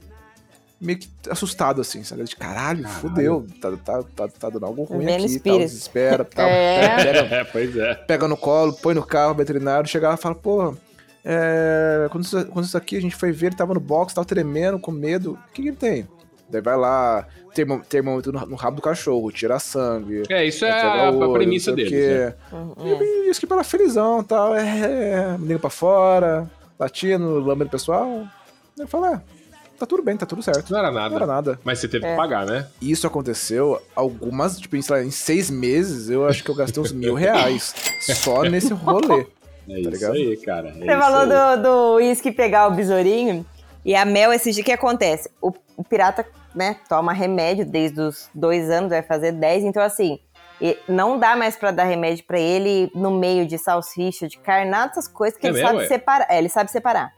meio 0.81 0.99
que 0.99 1.09
assustado, 1.29 1.81
assim, 1.81 2.03
sabe? 2.03 2.25
De 2.25 2.35
caralho, 2.37 2.87
fudeu, 2.89 3.47
tá, 3.61 3.71
tá, 3.85 4.03
tá, 4.17 4.29
tá 4.29 4.49
dando 4.51 4.65
algo 4.67 4.85
ruim 4.85 5.05
Vendo 5.05 5.11
aqui, 5.11 5.19
tal, 5.21 5.27
espírito. 5.37 5.59
desespera, 5.61 6.25
tal. 6.25 6.47
É. 6.49 6.97
Pega, 7.05 7.35
É, 7.37 7.45
pois 7.53 7.77
é. 7.77 7.95
pega 7.95 8.27
no 8.29 8.37
colo, 8.37 8.73
põe 8.73 8.95
no 8.95 9.05
carro, 9.05 9.35
veterinário, 9.35 9.89
chega 9.89 10.09
lá 10.09 10.15
e 10.15 10.19
fala, 10.19 10.35
pô, 10.35 10.75
é, 11.25 12.09
quando, 12.11 12.25
isso, 12.25 12.47
quando 12.47 12.65
isso 12.65 12.77
aqui 12.79 12.97
a 12.97 13.01
gente 13.01 13.15
foi 13.15 13.31
ver, 13.33 13.49
ele 13.49 13.57
tava 13.57 13.75
no 13.75 13.81
box, 13.81 14.15
tava 14.15 14.27
tremendo, 14.27 14.79
com 14.79 14.91
medo, 14.91 15.33
o 15.33 15.53
que, 15.53 15.63
que 15.63 15.69
ele 15.69 15.77
tem? 15.77 16.09
Daí 16.49 16.61
vai 16.63 16.77
lá, 16.77 17.27
termo- 17.55 17.83
termômetro 17.89 18.33
no, 18.33 18.45
no 18.47 18.57
rabo 18.57 18.77
do 18.77 18.83
cachorro, 18.83 19.31
tira 19.31 19.59
sangue. 19.61 20.23
É, 20.29 20.45
isso 20.45 20.65
é 20.65 20.71
a, 20.71 21.07
a 21.09 21.11
olho, 21.13 21.33
premissa 21.33 21.71
o 21.73 21.77
deles. 21.77 21.91
quê. 21.93 22.35
né? 22.57 22.65
E, 22.85 23.27
e 23.27 23.31
isso 23.31 23.39
que 23.39 23.47
para 23.47 23.63
felizão 23.63 24.21
e 24.21 24.25
tal, 24.25 24.57
é, 24.57 25.37
menino 25.39 25.61
pra 25.61 25.71
fora, 25.71 26.51
latindo, 26.79 27.39
lambendo 27.39 27.71
pessoal. 27.71 28.25
Ele 28.77 28.89
fala, 28.89 29.13
é, 29.13 29.21
tá 29.81 29.87
tudo 29.87 30.03
bem, 30.03 30.17
tá 30.17 30.27
tudo 30.27 30.43
certo. 30.43 30.71
Não 30.71 30.79
era 30.79 30.91
Não 30.93 31.01
era 31.01 31.11
nada. 31.11 31.27
nada. 31.27 31.61
Mas 31.65 31.79
você 31.81 31.89
teve 31.89 32.07
É. 32.07 32.11
que 32.11 32.17
pagar, 32.17 32.47
né? 32.47 32.69
Isso 32.81 33.07
aconteceu 33.07 33.81
algumas, 33.97 34.59
tipo, 34.61 34.77
em, 34.77 34.83
sei 34.83 34.97
lá, 34.97 35.03
em 35.03 35.11
seis 35.11 35.51
meses, 35.51 36.09
eu 36.11 36.27
acho 36.27 36.45
que 36.45 36.51
eu 36.51 36.55
gastei 36.55 36.83
uns 36.83 36.93
mil 36.93 37.15
reais 37.15 37.75
só 38.01 38.43
nesse 38.49 38.73
rolê. 38.73 39.27
É 39.69 39.81
isso 39.81 39.91
ligado? 39.91 40.13
aí, 40.15 40.37
cara. 40.39 40.69
É 40.69 40.73
Você 40.73 40.99
falou 40.99 41.21
aí. 41.21 41.57
do, 41.57 41.63
do 41.63 41.95
uísque 41.97 42.31
pegar 42.33 42.69
o 42.69 42.73
besourinho 42.73 43.45
e 43.85 43.95
a 43.95 44.05
Mel, 44.05 44.33
esse 44.33 44.51
dia, 44.53 44.63
o 44.63 44.65
que 44.67 44.73
acontece? 44.73 45.31
O, 45.41 45.53
o 45.77 45.83
pirata, 45.85 46.27
né, 46.55 46.77
toma 46.89 47.13
remédio 47.13 47.65
desde 47.65 48.01
os 48.01 48.29
dois 48.35 48.69
anos, 48.71 48.91
vai 48.91 49.03
fazer 49.03 49.33
dez, 49.33 49.63
então 49.65 49.83
assim, 49.83 50.19
e 50.61 50.77
não 50.89 51.19
dá 51.19 51.37
mais 51.37 51.57
pra 51.57 51.71
dar 51.71 51.85
remédio 51.85 52.25
pra 52.27 52.39
ele 52.39 52.91
no 52.95 53.11
meio 53.13 53.47
de 53.47 53.57
salsicha, 53.57 54.29
de 54.29 54.37
carne, 54.39 54.71
nada 54.71 54.89
dessas 54.89 55.09
coisas 55.09 55.39
que 55.39 55.47
É 55.47 55.51
ele 55.51 55.59
mesmo, 55.59 55.69
sabe 55.71 55.85
é? 55.85 55.89
separar. 55.89 56.27
É, 56.29 56.39
ele 56.39 56.49
sabe 56.51 56.71
separar. 56.71 57.13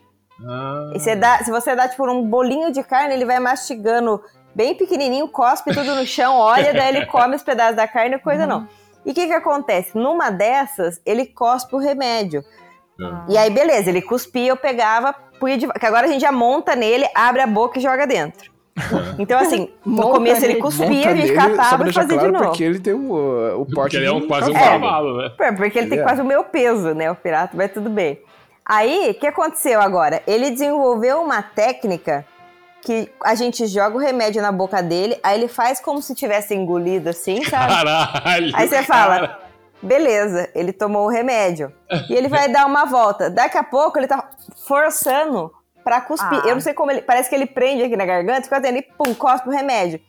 Ah, 0.46 0.90
E 0.94 0.98
você 1.00 1.14
dá, 1.16 1.38
se 1.38 1.50
você 1.50 1.74
dá, 1.74 1.88
tipo, 1.88 2.08
um 2.10 2.22
bolinho 2.28 2.72
de 2.72 2.82
carne, 2.82 3.14
ele 3.14 3.24
vai 3.24 3.38
mastigando 3.40 4.22
bem 4.54 4.74
pequenininho, 4.74 5.28
cospe 5.28 5.72
tudo 5.72 5.94
no 5.94 6.04
chão, 6.06 6.36
olha, 6.36 6.72
daí 6.72 6.94
ele 6.96 7.06
come 7.06 7.36
os 7.36 7.42
pedaços 7.42 7.76
da 7.76 7.88
carne 7.88 8.16
e 8.16 8.18
coisa 8.18 8.46
não. 8.46 8.68
E 9.04 9.10
o 9.10 9.14
que 9.14 9.26
que 9.26 9.32
acontece? 9.32 9.96
Numa 9.96 10.30
dessas, 10.30 11.00
ele 11.04 11.26
cospe 11.26 11.74
o 11.74 11.78
remédio. 11.78 12.44
Ah. 13.00 13.24
E 13.28 13.36
aí, 13.38 13.50
beleza, 13.50 13.88
ele 13.90 14.02
cuspia, 14.02 14.48
eu 14.50 14.56
pegava, 14.56 15.14
punha 15.40 15.56
de... 15.56 15.66
que 15.66 15.86
agora 15.86 16.06
a 16.06 16.10
gente 16.10 16.20
já 16.20 16.30
monta 16.30 16.76
nele, 16.76 17.06
abre 17.14 17.40
a 17.42 17.46
boca 17.46 17.78
e 17.78 17.82
joga 17.82 18.06
dentro. 18.06 18.52
Então, 19.18 19.38
assim, 19.38 19.68
no 19.84 19.96
Monta 19.96 20.08
começo 20.12 20.44
ele 20.46 20.54
cuspia, 20.56 20.86
Monta 20.88 21.08
a 21.10 21.14
gente 21.16 21.32
catava 21.34 21.88
e 21.88 21.92
fazia 21.92 22.14
claro, 22.14 22.26
de 22.26 22.32
novo. 22.32 22.44
porque 22.48 22.64
ele 22.64 22.80
tem 22.80 22.94
o, 22.94 23.60
o 23.60 23.66
porte 23.66 23.74
Porque 23.74 23.96
ele 23.98 24.06
é 24.06 24.12
um, 24.12 24.26
quase 24.26 24.50
um 24.50 24.54
cavalo. 24.54 25.18
né? 25.18 25.28
Pô, 25.36 25.44
Porque 25.56 25.78
ele 25.78 25.88
tem 25.88 25.98
É. 25.98 26.02
quase 26.02 26.22
o 26.22 26.24
meu 26.24 26.42
peso, 26.42 26.94
né, 26.94 27.10
o 27.10 27.14
pirata, 27.14 27.54
mas 27.54 27.70
tudo 27.70 27.90
bem. 27.90 28.18
Aí, 28.74 29.10
o 29.10 29.14
que 29.14 29.26
aconteceu 29.26 29.82
agora? 29.82 30.22
Ele 30.26 30.50
desenvolveu 30.50 31.20
uma 31.20 31.42
técnica 31.42 32.24
que 32.80 33.12
a 33.22 33.34
gente 33.34 33.66
joga 33.66 33.96
o 33.96 34.00
remédio 34.00 34.40
na 34.40 34.50
boca 34.50 34.82
dele, 34.82 35.20
aí 35.22 35.38
ele 35.38 35.46
faz 35.46 35.78
como 35.78 36.00
se 36.00 36.14
tivesse 36.14 36.54
engolido 36.54 37.10
assim, 37.10 37.44
sabe? 37.44 37.70
Caralho. 37.70 38.50
Aí 38.54 38.66
você 38.66 38.82
fala, 38.82 39.40
beleza, 39.82 40.48
ele 40.54 40.72
tomou 40.72 41.04
o 41.04 41.10
remédio. 41.10 41.70
E 42.08 42.14
ele 42.14 42.28
vai 42.28 42.48
dar 42.48 42.64
uma 42.64 42.86
volta. 42.86 43.28
Daqui 43.28 43.58
a 43.58 43.62
pouco 43.62 43.98
ele 43.98 44.06
tá 44.06 44.30
forçando 44.66 45.52
pra 45.84 46.00
cuspir. 46.00 46.40
Ah. 46.42 46.48
Eu 46.48 46.54
não 46.54 46.62
sei 46.62 46.72
como 46.72 46.90
ele. 46.90 47.02
Parece 47.02 47.28
que 47.28 47.34
ele 47.34 47.46
prende 47.46 47.82
aqui 47.82 47.94
na 47.94 48.06
garganta, 48.06 48.44
fica 48.44 48.66
ele, 48.66 48.80
pum, 48.80 49.12
cospe 49.12 49.50
o 49.50 49.52
remédio. 49.52 50.00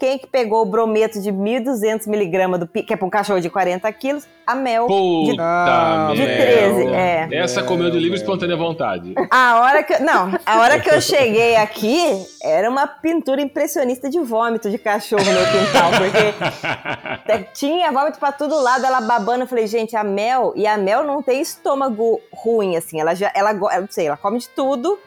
Quem 0.00 0.18
que 0.18 0.26
pegou 0.26 0.62
o 0.62 0.64
brometo 0.64 1.20
de 1.20 1.30
1.200 1.30 2.08
miligramas, 2.08 2.58
que 2.86 2.94
é 2.94 2.96
pra 2.96 3.06
um 3.06 3.10
cachorro 3.10 3.38
de 3.38 3.50
40 3.50 3.92
quilos? 3.92 4.26
A 4.46 4.54
Mel. 4.54 4.86
Puta 4.86 5.34
de, 5.34 5.38
Ah, 5.38 6.10
de 6.14 6.22
merda. 6.22 6.74
13, 6.74 6.94
é. 6.94 7.28
Essa 7.32 7.62
comeu 7.62 7.90
de 7.90 7.98
livre 7.98 8.16
espontânea 8.16 8.56
vontade. 8.56 9.14
A 9.30 9.60
hora 9.60 9.82
que. 9.82 9.98
Não, 9.98 10.32
a 10.46 10.58
hora 10.58 10.80
que 10.80 10.88
eu 10.88 11.02
cheguei 11.02 11.54
aqui, 11.56 12.00
era 12.42 12.70
uma 12.70 12.86
pintura 12.86 13.42
impressionista 13.42 14.08
de 14.08 14.18
vômito 14.20 14.70
de 14.70 14.78
cachorro 14.78 15.22
no 15.22 15.46
quintal, 15.52 15.90
porque 15.98 17.44
Tinha 17.52 17.92
vômito 17.92 18.18
pra 18.18 18.32
todo 18.32 18.58
lado, 18.58 18.86
ela 18.86 19.02
babando. 19.02 19.42
Eu 19.44 19.48
falei, 19.48 19.66
gente, 19.66 19.94
a 19.94 20.02
Mel, 20.02 20.54
e 20.56 20.66
a 20.66 20.78
Mel 20.78 21.04
não 21.04 21.22
tem 21.22 21.42
estômago 21.42 22.18
ruim, 22.32 22.74
assim. 22.74 22.98
Ela 22.98 23.14
já, 23.14 23.30
ela, 23.34 23.52
eu 23.52 23.82
não 23.82 23.88
sei, 23.90 24.06
ela 24.06 24.16
come 24.16 24.38
de 24.38 24.48
tudo. 24.48 24.98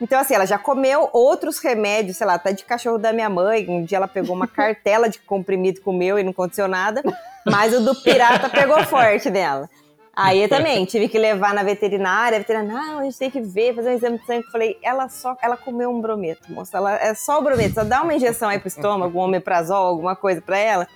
Então, 0.00 0.18
assim, 0.18 0.34
ela 0.34 0.46
já 0.46 0.58
comeu 0.58 1.10
outros 1.12 1.58
remédios, 1.58 2.16
sei 2.16 2.26
lá, 2.26 2.34
até 2.34 2.52
de 2.52 2.64
cachorro 2.64 2.98
da 2.98 3.12
minha 3.12 3.28
mãe. 3.28 3.66
Um 3.68 3.84
dia 3.84 3.98
ela 3.98 4.08
pegou 4.08 4.34
uma 4.34 4.46
cartela 4.46 5.08
de 5.08 5.18
comprimido 5.18 5.80
comeu 5.82 6.18
e 6.18 6.22
não 6.22 6.30
aconteceu 6.30 6.66
nada. 6.66 7.02
Mas 7.44 7.74
o 7.74 7.80
do 7.80 7.94
pirata 7.94 8.48
pegou 8.48 8.82
forte 8.84 9.30
nela. 9.30 9.68
Aí 10.14 10.42
eu 10.42 10.48
também 10.48 10.84
tive 10.84 11.08
que 11.08 11.18
levar 11.18 11.54
na 11.54 11.62
veterinária. 11.62 12.36
A 12.36 12.40
veterinária, 12.40 12.72
não, 12.72 12.98
a 12.98 13.04
gente 13.04 13.18
tem 13.18 13.30
que 13.30 13.40
ver, 13.40 13.74
fazer 13.74 13.90
um 13.90 13.94
exame 13.94 14.18
de 14.18 14.26
sangue. 14.26 14.44
Eu 14.44 14.50
falei, 14.50 14.78
ela 14.82 15.08
só, 15.08 15.36
ela 15.40 15.56
comeu 15.56 15.90
um 15.90 16.00
brometo, 16.00 16.52
moça. 16.52 16.76
Ela, 16.76 16.96
é 16.96 17.14
só 17.14 17.38
o 17.38 17.42
brometo, 17.42 17.74
só 17.74 17.84
dá 17.84 18.02
uma 18.02 18.14
injeção 18.14 18.48
aí 18.48 18.58
pro 18.58 18.68
estômago, 18.68 19.18
um 19.18 19.22
omeprazol, 19.22 19.86
alguma 19.86 20.16
coisa 20.16 20.40
pra 20.40 20.58
ela. 20.58 20.86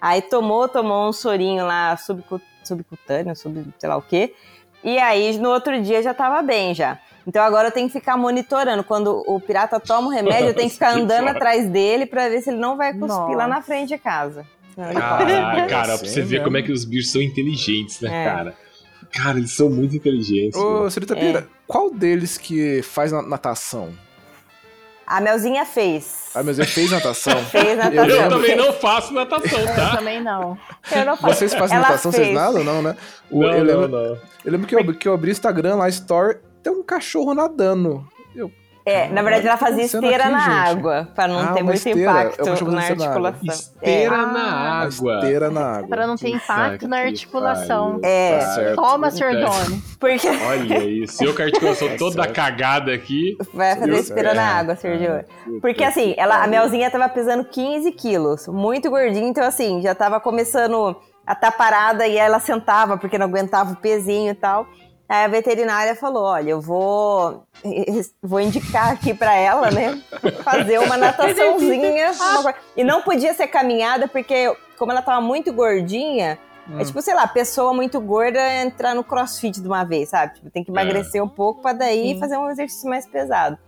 Aí 0.00 0.20
tomou, 0.20 0.68
tomou 0.68 1.08
um 1.08 1.12
sorinho 1.12 1.64
lá 1.64 1.96
subcu- 1.96 2.40
subcutâneo, 2.62 3.34
sub, 3.36 3.64
sei 3.78 3.88
lá 3.88 3.96
o 3.96 4.02
quê. 4.02 4.34
E 4.82 4.98
aí 4.98 5.38
no 5.38 5.50
outro 5.50 5.80
dia 5.80 6.02
já 6.02 6.12
tava 6.12 6.42
bem 6.42 6.74
já. 6.74 6.98
Então 7.26 7.42
agora 7.42 7.68
eu 7.68 7.72
tenho 7.72 7.86
que 7.86 7.92
ficar 7.92 8.16
monitorando. 8.16 8.84
Quando 8.84 9.22
o 9.26 9.40
pirata 9.40 9.80
toma 9.80 10.08
o 10.08 10.10
remédio, 10.10 10.48
eu 10.48 10.54
tenho 10.54 10.68
que 10.68 10.74
ficar 10.74 10.92
andando 10.96 11.28
atrás 11.28 11.68
dele 11.68 12.04
pra 12.06 12.28
ver 12.28 12.42
se 12.42 12.50
ele 12.50 12.58
não 12.58 12.76
vai 12.76 12.92
cuspir 12.92 13.08
Nossa. 13.08 13.36
lá 13.36 13.48
na 13.48 13.62
frente 13.62 13.88
de 13.88 13.98
casa. 13.98 14.44
Ah, 14.76 15.18
come. 15.18 15.68
cara, 15.68 15.86
pra 15.96 15.98
Sim, 15.98 16.06
você 16.08 16.22
ver 16.22 16.42
como 16.42 16.56
é 16.56 16.62
que 16.62 16.72
os 16.72 16.84
bichos 16.84 17.12
são 17.12 17.22
inteligentes, 17.22 18.00
né, 18.00 18.22
É. 18.22 18.24
cara? 18.24 18.54
Cara, 19.12 19.38
eles 19.38 19.52
são 19.52 19.70
muito 19.70 19.94
inteligentes. 19.94 20.58
Ô, 20.58 20.90
senhorita 20.90 21.14
Pira, 21.14 21.46
qual 21.68 21.88
deles 21.90 22.36
que 22.36 22.82
faz 22.82 23.12
na- 23.12 23.22
natação? 23.22 23.90
A 25.06 25.20
Melzinha 25.20 25.64
fez. 25.64 26.30
Ah, 26.34 26.42
mas 26.42 26.58
ele 26.58 26.66
fez 26.66 26.90
natação. 26.90 27.38
Fez 27.46 27.76
natação. 27.76 28.04
Eu 28.04 28.06
lembro. 28.06 28.30
também 28.30 28.56
não 28.56 28.72
faço 28.72 29.12
natação, 29.14 29.60
Eu 29.60 29.66
tá? 29.66 29.96
também 29.98 30.20
não. 30.20 30.58
Eu 30.90 31.04
não 31.04 31.16
faço. 31.16 31.34
Vocês 31.38 31.54
fazem 31.54 31.76
Ela 31.76 31.86
natação, 31.86 32.10
fez. 32.10 32.24
vocês 32.24 32.34
nadam, 32.34 32.64
não, 32.64 32.82
né? 32.82 32.96
O- 33.30 33.42
Não, 33.42 33.50
eu, 33.52 33.64
não, 33.64 33.80
lembro, 33.80 33.88
não. 33.88 33.98
eu 34.44 34.52
lembro 34.52 34.66
que 34.66 34.74
eu, 34.74 34.94
que 34.94 35.06
eu 35.08 35.14
abri 35.14 35.30
o 35.30 35.32
Instagram 35.32 35.76
lá, 35.76 35.88
Store, 35.90 36.38
ter 36.64 36.70
um 36.70 36.82
cachorro 36.82 37.34
nadando. 37.34 38.04
Eu, 38.34 38.50
É, 38.86 39.08
na 39.08 39.22
verdade 39.22 39.46
ela 39.48 39.56
fazia 39.56 39.84
esteira 39.84 40.24
aqui, 40.24 40.32
na 40.32 40.40
gente? 40.40 40.70
água, 40.78 41.08
pra 41.14 41.26
não 41.28 41.38
Ah, 41.38 41.52
ter 41.54 41.62
muito 41.62 41.76
esteira. 41.76 42.00
impacto 42.00 42.50
acho 42.50 42.64
que 42.66 42.70
na 42.70 42.80
articulação. 42.82 43.48
Esteira 43.48 44.14
É. 44.14 44.18
na 44.18 44.40
a 44.44 44.80
água. 44.82 45.14
esteira 45.14 45.50
na 45.50 45.60
água. 45.76 45.88
Pra 45.88 46.06
não 46.06 46.16
ter 46.16 46.28
impacto 46.30 46.86
na 46.88 46.98
articulação. 46.98 47.92
pariu. 47.92 48.00
É. 48.04 48.38
Tá 48.38 48.46
certo. 48.54 48.76
Toma, 48.76 49.10
Puta. 49.10 49.10
Sr. 49.12 49.32
Doni. 49.40 49.82
Porque 49.98 50.28
Olha 50.28 50.84
isso. 50.84 51.24
Eu 51.24 51.34
com 51.34 51.40
a 51.40 51.44
articulação 51.46 51.88
Tá 51.92 51.96
toda 51.96 52.22
certo. 52.24 52.34
cagada 52.34 52.92
aqui. 52.92 53.36
vai 53.54 53.74
fazer 53.74 53.94
esteira 53.94 54.22
certo. 54.30 54.36
na 54.36 54.46
água, 54.58 54.76
Sergio. 54.76 55.24
Puta 55.44 55.60
Porque 55.62 55.74
que 55.74 55.84
assim, 55.84 56.14
ela, 56.18 56.42
a. 56.42 56.46
Melzinha 56.46 56.90
tava 56.90 57.08
pesando 57.08 57.44
15 57.44 57.90
quilos, 57.92 58.46
muito 58.48 58.90
gordinha, 58.90 59.28
então 59.28 59.44
assim, 59.46 59.80
já 59.80 59.94
tava 59.94 60.20
começando 60.20 60.94
a 61.26 61.32
estar 61.32 61.52
parada 61.52 62.06
e 62.06 62.18
ela 62.18 62.38
sentava 62.38 62.98
porque 62.98 63.16
não 63.16 63.24
aguentava 63.26 63.72
o 63.72 63.76
pezinho 63.76 64.30
e 64.32 64.34
tal. 64.34 64.66
Aí 65.08 65.24
a 65.24 65.28
veterinária 65.28 65.94
falou: 65.94 66.24
Olha, 66.24 66.50
eu 66.50 66.60
vou, 66.60 67.44
vou 68.22 68.40
indicar 68.40 68.92
aqui 68.92 69.12
pra 69.12 69.34
ela, 69.34 69.70
né? 69.70 70.02
Fazer 70.42 70.78
uma 70.78 70.96
nataçãozinha. 70.98 72.12
uma 72.12 72.54
E 72.76 72.82
não 72.82 73.02
podia 73.02 73.34
ser 73.34 73.48
caminhada, 73.48 74.08
porque 74.08 74.54
como 74.78 74.92
ela 74.92 75.02
tava 75.02 75.20
muito 75.20 75.52
gordinha, 75.52 76.38
é 76.78 76.84
tipo, 76.84 77.00
sei 77.02 77.14
lá, 77.14 77.26
pessoa 77.26 77.74
muito 77.74 78.00
gorda 78.00 78.40
entrar 78.62 78.94
no 78.94 79.04
crossfit 79.04 79.60
de 79.60 79.66
uma 79.66 79.84
vez, 79.84 80.08
sabe? 80.08 80.34
Tipo, 80.34 80.50
tem 80.50 80.64
que 80.64 80.70
emagrecer 80.70 81.22
um 81.22 81.28
pouco 81.28 81.60
pra 81.60 81.74
daí 81.74 82.14
Sim. 82.14 82.20
fazer 82.20 82.38
um 82.38 82.50
exercício 82.50 82.88
mais 82.88 83.06
pesado. 83.06 83.58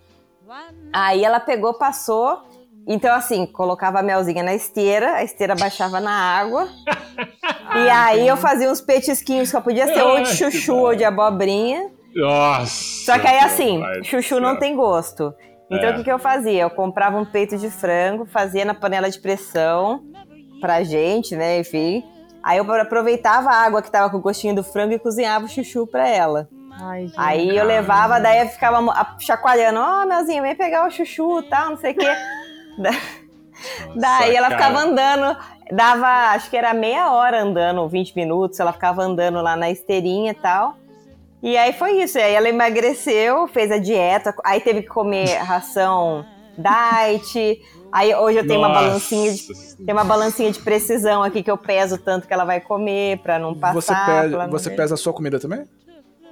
Aí 0.92 1.24
ela 1.24 1.38
pegou, 1.38 1.74
passou. 1.74 2.42
Então, 2.86 3.14
assim, 3.14 3.46
colocava 3.46 3.98
a 3.98 4.02
melzinha 4.02 4.42
na 4.42 4.54
esteira, 4.54 5.14
a 5.16 5.24
esteira 5.24 5.54
baixava 5.56 5.98
na 6.00 6.12
água. 6.12 6.68
e 7.74 7.88
aí 7.88 8.28
eu 8.28 8.36
fazia 8.36 8.70
uns 8.70 8.80
petisquinhos 8.80 9.50
que 9.50 9.56
eu 9.56 9.62
podia 9.62 9.86
ser 9.92 10.02
ou 10.02 10.22
de 10.22 10.28
chuchu 10.36 10.74
ou 10.76 10.94
de 10.94 11.04
abobrinha. 11.04 11.90
Nossa. 12.14 13.04
Só 13.12 13.18
que 13.18 13.26
aí, 13.26 13.40
assim, 13.40 13.82
chuchu 14.04 14.38
não 14.40 14.56
tem 14.56 14.76
gosto. 14.76 15.34
Então, 15.70 15.88
É. 15.88 15.92
o 15.92 15.96
que, 15.96 16.04
que 16.04 16.12
eu 16.12 16.18
fazia? 16.18 16.62
Eu 16.62 16.70
comprava 16.70 17.18
um 17.18 17.24
peito 17.24 17.56
de 17.58 17.68
frango, 17.68 18.24
fazia 18.24 18.64
na 18.64 18.72
panela 18.72 19.10
de 19.10 19.18
pressão 19.18 20.04
pra 20.60 20.82
gente, 20.84 21.34
né? 21.34 21.58
Enfim. 21.58 22.04
Aí 22.42 22.58
eu 22.58 22.72
aproveitava 22.80 23.50
a 23.50 23.64
água 23.64 23.82
que 23.82 23.90
tava 23.90 24.08
com 24.08 24.18
o 24.18 24.20
gostinho 24.20 24.54
do 24.54 24.62
frango 24.62 24.92
e 24.92 24.98
cozinhava 25.00 25.44
o 25.46 25.48
chuchu 25.48 25.86
pra 25.88 26.08
ela. 26.08 26.48
Ai, 26.80 27.06
gente. 27.08 27.14
Aí 27.16 27.56
eu 27.56 27.64
levava, 27.64 28.20
daí 28.20 28.42
eu 28.42 28.48
ficava 28.48 28.78
chacoalhando, 29.18 29.80
ó, 29.80 30.06
Melzinha, 30.06 30.40
vem 30.42 30.54
pegar 30.54 30.86
o 30.86 30.90
chuchu 30.90 31.40
e 31.40 31.48
tal, 31.48 31.70
não 31.70 31.76
sei 31.78 31.92
o 31.92 31.96
quê. 31.96 32.06
Da- 32.78 32.90
daí 33.94 34.34
ela 34.36 34.48
cara. 34.50 34.58
ficava 34.62 34.80
andando, 34.86 35.36
dava, 35.72 36.06
acho 36.34 36.50
que 36.50 36.56
era 36.56 36.74
meia 36.74 37.10
hora 37.12 37.42
andando, 37.42 37.88
20 37.88 38.14
minutos, 38.14 38.60
ela 38.60 38.72
ficava 38.72 39.02
andando 39.02 39.40
lá 39.42 39.56
na 39.56 39.70
esteirinha 39.70 40.32
e 40.32 40.34
tal. 40.34 40.76
E 41.42 41.56
aí 41.56 41.72
foi 41.72 42.02
isso, 42.02 42.18
aí 42.18 42.34
ela 42.34 42.48
emagreceu, 42.48 43.46
fez 43.48 43.70
a 43.70 43.78
dieta, 43.78 44.34
aí 44.44 44.60
teve 44.60 44.82
que 44.82 44.88
comer 44.88 45.36
ração 45.38 46.24
diet. 46.58 47.60
Aí 47.92 48.14
hoje 48.14 48.38
eu 48.38 48.46
tenho 48.46 48.58
uma 48.60 48.68
Nossa 48.68 48.80
balancinha 48.82 49.32
de, 49.32 49.76
tem 49.84 49.94
uma 49.94 50.04
balancinha 50.04 50.50
de 50.50 50.58
precisão 50.58 51.22
aqui 51.22 51.42
que 51.42 51.50
eu 51.50 51.56
peso 51.56 51.96
tanto 51.98 52.26
que 52.26 52.32
ela 52.32 52.44
vai 52.44 52.60
comer 52.60 53.18
pra 53.18 53.38
não 53.38 53.54
passar. 53.54 53.74
Você, 53.74 53.94
pesa, 53.94 54.46
você 54.48 54.70
pesa 54.70 54.94
a 54.94 54.96
sua 54.96 55.12
comida 55.12 55.38
também? 55.38 55.64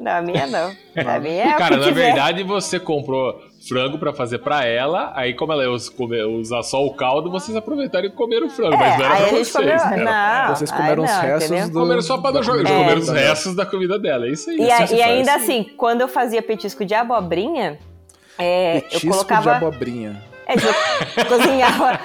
Não, 0.00 0.12
a 0.12 0.20
minha 0.20 0.46
não. 0.46 0.72
A 1.06 1.20
minha 1.20 1.44
é 1.44 1.54
o 1.54 1.58
Cara, 1.58 1.74
que 1.74 1.80
na 1.80 1.86
tiver. 1.86 2.06
verdade 2.06 2.42
você 2.42 2.80
comprou 2.80 3.40
frango 3.68 3.98
pra 3.98 4.12
fazer 4.12 4.38
pra 4.38 4.64
ela, 4.64 5.12
aí 5.14 5.32
como 5.34 5.52
ela 5.52 5.68
usa, 5.70 5.90
come- 5.90 6.22
usa 6.22 6.62
só 6.62 6.84
o 6.84 6.94
caldo, 6.94 7.30
vocês 7.30 7.56
aproveitaram 7.56 8.06
e 8.06 8.10
comeram 8.10 8.46
o 8.46 8.50
frango, 8.50 8.76
mas 8.76 8.98
não 8.98 9.04
era 9.06 9.14
É, 9.14 9.16
aí 9.16 9.16
pra 9.16 9.24
a 9.24 9.28
gente 9.38 9.50
vocês. 9.50 9.82
comeu. 9.82 9.96
né? 10.04 10.04
Não, 10.48 10.54
Vocês 10.56 10.70
comeram 10.70 11.04
os 11.04 11.10
não, 11.10 11.20
restos 11.20 11.50
entendeu? 11.50 11.68
do... 11.70 11.80
Comeram 11.80 12.02
só 12.02 12.18
pra 12.18 12.30
da 12.30 12.36
não 12.38 12.42
jogar, 12.42 12.58
eles 12.60 12.68
comida 12.70 12.84
comeram 12.84 13.00
os 13.00 13.06
dela. 13.08 13.28
restos 13.28 13.54
da 13.56 13.66
comida 13.66 13.98
dela, 13.98 14.26
é 14.26 14.30
isso 14.30 14.50
aí. 14.50 14.56
E, 14.58 14.70
a- 14.70 14.84
e 14.92 15.02
ainda 15.02 15.34
assim, 15.34 15.64
quando 15.76 16.00
eu 16.02 16.08
fazia 16.08 16.42
petisco 16.42 16.84
de 16.84 16.94
abobrinha, 16.94 17.78
é, 18.38 18.80
Petisco 18.82 19.06
eu 19.06 19.10
colocava. 19.12 19.42
de 19.42 19.48
abobrinha. 19.50 20.22
É, 20.46 20.54
eu 21.20 21.24
cozinhava. 21.26 21.98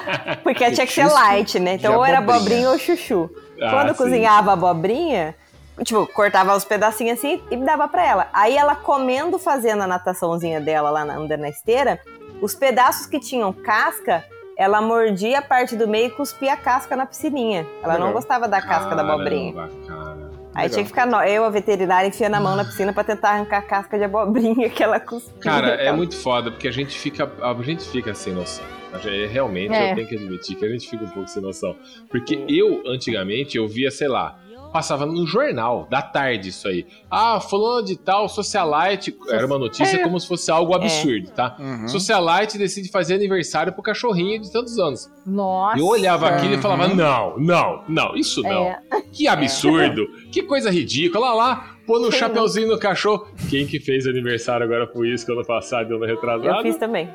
Porque 0.44 0.72
tinha 0.72 0.86
que 0.88 0.94
ser 0.94 1.02
Petisco 1.02 1.20
light, 1.24 1.60
né? 1.60 1.74
Então 1.74 1.96
ou 1.98 2.06
era 2.06 2.20
abobrinha. 2.20 2.70
ou 2.70 2.80
chuchu. 2.80 3.30
Ah, 3.62 3.70
Quando 3.72 3.88
eu 3.90 3.94
sim. 3.96 4.04
cozinhava 4.04 4.54
abobrinha, 4.54 5.36
tipo, 5.84 6.06
cortava 6.08 6.56
os 6.56 6.64
pedacinhos 6.66 7.18
assim 7.20 7.42
e 7.52 7.58
dava 7.58 7.88
pra 7.88 8.06
ela. 8.06 8.28
Aí 8.34 8.56
ela 8.58 8.76
comendo, 8.76 9.38
fazendo 9.40 9.82
a 9.84 9.88
nataçãozinha 9.88 10.60
dela 10.62 10.90
lá 10.90 11.06
na, 11.06 11.18
andando 11.18 11.42
na 11.42 11.50
esteira, 11.50 12.00
os 12.42 12.56
pedaços 12.56 13.06
que 13.06 13.20
tinham 13.20 13.52
casca, 13.52 14.24
ela 14.58 14.82
mordia 14.82 15.40
a 15.40 15.42
parte 15.42 15.76
do 15.76 15.88
meio 15.88 16.08
e 16.08 16.12
cuspia 16.12 16.54
a 16.54 16.58
casca 16.58 16.96
na 16.96 17.06
piscininha. 17.06 17.66
Ela 17.82 17.94
não 17.94 18.08
Legal. 18.08 18.14
gostava 18.14 18.48
da 18.48 18.62
casca 18.62 18.96
da 18.96 19.02
abobrinha. 19.02 19.54
Caramba, 19.54 19.74
cara. 19.88 20.30
Aí 20.56 20.64
Legal. 20.64 20.70
tinha 20.70 20.84
que 20.84 20.90
ficar 20.90 21.30
eu, 21.30 21.44
a 21.46 21.50
veterinária, 21.50 22.08
enfiando 22.08 22.34
a 22.36 22.40
mão 22.40 22.56
na 22.56 22.66
piscina 22.66 22.92
pra 22.92 23.04
tentar 23.04 23.30
arrancar 23.32 23.60
a 23.60 23.62
casca 23.62 23.98
de 23.98 24.04
abobrinha 24.04 24.70
que 24.70 24.84
ela 24.84 25.00
cuspia. 25.00 25.40
Cara, 25.42 25.68
é 25.76 25.92
muito 25.92 26.16
foda, 26.18 26.52
porque 26.52 26.68
a 26.68 26.72
gente 26.72 26.98
fica, 26.98 27.32
a 27.42 27.54
gente 27.64 27.88
fica 27.90 28.14
sem 28.14 28.34
noção. 28.34 28.66
Gente- 29.02 29.28
Realmente, 29.28 29.74
É. 29.74 29.92
eu 29.92 29.96
tenho 29.96 30.08
que 30.08 30.16
admitir 30.16 30.56
que 30.56 30.66
a 30.66 30.70
gente 30.70 30.90
fica 30.90 31.04
um 31.06 31.10
pouco 31.10 31.30
sem 31.30 31.42
noção. 31.42 31.76
Porque 32.10 32.44
eu, 32.50 32.82
antigamente, 32.88 33.56
eu 33.56 33.68
via, 33.68 33.92
sei 33.92 34.08
lá, 34.08 34.38
passava 34.72 35.06
no 35.06 35.26
jornal, 35.26 35.88
da 35.90 36.02
tarde 36.02 36.50
isso 36.50 36.68
aí. 36.68 36.86
Ah, 37.10 37.40
fulano 37.40 37.86
de 37.86 37.96
tal, 37.98 38.30
socialite, 38.30 39.18
era 39.30 39.46
uma 39.46 39.58
notícia 39.58 40.02
como 40.04 40.20
se 40.20 40.28
fosse 40.28 40.52
algo 40.52 40.74
absurdo, 40.76 41.32
tá? 41.32 41.56
Uhum. 41.60 41.88
Socialite 41.88 42.58
decide 42.58 42.90
fazer 42.90 43.16
aniversário 43.16 43.74
pro 43.74 43.82
cachorrinho 43.82 44.40
de 44.42 44.52
tantos 44.52 44.78
anos. 44.78 45.10
Nossa. 45.26 45.80
Eu 45.80 45.86
olhava 45.88 46.28
aquilo 46.28 46.54
e 46.54 46.56
Uhum. 46.56 46.62
falava, 46.62 46.88
não, 46.88 47.38
não, 47.40 47.84
não, 47.88 48.16
isso 48.16 48.42
não. 48.44 48.64
É. 48.64 48.80
Que 49.12 49.28
absurdo, 49.28 50.08
que 50.32 50.44
coisa 50.44 50.70
ridícula. 50.70 51.28
Olha 51.28 51.36
lá, 51.36 51.76
pôr 51.88 52.00
no 52.00 52.12
Sim. 52.12 52.20
chapeuzinho 52.20 52.68
no 52.68 52.78
cachorro. 52.78 53.28
Quem 53.50 53.66
que 53.66 53.80
fez 53.80 54.06
aniversário 54.06 54.64
agora 54.66 54.86
foi 54.88 55.10
isso 55.10 55.26
que 55.26 55.32
ano 55.32 55.44
passado 55.46 55.92
e 55.92 55.96
ano 55.96 56.06
retrasado? 56.06 56.48
Eu 56.48 56.62
fiz 56.64 56.78
também. 56.78 57.10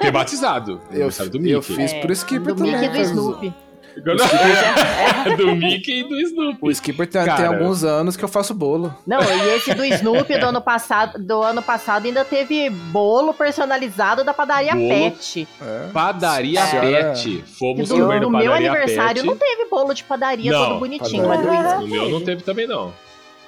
Ter 0.00 0.10
batizado. 0.10 0.80
Eu, 0.90 0.90
Aniversário 0.90 1.30
do 1.32 1.38
Mickey. 1.38 1.52
eu 1.52 1.62
fiz 1.62 1.92
É, 1.92 2.00
pro 2.00 2.12
Skipper 2.12 2.54
do 2.54 2.64
também. 2.64 2.72
Mickey 2.72 2.84
e 2.86 3.14
do 3.14 3.32
faz- 3.34 3.52
Snoopy. 3.96 5.36
do 5.36 5.54
Mickey 5.56 6.00
e 6.00 6.04
do 6.04 6.16
Snoopy. 6.20 6.58
O 6.62 6.70
Skipper 6.70 7.06
tem, 7.08 7.24
tem 7.24 7.46
alguns 7.46 7.84
anos 7.84 8.16
que 8.16 8.24
eu 8.24 8.28
faço 8.28 8.54
bolo. 8.54 8.94
Não, 9.06 9.18
e 9.20 9.48
esse 9.56 9.74
do 9.74 9.84
Snoopy 9.84 10.38
do 10.38 10.46
ano 10.46 10.60
passado, 10.60 11.18
do 11.18 11.42
ano 11.42 11.62
passado 11.62 12.06
ainda 12.06 12.24
teve 12.24 12.70
bolo 12.70 13.32
personalizado 13.34 14.22
da 14.24 14.32
padaria 14.34 14.72
Bolo? 14.74 14.88
Pet. 14.88 15.48
É. 15.60 15.88
Padaria 15.92 16.60
Senhora- 16.66 16.88
Pet. 17.14 17.44
Fomos 17.58 17.88
do, 17.88 17.94
comer 17.96 18.20
no 18.20 18.30
no 18.30 18.38
meu 18.38 18.50
Padaria 18.50 18.70
aniversário 18.70 19.22
Pet. 19.22 19.26
não 19.26 19.36
teve 19.36 19.64
bolo 19.70 19.94
de 19.94 20.04
padaria 20.04 20.52
Não, 20.52 20.66
todo 20.68 20.78
bonitinho, 20.80 21.26
mas 21.28 21.40
do 21.40 21.46
padaria. 21.46 21.70
Snoopy 21.70 21.88
No 21.88 21.94
meu 22.02 22.10
não 22.10 22.20
teve. 22.24 22.42
também, 22.42 22.66
não. 22.66 22.92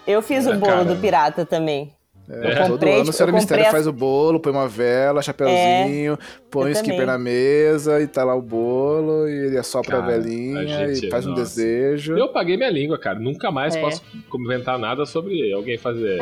Eu 0.06 0.22
fiz 0.22 0.46
É, 0.46 0.50
o 0.50 0.54
bolo 0.58 0.72
cara. 0.72 0.84
do 0.84 0.96
pirata 0.96 1.44
também. 1.46 1.92
É, 2.32 2.54
todo 2.62 2.72
comprei, 2.72 2.92
ano 2.92 3.00
o 3.00 3.04
tipo, 3.06 3.16
Senhora 3.16 3.32
eu 3.32 3.36
Mistério 3.36 3.66
a- 3.66 3.70
faz 3.70 3.86
o 3.86 3.92
bolo, 3.92 4.38
põe 4.38 4.52
uma 4.52 4.68
vela, 4.68 5.20
chapeuzinho, 5.22 6.16
põe 6.50 6.66
eu 6.66 6.68
o 6.68 6.72
Skipper 6.76 6.92
também. 7.00 7.06
na 7.06 7.18
mesa 7.18 8.00
e 8.00 8.06
tá 8.06 8.22
lá 8.22 8.34
o 8.34 8.42
bolo, 8.42 9.28
e 9.28 9.46
ele 9.46 9.58
assopra 9.58 9.98
a 9.98 10.00
Cara, 10.00 10.12
velinha 10.20 10.60
a 10.60 10.86
gente- 10.86 11.06
e 11.06 11.10
faz 11.10 11.26
um 11.26 11.30
nossa. 11.30 11.42
desejo. 11.42 12.16
Eu 12.16 12.28
paguei 12.28 12.56
minha 12.56 12.70
língua, 12.70 12.98
cara. 12.98 13.18
Nunca 13.18 13.50
mais 13.50 13.74
É. 13.74 13.80
posso 13.80 14.02
comentar 14.28 14.78
nada 14.78 15.04
sobre 15.06 15.52
alguém 15.52 15.76
fazer 15.76 16.18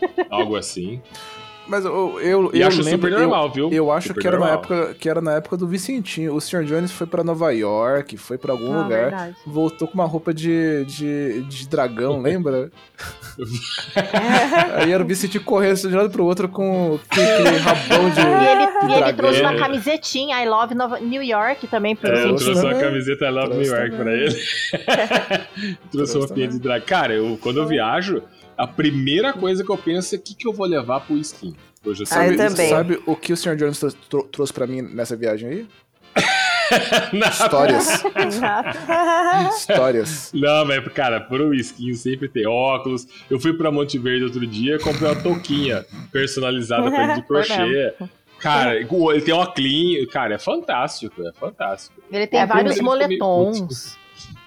algo 0.30 0.56
assim. 0.56 1.00
Mas 1.68 1.84
eu, 1.84 2.20
eu, 2.20 2.50
E 2.54 2.60
eu 2.60 2.68
acho 2.68 2.82
lembro, 2.82 3.08
super 3.08 3.20
normal, 3.20 3.50
viu? 3.50 3.64
eu, 3.68 3.72
eu 3.72 3.92
acho 3.92 4.08
Super 4.08 4.20
que 4.20 4.26
era, 4.28 4.38
na 4.38 4.46
normal. 4.46 4.62
época, 4.62 4.94
que 4.94 5.08
era 5.08 5.20
na 5.20 5.32
época 5.34 5.56
do 5.56 5.66
Vicentinho. 5.66 6.34
O 6.34 6.40
Sr. 6.40 6.64
Jones 6.64 6.92
foi 6.92 7.06
pra 7.06 7.24
Nova 7.24 7.50
York, 7.52 8.16
foi 8.16 8.38
pra 8.38 8.52
algum 8.52 8.72
Ah, 8.72 8.82
lugar, 8.82 9.00
verdade. 9.10 9.36
voltou 9.46 9.88
com 9.88 9.94
uma 9.94 10.04
roupa 10.06 10.32
de, 10.32 10.84
de, 10.84 11.42
de 11.42 11.68
dragão, 11.68 12.20
lembra? 12.22 12.70
Aí 14.76 14.92
era 14.92 15.02
o 15.02 15.06
Vicentinho 15.06 15.44
correndo 15.44 15.76
de 15.76 15.88
um 15.88 15.96
lado 15.96 16.10
pro 16.10 16.24
outro 16.24 16.48
com 16.48 16.98
aquele 17.10 17.58
rabão 17.58 18.10
de, 18.10 18.20
E 18.20 18.22
ele, 18.24 18.66
de 18.66 18.72
e 18.72 18.84
ele 18.84 18.96
dragão. 18.98 19.16
trouxe 19.16 19.40
uma 19.40 19.56
camisetinha 19.56 20.42
I 20.42 20.48
Love 20.48 20.74
Nova- 20.74 21.00
New 21.00 21.22
York 21.22 21.66
também 21.66 21.94
pro 21.96 22.10
É, 22.10 22.24
eu 22.24 22.28
Trouxe 22.36 22.50
uma 22.50 22.62
também. 22.62 22.80
camiseta 22.80 23.26
I 23.26 23.30
Love 23.30 23.48
New 23.48 23.62
Trouxe 23.64 23.70
York 23.80 23.96
pra 23.96 24.12
ele. 24.12 24.34
trouxe 24.34 25.76
Trouxe 25.90 26.18
uma 26.18 26.28
pinha 26.28 26.48
de 26.48 26.58
drag. 26.58 26.84
Cara, 26.84 27.14
eu, 27.14 27.38
quando 27.42 27.58
eu 27.58 27.66
viajo, 27.66 28.22
a 28.56 28.66
primeira 28.66 29.32
coisa 29.32 29.62
que 29.64 29.70
eu 29.70 29.78
penso 29.78 30.14
é 30.14 30.18
o 30.18 30.20
que, 30.22 30.34
que 30.34 30.46
eu 30.48 30.52
vou 30.52 30.66
levar 30.66 31.00
pro 31.00 31.16
skin. 31.18 31.54
Hoje 31.84 32.02
eu 32.02 32.06
Ah, 32.10 32.24
eu 32.26 32.28
sei 32.28 32.36
também. 32.48 32.68
Sabe 32.70 33.00
o 33.06 33.14
que 33.16 33.32
o 33.32 33.36
Sr. 33.36 33.56
Jones 33.56 33.78
trou- 33.78 33.92
trou- 34.08 34.24
trouxe 34.24 34.52
pra 34.52 34.66
mim 34.66 34.82
nessa 34.82 35.14
viagem 35.16 35.48
aí? 35.48 35.66
Histórias. 37.30 38.02
Histórias. 39.56 40.30
Não, 40.34 40.64
mas, 40.64 40.86
cara, 40.92 41.20
pro 41.20 41.54
skin 41.54 41.94
sempre 41.94 42.28
tem 42.28 42.46
óculos. 42.46 43.06
Eu 43.30 43.38
fui 43.38 43.52
pra 43.54 43.70
Monte 43.70 43.98
Verde 43.98 44.24
outro 44.24 44.46
dia 44.46 44.78
comprei 44.78 45.08
uma 45.10 45.20
touquinha 45.22 45.84
personalizada 46.12 46.90
pra 46.90 47.04
ele 47.04 47.14
de 47.14 47.22
crochê. 47.28 47.94
Cara, 48.40 48.76
ele 48.76 49.20
tem 49.22 49.32
uma 49.34 49.50
clean. 49.52 50.06
Cara, 50.10 50.34
é 50.34 50.38
fantástico, 50.38 51.22
é 51.26 51.32
fantástico. 51.32 52.00
Ele 52.10 52.26
tem 52.26 52.40
É, 52.40 52.46
vários 52.46 52.74
primeiro- 52.76 52.98
moletons. 53.18 53.96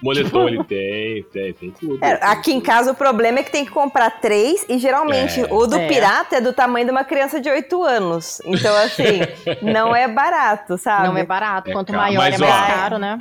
Moletom 0.02 0.48
ele 0.48 0.64
tem, 0.64 1.22
tem, 1.24 1.52
tem 1.52 1.70
tudo. 1.70 2.02
É, 2.04 2.12
aqui 2.22 2.52
em 2.52 2.60
casa 2.60 2.92
o 2.92 2.94
problema 2.94 3.40
é 3.40 3.42
que 3.42 3.50
tem 3.50 3.64
que 3.64 3.70
comprar 3.70 4.10
três 4.20 4.64
e 4.68 4.78
geralmente 4.78 5.40
É. 5.40 5.52
o 5.52 5.66
do 5.66 5.76
É. 5.76 5.86
pirata 5.88 6.36
é 6.36 6.40
do 6.40 6.52
tamanho 6.52 6.86
de 6.86 6.90
uma 6.90 7.04
criança 7.04 7.40
de 7.40 7.50
8 7.50 7.82
anos. 7.84 8.40
Então, 8.44 8.74
assim, 8.76 9.20
não 9.62 9.94
é 9.94 10.08
barato, 10.08 10.78
sabe? 10.78 11.08
Não 11.08 11.16
é 11.18 11.24
barato. 11.24 11.68
É 11.70 11.72
Quanto 11.72 11.88
caro. 11.92 11.98
maior 12.02 12.18
Mas, 12.18 12.34
é 12.34 12.38
mais 12.38 12.54
ó, 12.54 12.66
caro, 12.74 12.98
né? 12.98 13.18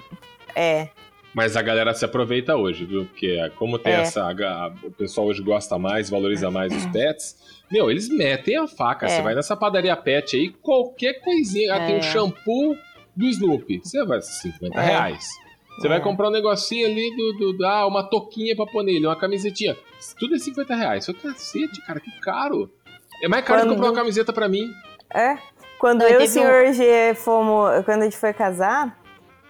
É. 0.56 0.88
Mas 1.34 1.56
a 1.56 1.62
galera 1.62 1.94
se 1.94 2.04
aproveita 2.04 2.56
hoje, 2.56 2.86
viu? 2.86 3.06
Porque 3.06 3.38
como 3.58 3.78
tem 3.78 3.94
É. 3.94 3.98
essa. 4.02 4.24
a- 4.24 4.72
o 4.84 4.92
pessoal 4.92 5.28
hoje 5.28 5.44
gosta 5.44 5.78
mais, 5.78 6.10
valoriza 6.10 6.50
mais 6.50 6.76
os 6.76 6.86
pets. 6.88 7.36
Meu, 7.72 7.92
eles 7.92 8.10
metem 8.10 8.58
a 8.58 8.68
faca. 8.68 9.06
É. 9.06 9.10
Você 9.10 9.22
vai 9.22 9.36
nessa 9.36 9.56
padaria 9.56 9.96
pet 9.96 10.36
aí, 10.36 10.50
qualquer 10.50 11.22
coisinha. 11.22 11.76
Ah, 11.76 11.86
tem 11.86 11.96
É. 11.96 12.00
um 12.00 12.02
shampoo 12.02 12.76
do 13.16 13.26
Snoopy. 13.28 13.80
Você 13.84 14.04
vai 14.06 14.20
50 14.22 14.80
É. 14.82 14.86
reais. 14.86 15.28
Você 15.80 15.88
vai 15.88 15.98
É. 15.98 16.02
comprar 16.02 16.28
um 16.28 16.32
negocinho 16.32 16.86
ali 16.88 17.16
do, 17.16 17.34
do, 17.38 17.54
do- 17.54 17.66
Ah, 17.66 17.88
uma 17.88 18.04
toquinha 18.04 18.56
pra 18.56 18.66
pôr 18.66 18.84
nele, 18.84 19.06
uma 19.08 19.16
camisetinha. 19.16 19.78
Tudo 20.20 20.36
é 20.36 20.40
50 20.40 20.76
reais. 20.76 21.06
Só 21.06 21.14
cacete, 21.14 21.82
cara, 21.86 22.00
que 22.00 22.12
caro. 22.22 22.70
É 23.24 23.28
mais 23.28 23.44
caro 23.46 23.62
Quando- 23.62 23.70
que 23.70 23.76
comprar 23.76 23.90
uma 23.92 23.96
camiseta 23.96 24.34
pra 24.34 24.48
mim. 24.50 24.70
É. 25.14 25.38
Quando 25.80 26.00
Não, 26.02 26.08
e 26.10 26.12
eu 26.14 26.20
e 26.20 26.24
o 26.24 26.26
um- 26.26 26.28
senhor 26.28 26.74
G 26.74 27.14
fomos. 27.16 27.86
Quando 27.86 28.02
a 28.02 28.04
gente 28.06 28.18
foi 28.18 28.34
casar, 28.34 28.98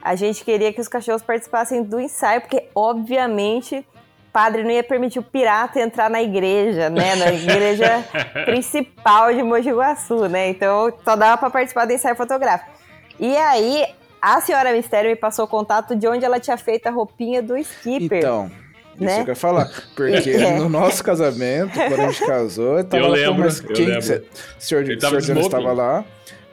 a 0.02 0.16
gente 0.16 0.44
queria 0.46 0.72
que 0.72 0.80
os 0.80 0.88
cachorros 0.88 1.24
participassem 1.24 1.84
do 1.84 2.00
ensaio, 2.00 2.42
porque, 2.42 2.70
obviamente, 2.76 3.86
padre 4.32 4.64
não 4.64 4.70
ia 4.72 4.84
permitir 4.84 5.18
o 5.20 5.24
pirata 5.24 5.80
entrar 5.80 6.10
na 6.10 6.22
igreja, 6.22 6.90
né? 6.90 7.16
Na 7.16 7.34
igreja 7.34 8.06
principal 8.46 9.34
de 9.34 9.42
Mogi 9.44 9.72
Guaçu, 9.72 10.28
né? 10.30 10.50
Então 10.50 10.94
só 11.04 11.16
dava 11.16 11.38
pra 11.38 11.50
participar 11.50 11.86
do 11.86 11.94
ensaio 11.94 12.16
fotográfico. 12.16 12.72
E 13.20 13.36
aí, 13.36 13.86
a 14.22 14.42
senhora 14.42 14.72
Mistério 14.74 15.10
me 15.10 15.16
passou 15.16 15.46
o 15.46 15.48
contato 15.48 15.96
de 15.96 16.08
onde 16.08 16.26
ela 16.26 16.40
tinha 16.40 16.58
feito 16.58 16.88
a 16.88 16.92
roupinha 16.92 17.42
do 17.42 17.58
Skipper. 17.58 18.18
Então, 18.20 18.52
isso 18.96 19.04
né? 19.06 19.22
eu 19.22 19.26
quero 19.26 19.38
falar. 19.38 19.70
Porque 19.96 20.30
É. 20.32 20.58
no 20.58 20.68
nosso 20.70 21.04
casamento, 21.04 21.74
quando 21.74 22.02
a 22.02 22.08
gente 22.12 22.26
casou, 22.26 22.78
eu 22.80 22.84
tava 22.84 23.04
Eu 23.04 23.10
lá, 23.10 23.16
lembro, 23.16 23.40
mas 23.46 23.60
eu 23.62 23.68
quem, 23.74 23.86
lembro. 23.86 24.02
cê- 24.02 24.24
senhor, 24.58 24.82
Ele 24.84 25.00
senhor 25.00 25.38
estava 25.40 25.72
lá. 25.74 26.04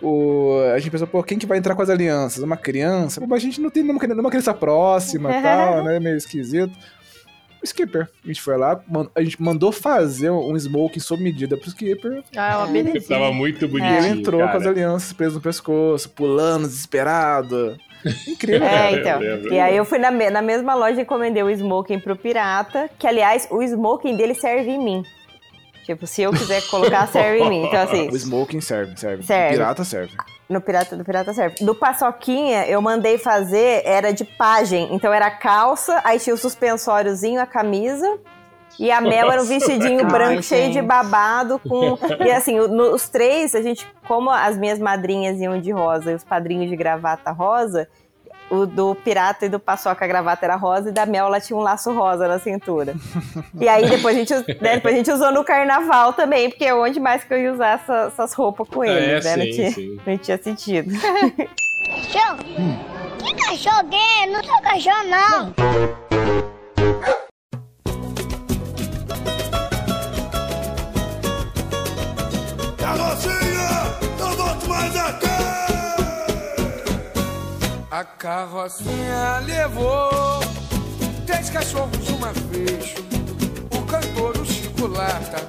O, 0.03 0.61
a 0.75 0.79
gente 0.79 0.91
pensou, 0.91 1.07
pô, 1.07 1.23
quem 1.23 1.39
que 1.39 1.47
vai 1.47 1.57
entrar 1.57 1.75
com 1.75 1.81
as 1.83 1.89
alianças? 1.89 2.43
Uma 2.43 2.57
criança? 2.57 3.19
Pô, 3.21 3.27
mas 3.27 3.39
a 3.39 3.47
gente 3.47 3.61
não 3.63 3.71
tem 3.71 3.83
nenhuma, 3.83 4.07
nenhuma 4.07 4.29
criança 4.31 4.53
próxima 4.53 5.31
e 5.39 5.41
tal, 5.43 5.83
né? 5.83 5.99
Meio 5.99 6.17
esquisito. 6.17 6.73
Skipper. 7.67 8.09
A 8.25 8.27
gente 8.29 8.41
foi 8.41 8.57
lá, 8.57 8.81
a 9.15 9.23
gente 9.23 9.41
mandou 9.43 9.71
fazer 9.73 10.31
um 10.31 10.57
smoking 10.57 11.01
sob 11.01 11.23
medida 11.23 11.57
pro 11.57 11.69
Skipper. 11.69 12.23
Ah, 12.37 12.53
é 12.53 12.57
uma 12.57 12.67
beleza. 12.67 13.09
Tava 13.09 13.33
muito 13.33 13.65
E 13.65 13.69
bonitinho. 13.69 13.97
ele 13.99 14.09
entrou 14.21 14.41
cara. 14.41 14.53
com 14.53 14.59
as 14.59 14.67
alianças 14.67 15.13
presas 15.13 15.35
no 15.35 15.41
pescoço, 15.41 16.09
pulando, 16.11 16.67
desesperado. 16.67 17.77
Incrível. 18.29 18.67
É, 18.67 18.93
então. 19.01 19.21
E 19.53 19.59
aí 19.59 19.77
eu 19.77 19.85
fui 19.85 19.99
na, 19.99 20.11
me- 20.11 20.31
na 20.31 20.41
mesma 20.43 20.75
loja 20.75 20.99
e 21.01 21.03
encomendei 21.03 21.43
o 21.43 21.51
smoking 21.51 21.99
pro 21.99 22.17
pirata, 22.17 22.89
que 22.99 23.07
aliás, 23.07 23.47
o 23.51 23.63
smoking 23.63 24.17
dele 24.17 24.35
serve 24.35 24.71
em 24.71 24.79
mim. 24.83 25.03
Tipo, 25.85 26.05
se 26.07 26.23
eu 26.23 26.33
quiser 26.33 26.63
colocar, 26.69 27.07
serve 27.07 27.45
em 27.45 27.49
mim. 27.49 27.63
Então, 27.65 27.81
assim, 27.81 28.09
O 28.13 28.17
smoking 28.17 28.61
serve, 28.61 28.97
serve. 28.97 29.23
Serve. 29.23 29.55
O 29.55 29.59
pirata 29.59 29.85
serve. 29.85 30.13
No 30.49 30.61
pirata 30.61 30.97
do 30.97 31.05
pirata 31.05 31.33
serve. 31.35 31.65
Do 31.65 31.75
paçoquinha, 31.75 32.67
eu 32.67 32.81
mandei 32.81 33.19
fazer, 33.19 33.83
era 33.85 34.13
de 34.13 34.25
pajem. 34.25 34.89
Então 34.95 35.13
era 35.13 35.27
a 35.27 35.31
calça, 35.31 36.01
aí 36.05 36.19
tinha 36.21 36.35
o 36.35 36.39
suspensóriozinho, 36.39 37.41
a 37.41 37.47
camisa. 37.47 38.19
E 38.79 38.91
a 38.91 39.01
Mel 39.01 39.31
era 39.31 39.41
um 39.41 39.45
Nossa. 39.45 39.49
vestidinho 39.49 40.01
Ai, 40.05 40.11
branco 40.11 40.43
cheio 40.43 40.71
de 40.71 40.83
babado 40.83 41.59
com. 41.59 41.97
E 42.25 42.31
assim, 42.31 42.59
no- 42.59 42.93
os 42.95 43.09
três, 43.09 43.55
a 43.55 43.63
gente, 43.63 43.87
como 44.07 44.29
as 44.31 44.59
minhas 44.59 44.79
madrinhas 44.79 45.41
iam 45.41 45.59
de 45.59 45.71
rosa 45.73 46.13
e 46.13 46.15
os 46.15 46.23
padrinhos 46.23 46.69
de 46.69 46.77
gravata 46.77 47.31
rosa, 47.33 47.89
o 48.51 48.65
do 48.67 48.95
pirata 48.95 49.47
e 49.47 49.49
do 49.49 49.59
paçoca 49.59 50.05
a 50.05 50.09
gravata 50.09 50.45
era 50.47 50.57
rosa 50.57 50.91
e 50.91 50.93
da 50.93 51.05
Mel 51.07 51.27
ela 51.27 51.41
tinha 51.41 51.57
um 51.57 51.63
laço 51.63 51.93
rosa 51.93 52.29
na 52.29 52.39
cintura. 52.39 52.95
E 53.61 53.69
aí 53.69 53.89
depois 53.89 54.15
a 54.15 54.19
gente, 54.19 54.35
né, 54.61 54.75
depois 54.77 54.95
a 54.95 54.99
gente 54.99 55.11
usou 55.11 55.33
no 55.33 55.43
carnaval 55.45 56.13
também, 56.13 56.49
porque 56.51 56.65
é 56.67 56.75
onde 56.75 57.01
mais 57.01 57.25
que 57.25 57.33
eu 57.35 57.39
ia 57.39 57.53
usar 57.53 57.69
essa- 57.81 58.07
essas 58.13 58.33
roupas 58.35 58.69
com 58.69 58.85
eles, 58.85 59.25
É, 59.25 59.37
né? 59.37 59.45
sim, 59.45 59.49
não, 59.49 59.57
tinha, 59.57 59.71
sim. 59.73 59.97
não 60.07 60.19
tinha 60.19 60.39
sentido. 60.43 60.91
Cachorro? 61.01 62.39
Que 63.19 63.35
cachorro 63.35 63.83
gay? 63.89 64.27
Não 64.31 64.43
sou 64.45 64.61
cachorro, 64.63 65.05
não. 65.09 65.55
Carrocinha, 72.79 73.46
A 77.91 78.03
carrocinha 78.03 79.39
levou 79.45 80.41
três 81.25 81.49
cachorros 81.51 82.09
uma 82.09 82.33
vez. 82.33 82.95
O 83.71 83.83
cantor, 83.87 84.37
o 84.39 84.45
Chico 84.45 84.89
Lata 84.89 85.49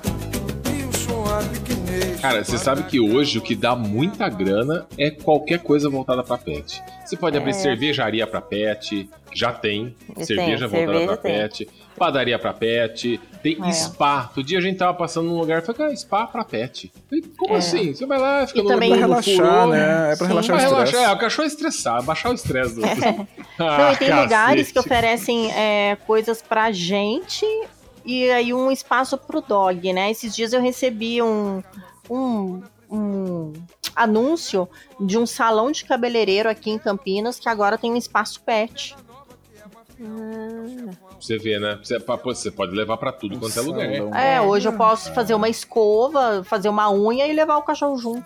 Cara, 2.22 2.44
você 2.44 2.58
sabe 2.58 2.84
que 2.84 3.00
hoje 3.00 3.38
o 3.38 3.42
que 3.42 3.56
dá 3.56 3.76
muita 3.76 4.28
grana 4.30 4.86
é 4.98 5.12
qualquer 5.12 5.60
coisa 5.60 5.90
voltada 5.90 6.24
pra 6.24 6.38
pet. 6.38 6.82
Você 7.06 7.16
pode 7.16 7.38
abrir 7.38 7.52
É. 7.52 7.54
cervejaria 7.54 8.26
pra 8.28 8.42
pet, 8.42 9.10
já 9.34 9.52
tem. 9.54 9.96
Tem, 10.16 10.26
cerveja 10.26 10.68
voltada 10.68 10.92
cerveja 11.00 11.06
pra 11.08 11.18
tem. 11.18 11.32
pet. 11.34 11.70
Padaria 11.98 12.38
pra 12.40 12.54
pet. 12.54 13.20
Tem 13.42 13.58
É. 13.64 13.72
spa. 13.72 14.24
Outro 14.28 14.44
dia 14.44 14.58
a 14.58 14.62
gente 14.62 14.78
tava 14.78 14.94
passando 14.94 15.28
num 15.30 15.38
lugar 15.40 15.60
e 15.62 15.66
falei, 15.66 15.78
cara, 15.78 15.96
spa 15.96 16.28
pra 16.28 16.44
pet. 16.44 16.92
Falei, 17.10 17.24
como 17.38 17.54
É. 17.54 17.58
assim? 17.58 17.94
Você 17.94 18.06
vai 18.06 18.20
lá, 18.20 18.46
fica 18.46 18.60
E 18.60 18.64
no 18.64 18.70
também- 18.70 18.90
Pra 18.90 19.00
no 19.00 19.08
relaxar, 19.08 19.36
furor, 19.36 19.68
né? 19.68 19.80
É 19.80 20.16
pra 20.16 20.16
Sim. 20.16 20.28
relaxar 20.28 20.58
Pra 20.58 20.66
o 20.66 20.70
relaxar, 20.70 20.84
estresse. 20.86 21.06
é, 21.06 21.12
o 21.14 21.18
cachorro 21.18 21.44
é 21.44 21.48
estressar, 21.48 22.04
baixar 22.04 22.30
o 22.30 22.34
estresse 22.34 22.76
do. 22.76 22.82
Ah, 23.60 23.78
Não, 23.80 23.94
e 23.94 23.96
tem 23.98 24.14
lugares 24.14 24.68
que 24.68 24.74
cacete. 24.76 24.80
oferecem 24.94 25.52
é, 25.52 25.98
coisas 26.06 26.42
pra 26.44 26.72
gente 26.72 27.44
e 28.08 28.32
aí 28.32 28.54
um 28.54 28.72
espaço 28.72 29.18
pro 29.18 29.42
dog, 29.42 29.92
né? 29.94 30.10
Esses 30.10 30.36
dias 30.36 30.54
eu 30.54 30.62
recebi 30.62 31.22
um, 31.22 31.62
um, 32.10 32.64
um 32.90 33.54
anúncio 33.96 34.68
de 35.00 35.18
um 35.18 35.26
salão 35.26 35.72
de 35.72 35.84
cabeleireiro 35.86 36.50
aqui 36.50 36.72
em 36.72 36.80
Campinas 36.80 37.38
que 37.40 37.50
agora 37.50 37.78
tem 37.78 37.92
um 37.92 37.98
espaço 37.98 38.42
pet. 38.42 38.96
Você 41.20 41.38
vê, 41.38 41.60
né? 41.60 41.80
Você, 41.84 41.98
você 42.00 42.52
pode 42.52 42.74
levar 42.76 42.98
pra 42.98 43.12
tudo 43.12 43.40
quanto 43.40 43.58
é 43.58 43.62
lugar. 43.62 43.92
Salão. 43.94 44.14
É, 44.16 44.40
hoje 44.40 44.68
eu 44.68 44.74
posso 44.74 45.12
fazer 45.14 45.34
uma 45.34 45.50
escova, 45.50 46.44
fazer 46.44 46.70
uma 46.70 46.92
unha 46.92 47.28
e 47.28 47.34
levar 47.34 47.58
o 47.58 47.64
cachorro 47.64 47.98
junto. 47.98 48.26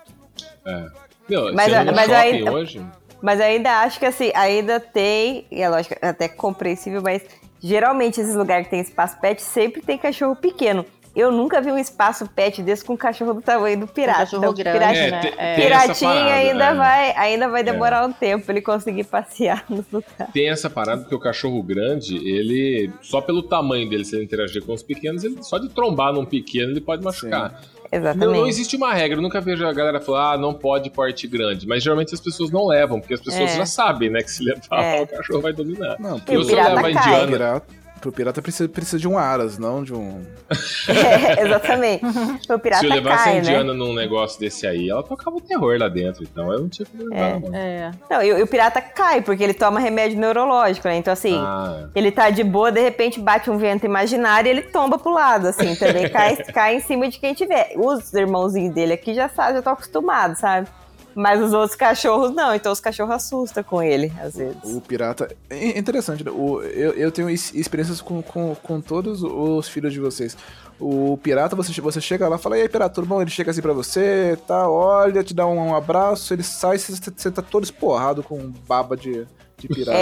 Meu, 1.28 1.52
Mas 1.54 1.86
no 1.86 1.92
mas 1.94 2.10
aí- 2.12 2.48
hoje. 2.48 2.84
Mas 3.22 3.40
ainda 3.40 3.82
acho 3.82 4.00
que 4.00 4.06
assim, 4.06 4.32
ainda 4.34 4.80
tem, 4.80 5.46
e 5.48 5.62
é 5.62 5.68
lógico, 5.68 5.94
é 6.02 6.08
até 6.08 6.26
compreensível, 6.28 7.00
mas 7.00 7.22
geralmente 7.62 8.20
esses 8.20 8.34
lugares 8.34 8.64
que 8.66 8.70
tem 8.70 8.80
espaço 8.80 9.18
pet 9.20 9.40
sempre 9.42 9.80
tem 9.82 9.96
cachorro 9.98 10.34
pequeno. 10.36 10.84
Eu 11.14 11.30
nunca 11.30 11.60
vi 11.60 11.70
um 11.70 11.76
espaço 11.76 12.26
pet 12.26 12.62
desse 12.62 12.82
com 12.82 12.94
um 12.94 12.96
cachorro 12.96 13.34
do 13.34 13.42
tamanho 13.42 13.78
do 13.80 13.86
pirata. 13.86 14.20
cachorro 14.20 14.44
Então, 14.44 14.54
grande, 14.54 14.98
É, 14.98 15.10
né? 15.10 15.20
tem- 15.20 15.32
É. 15.36 15.52
essa 15.52 15.60
Piratinha 15.62 16.10
parada, 16.10 16.34
ainda, 16.34 16.64
é. 16.64 16.74
vai, 16.74 17.10
ainda 17.18 17.48
vai 17.50 17.62
demorar 17.62 18.06
um 18.06 18.12
tempo 18.12 18.50
ele 18.50 18.62
conseguir 18.62 19.04
passear 19.04 19.62
no 19.68 19.84
lugar. 19.92 20.32
Tem 20.32 20.48
essa 20.48 20.70
parada 20.70 21.02
porque 21.02 21.14
o 21.14 21.20
cachorro 21.20 21.62
grande, 21.62 22.16
ele. 22.16 22.90
Só 23.02 23.20
pelo 23.20 23.42
tamanho 23.42 23.90
dele, 23.90 24.06
se 24.06 24.16
ele 24.16 24.24
interagir 24.24 24.64
com 24.64 24.72
os 24.72 24.82
pequenos, 24.82 25.22
ele, 25.22 25.36
só 25.42 25.58
de 25.58 25.68
trombar 25.68 26.14
num 26.14 26.24
pequeno, 26.24 26.72
ele 26.72 26.80
pode 26.80 27.04
machucar. 27.04 27.50
Não, 27.52 27.58
Exatamente. 27.92 28.38
não 28.38 28.46
existe 28.46 28.74
uma 28.76 28.92
regra, 28.94 29.18
eu 29.18 29.22
nunca 29.22 29.40
vejo 29.40 29.66
a 29.66 29.72
galera 29.72 30.00
falar, 30.00 30.32
ah, 30.32 30.38
não 30.38 30.54
pode 30.54 30.88
porte 30.90 31.26
grande. 31.28 31.66
Mas 31.68 31.82
geralmente 31.82 32.14
as 32.14 32.20
pessoas 32.20 32.50
não 32.50 32.66
levam, 32.66 32.98
porque 33.00 33.12
as 33.14 33.20
pessoas 33.20 33.50
É. 33.50 33.56
já 33.58 33.66
sabem, 33.66 34.08
né, 34.08 34.22
que 34.22 34.30
se 34.30 34.42
levar, 34.42 34.82
É. 34.82 35.02
o 35.02 35.06
cachorro 35.06 35.40
vai 35.42 35.52
dominar. 35.52 35.96
Não, 36.00 36.20
E 36.28 36.36
o 36.36 36.40
sou 36.42 36.48
pirata 36.50 36.74
leva 36.74 36.92
cai. 36.92 37.24
indiana. 37.24 37.62
Pro 38.02 38.12
pirata 38.12 38.42
precisa, 38.42 38.68
precisa 38.68 38.98
de 38.98 39.08
um 39.08 39.16
aras, 39.16 39.56
não 39.58 39.82
de 39.82 39.94
um. 39.94 40.20
É, 40.88 41.42
exatamente. 41.46 42.04
O 42.50 42.58
pirata 42.58 42.80
Se 42.80 42.86
eu 42.86 42.94
levasse 42.94 43.24
cai, 43.24 43.32
a 43.32 43.34
né? 43.34 43.38
indiana 43.40 43.72
num 43.72 43.94
negócio 43.94 44.38
desse 44.38 44.66
aí, 44.66 44.90
ela 44.90 45.02
tocava 45.02 45.36
o 45.36 45.40
terror 45.40 45.78
lá 45.78 45.88
dentro, 45.88 46.24
então 46.24 46.52
eu 46.52 46.60
não 46.60 46.68
tinha 46.68 46.84
que 46.84 46.96
levar, 46.96 47.16
É. 47.16 47.40
É. 47.54 47.90
Não, 48.10 48.22
e, 48.22 48.26
e 48.28 48.42
o 48.42 48.46
pirata 48.46 48.80
cai, 48.80 49.22
porque 49.22 49.42
ele 49.42 49.54
toma 49.54 49.78
remédio 49.80 50.18
neurológico, 50.18 50.88
né? 50.88 50.96
Então, 50.96 51.12
assim, 51.12 51.38
Ah, 51.38 51.88
Ele 51.94 52.10
tá 52.10 52.28
de 52.30 52.42
boa, 52.42 52.70
de 52.72 52.80
repente 52.80 53.20
bate 53.20 53.48
um 53.50 53.56
vento 53.56 53.86
imaginário 53.86 54.48
e 54.48 54.50
ele 54.50 54.62
tomba 54.62 54.98
pro 54.98 55.12
lado, 55.12 55.46
assim, 55.46 55.74
também 55.76 56.08
cai, 56.10 56.36
cai 56.52 56.76
em 56.76 56.80
cima 56.80 57.08
de 57.08 57.18
quem 57.18 57.32
tiver. 57.32 57.72
Os 57.76 58.12
irmãozinhos 58.12 58.74
dele 58.74 58.92
aqui 58.94 59.14
já 59.14 59.28
sabem, 59.28 59.52
já 59.54 59.58
estão 59.60 59.72
acostumados, 59.72 60.40
sabe? 60.40 60.68
Mas 61.14 61.40
os 61.42 61.52
outros 61.52 61.74
cachorros 61.76 62.34
não, 62.34 62.54
então 62.54 62.72
os 62.72 62.80
cachorros 62.80 63.14
assustam 63.14 63.62
com 63.62 63.82
ele, 63.82 64.12
às 64.20 64.36
vezes. 64.36 64.56
O 64.64 64.80
pirata. 64.80 65.34
É 65.50 65.78
interessante, 65.78 66.24
né? 66.24 66.30
O, 66.30 66.62
eu, 66.62 66.92
eu 66.92 67.12
tenho 67.12 67.28
ex- 67.28 67.52
experiências 67.54 68.00
com, 68.00 68.22
com, 68.22 68.54
com 68.54 68.80
todos 68.80 69.22
os 69.22 69.68
filhos 69.68 69.92
de 69.92 70.00
vocês. 70.00 70.36
O 70.80 71.16
pirata, 71.22 71.54
você, 71.54 71.80
você 71.80 72.00
chega 72.00 72.28
lá 72.28 72.36
e 72.36 72.38
fala, 72.38 72.58
e 72.58 72.62
aí, 72.62 72.68
pirata, 72.68 72.94
tudo 72.94 73.06
bom? 73.06 73.20
Ele 73.20 73.30
chega 73.30 73.50
assim 73.50 73.62
pra 73.62 73.72
você, 73.72 74.36
tá, 74.46 74.68
olha, 74.68 75.22
te 75.22 75.32
dá 75.34 75.46
um, 75.46 75.68
um 75.68 75.76
abraço, 75.76 76.34
ele 76.34 76.42
sai, 76.42 76.78
você, 76.78 76.92
você 77.16 77.30
tá 77.30 77.40
todo 77.42 77.62
esporrado 77.62 78.22
com 78.22 78.50
baba 78.66 78.96
de, 78.96 79.24
de 79.58 79.68
pirata. 79.68 79.98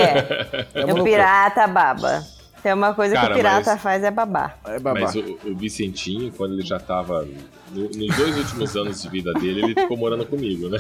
É, 0.74 0.80
É 0.80 1.02
pirata 1.02 1.66
baba. 1.66 2.24
Tem 2.62 2.72
uma 2.74 2.92
coisa 2.94 3.14
que 3.14 3.20
Cara, 3.20 3.32
o 3.32 3.36
pirata 3.36 3.70
mas- 3.72 3.82
faz 3.82 4.04
é 4.04 4.10
babar. 4.10 4.58
É 4.66 4.78
babá. 4.78 5.00
Mas 5.00 5.14
o, 5.14 5.38
o 5.46 5.54
Vicentinho, 5.56 6.30
quando 6.32 6.52
ele 6.54 6.62
já 6.62 6.78
tava. 6.78 7.26
no- 7.72 7.82
nos 7.84 8.16
dois 8.16 8.36
últimos 8.36 8.76
anos 8.76 9.00
de 9.02 9.08
vida 9.08 9.32
dele, 9.34 9.62
ele 9.62 9.74
ficou 9.74 9.96
morando 9.96 10.26
comigo, 10.26 10.68
né? 10.68 10.78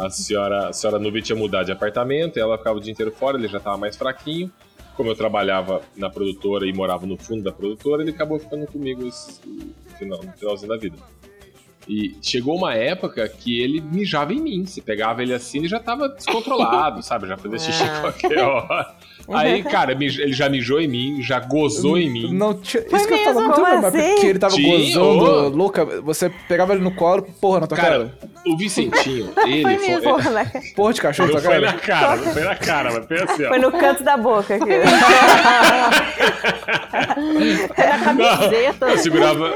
A 0.00 0.10
senhora, 0.10 0.68
a 0.68 0.72
senhora 0.72 0.98
Nubia 0.98 1.20
tinha 1.22 1.36
mudado 1.36 1.66
de 1.66 1.72
apartamento, 1.72 2.38
ela 2.38 2.56
ficava 2.58 2.78
o 2.78 2.80
dia 2.80 2.92
inteiro 2.92 3.10
fora, 3.10 3.36
ele 3.36 3.48
já 3.48 3.58
tava 3.58 3.76
mais 3.76 3.96
fraquinho. 3.96 4.50
Como 4.96 5.08
eu 5.10 5.14
trabalhava 5.16 5.80
na 5.96 6.10
produtora 6.10 6.66
e 6.66 6.72
morava 6.72 7.06
no 7.06 7.16
fundo 7.16 7.42
da 7.42 7.50
produtora, 7.50 8.02
ele 8.02 8.10
acabou 8.10 8.38
ficando 8.38 8.66
comigo 8.66 9.06
esse- 9.08 9.40
no, 9.46 9.96
final, 9.98 10.20
no 10.22 10.32
finalzinho 10.32 10.68
da 10.68 10.76
vida. 10.76 10.96
E 11.88 12.16
chegou 12.22 12.56
uma 12.56 12.74
época 12.74 13.28
que 13.28 13.60
ele 13.60 13.80
mijava 13.80 14.32
em 14.32 14.40
mim. 14.40 14.64
Se 14.66 14.80
pegava 14.80 15.22
ele 15.22 15.34
assim, 15.34 15.58
ele 15.58 15.68
já 15.68 15.80
tava 15.80 16.08
descontrolado, 16.08 17.02
sabe? 17.04 17.26
Já 17.28 17.36
fazia 17.36 17.58
xixi 17.58 17.82
Ah. 17.84 18.00
qualquer 18.00 18.38
hora. 18.38 18.94
Aí, 19.32 19.62
cara, 19.62 19.94
mij- 19.94 20.18
ele 20.20 20.32
já 20.32 20.48
mijou 20.48 20.80
em 20.80 20.88
mim, 20.88 21.22
já 21.22 21.38
gozou 21.38 21.96
em 21.96 22.10
mim. 22.10 22.32
Não 22.34 22.54
tinha. 22.54 22.82
Isso 22.84 23.06
que 23.06 23.14
eu 23.14 23.24
tava 23.24 23.40
não 23.40 23.52
problema, 23.52 23.88
assim? 23.88 24.14
porque 24.14 24.26
ele 24.26 24.38
tava 24.38 24.54
Tinha, 24.54 24.78
gozando, 24.78 25.56
louca. 25.56 25.84
Você 26.02 26.28
pegava 26.48 26.72
ele 26.72 26.82
no 26.82 26.92
colo, 26.94 27.22
porra, 27.40 27.60
na 27.60 27.66
tua 27.68 27.76
Cara, 27.76 27.90
cara. 27.98 28.30
o 28.46 28.56
Vicentinho, 28.56 29.32
ele 29.46 29.62
Foi 29.62 29.76
foi. 29.78 29.88
mesmo. 29.88 30.02
Porra, 30.10 30.30
né? 30.30 30.52
Porra 30.74 30.92
de 30.92 31.00
cachorro 31.00 31.28
Não 31.32 31.40
tua 31.40 31.50
foi 31.50 31.60
na 31.60 31.72
cara. 31.74 31.80
cara, 31.80 32.16
não 32.16 32.32
foi 32.32 32.42
na 32.42 32.56
cara, 32.56 32.92
mas 32.92 33.06
foi 33.06 33.22
assim, 33.22 33.44
ó. 33.44 33.48
Foi 33.48 33.58
no 33.58 33.70
canto 33.72 34.02
da 34.02 34.16
boca 34.16 34.54
aqui. 34.56 34.70
Na 37.78 37.98
camiseta. 38.04 38.86
Eu 38.88 38.98
segurava, 38.98 39.54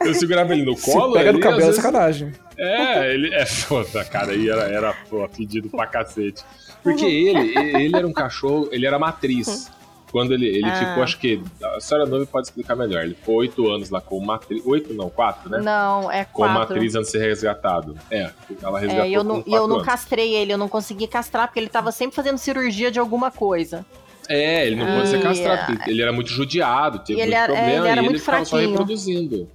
eu 0.00 0.14
segurava 0.14 0.52
ele 0.52 0.62
no 0.64 0.76
Se 0.76 0.90
colo. 0.92 1.12
pega 1.14 1.32
no 1.32 1.38
ali, 1.38 1.42
cabelo, 1.42 1.59
é 1.60 1.68
às 1.68 1.76
vezes- 1.76 1.82
sacanagem. 1.82 2.32
É, 2.58 3.14
ele 3.14 3.34
é 3.34 3.46
foda, 3.46 4.04
cara, 4.04 4.32
aí 4.32 4.48
era, 4.48 4.62
era 4.62 4.92
pô, 5.08 5.26
pedido 5.28 5.68
pra 5.70 5.86
cacete. 5.86 6.42
Porque 6.82 7.04
ele, 7.04 7.56
ele 7.76 7.96
era 7.96 8.06
um 8.06 8.12
cachorro, 8.12 8.68
ele 8.72 8.86
era 8.86 8.98
matriz. 8.98 9.70
Quando 10.10 10.34
ele, 10.34 10.46
ele 10.48 10.64
Ah. 10.68 10.74
ficou, 10.74 11.02
acho 11.04 11.18
que. 11.18 11.40
A 11.62 11.78
senhora 11.80 12.04
Nove 12.04 12.26
pode 12.26 12.48
explicar 12.48 12.74
melhor. 12.74 13.04
Ele 13.04 13.14
ficou 13.14 13.36
oito 13.36 13.70
anos 13.70 13.90
lá 13.90 14.00
como 14.00 14.26
matriz. 14.26 14.60
Oito 14.66 14.92
não, 14.92 15.08
quatro, 15.08 15.48
né? 15.48 15.60
Não, 15.60 16.10
é 16.10 16.24
quatro. 16.24 16.58
matriz 16.58 16.96
antes 16.96 17.12
de 17.12 17.18
ser 17.18 17.24
resgatado. 17.28 17.96
É, 18.10 18.28
ela 18.60 18.80
resgatou 18.80 19.04
É, 19.04 19.08
e 19.08 19.14
eu 19.14 19.22
com 19.22 19.28
não, 19.28 19.44
e 19.46 19.52
eu 19.54 19.68
não 19.68 19.76
anos. 19.76 19.86
castrei 19.86 20.34
ele, 20.34 20.52
eu 20.52 20.58
não 20.58 20.68
consegui 20.68 21.06
castrar, 21.06 21.46
porque 21.46 21.60
ele 21.60 21.68
tava 21.68 21.92
sempre 21.92 22.16
fazendo 22.16 22.38
cirurgia 22.38 22.90
de 22.90 22.98
alguma 22.98 23.30
coisa. 23.30 23.86
É, 24.28 24.66
ele 24.66 24.76
não 24.76 24.96
pôde 24.96 25.08
ser 25.10 25.22
castrado, 25.22 25.60
é. 25.72 25.76
porque 25.76 25.90
ele, 25.90 26.02
era 26.02 26.12
muito 26.12 26.30
judiado, 26.30 26.98
teve 27.00 27.20
E 27.20 27.22
ele 27.22 27.30
muito 27.30 27.42
era- 27.44 27.52
é, 27.52 27.56
problema, 27.56 27.78
ele 27.84 27.88
era 27.88 28.00
e 28.00 28.04
muito 28.04 28.16
ele 28.16 28.18
ficava 28.24 28.44
só 28.44 28.56
reproduzindo. 28.56 29.48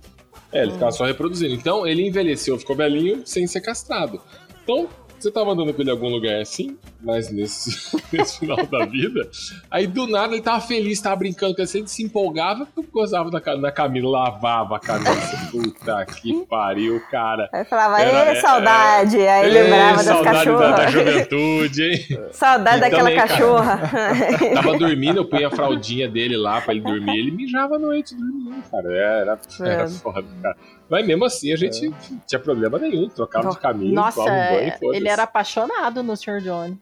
É, 0.56 0.62
ele 0.62 0.72
ficava 0.72 0.94
só 0.94 1.04
reproduzindo. 1.04 1.54
Então, 1.54 1.86
ele 1.86 2.08
envelheceu, 2.08 2.58
ficou 2.58 2.78
velhinho, 2.78 3.24
sem 3.26 3.46
ser 3.46 3.60
castrado. 3.60 4.22
Então, 4.64 4.88
você 5.20 5.32
tava 5.32 5.52
andando 5.52 5.74
com 5.74 5.82
ele 5.82 5.90
em 5.90 5.94
algum 5.94 6.10
lugar 6.10 6.42
assim, 6.42 6.78
mas 7.02 7.32
nesse, 7.32 7.96
nesse 8.12 8.40
final 8.40 8.66
da 8.66 8.86
vida, 8.86 9.28
aí 9.72 9.88
do 9.88 10.08
nada 10.08 10.34
ele 10.34 10.42
tava 10.42 10.62
feliz, 10.62 11.00
tava 11.02 11.16
brincando 11.18 11.56
com 11.56 11.62
ele, 11.62 11.72
ele 11.74 11.88
se 11.88 12.04
empolgava, 12.04 12.68
gozava 12.92 13.30
na, 13.32 13.56
na 13.58 13.72
camisa, 13.72 14.08
lavava 14.08 14.78
a 14.78 14.80
camisa. 14.80 15.50
Puta 15.52 16.06
que 16.06 16.34
pariu, 16.50 17.02
cara. 17.10 17.50
Aí 17.54 17.66
falava, 17.66 18.02
Era- 18.02 18.32
ê, 18.34 18.36
saudade. 18.42 19.18
Aí 19.18 19.46
Ê, 19.50 19.50
lembrava 19.64 19.96
das 19.98 20.06
saudade 20.06 20.46
da, 20.46 20.72
da 20.72 20.76
cachorras. 20.86 20.92
juventude, 20.94 21.84
hein? 21.84 22.20
Saudade 22.32 22.78
E 22.78 22.82
daquela 22.82 23.12
cara, 23.12 23.28
cachorra. 23.28 23.92
Tava 24.54 24.78
dormindo, 24.78 25.18
eu 25.18 25.26
punha 25.26 25.48
a 25.48 25.52
fraldinha 25.52 26.08
dele 26.10 26.38
lá 26.38 26.62
pra 26.62 26.74
ele 26.74 26.82
dormir. 26.84 27.18
Ele 27.18 27.32
mijava 27.32 27.76
à 27.76 27.80
noite 27.80 28.16
dormindo, 28.16 28.64
cara. 28.70 28.92
Era, 28.94 29.40
era 29.62 29.84
É. 29.84 29.88
foda, 29.88 30.24
cara. 30.42 30.58
Mas 30.90 31.06
mesmo 31.06 31.26
assim, 31.26 31.52
a 31.52 31.56
gente 31.56 31.90
não 31.90 31.98
tinha 32.28 32.40
problema 32.40 32.78
nenhum. 32.78 33.10
Trocava 33.10 33.50
de 33.50 33.60
caminho, 33.60 33.94
Nossa, 33.96 34.18
tomava 34.24 34.36
um 34.36 34.56
banho 34.56 34.68
e 34.68 34.72
foda-se. 34.72 34.96
ele 34.98 35.10
era 35.10 35.24
apaixonado 35.24 36.04
no 36.04 36.16
Sr. 36.16 36.42
Jones. 36.42 36.78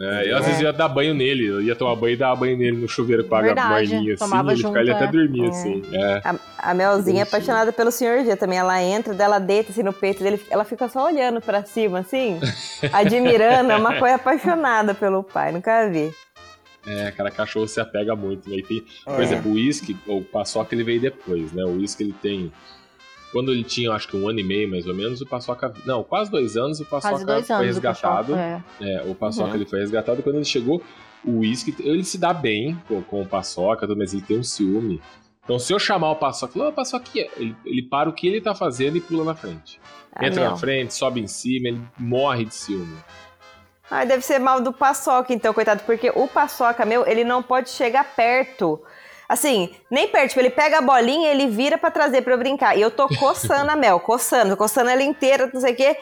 É, 0.00 0.30
eu 0.32 0.38
às 0.38 0.46
vezes 0.46 0.60
ia 0.62 0.72
dar 0.72 0.88
banho 0.88 1.12
nele. 1.12 1.46
Eu 1.46 1.60
ia 1.60 1.76
tomar 1.76 1.94
banho 1.96 2.14
e 2.14 2.16
dar 2.16 2.34
banho 2.34 2.56
nele 2.56 2.78
no 2.78 2.88
chuveiro 2.88 3.24
com 3.24 3.38
Verdade, 3.42 3.90
morninha 3.94 4.14
assim. 4.14 4.24
tomava 4.24 4.52
Ele, 4.52 4.56
ficava, 4.56 4.78
ele 4.78 4.86
junto, 4.90 4.96
até 4.96 5.04
é. 5.04 5.12
dormia 5.12 5.44
É. 5.44 5.48
assim. 5.50 5.82
É. 5.92 6.20
A, 6.24 6.70
a 6.70 6.74
Melzinha 6.74 7.20
é 7.20 7.22
apaixonada 7.24 7.72
pelo 7.72 7.90
Senhor 7.90 8.22
Dia 8.22 8.34
também. 8.36 8.58
Ela 8.58 8.82
entra, 8.82 9.12
dela 9.12 9.38
deita 9.38 9.70
assim 9.70 9.82
no 9.82 9.92
peito 9.92 10.22
dele, 10.22 10.40
ela 10.48 10.64
fica 10.64 10.88
só 10.88 11.04
olhando 11.04 11.42
pra 11.42 11.62
cima, 11.64 11.98
assim, 11.98 12.40
admirando. 12.90 13.70
É 13.72 13.76
uma 13.76 13.98
coisa 13.98 14.14
apaixonada 14.14 14.94
pelo 14.94 15.22
pai, 15.22 15.52
nunca 15.52 15.86
vi. 15.90 16.10
É, 16.86 17.10
cara, 17.12 17.30
cachorro 17.30 17.68
se 17.68 17.78
apega 17.80 18.16
muito, 18.16 18.48
né? 18.48 18.56
E 18.56 18.62
tem, 18.62 18.84
por 19.04 19.20
É. 19.20 19.22
exemplo, 19.22 19.50
o 19.52 19.54
uísque, 19.54 19.96
o 20.06 20.20
paçoca 20.22 20.74
ele 20.74 20.82
veio 20.84 21.00
depois, 21.00 21.52
né? 21.52 21.64
O 21.64 21.76
uísque 21.76 22.02
ele 22.02 22.14
tem. 22.20 22.52
Quando 23.32 23.50
ele 23.50 23.64
tinha, 23.64 23.90
acho 23.92 24.06
que 24.08 24.16
um 24.16 24.28
ano 24.28 24.38
e 24.40 24.44
meio 24.44 24.68
mais 24.70 24.86
ou 24.86 24.94
menos, 24.94 25.20
o 25.22 25.26
paçoca. 25.26 25.72
Não, 25.86 26.04
quase 26.04 26.30
dois 26.30 26.56
anos, 26.56 26.78
o 26.80 26.84
paçoca 26.84 27.24
dois 27.24 27.46
foi 27.46 27.54
anos 27.56 27.66
o 27.66 27.66
resgatado. 27.66 28.32
cachorro. 28.34 28.38
É. 28.38 28.62
É, 28.80 29.02
o 29.06 29.14
paçoca 29.14 29.48
Uhum. 29.50 29.54
ele 29.56 29.64
foi 29.64 29.78
resgatado 29.80 30.22
quando 30.22 30.36
ele 30.36 30.44
chegou, 30.44 30.82
o 31.24 31.38
uísque, 31.38 31.74
ele 31.80 32.04
se 32.04 32.18
dá 32.18 32.32
bem 32.34 32.76
com, 32.86 33.02
com 33.02 33.22
o 33.22 33.26
paçoca, 33.26 33.86
mas 33.96 34.12
ele 34.12 34.22
tem 34.22 34.38
um 34.38 34.42
ciúme. 34.42 35.00
Então, 35.44 35.58
se 35.58 35.72
eu 35.72 35.78
chamar 35.78 36.10
o 36.12 36.16
paçoca, 36.16 36.58
ô 36.68 36.72
paçoquinha, 36.72 37.26
ele, 37.36 37.56
ele 37.64 37.82
para 37.82 38.08
o 38.08 38.12
que 38.12 38.26
ele 38.28 38.40
tá 38.40 38.54
fazendo 38.54 38.96
e 38.96 39.00
pula 39.00 39.24
na 39.24 39.34
frente. 39.34 39.80
Ah, 40.14 40.26
Entra 40.26 40.50
na 40.50 40.56
frente, 40.56 40.92
sobe 40.94 41.20
em 41.20 41.26
cima, 41.26 41.68
ele 41.68 41.80
morre 41.98 42.44
de 42.44 42.54
ciúme. 42.54 42.96
Ai, 43.90 44.06
deve 44.06 44.22
ser 44.24 44.38
mal 44.38 44.60
do 44.60 44.72
paçoca, 44.72 45.32
então, 45.34 45.52
coitado, 45.52 45.82
porque 45.84 46.10
o 46.14 46.26
paçoca, 46.28 46.84
meu, 46.86 47.06
ele 47.06 47.24
não 47.24 47.42
pode 47.42 47.70
chegar 47.70 48.04
perto. 48.14 48.80
Assim, 49.28 49.74
nem 49.90 50.08
perto, 50.08 50.28
tipo, 50.30 50.40
ele 50.40 50.50
pega 50.50 50.78
a 50.78 50.82
bolinha, 50.82 51.30
ele 51.30 51.46
vira 51.46 51.78
pra 51.78 51.90
trazer 51.90 52.22
pra 52.22 52.34
eu 52.34 52.38
brincar. 52.38 52.76
E 52.76 52.80
eu 52.80 52.90
tô 52.90 53.08
coçando 53.08 53.70
a 53.70 53.76
Mel, 53.76 53.98
coçando, 54.00 54.56
coçando 54.56 54.90
ela 54.90 55.02
inteira, 55.02 55.50
não 55.52 55.60
sei 55.60 55.72
o 55.72 55.76
quê. 55.76 55.96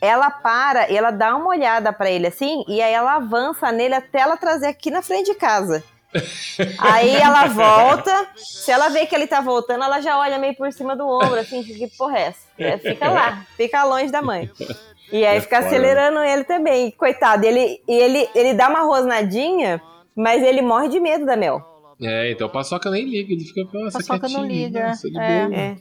Ela 0.00 0.30
para 0.30 0.90
e 0.90 0.96
ela 0.96 1.10
dá 1.10 1.34
uma 1.34 1.48
olhada 1.48 1.90
pra 1.92 2.10
ele 2.10 2.26
assim, 2.26 2.64
e 2.68 2.82
aí 2.82 2.92
ela 2.92 3.14
avança 3.14 3.72
nele 3.72 3.94
até 3.94 4.20
ela 4.20 4.36
trazer 4.36 4.66
aqui 4.66 4.90
na 4.90 5.00
frente 5.00 5.32
de 5.32 5.34
casa. 5.34 5.82
Aí 6.78 7.16
ela 7.16 7.46
volta, 7.46 8.26
se 8.36 8.70
ela 8.70 8.88
vê 8.88 9.06
que 9.06 9.14
ele 9.14 9.26
tá 9.26 9.40
voltando, 9.40 9.84
ela 9.84 10.00
já 10.00 10.18
olha 10.18 10.38
meio 10.38 10.54
por 10.54 10.70
cima 10.72 10.94
do 10.96 11.06
ombro, 11.06 11.38
assim, 11.38 11.62
que 11.62 11.88
porra 11.96 12.18
é 12.18 12.22
essa? 12.22 12.40
É, 12.58 12.78
Fica 12.78 13.08
lá, 13.08 13.44
fica 13.56 13.84
longe 13.84 14.10
da 14.10 14.22
mãe. 14.22 14.50
E 15.12 15.24
aí 15.24 15.38
É 15.38 15.40
fica 15.40 15.56
foda, 15.56 15.68
acelerando 15.68 16.20
ele 16.20 16.44
também, 16.44 16.90
coitado. 16.90 17.44
Ele, 17.44 17.80
ele, 17.86 18.28
ele 18.34 18.54
dá 18.54 18.68
uma 18.68 18.80
rosnadinha, 18.80 19.80
mas 20.14 20.42
ele 20.42 20.62
morre 20.62 20.88
de 20.88 20.98
medo 20.98 21.24
da 21.24 21.36
Mel. 21.36 21.75
É, 22.00 22.30
então 22.30 22.46
o 22.46 22.50
paçoca 22.50 22.90
nem 22.90 23.04
liga, 23.08 23.32
ele 23.32 23.44
fica, 23.44 23.62
nossa, 23.72 23.98
Paçoca 23.98 24.28
não 24.28 24.44
liga, 24.46 24.88
nossa, 24.88 25.10
de 25.10 25.18
é. 25.18 25.48
É. 25.52 25.76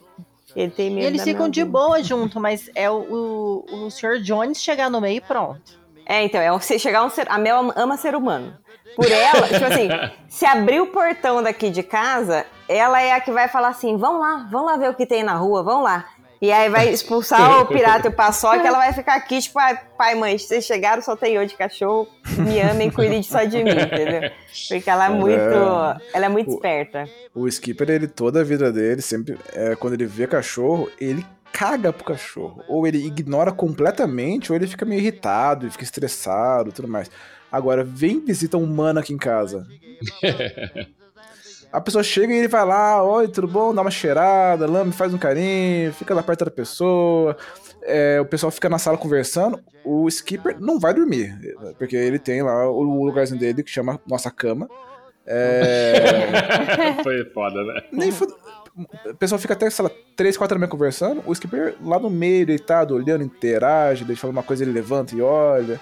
Ele 0.56 0.72
tem 0.72 0.88
E 0.88 0.90
medo 0.92 1.08
eles 1.08 1.20
da 1.20 1.26
ficam 1.26 1.50
de 1.50 1.64
boa 1.66 2.02
junto, 2.02 2.40
mas 2.40 2.70
é 2.74 2.90
o, 2.90 3.64
o, 3.70 3.86
o 3.86 3.92
Sr. 3.92 4.22
Jones 4.22 4.62
chegar 4.62 4.90
no 4.90 5.02
meio 5.02 5.18
e 5.18 5.22
pronto. 5.22 5.78
É, 6.06 6.24
então, 6.24 6.40
é 6.40 6.54
um, 6.54 6.60
se 6.60 6.80
chegar 6.80 7.04
um 7.04 7.10
ser. 7.10 7.30
A 7.30 7.38
Mel 7.38 7.74
ama 7.76 7.98
ser 7.98 8.16
humano. 8.16 8.54
Por 8.96 9.12
ela, 9.12 9.48
tipo 9.50 9.66
assim, 9.66 9.90
se 10.30 10.46
abrir 10.46 10.80
o 10.80 10.88
portão 10.88 11.44
daqui 11.44 11.70
de 11.70 11.84
casa, 11.84 12.46
ela 12.70 13.02
é 13.02 13.12
a 13.12 13.20
que 13.20 13.32
vai 13.32 13.50
falar 13.50 13.70
assim: 13.70 13.98
vamos 13.98 14.22
lá, 14.22 14.48
vamos 14.50 14.68
lá 14.68 14.78
ver 14.78 14.90
o 14.90 14.94
que 14.94 15.06
tem 15.06 15.24
na 15.24 15.36
rua, 15.36 15.64
vamos 15.64 15.84
lá. 15.84 16.06
E 16.46 16.52
aí 16.52 16.70
vai 16.70 16.90
expulsar 16.90 17.62
o 17.62 17.66
pirata 17.66 18.08
e 18.08 18.12
o 18.12 18.14
paçoca, 18.16 18.68
ela 18.68 18.78
vai 18.78 18.94
ficar 18.94 19.16
aqui, 19.16 19.42
tipo, 19.42 19.58
"Ai, 19.60 19.80
pai, 19.98 20.16
mãe, 20.16 20.38
vocês 20.38 20.64
chegaram, 20.66 21.02
só 21.02 21.16
tem 21.16 21.34
eu 21.34 21.46
de 21.46 21.56
cachorro, 21.56 22.08
me 22.38 22.60
amem, 22.62 22.92
cuidem 22.92 23.24
só 23.24 23.44
de 23.44 23.64
mim, 23.64 23.72
entendeu? 23.72 24.30
Porque 24.70 24.90
ela 24.90 25.06
é 25.06 25.10
muito. 25.10 25.40
Ela 26.14 26.26
é 26.26 26.30
muito 26.30 26.52
O- 26.52 26.54
esperta. 26.56 27.10
O 27.34 27.48
Skipper, 27.48 27.90
ele 27.90 28.08
toda 28.08 28.42
a 28.42 28.44
vida 28.44 28.72
dele, 28.72 29.02
sempre, 29.02 29.38
é, 29.54 29.76
quando 29.76 29.94
ele 29.94 30.06
vê 30.06 30.28
cachorro, 30.28 30.90
ele 31.00 31.26
caga 31.52 31.92
pro 31.94 32.04
cachorro. 32.06 32.62
Ou 32.68 32.86
ele 32.86 33.06
ignora 33.06 33.52
completamente, 33.52 34.52
ou 34.52 34.56
ele 34.56 34.68
fica 34.68 34.86
meio 34.86 35.00
irritado, 35.00 35.70
fica 35.72 35.84
estressado 35.84 36.70
e 36.70 36.72
tudo 36.74 36.88
mais. 36.88 37.10
Agora, 37.52 37.84
vem 37.84 38.20
visita 38.24 38.58
humana 38.58 39.00
aqui 39.00 39.14
em 39.14 39.18
casa. 39.18 39.66
A 41.76 41.82
pessoa 41.82 42.04
chega 42.04 42.34
e 42.34 42.38
ele 42.38 42.48
vai 42.48 42.66
lá, 42.66 43.04
oi, 43.04 43.28
tudo 43.28 43.48
bom? 43.48 43.74
Dá 43.74 43.82
uma 43.82 43.92
cheirada, 43.92 44.66
lame, 44.66 44.92
faz 44.92 45.14
um 45.14 45.18
carinho, 45.18 45.92
fica 45.94 46.14
lá 46.14 46.24
perto 46.24 46.46
da 46.46 46.52
pessoa. 46.52 47.36
É, 47.84 48.20
o 48.22 48.26
pessoal 48.26 48.52
fica 48.52 48.70
na 48.70 48.78
sala 48.80 48.98
conversando. 48.98 49.60
O 49.84 50.08
Skipper 50.08 50.58
não 50.60 50.80
vai 50.80 50.94
dormir, 50.94 51.38
porque 51.78 51.96
ele 51.96 52.18
tem 52.18 52.42
lá 52.42 52.70
o 52.70 52.82
lugarzinho 52.82 53.40
dele 53.40 53.62
que 53.64 53.70
chama 53.70 54.00
Nossa 54.08 54.32
Cama. 54.32 54.68
É, 55.28 57.02
Foi 57.04 57.26
foda, 57.34 57.64
né? 57.64 57.82
nem 57.92 58.12
fu- 58.12 58.26
O 59.10 59.16
pessoal 59.16 59.40
fica 59.40 59.54
até, 59.54 59.70
sei 59.70 59.84
lá, 59.84 59.92
3, 60.16 60.38
4 60.38 60.56
da 60.56 60.60
manhã 60.60 60.70
conversando. 60.70 61.24
O 61.26 61.34
Skipper 61.34 61.76
lá 61.84 62.00
no 62.00 62.10
meio, 62.10 62.46
deitado, 62.46 62.94
olhando, 62.96 63.24
interage. 63.24 64.04
Ele 64.04 64.16
fala 64.16 64.32
uma 64.32 64.44
coisa, 64.44 64.64
ele 64.64 64.72
levanta 64.72 65.16
e 65.16 65.22
olha. 65.22 65.80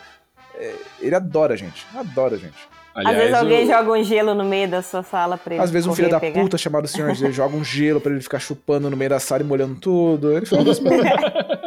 É, 0.56 0.74
ele 1.02 1.16
adora 1.16 1.54
a 1.54 1.58
gente. 1.58 1.86
Adora 1.96 2.36
a 2.36 2.38
gente. 2.38 2.58
Às 2.96 3.16
vezes 3.16 3.34
alguém 3.34 3.64
o- 3.64 3.68
joga 3.68 3.92
um 3.92 4.04
gelo 4.04 4.34
no 4.36 4.44
meio 4.46 4.68
da 4.70 4.82
sua 4.82 5.02
sala 5.04 5.38
pra 5.38 5.56
ele 5.56 5.64
Às 5.64 5.72
vezes 5.72 5.88
um 5.88 5.96
filho 5.96 6.10
da 6.10 6.20
pegar. 6.20 6.42
puta 6.42 6.58
chamado 6.58 6.88
Senhor 6.88 7.14
Z 7.16 7.32
joga 7.34 7.56
um 7.56 7.64
gelo 7.64 8.00
pra 8.00 8.12
ele 8.12 8.22
ficar 8.22 8.40
chupando 8.40 8.90
no 8.90 8.96
meio 8.98 9.10
da 9.10 9.20
sala 9.20 9.42
e 9.42 9.46
molhando 9.46 9.76
tudo. 9.80 10.32
Ele 10.36 10.46
fala 10.46 10.70
isso 10.70 10.84
mesmo. 10.84 11.04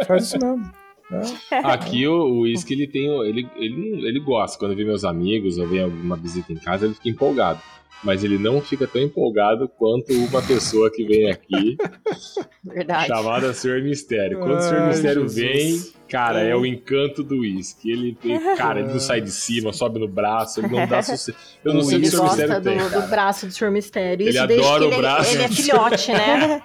Faz 0.07 0.25
isso 0.25 0.39
mesmo. 0.39 0.71
Aqui 1.63 2.07
o 2.09 2.13
o 2.15 2.41
Whisky, 2.41 2.75
ele 2.75 2.87
tem. 2.87 3.09
o- 3.09 3.25
Ele, 3.25 3.49
ele, 3.57 4.07
ele 4.07 4.21
gosta. 4.21 4.59
Quando 4.59 4.75
vê 4.75 4.85
meus 4.85 5.05
amigos 5.05 5.57
ou 5.59 5.67
vem 5.67 5.83
alguma 5.83 6.17
visita 6.17 6.53
em 6.53 6.57
casa, 6.57 6.87
ele 6.87 6.95
fica 6.95 7.09
empolgado. 7.09 7.61
Mas 8.05 8.23
ele 8.23 8.39
não 8.39 8.61
fica 8.61 8.87
tão 8.87 9.01
empolgado 9.01 9.69
quanto 9.69 10.13
uma 10.13 10.41
pessoa 10.43 10.91
que 10.93 11.05
vem 11.05 11.31
aqui, 11.31 11.77
Verdade. 12.63 13.09
chamada 13.09 13.53
Senhor 13.55 13.83
Mistério. 13.83 14.39
Quando 14.39 14.59
o 14.59 14.63
Senhor 14.63 14.83
Ai, 14.83 14.89
Mistério 14.89 15.23
Jesus. 15.23 15.35
vem, 15.35 15.93
cara, 16.09 16.41
é 16.43 16.55
o 16.55 16.65
encanto 16.67 17.23
do 17.23 17.41
Whisky. 17.41 17.91
Ele, 17.91 18.17
ele- 18.23 18.57
cara, 18.57 18.81
ele 18.81 18.93
não 18.93 19.01
sai 19.01 19.21
de 19.21 19.31
cima, 19.31 19.73
sobe 19.73 19.99
no 19.99 20.07
braço, 20.07 20.61
ele 20.61 20.69
não 20.69 20.87
dá 20.87 21.03
sossego. 21.03 21.39
Eu 21.65 21.73
não 21.75 21.81
O 21.81 21.85
sei 21.85 21.97
o 21.99 22.01
que 22.01 22.07
Ele 22.07 22.09
o 22.09 22.11
Senhor 22.11 22.23
gosta 22.27 22.37
Mistério 22.43 22.63
do, 22.63 22.71
tem. 22.71 22.79
do 22.79 22.91
cara. 22.91 23.07
braço 23.07 23.47
do 23.47 23.53
Sr. 23.53 23.71
Mistério. 23.71 24.23
Ele 24.25 24.31
Isso 24.37 24.47
desde 24.47 24.65
adora 24.67 24.85
o 24.85 24.89
ele, 24.89 24.97
braço. 24.97 25.35
ele 25.35 25.43
é 25.43 25.49
filhote, 25.49 26.13
né? 26.13 26.63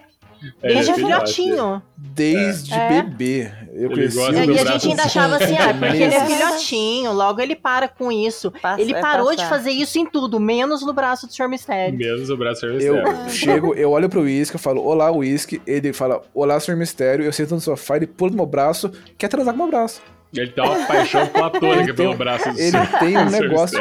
É, 0.64 0.74
Desde 0.74 0.92
ele 0.92 1.02
é 1.02 1.06
filhotinho. 1.06 1.82
Desde 1.98 2.74
É. 2.74 3.04
bebê. 3.04 3.52
Eu 3.74 3.86
Ele 3.86 3.94
conheci 3.96 4.18
gosta 4.18 4.34
o 4.34 4.38
É, 4.38 4.46
do 4.46 4.52
e 4.52 4.60
a 4.60 4.66
gente 4.66 4.88
ainda 4.90 5.04
assim. 5.04 5.20
achava 5.20 5.36
assim, 5.38 5.56
ah, 5.58 5.74
porque 5.74 6.04
ele 6.04 6.14
é 6.14 6.26
filhotinho, 6.26 7.14
logo 7.14 7.40
ele 7.42 7.56
para 7.56 7.88
com 7.88 8.12
isso. 8.12 8.52
Passa- 8.62 8.82
Ele 8.82 8.92
vai 8.92 9.02
parou 9.02 9.32
de 9.32 9.38
passar. 9.38 9.50
fazer 9.50 9.72
isso 9.72 9.98
em 9.98 10.06
tudo, 10.06 10.40
menos 10.40 10.86
no 10.86 10.92
braço 10.94 11.26
do 11.28 11.34
Sr. 11.34 11.48
Mistério. 11.48 11.98
Menos 11.98 12.30
o 12.30 12.36
braço 12.38 12.66
é 12.66 12.70
Eu 12.70 12.96
mistério. 12.96 13.30
chego, 13.30 13.74
eu 13.76 13.92
olho 13.92 14.10
pro 14.10 14.22
uísque, 14.22 14.56
eu 14.56 14.60
falo, 14.60 14.84
olá, 14.84 15.12
uísque. 15.12 15.62
Ele 15.66 15.94
fala, 15.94 16.22
olá, 16.34 16.60
senhor 16.60 16.78
mistério. 16.78 17.24
Eu 17.24 17.32
sento 17.32 17.54
no 17.56 17.62
sofá, 17.62 17.96
ele 17.96 18.08
pula 18.08 18.32
no 18.32 18.38
meu 18.38 18.46
braço, 18.46 18.92
quer 19.18 19.28
transar 19.30 19.54
com 19.54 19.62
o 19.62 19.64
meu 19.64 19.72
braço. 19.72 20.02
Ele 20.34 20.50
tem 20.52 20.64
uma 20.64 20.86
paixão 20.88 21.28
platônica 21.28 21.94
pelo 21.94 22.10
tem- 22.10 22.18
braço 22.18 22.52
do 22.54 22.60
Ele 22.60 22.78
tem 23.00 23.18
um 23.18 23.26
negócio. 23.30 23.80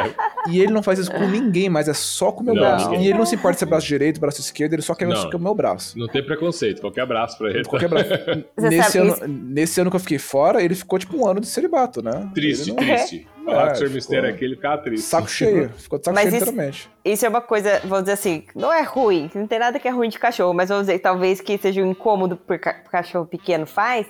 E 0.49 0.59
ele 0.59 0.73
não 0.73 0.83
faz 0.83 0.99
isso 0.99 1.11
com 1.11 1.25
ninguém, 1.27 1.69
mas 1.69 1.87
é 1.87 1.93
só 1.93 2.31
com 2.31 2.41
o 2.41 2.43
meu 2.45 2.55
Não, 2.55 2.61
braço. 2.61 2.89
ninguém. 2.89 3.05
E 3.05 3.09
ele 3.09 3.17
não 3.17 3.25
se 3.25 3.35
importa 3.35 3.57
se 3.59 3.63
é 3.63 3.67
braço 3.67 3.87
direito, 3.87 4.19
braço 4.19 4.41
esquerdo, 4.41 4.73
ele 4.73 4.81
só 4.81 4.93
quer 4.95 5.07
Não. 5.07 5.29
o 5.29 5.39
meu 5.39 5.55
braço. 5.55 5.97
Não 5.97 6.07
tem 6.07 6.23
preconceito, 6.23 6.81
qualquer 6.81 7.01
abraço 7.01 7.37
pra 7.37 7.49
ele. 7.51 7.63
Qualquer 7.63 7.87
braço. 7.87 8.09
Nesse, 8.57 8.97
ano, 8.97 9.15
nesse 9.27 9.79
ano 9.81 9.89
que 9.89 9.95
eu 9.95 9.99
fiquei 9.99 10.17
fora, 10.19 10.61
ele 10.63 10.75
ficou 10.75 10.97
tipo 10.99 11.15
um 11.17 11.27
ano 11.27 11.39
de 11.39 11.47
celibato, 11.47 12.01
né? 12.01 12.29
Triste, 12.33 12.73
triste. 12.73 13.27
Falar 13.45 13.71
que 13.73 13.83
o 13.83 13.87
Sr. 13.87 13.93
Mistério 13.93 14.29
aqui, 14.29 14.45
ele 14.45 14.55
ficava 14.55 14.77
triste. 14.81 15.03
Saco 15.05 15.29
cheio. 15.29 15.69
Ficou 15.77 15.97
de 15.97 16.05
saco 16.05 16.15
Mas 16.15 16.25
cheio, 16.29 16.35
isso- 16.37 16.45
literalmente. 16.51 16.89
Isso 17.03 17.25
é 17.25 17.29
uma 17.29 17.41
coisa, 17.41 17.79
vou 17.85 17.99
dizer 18.01 18.13
assim, 18.13 18.43
não 18.55 18.71
é 18.71 18.83
ruim, 18.83 19.29
não 19.33 19.47
tem 19.47 19.57
nada 19.57 19.79
que 19.79 19.87
é 19.87 19.91
ruim 19.91 20.09
de 20.09 20.19
cachorro, 20.19 20.53
mas 20.53 20.69
vou 20.69 20.79
dizer, 20.79 20.99
talvez 20.99 21.41
que 21.41 21.57
seja 21.57 21.81
um 21.81 21.89
incômodo 21.89 22.37
ca- 22.37 22.75
por 22.83 22.91
cachorro 22.91 23.25
pequeno 23.25 23.65
faz, 23.65 24.05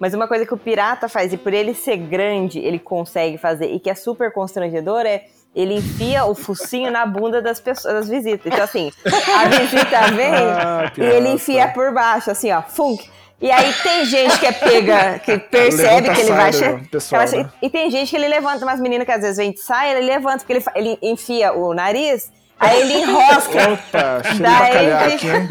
mas 0.00 0.14
uma 0.14 0.26
coisa 0.28 0.44
que 0.46 0.54
o 0.54 0.56
pirata 0.56 1.08
faz, 1.08 1.32
e 1.32 1.36
por 1.36 1.52
ele 1.52 1.74
ser 1.74 1.96
grande, 1.96 2.58
ele 2.58 2.78
consegue 2.78 3.38
fazer, 3.38 3.66
e 3.72 3.78
que 3.80 3.88
é 3.90 3.94
super 3.94 4.32
constrangedor, 4.32 5.00
é 5.06 5.24
ele 5.54 5.74
enfia 5.74 6.24
o 6.24 6.34
focinho 6.34 6.90
na 6.90 7.04
bunda 7.04 7.42
das 7.42 7.60
pessoas, 7.60 7.92
das 7.94 8.08
visitas. 8.08 8.46
Então, 8.46 8.64
assim, 8.64 8.90
a 9.04 9.48
visita 9.48 10.10
vem 10.16 10.32
Ah, 10.34 10.90
e 10.96 11.02
ele 11.02 11.28
enfia 11.28 11.68
por 11.68 11.92
baixo, 11.92 12.30
assim, 12.30 12.50
ó, 12.50 12.62
funk. 12.62 13.06
E 13.38 13.50
aí 13.50 13.70
tem 13.82 14.04
gente 14.06 14.38
que 14.38 14.46
é 14.46 14.52
pega, 14.52 15.18
que 15.18 15.36
percebe 15.36 16.08
que 16.14 16.20
ele 16.20 16.30
vai. 16.32 16.52
saia, 16.52 16.78
che- 16.78 16.88
pessoal, 16.88 17.22
ela- 17.22 17.36
né? 17.42 17.50
E 17.60 17.68
tem 17.68 17.90
gente 17.90 18.08
que 18.08 18.16
ele 18.16 18.28
levanta, 18.28 18.64
umas 18.64 18.80
meninas 18.80 19.04
que 19.04 19.12
às 19.12 19.20
vezes 19.20 19.36
vem 19.36 19.50
de 19.52 19.60
saia, 19.60 19.98
ele 19.98 20.06
levanta, 20.06 20.38
porque 20.38 20.52
ele, 20.54 20.64
ele 20.74 20.98
enfia 21.02 21.52
o 21.52 21.74
nariz, 21.74 22.30
aí 22.62 22.80
ele 22.80 22.94
enrosca, 22.94 23.72
Opa, 23.72 24.22
Daí 24.40 24.92
aqui, 24.92 25.26
hein? 25.28 25.48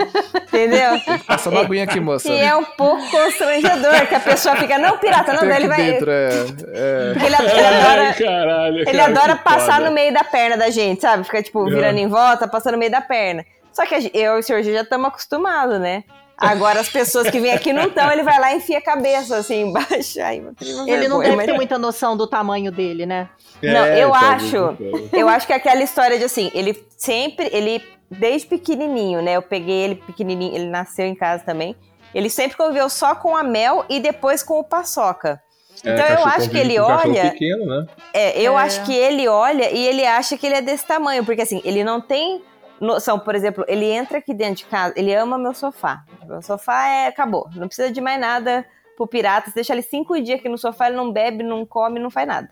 entendeu? 0.47 0.91
Passa 1.27 1.49
uma 1.49 1.61
aguinha 1.61 1.83
aqui, 1.83 1.99
moça. 1.99 2.27
E 2.29 2.39
é 2.39 2.55
um 2.55 2.63
pouco 2.63 3.01
constrangedor, 3.09 4.07
que 4.07 4.15
a 4.15 4.19
pessoa 4.19 4.55
fica, 4.55 4.77
não, 4.77 4.97
pirata, 4.97 5.33
não, 5.33 5.41
Tem 5.41 5.49
daí 5.49 5.57
aqui 5.57 5.65
ele 5.65 5.75
vai. 5.75 5.91
dentro, 5.91 6.11
é, 6.11 6.29
é. 6.73 7.13
Porque 7.13 7.25
ele, 7.25 7.35
ele 7.35 7.35
Ai, 7.61 7.81
adora. 7.81 8.13
caralho. 8.13 8.77
Ele 8.79 8.85
cara, 8.97 9.05
adora 9.05 9.35
passar 9.35 9.75
foda. 9.75 9.89
no 9.89 9.91
meio 9.91 10.13
da 10.13 10.23
perna 10.23 10.57
da 10.57 10.69
gente, 10.69 11.01
sabe? 11.01 11.23
Fica, 11.23 11.41
tipo, 11.43 11.63
virando 11.65 11.97
em 11.99 12.07
volta, 12.07 12.47
passando 12.47 12.73
no 12.73 12.79
meio 12.79 12.91
da 12.91 13.01
perna. 13.01 13.45
Só 13.71 13.85
que 13.85 14.11
eu 14.13 14.35
e 14.35 14.39
o 14.39 14.43
senhor 14.43 14.61
já 14.63 14.81
estamos 14.81 15.07
acostumados, 15.07 15.79
né? 15.79 16.03
Agora 16.41 16.79
as 16.79 16.89
pessoas 16.89 17.29
que 17.29 17.39
vêm 17.39 17.53
aqui 17.53 17.71
não 17.71 17.83
estão, 17.83 18.11
ele 18.11 18.23
vai 18.23 18.39
lá 18.39 18.51
e 18.53 18.57
enfia 18.57 18.79
a 18.79 18.81
cabeça 18.81 19.37
assim 19.37 19.61
embaixo. 19.69 20.19
Ai, 20.21 20.37
Ele 20.37 20.47
não 20.73 20.85
vergonha, 20.85 21.23
deve 21.23 21.35
mas- 21.35 21.45
ter 21.45 21.53
muita 21.53 21.77
noção 21.77 22.17
do 22.17 22.25
tamanho 22.27 22.71
dele, 22.71 23.05
né? 23.05 23.29
Não, 23.61 23.85
É, 23.85 24.03
eu 24.03 24.11
talvez 24.11 24.43
acho. 24.43 24.57
não. 24.57 24.77
Eu 25.13 25.29
acho 25.29 25.45
que 25.47 25.53
é 25.53 25.55
aquela 25.55 25.83
história 25.83 26.17
de 26.17 26.23
assim, 26.25 26.49
ele 26.53 26.83
sempre, 26.97 27.49
ele 27.53 27.81
desde 28.09 28.47
pequenininho, 28.47 29.21
né? 29.21 29.33
Eu 29.37 29.41
peguei 29.41 29.75
ele 29.83 29.95
pequenininho, 29.95 30.55
ele 30.55 30.65
nasceu 30.65 31.05
em 31.05 31.15
casa 31.15 31.43
também. 31.45 31.75
Ele 32.13 32.29
sempre 32.29 32.57
conviveu 32.57 32.89
só 32.89 33.15
com 33.15 33.37
a 33.37 33.43
Mel 33.43 33.85
e 33.87 33.99
depois 33.99 34.43
com 34.43 34.59
o 34.59 34.63
Paçoca. 34.63 35.41
É, 35.83 35.93
Então 35.93 36.05
eu 36.05 36.15
cachorro 36.17 36.31
acho 36.35 36.49
que 36.49 36.57
ele 36.57 36.77
olha- 36.79 37.31
pequeno, 37.31 37.65
né? 37.65 37.85
É, 38.13 38.41
eu 38.41 38.57
É. 38.59 38.63
acho 38.63 38.83
que 38.83 38.93
ele 38.93 39.27
olha 39.27 39.71
e 39.71 39.87
ele 39.87 40.05
acha 40.05 40.37
que 40.37 40.45
ele 40.45 40.55
é 40.55 40.61
desse 40.61 40.85
tamanho, 40.85 41.23
porque 41.23 41.41
assim, 41.41 41.61
ele 41.63 41.83
não 41.83 42.01
tem 42.01 42.43
noção, 42.81 43.19
por 43.19 43.35
exemplo, 43.35 43.63
ele 43.67 43.85
entra 43.85 44.17
aqui 44.17 44.33
dentro 44.33 44.55
de 44.55 44.65
casa, 44.65 44.93
ele 44.97 45.13
ama 45.13 45.37
meu 45.37 45.53
sofá. 45.53 46.03
Meu 46.25 46.41
sofá 46.41 46.87
é, 46.87 47.07
acabou, 47.07 47.47
não 47.55 47.67
precisa 47.67 47.91
de 47.91 48.01
mais 48.01 48.19
nada 48.19 48.65
pro 48.97 49.07
pirata, 49.07 49.49
você 49.49 49.55
deixa 49.55 49.73
ele 49.73 49.83
cinco 49.83 50.19
dias 50.19 50.39
aqui 50.39 50.49
no 50.49 50.57
sofá, 50.57 50.87
ele 50.87 50.97
não 50.97 51.11
bebe, 51.11 51.43
não 51.43 51.65
come, 51.65 51.99
não 51.99 52.09
faz 52.09 52.27
nada. 52.27 52.49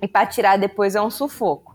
E 0.00 0.06
pra 0.06 0.26
tirar 0.26 0.58
depois 0.58 0.94
é 0.94 1.00
um 1.00 1.10
sufoco. 1.10 1.70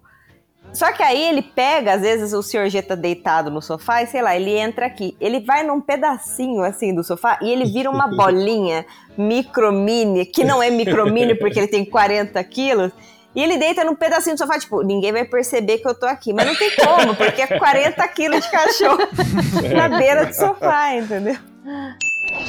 Só 0.74 0.92
que 0.92 1.02
aí 1.02 1.24
ele 1.24 1.42
pega, 1.42 1.94
às 1.94 2.02
vezes 2.02 2.34
o 2.34 2.44
senhor 2.44 2.68
G 2.70 2.82
tá 2.82 2.96
deitado 2.96 3.50
no 3.50 3.62
sofá 3.62 4.02
e 4.02 4.08
sei 4.08 4.22
lá, 4.22 4.36
ele 4.36 4.52
entra 4.52 4.86
aqui. 4.86 5.16
Ele 5.22 5.40
vai 5.40 5.64
num 5.64 5.80
pedacinho 5.80 6.64
assim 6.64 6.94
do 6.94 7.04
sofá 7.04 7.40
e 7.42 7.50
ele 7.50 7.66
vira 7.66 7.90
uma 7.90 8.08
bolinha 8.16 8.86
micro 9.18 9.72
mini, 9.72 10.26
que 10.26 10.44
não 10.44 10.62
é 10.62 10.70
micro 10.70 11.06
mini 11.12 11.36
porque 11.36 11.60
ele 11.60 11.68
tem 11.68 11.86
40 11.86 12.44
quilos. 12.44 12.92
E 13.36 13.44
ele 13.44 13.58
deita 13.58 13.84
num 13.84 13.96
pedacinho 13.96 14.36
do 14.36 14.40
sofá, 14.40 14.58
tipo, 14.58 14.82
ninguém 14.82 15.12
vai 15.12 15.26
perceber 15.26 15.80
que 15.80 15.88
eu 15.88 15.94
tô 15.94 16.06
aqui. 16.06 16.32
Mas 16.32 16.46
não 16.46 16.56
tem 16.56 16.72
como, 16.74 17.14
porque 17.16 17.42
é 17.42 17.60
40 17.60 18.08
quilos 18.08 18.46
de 18.46 18.50
cachorro 18.50 19.00
na 19.76 19.90
beira 19.90 20.26
do 20.26 20.34
sofá, 20.34 20.96
entendeu? 20.96 21.36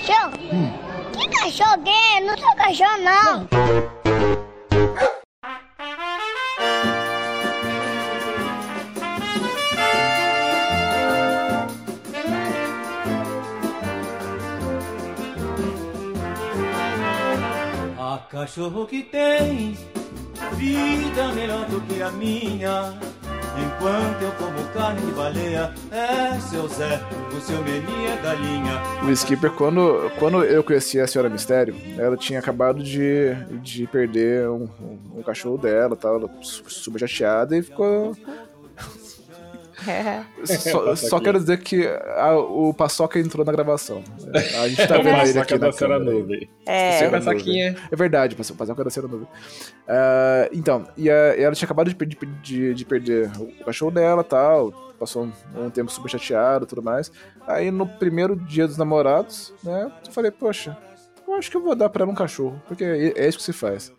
Cachorro? 0.07 0.31
Que 1.13 1.29
cachorro 1.29 1.83
que 1.83 1.91
é? 1.91 2.21
Não 2.21 2.39
sou 2.39 2.55
cachorro, 2.55 2.99
não. 3.03 3.49
Há 17.99 18.19
cachorro 18.31 18.87
que 18.87 19.03
tem 19.03 19.77
vida 20.57 21.33
melhor 21.33 21.67
do 21.67 21.81
que 21.83 22.01
a 22.03 22.11
minha. 22.11 22.95
Enquanto 23.59 24.21
eu 24.23 24.33
como 24.33 24.63
carne 24.75 25.01
de 25.01 25.13
baleia, 25.13 25.73
é 25.91 26.39
seu 26.41 26.69
Zé, 26.69 27.01
o 27.35 27.41
seu 27.41 27.63
Meni 27.63 28.05
é 28.07 28.17
galinha. 28.23 28.83
O 29.03 29.11
Skipper, 29.11 29.51
quando, 29.53 30.11
quando 30.19 30.45
eu 30.45 30.63
conheci 30.63 31.01
a 31.01 31.07
Senhora 31.07 31.31
Mistério, 31.31 31.75
ela 31.97 32.19
tinha 32.19 32.39
acabado 32.39 32.83
de, 32.83 33.35
de 33.63 33.87
perder 33.87 34.47
um, 34.51 34.69
um- 34.79 34.99
um 35.21 35.23
cachorro 35.23 35.57
dela, 35.57 35.97
su- 36.43 36.65
super 36.69 36.99
chateada 37.09 37.57
e 37.57 37.63
ficou. 37.63 38.15
Só, 40.45 40.95
só 40.97 41.21
quero 41.21 41.39
dizer 41.39 41.59
que 41.59 41.87
a- 41.87 42.37
o 42.37 42.73
Paçoca 42.75 43.19
entrou 43.19 43.45
na 43.45 43.53
gravação. 43.53 44.03
A 44.61 44.69
gente 44.69 44.87
tá 44.87 44.99
vendo 44.99 45.21
ele 45.29 45.39
aqui 45.39 45.59
da 45.59 45.67
na 45.67 45.73
Cera 45.73 45.99
câmera. 45.99 46.13
Nuvem. 46.19 46.51
É, 46.67 47.11
Nuvem. 47.11 47.29
aqui 47.33 47.61
é. 47.61 47.75
É 47.91 47.97
verdade, 47.97 48.35
o 48.35 48.55
Paçoca 48.57 48.85
da 48.85 48.91
Cera 48.91 49.07
Nuvem. 49.09 49.29
Ah, 49.89 50.49
então, 50.53 50.87
e, 50.97 51.11
a- 51.11 51.37
e 51.37 51.43
ela 51.43 51.55
tinha 51.55 51.67
acabado 51.67 51.93
de, 51.93 51.95
de- 52.07 52.27
de- 52.43 52.75
de 52.75 52.85
perder 52.85 53.31
o 53.39 53.65
cachorro 53.65 53.91
dela 53.91 54.23
tal. 54.25 54.73
Passou 54.99 55.25
um, 55.55 55.67
um 55.67 55.71
tempo 55.71 55.91
super 55.91 56.09
chateado 56.09 56.65
e 56.65 56.69
tudo 56.69 56.83
mais. 56.83 57.13
Aí 57.47 57.71
no 57.71 57.87
primeiro 57.87 58.35
dia 58.35 58.67
dos 58.67 58.79
namorados, 58.79 59.53
né? 59.63 59.93
Eu 60.07 60.11
falei, 60.13 60.31
poxa, 60.31 60.75
eu 61.29 61.35
acho 61.35 61.51
que 61.51 61.57
eu 61.57 61.63
vou 61.63 61.75
dar 61.75 61.91
pra 61.91 62.03
ela 62.03 62.13
um 62.13 62.15
cachorro, 62.15 62.61
porque 62.67 62.83
é 62.83 63.13
é 63.15 63.29
isso 63.29 63.37
que 63.37 63.45
se 63.45 63.53
faz. 63.53 63.93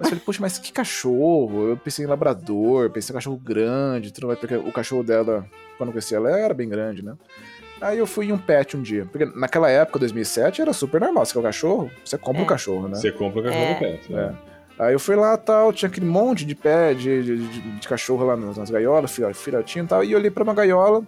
Mas 0.00 0.06
eu 0.06 0.10
falei, 0.12 0.22
poxa, 0.24 0.38
mas 0.40 0.58
que 0.58 0.72
cachorro? 0.72 1.68
Eu 1.68 1.76
pensei 1.76 2.04
em 2.04 2.08
labrador, 2.08 2.88
pensei 2.90 3.12
em 3.12 3.14
cachorro 3.16 3.36
grande, 3.36 4.10
tudo 4.12 4.28
mais, 4.28 4.38
porque 4.38 4.54
o 4.56 4.72
cachorro 4.72 5.02
dela, 5.02 5.44
quando 5.76 5.90
eu 5.90 5.92
conheci 5.92 6.14
ela, 6.14 6.30
era 6.30 6.54
bem 6.54 6.68
grande, 6.68 7.04
né? 7.04 7.14
Aí 7.82 7.98
eu 7.98 8.06
fui 8.06 8.26
em 8.26 8.32
um 8.32 8.38
pet 8.38 8.76
um 8.76 8.82
dia. 8.82 9.06
Porque 9.10 9.26
naquela 9.38 9.68
época, 9.70 9.98
2007, 9.98 10.62
era 10.62 10.72
super 10.72 11.00
normal. 11.00 11.24
Você 11.26 11.32
quer 11.34 11.38
um 11.38 11.42
cachorro? 11.42 11.90
Você 12.04 12.16
compra 12.18 12.40
É. 12.40 12.44
um 12.44 12.46
cachorro, 12.48 12.88
né? 12.88 12.94
Você 12.96 13.12
compra 13.12 13.40
o 13.40 13.44
cachorro 13.44 13.62
É. 13.64 13.74
do 13.74 13.78
pet. 13.78 14.12
né? 14.12 14.36
É. 14.78 14.84
Aí 14.84 14.94
eu 14.94 14.98
fui 15.00 15.14
lá 15.16 15.36
tal, 15.36 15.72
tinha 15.72 15.88
aquele 15.90 16.06
monte 16.06 16.46
de 16.46 16.54
pé 16.54 16.94
de, 16.94 17.22
de, 17.22 17.36
de- 17.48 17.78
de 17.80 17.88
cachorro 17.88 18.24
lá 18.24 18.34
nas, 18.36 18.56
nas 18.56 18.70
gaiolas, 18.70 19.10
filho- 19.12 19.34
filhotinho 19.34 19.84
e 19.84 19.88
tal, 19.88 20.02
e 20.02 20.12
eu 20.12 20.18
olhei 20.18 20.30
pra 20.30 20.42
uma 20.42 20.54
gaiola 20.54 21.02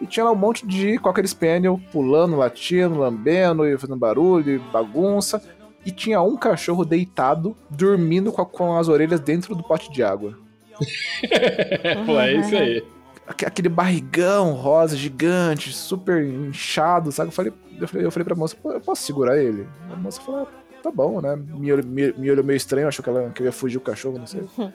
e 0.00 0.06
tinha 0.06 0.22
lá 0.24 0.30
um 0.30 0.36
monte 0.36 0.64
de 0.64 0.96
Cocker 0.98 1.26
Spaniel 1.26 1.80
pulando, 1.90 2.36
latindo, 2.36 2.96
lambendo 2.98 3.66
e 3.66 3.76
fazendo 3.76 3.98
barulho, 3.98 4.48
e 4.54 4.58
bagunça. 4.58 5.42
E 5.84 5.90
tinha 5.90 6.20
um 6.22 6.36
cachorro 6.36 6.84
deitado, 6.84 7.56
dormindo 7.70 8.30
com, 8.32 8.42
a- 8.42 8.46
com 8.46 8.76
as 8.76 8.88
orelhas 8.88 9.20
dentro 9.20 9.54
do 9.54 9.62
pote 9.62 9.90
de 9.90 10.02
água. 10.02 10.36
Pô, 12.06 12.18
é 12.20 12.34
isso 12.34 12.56
aí. 12.56 12.84
Aque- 13.26 13.46
Aquele 13.46 13.68
barrigão 13.68 14.52
rosa 14.52 14.96
gigante, 14.96 15.72
super 15.72 16.24
inchado, 16.24 17.12
sabe? 17.12 17.28
Eu 17.28 17.32
falei, 17.32 17.52
eu 17.80 17.88
falei, 17.88 18.06
eu 18.06 18.10
falei 18.10 18.24
pra 18.24 18.34
moça, 18.34 18.56
"Pô, 18.60 18.72
eu 18.72 18.80
posso 18.80 19.02
segurar 19.02 19.38
ele? 19.38 19.66
A 19.92 19.96
moça 19.96 20.20
falou, 20.20 20.42
"Ah, 20.42 20.80
tá 20.82 20.90
bom, 20.90 21.20
né? 21.20 21.36
Me 21.36 21.72
olhou, 21.72 21.86
me, 21.86 22.12
me 22.12 22.30
olhou 22.30 22.44
meio 22.44 22.56
estranho, 22.56 22.88
achou 22.88 23.02
que, 23.02 23.08
ela, 23.10 23.30
que 23.30 23.40
eu 23.42 23.46
ia 23.46 23.52
fugir 23.52 23.78
o 23.78 23.80
cachorro, 23.80 24.18
não 24.18 24.26
sei. 24.26 24.42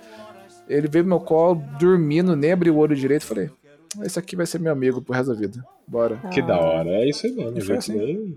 ele 0.68 0.88
veio 0.88 1.04
no 1.04 1.10
meu 1.10 1.20
colo, 1.20 1.62
dormindo, 1.80 2.36
nem 2.36 2.52
abriu 2.52 2.76
o 2.76 2.78
olho 2.80 2.96
direito. 2.96 3.26
Falei, 3.26 3.50
esse 4.04 4.18
aqui 4.18 4.36
vai 4.36 4.46
ser 4.46 4.60
meu 4.60 4.72
amigo 4.72 5.02
pro 5.02 5.14
resto 5.14 5.34
da 5.34 5.40
vida. 5.40 5.64
Bora. 5.88 6.18
Que 6.32 6.42
da 6.42 6.60
hora. 6.60 6.90
É 6.90 7.10
isso 7.10 7.26
aí 7.28 7.34
mesmo. 7.34 7.62
Foi 7.62 7.78
assim. 7.78 8.36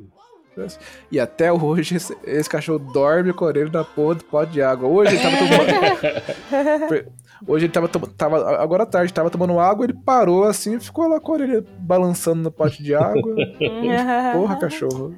E 1.13 1.19
até 1.21 1.53
hoje 1.53 1.97
esse, 1.97 2.17
esse 2.25 2.49
cachorro 2.49 2.79
dorme 2.79 3.33
com 3.33 3.45
a 3.45 3.49
orelha 3.49 3.71
na 3.73 3.85
porra 3.85 4.15
do 4.17 4.25
pote 4.25 4.53
de 4.53 4.63
água. 4.63 4.89
Hoje 4.89 5.15
ele 5.17 5.23
tava 5.23 5.37
tomando. 5.37 7.05
Hoje 7.47 7.67
ele 7.67 7.73
tava, 7.73 7.89
tom- 7.89 8.01
tava. 8.01 8.57
Agora 8.61 8.83
à 8.83 8.87
tarde, 8.87 9.13
tava 9.13 9.31
tomando 9.31 9.59
água, 9.61 9.85
ele 9.87 9.95
parou 9.95 10.43
assim 10.45 10.77
e 10.77 10.81
ficou 10.81 11.07
lá 11.07 11.21
com 11.21 11.33
a 11.33 11.35
orelha 11.37 11.65
balançando 11.79 12.43
no 12.43 12.51
pote 12.51 12.83
de 12.83 12.95
água. 12.95 13.35
Porra, 14.35 14.57
cachorro. 14.59 15.15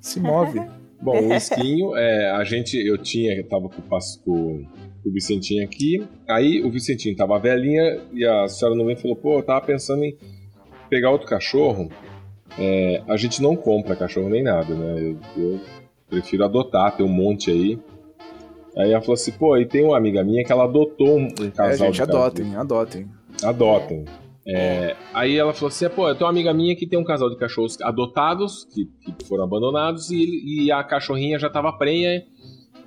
Se 0.00 0.20
move. 0.20 0.60
Bom, 1.00 1.28
o 1.28 1.32
esquinho, 1.34 1.96
é, 1.96 2.30
a 2.30 2.44
gente, 2.44 2.76
eu 2.76 2.96
tinha, 2.98 3.34
eu 3.34 3.48
tava 3.48 3.68
com, 3.68 3.78
o 3.80 3.82
Pas- 3.82 4.20
com 4.24 4.64
o 5.04 5.10
Vicentinho 5.12 5.64
aqui, 5.64 6.06
aí 6.28 6.62
o 6.62 6.70
Vicentinho 6.70 7.16
tava 7.16 7.38
velhinha 7.40 8.00
e 8.12 8.24
a 8.24 8.46
senhora 8.46 8.76
no 8.76 8.84
vem 8.86 8.94
falou, 8.94 9.16
pô, 9.16 9.38
eu 9.38 9.42
tava 9.42 9.60
pensando 9.66 10.04
em 10.04 10.16
pegar 10.88 11.10
outro 11.10 11.26
cachorro 11.26 11.88
É, 12.58 13.02
a 13.08 13.16
gente 13.16 13.40
não 13.42 13.56
compra 13.56 13.96
cachorro 13.96 14.28
nem 14.28 14.42
nada, 14.42 14.74
né? 14.74 15.00
Eu, 15.00 15.18
eu 15.42 15.60
prefiro 16.08 16.44
adotar, 16.44 16.96
tem 16.96 17.04
um 17.04 17.08
monte 17.08 17.50
aí. 17.50 17.78
Aí 18.76 18.90
ela 18.92 19.00
falou 19.00 19.14
assim, 19.14 19.32
pô, 19.32 19.56
e 19.56 19.66
tem 19.66 19.84
uma 19.84 19.96
amiga 19.96 20.22
minha 20.24 20.44
que 20.44 20.52
ela 20.52 20.64
adotou 20.64 21.18
um, 21.18 21.24
um 21.40 21.46
É, 21.46 21.50
casal 21.50 21.86
gente, 21.88 21.96
de 21.96 22.02
adotem, 22.02 22.56
adotem. 22.56 23.08
adotam. 23.42 24.04
É, 24.46 24.96
aí 25.14 25.36
ela 25.36 25.52
falou 25.54 25.68
assim: 25.68 25.88
pô, 25.88 26.08
eu 26.08 26.14
tenho 26.14 26.24
uma 26.26 26.30
amiga 26.32 26.52
minha 26.52 26.74
que 26.74 26.86
tem 26.86 26.98
um 26.98 27.04
casal 27.04 27.30
de 27.30 27.36
cachorros 27.36 27.80
adotados, 27.80 28.64
que, 28.74 28.86
que 29.14 29.24
foram 29.24 29.44
abandonados, 29.44 30.10
e, 30.10 30.64
e 30.64 30.72
a 30.72 30.82
cachorrinha 30.82 31.38
já 31.38 31.48
tava 31.48 31.72
prenha. 31.72 32.24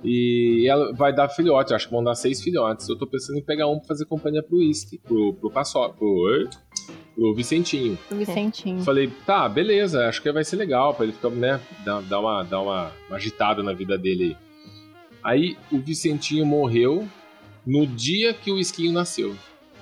E 0.04 0.66
ela 0.68 0.92
vai 0.92 1.14
dar 1.14 1.28
filhote, 1.30 1.72
acho 1.72 1.86
que 1.88 1.94
vão 1.94 2.04
dar 2.04 2.14
seis 2.14 2.42
filhotes. 2.42 2.86
Eu 2.88 2.98
tô 2.98 3.06
pensando 3.06 3.38
em 3.38 3.42
pegar 3.42 3.66
um 3.68 3.78
pra 3.78 3.88
fazer 3.88 4.04
companhia 4.04 4.42
pro 4.42 4.58
whisky, 4.58 4.98
pro, 4.98 5.32
pro 5.34 5.50
paço, 5.50 5.78
pro? 5.98 6.48
Pro 7.16 7.34
Vicentinho. 7.34 7.98
O 8.10 8.14
Vicentinho. 8.14 8.82
Falei, 8.82 9.10
tá, 9.26 9.48
beleza, 9.48 10.06
acho 10.08 10.20
que 10.22 10.30
vai 10.30 10.44
ser 10.44 10.56
legal 10.56 10.94
pra 10.94 11.04
ele 11.04 11.12
ficar, 11.14 11.30
né, 11.30 11.58
dar, 11.84 12.02
dar, 12.02 12.20
uma, 12.20 12.42
dar 12.44 12.60
uma, 12.60 12.92
uma 13.08 13.16
agitada 13.16 13.62
na 13.62 13.72
vida 13.72 13.96
dele. 13.98 14.36
Aí 15.24 15.56
o 15.72 15.78
Vicentinho 15.78 16.44
morreu 16.46 17.08
no 17.66 17.86
dia 17.86 18.32
que 18.32 18.52
o 18.52 18.58
Esquinho 18.60 18.92
nasceu. 18.92 19.34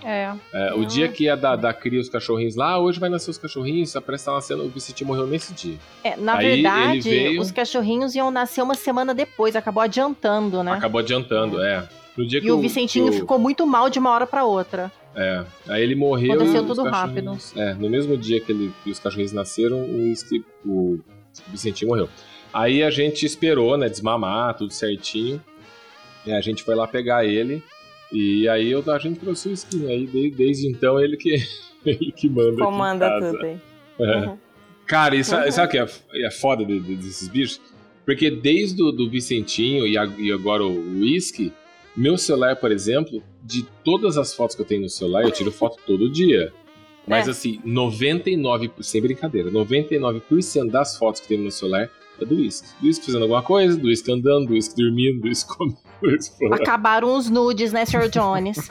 É. 0.02 0.32
É, 0.52 0.74
o 0.74 0.84
dia 0.84 1.08
que 1.08 1.24
ia 1.24 1.34
dar, 1.36 1.56
dar 1.56 1.72
cria 1.72 1.98
os 2.00 2.10
cachorrinhos 2.10 2.56
lá, 2.56 2.78
hoje 2.78 3.00
vai 3.00 3.08
nascer 3.08 3.30
os 3.30 3.38
cachorrinhos, 3.38 3.96
a 3.96 4.02
pressa 4.02 4.26
tá 4.26 4.34
nascendo, 4.34 4.62
o 4.64 4.68
Vicentinho 4.68 5.08
morreu 5.08 5.26
nesse 5.26 5.54
dia. 5.54 5.76
É, 6.02 6.14
na 6.16 6.36
Aí 6.36 6.46
ele 6.46 6.62
verdade, 6.62 7.00
veio- 7.00 7.40
os 7.40 7.50
cachorrinhos 7.50 8.14
iam 8.14 8.30
nascer 8.30 8.60
uma 8.62 8.74
semana 8.74 9.14
depois, 9.14 9.56
acabou 9.56 9.82
adiantando, 9.82 10.62
né? 10.62 10.72
Acabou 10.72 10.98
adiantando, 11.00 11.62
é. 11.62 11.88
No 12.18 12.26
dia 12.26 12.38
que 12.40 12.46
E 12.46 12.52
o 12.52 12.60
Vicentinho 12.60 13.06
que 13.10 13.16
o- 13.16 13.20
ficou 13.20 13.38
muito 13.38 13.66
mal 13.66 13.88
de 13.88 13.98
uma 13.98 14.10
hora 14.10 14.26
pra 14.26 14.44
outra. 14.44 14.92
É, 15.16 15.44
aí 15.68 15.82
ele 15.82 15.94
morreu. 15.94 16.32
Aconteceu 16.32 16.66
tudo 16.66 16.84
cachorrinhos- 16.84 17.56
É, 17.56 17.74
no 17.74 17.88
mesmo 17.88 18.16
dia 18.16 18.40
que, 18.40 18.50
ele, 18.52 18.72
que 18.82 18.90
os 18.90 18.98
cachorrinhos 18.98 19.32
nasceram, 19.32 19.78
o, 19.80 20.12
o 20.66 21.00
Vicentinho 21.48 21.88
morreu. 21.90 22.08
Aí 22.52 22.82
a 22.82 22.90
gente 22.90 23.24
esperou, 23.26 23.76
né, 23.76 23.88
desmamar, 23.88 24.54
tudo 24.56 24.72
certinho. 24.72 25.40
E 26.26 26.32
a 26.32 26.40
gente 26.40 26.62
foi 26.62 26.74
lá 26.74 26.86
pegar 26.86 27.24
ele. 27.24 27.62
E 28.12 28.48
aí 28.48 28.70
eu, 28.70 28.82
a 28.90 28.98
gente 28.98 29.18
trouxe 29.20 29.48
o 29.48 29.52
Esquinho. 29.52 29.88
Aí 29.88 30.06
de- 30.06 30.30
desde 30.30 30.68
então 30.68 31.00
ele 31.00 31.16
que, 31.16 31.34
ele 31.84 32.12
que 32.12 32.28
manda. 32.28 32.50
aqui 32.52 32.60
em 32.60 32.64
Comanda 32.64 33.08
casa. 33.08 33.32
tudo 33.32 33.44
aí. 33.44 33.58
É. 34.00 34.16
Uhum. 34.16 34.38
Cara, 34.86 35.24
sa- 35.24 35.44
Uhum. 35.44 35.50
sabe 35.52 35.68
o 35.68 35.70
que 35.70 35.78
é, 35.78 36.26
é 36.26 36.30
foda 36.30 36.64
de- 36.64 36.78
de- 36.80 36.96
desses 36.96 37.28
bichos? 37.28 37.60
Porque 38.04 38.30
desde 38.30 38.82
o 38.82 38.92
do 38.92 39.08
Vicentinho 39.08 39.86
e, 39.86 39.96
a- 39.96 40.10
e 40.18 40.30
agora 40.32 40.64
o 40.64 41.00
Whisky, 41.00 41.52
meu 41.96 42.16
celular, 42.18 42.56
por 42.56 42.72
exemplo, 42.72 43.22
de 43.42 43.64
todas 43.84 44.16
as 44.16 44.34
fotos 44.34 44.56
que 44.56 44.62
eu 44.62 44.66
tenho 44.66 44.82
no 44.82 44.88
celular, 44.88 45.22
eu 45.24 45.30
tiro 45.30 45.50
foto 45.52 45.78
todo 45.86 46.10
dia. 46.10 46.52
Mas 47.06 47.28
É. 47.28 47.30
assim, 47.32 47.60
99%, 47.64 48.82
sem 48.82 49.00
brincadeira, 49.02 49.50
99% 49.50 50.70
das 50.70 50.96
fotos 50.96 51.20
que 51.20 51.28
tem 51.28 51.36
no 51.36 51.44
meu 51.44 51.52
celular 51.52 51.90
é 52.20 52.24
do 52.24 52.34
Whisky. 52.36 52.68
Do 52.80 52.86
Whisky 52.86 53.06
fazendo 53.06 53.22
alguma 53.22 53.42
coisa, 53.42 53.76
do 53.76 53.88
Whisky 53.88 54.12
andando, 54.12 54.46
do 54.46 54.52
Whisky 54.54 54.76
dormindo, 54.76 55.20
do 55.20 55.28
Whisky 55.28 55.50
comendo. 55.56 55.78
Acabaram 56.54 57.16
os 57.16 57.30
nudes, 57.30 57.72
né, 57.72 57.84
Sr. 57.86 58.08
Jones? 58.10 58.58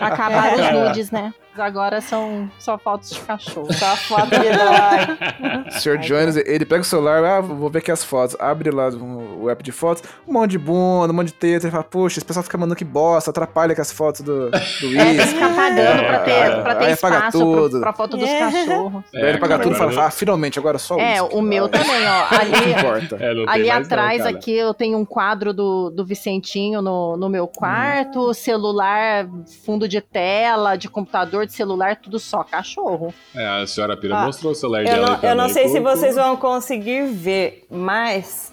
Acabaram 0.00 0.54
os 0.54 0.72
nudes, 0.88 1.10
né? 1.10 1.32
Agora 1.56 2.00
são 2.00 2.50
só 2.58 2.76
fotos 2.76 3.10
de 3.10 3.20
cachorro. 3.20 3.72
Só 3.72 3.94
foto 4.08 4.28
de. 4.30 5.80
Sr. 5.80 5.98
Jones, 5.98 6.36
ele 6.36 6.64
pega 6.64 6.80
o 6.80 6.84
celular, 6.84 7.22
ah, 7.24 7.40
vou 7.40 7.70
ver 7.70 7.78
aqui 7.78 7.92
as 7.92 8.02
fotos. 8.02 8.34
Abre 8.40 8.72
lá 8.72 8.88
o, 8.88 9.48
app 9.48 9.62
de 9.62 9.70
fotos, 9.70 10.02
um 10.26 10.32
monte 10.32 10.50
de 10.52 10.58
bunda, 10.58 11.12
um 11.12 11.16
monte 11.16 11.28
de 11.28 11.34
teta. 11.34 11.66
Ele 11.66 11.70
fala, 11.70 11.84
puxa, 11.84 12.18
esse 12.18 12.24
pessoal 12.26 12.42
fica 12.42 12.58
mandando 12.58 12.74
que 12.74 12.84
bosta, 12.84 13.30
atrapalha 13.30 13.72
com 13.72 13.80
as 13.82 13.92
fotos 13.92 14.22
do, 14.22 14.50
do 14.50 14.56
É, 14.56 14.60
Whisky. 14.62 15.16
que 15.18 15.26
ficar 15.28 15.54
pagando 15.54 16.02
pra 16.04 16.18
ter, 16.20 16.62
pra 16.62 16.74
ter 16.74 16.90
espaço 16.90 17.38
tudo. 17.38 17.70
pro, 17.70 17.80
pra 17.82 17.92
foto 17.92 18.16
dos 18.16 18.28
É. 18.28 18.38
cachorros. 18.40 19.04
Daí 19.12 19.22
ele 19.28 19.38
paga 19.38 19.58
tudo 19.60 19.76
e 19.76 19.78
fala, 19.78 20.06
ah, 20.06 20.10
finalmente, 20.10 20.58
agora 20.58 20.76
só 20.78 20.96
o 20.96 21.00
É, 21.00 21.22
whisky. 21.22 21.33
O 21.34 21.42
meu 21.42 21.68
também, 21.68 22.06
ó. 22.06 22.26
Não 22.30 22.38
Ali, 22.40 22.70
importa. 22.72 23.16
É, 23.20 23.34
não 23.34 23.48
Ali 23.48 23.68
não, 23.68 23.76
atrás 23.76 24.18
cara. 24.22 24.30
aqui 24.36 24.52
eu 24.52 24.72
tenho 24.74 24.98
um 24.98 25.04
quadro 25.04 25.52
do, 25.52 25.90
do 25.90 26.04
Vicentinho 26.04 26.80
no, 26.80 27.16
no 27.16 27.28
meu 27.28 27.46
quarto, 27.46 28.30
Hum. 28.30 28.34
celular, 28.34 29.26
fundo 29.64 29.86
de 29.88 30.00
tela, 30.00 30.76
de 30.76 30.88
computador, 30.88 31.46
de 31.46 31.52
celular, 31.52 31.96
tudo 31.96 32.18
só 32.18 32.42
cachorro. 32.44 33.12
É, 33.34 33.46
a 33.62 33.66
senhora 33.66 33.96
Pira 33.96 34.16
Ah, 34.16 34.26
mostrou 34.26 34.52
o 34.52 34.54
celular 34.54 34.80
Eu 34.82 34.86
dela. 34.86 35.06
não, 35.06 35.14
aí 35.14 35.20
eu 35.22 35.34
não 35.34 35.48
também, 35.48 35.52
sei 35.54 35.68
se 35.68 35.74
colocou. 35.80 35.96
vocês 35.96 36.14
vão 36.14 36.36
conseguir 36.36 37.06
ver, 37.08 37.66
mas 37.70 38.52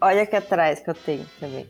olha 0.00 0.22
aqui 0.22 0.36
atrás 0.36 0.80
que 0.80 0.90
eu 0.90 0.94
tenho 0.94 1.26
também. 1.38 1.66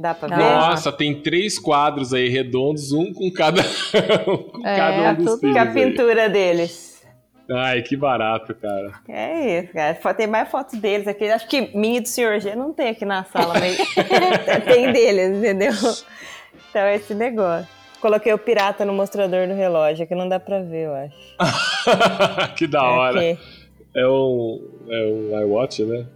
Dá 0.00 0.14
pra 0.14 0.28
ver? 0.28 0.36
Nossa, 0.44 0.92
tem 0.92 1.20
três 1.20 1.58
quadros 1.58 2.14
aí 2.14 2.28
redondos, 2.28 2.92
um 2.92 3.12
com 3.12 3.28
cada, 3.32 3.62
um 4.28 4.36
com 4.36 4.64
É, 4.66 4.76
cada 4.76 5.10
um 5.10 5.14
dos 5.16 5.24
tudo 5.24 5.40
filhos 5.40 5.54
Com 5.56 5.60
a 5.60 5.62
aí. 5.64 5.72
pintura 5.74 6.28
deles. 6.28 6.87
Ai, 7.50 7.82
que 7.82 7.96
barato, 7.96 8.54
cara. 8.54 8.92
É 9.08 9.60
isso, 9.60 9.72
cara. 9.72 10.14
Tem 10.14 10.26
mais 10.26 10.48
fotos 10.50 10.78
deles 10.78 11.08
aqui. 11.08 11.24
Acho 11.30 11.48
que 11.48 11.74
minha 11.76 11.98
e 11.98 12.00
do 12.00 12.08
Sr. 12.08 12.40
G 12.40 12.54
não 12.54 12.72
tem 12.72 12.88
aqui 12.88 13.04
na 13.04 13.24
sala, 13.24 13.54
mas 13.58 13.76
tem 14.66 14.92
deles, 14.92 15.38
entendeu? 15.38 15.72
Então 16.68 16.82
é 16.82 16.96
esse 16.96 17.14
negócio. 17.14 17.66
Coloquei 18.00 18.32
o 18.32 18.38
pirata 18.38 18.84
no 18.84 18.92
mostrador 18.92 19.48
do 19.48 19.54
relógio, 19.54 20.06
que 20.06 20.14
não 20.14 20.28
dá 20.28 20.38
pra 20.38 20.60
ver, 20.60 20.86
eu 20.86 20.94
acho. 20.94 21.16
que 22.54 22.66
da 22.66 22.82
hora. 22.82 23.18
Aqui. 23.18 23.40
É 23.96 24.06
um, 24.06 24.68
é 24.88 25.06
um 25.06 25.40
iWatch, 25.40 25.80
né? 25.80 26.06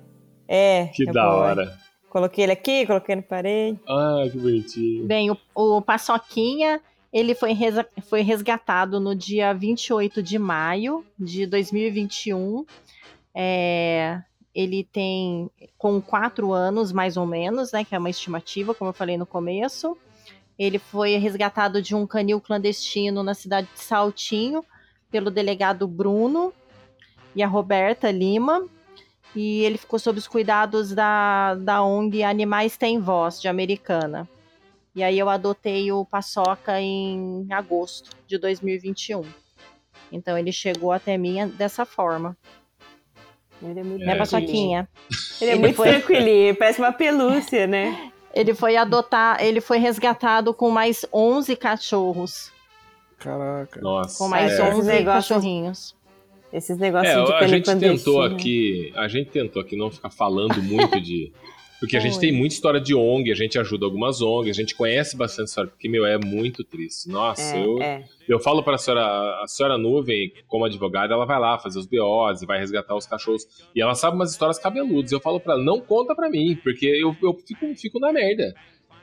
É. 0.47 0.87
Que 0.95 1.09
é 1.09 1.13
da 1.13 1.25
boa. 1.25 1.35
hora. 1.35 1.79
Coloquei 2.11 2.45
ele 2.45 2.53
aqui, 2.53 2.87
coloquei 2.87 3.17
na 3.17 3.23
parede. 3.23 3.81
Ai, 3.89 4.29
que 4.29 4.39
bonitinho. 4.39 5.07
Bem, 5.07 5.31
o, 5.31 5.37
o 5.55 5.81
Paçoquinha, 5.81 6.79
ele 7.13 7.35
foi, 7.35 7.55
foi 8.09 8.23
resgatado 8.23 8.99
no 8.99 9.15
dia 9.15 9.53
28 9.53 10.23
de 10.23 10.39
maio 10.39 11.05
de 11.19 11.47
2021. 11.47 12.65
É, 13.35 14.23
ele 14.55 14.85
tem 14.85 15.51
com 15.77 16.01
quatro 16.01 16.53
anos, 16.53 16.91
mais 16.91 17.17
ou 17.19 17.27
menos, 17.27 17.71
né? 17.71 17.85
Que 17.85 17.95
é 17.95 17.99
uma 17.99 18.09
estimativa, 18.09 18.75
como 18.75 18.89
eu 18.91 18.95
falei 18.95 19.19
no 19.19 19.27
começo. 19.27 19.97
Ele 20.59 20.79
foi 20.79 21.17
resgatado 21.17 21.83
de 21.83 21.95
um 21.95 22.07
canil 22.07 22.41
clandestino 22.41 23.23
na 23.23 23.35
cidade 23.35 23.69
de 23.75 23.81
Saltinho 23.81 24.65
pelo 25.11 25.31
delegado 25.31 25.87
Bruno 25.87 26.53
e 27.37 27.43
a 27.43 27.47
Roberta 27.47 28.11
Lima. 28.11 28.67
E 29.37 29.63
ele 29.63 29.77
ficou 29.77 29.99
sob 29.99 30.19
os 30.19 30.27
cuidados 30.27 30.95
da, 30.95 31.55
da 31.57 31.83
ONG 31.83 32.23
Animais 32.23 32.77
Tem 32.77 32.99
Voz, 32.99 33.41
de 33.41 33.49
Americana. 33.49 34.29
E 34.95 35.03
aí 35.03 35.19
eu 35.19 35.29
adotei 35.29 35.91
o 35.91 36.05
Paçoca 36.05 36.81
em 36.81 37.47
agosto 37.51 38.11
de 38.27 38.37
2021. 38.39 39.23
Então 40.11 40.37
ele 40.37 40.53
chegou 40.53 40.93
até 40.93 41.17
mim 41.17 41.47
dessa 41.49 41.85
forma. 41.87 42.37
Ele 43.63 43.81
é 43.81 43.83
muito 43.83 44.05
Né, 44.05 44.13
É, 44.13 44.17
Paçoquinha? 44.17 44.89
Ele 45.41 45.51
é 45.51 45.55
Ele 45.55 45.61
muito 45.61 45.77
foi- 45.77 45.89
tranquilinho, 45.89 46.55
parece 46.57 46.79
uma 46.81 46.93
pelúcia, 46.93 47.67
né? 47.67 48.11
Ele 48.35 48.55
foi 48.55 48.77
adotar, 48.77 49.45
ele 49.45 49.61
foi 49.61 49.77
resgatado 49.77 50.55
com 50.55 50.71
mais 50.71 51.05
11 51.13 51.55
cachorros. 51.55 52.51
Caraca. 53.19 53.79
Nossa. 53.83 54.17
Com 54.19 54.27
mais 54.29 54.59
é. 54.59 54.63
11 54.75 54.89
negócios- 54.89 55.29
cachorrinhos. 55.29 55.95
Esses 56.51 56.79
negócios 56.79 57.15
É, 57.15 57.23
de 57.25 57.33
a 57.33 57.47
gente 57.47 57.65
tentou 57.79 58.15
clandestino. 58.15 58.23
aqui, 58.35 58.93
a 58.97 59.07
gente 59.09 59.31
tentou 59.31 59.61
aqui 59.61 59.77
não 59.77 59.91
ficar 59.91 60.09
falando 60.11 60.63
muito 60.63 60.99
de, 60.99 61.31
porque 61.83 61.97
a 61.97 62.01
gente 62.01 62.21
tem 62.21 62.31
muita 62.31 62.55
história 62.55 62.81
de 62.81 62.95
ONG, 62.95 63.33
a 63.33 63.35
gente 63.35 63.59
ajuda 63.59 63.85
algumas 63.85 64.23
ONGs, 64.23 64.57
a 64.57 64.61
gente 64.61 64.73
conhece 64.73 65.17
bastante 65.17 65.49
história, 65.49 65.69
porque 65.69 65.89
meu 65.89 66.07
é 66.07 66.17
muito 66.17 66.63
triste. 66.63 67.09
Nossa, 67.09 67.57
É, 67.57 67.67
eu 67.67 67.83
é. 67.83 68.05
eu 68.29 68.39
falo 68.39 68.63
para 68.63 68.77
a 68.77 68.79
senhora, 68.79 69.03
a 69.43 69.49
senhora 69.49 69.77
Nuvem, 69.77 70.33
como 70.47 70.65
advogada, 70.65 71.13
ela 71.13 71.27
vai 71.27 71.41
lá 71.41 71.59
fazer 71.59 71.81
os 71.81 71.87
BOs 71.87 72.41
e 72.41 72.47
vai 72.47 72.61
resgatar 72.61 72.95
os 72.95 73.05
cachorros 73.05 73.49
e 73.75 73.83
ela 73.83 73.97
sabe 73.97 74.15
umas 74.15 74.31
histórias 74.31 74.61
cabeludas. 74.61 75.11
Eu 75.11 75.19
falo 75.19 75.41
para 75.41 75.55
ela, 75.55 75.65
não 75.65 75.81
conta 75.81 76.15
para 76.15 76.31
mim, 76.31 76.57
porque 76.63 76.87
eu, 76.87 77.17
eu 77.21 77.35
fico, 77.35 77.75
fico 77.75 77.99
na 77.99 78.13
merda. 78.13 78.55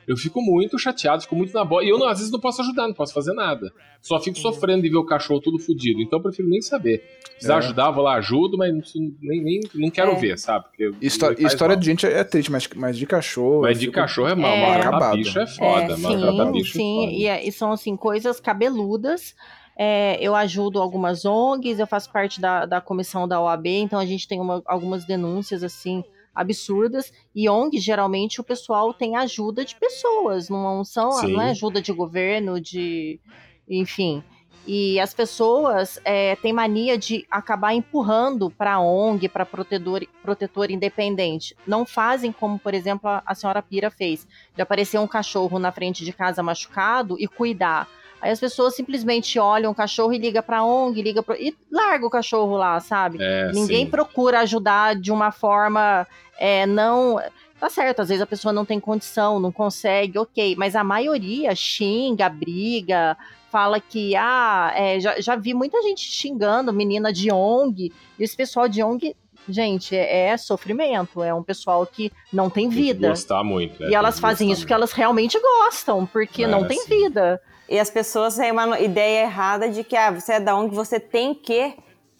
Eu 0.06 0.16
fico 0.16 0.40
muito 0.42 0.78
chateado, 0.78 1.22
fico 1.22 1.36
muito 1.36 1.52
na 1.54 1.64
boa. 1.64 1.84
E 1.84 1.88
eu, 1.88 1.98
não, 1.98 2.06
às 2.08 2.18
vezes, 2.18 2.32
não 2.32 2.40
posso 2.40 2.60
ajudar, 2.62 2.88
não 2.88 2.94
posso 2.94 3.12
fazer 3.14 3.32
nada. 3.32 3.72
Só 4.02 4.18
fico 4.20 4.38
sofrendo 4.38 4.82
de 4.82 4.88
ver 4.88 4.96
o 4.96 5.04
cachorro 5.04 5.40
tudo 5.40 5.58
fudido. 5.58 6.00
Então 6.00 6.18
eu 6.18 6.22
prefiro 6.22 6.48
nem 6.48 6.60
saber. 6.60 7.02
Se 7.22 7.30
precisar 7.32 7.54
É. 7.54 7.58
ajudar, 7.58 7.90
vou 7.90 8.02
lá, 8.04 8.14
ajudo, 8.16 8.56
mas 8.58 8.72
não, 8.72 8.82
nem, 9.22 9.42
nem, 9.42 9.60
não 9.74 9.90
quero 9.90 10.12
É. 10.12 10.14
ver, 10.16 10.38
sabe? 10.38 10.64
Porque 10.66 10.90
Histó- 11.00 11.32
história 11.32 11.74
mal. 11.74 11.80
de 11.80 11.86
gente 11.86 12.06
é 12.06 12.24
triste, 12.24 12.50
mas, 12.50 12.68
mas 12.74 12.98
de 12.98 13.06
cachorro. 13.06 13.62
Mas 13.62 13.78
de 13.78 13.86
fico- 13.86 13.94
cachorro 13.94 14.28
é 14.28 14.34
mal, 14.34 14.50
É. 14.52 14.60
maltratar 14.60 14.88
Acabado. 14.88 15.16
bicho 15.16 15.38
é 15.38 15.46
foda. 15.46 15.92
É, 15.92 15.96
Sim, 15.96 16.52
bicho 16.52 16.72
sim. 16.72 16.98
é 16.98 17.06
foda. 17.06 17.12
E, 17.16 17.26
é- 17.26 17.46
e 17.48 17.52
são 17.52 17.72
assim 17.72 17.96
coisas 17.96 18.40
cabeludas. 18.40 19.34
É, 19.82 20.18
eu 20.20 20.34
ajudo 20.34 20.78
algumas 20.80 21.24
ONGs, 21.24 21.78
eu 21.78 21.86
faço 21.86 22.12
parte 22.12 22.38
da, 22.40 22.66
da 22.66 22.80
comissão 22.82 23.26
da 23.26 23.40
OAB, 23.40 23.66
então 23.68 23.98
a 23.98 24.04
gente 24.04 24.28
tem 24.28 24.38
uma- 24.38 24.62
algumas 24.66 25.06
denúncias 25.06 25.62
assim 25.62 26.04
absurdas. 26.34 27.12
E 27.34 27.48
ONG 27.48 27.78
geralmente 27.78 28.40
o 28.40 28.44
pessoal 28.44 28.92
tem 28.92 29.16
ajuda 29.16 29.64
de 29.64 29.74
pessoas, 29.76 30.48
não 30.48 30.84
são, 30.84 31.12
Sim. 31.12 31.32
não 31.32 31.40
é 31.40 31.50
ajuda 31.50 31.80
de 31.80 31.92
governo, 31.92 32.60
de 32.60 33.20
enfim. 33.68 34.22
E 34.66 35.00
as 35.00 35.14
pessoas 35.14 35.98
é, 36.04 36.36
têm 36.36 36.52
mania 36.52 36.96
de 36.98 37.26
acabar 37.30 37.72
empurrando 37.72 38.50
para 38.50 38.78
ONG, 38.78 39.28
para 39.28 39.46
protetor, 39.46 40.06
protetor 40.22 40.70
independente. 40.70 41.56
Não 41.66 41.86
fazem 41.86 42.30
como, 42.30 42.58
por 42.58 42.74
exemplo, 42.74 43.08
a, 43.08 43.22
a 43.24 43.34
senhora 43.34 43.62
Pira 43.62 43.90
fez, 43.90 44.28
de 44.54 44.60
aparecer 44.60 44.98
um 44.98 45.06
cachorro 45.06 45.58
na 45.58 45.72
frente 45.72 46.04
de 46.04 46.12
casa 46.12 46.42
machucado 46.42 47.16
e 47.18 47.26
cuidar. 47.26 47.88
Aí 48.20 48.30
as 48.30 48.40
pessoas 48.40 48.74
simplesmente 48.74 49.38
olham 49.38 49.72
o 49.72 49.74
cachorro 49.74 50.12
e 50.12 50.18
liga 50.18 50.42
pra 50.42 50.62
ONG, 50.64 51.02
liga 51.02 51.22
pro... 51.22 51.34
e 51.34 51.56
larga 51.70 52.06
o 52.06 52.10
cachorro 52.10 52.56
lá, 52.56 52.78
sabe? 52.80 53.18
É, 53.20 53.50
Ninguém 53.52 53.84
sim. 53.84 53.90
procura 53.90 54.40
ajudar 54.40 54.94
de 54.94 55.10
uma 55.10 55.30
forma 55.30 56.06
é, 56.38 56.66
não. 56.66 57.20
Tá 57.58 57.68
certo, 57.68 58.00
às 58.00 58.08
vezes 58.08 58.22
a 58.22 58.26
pessoa 58.26 58.52
não 58.54 58.64
tem 58.64 58.80
condição, 58.80 59.38
não 59.38 59.52
consegue, 59.52 60.18
ok, 60.18 60.56
mas 60.56 60.74
a 60.74 60.82
maioria 60.82 61.54
xinga, 61.54 62.26
briga, 62.26 63.14
fala 63.50 63.78
que, 63.78 64.16
ah, 64.16 64.72
é, 64.74 64.98
já, 64.98 65.20
já 65.20 65.36
vi 65.36 65.52
muita 65.52 65.82
gente 65.82 66.00
xingando 66.10 66.72
menina 66.72 67.12
de 67.12 67.30
ONG, 67.30 67.92
e 68.18 68.24
esse 68.24 68.34
pessoal 68.34 68.66
de 68.66 68.82
ONG, 68.82 69.14
gente, 69.46 69.94
é, 69.94 70.28
é 70.28 70.36
sofrimento, 70.38 71.22
é 71.22 71.34
um 71.34 71.42
pessoal 71.42 71.84
que 71.84 72.10
não 72.32 72.48
tem 72.48 72.70
Tem 72.70 72.78
vida. 72.78 73.08
Gostar 73.10 73.44
muito. 73.44 73.82
é, 73.82 73.86
E 73.86 73.88
tem 73.88 73.94
elas 73.94 74.18
fazem 74.18 74.50
isso 74.50 74.62
porque 74.62 74.72
elas 74.72 74.92
realmente 74.92 75.38
gostam, 75.38 76.06
porque 76.06 76.44
É, 76.44 76.46
não 76.46 76.66
tem 76.66 76.78
sim. 76.78 76.88
vida. 76.88 77.40
E 77.70 77.78
as 77.78 77.88
pessoas 77.88 78.36
têm 78.36 78.50
uma 78.50 78.80
ideia 78.80 79.22
errada 79.22 79.68
de 79.68 79.84
que 79.84 79.96
ah, 79.96 80.10
você 80.10 80.32
é 80.34 80.40
da 80.40 80.56
ONG, 80.56 80.74
você 80.74 80.98
tem 80.98 81.32
que 81.34 81.72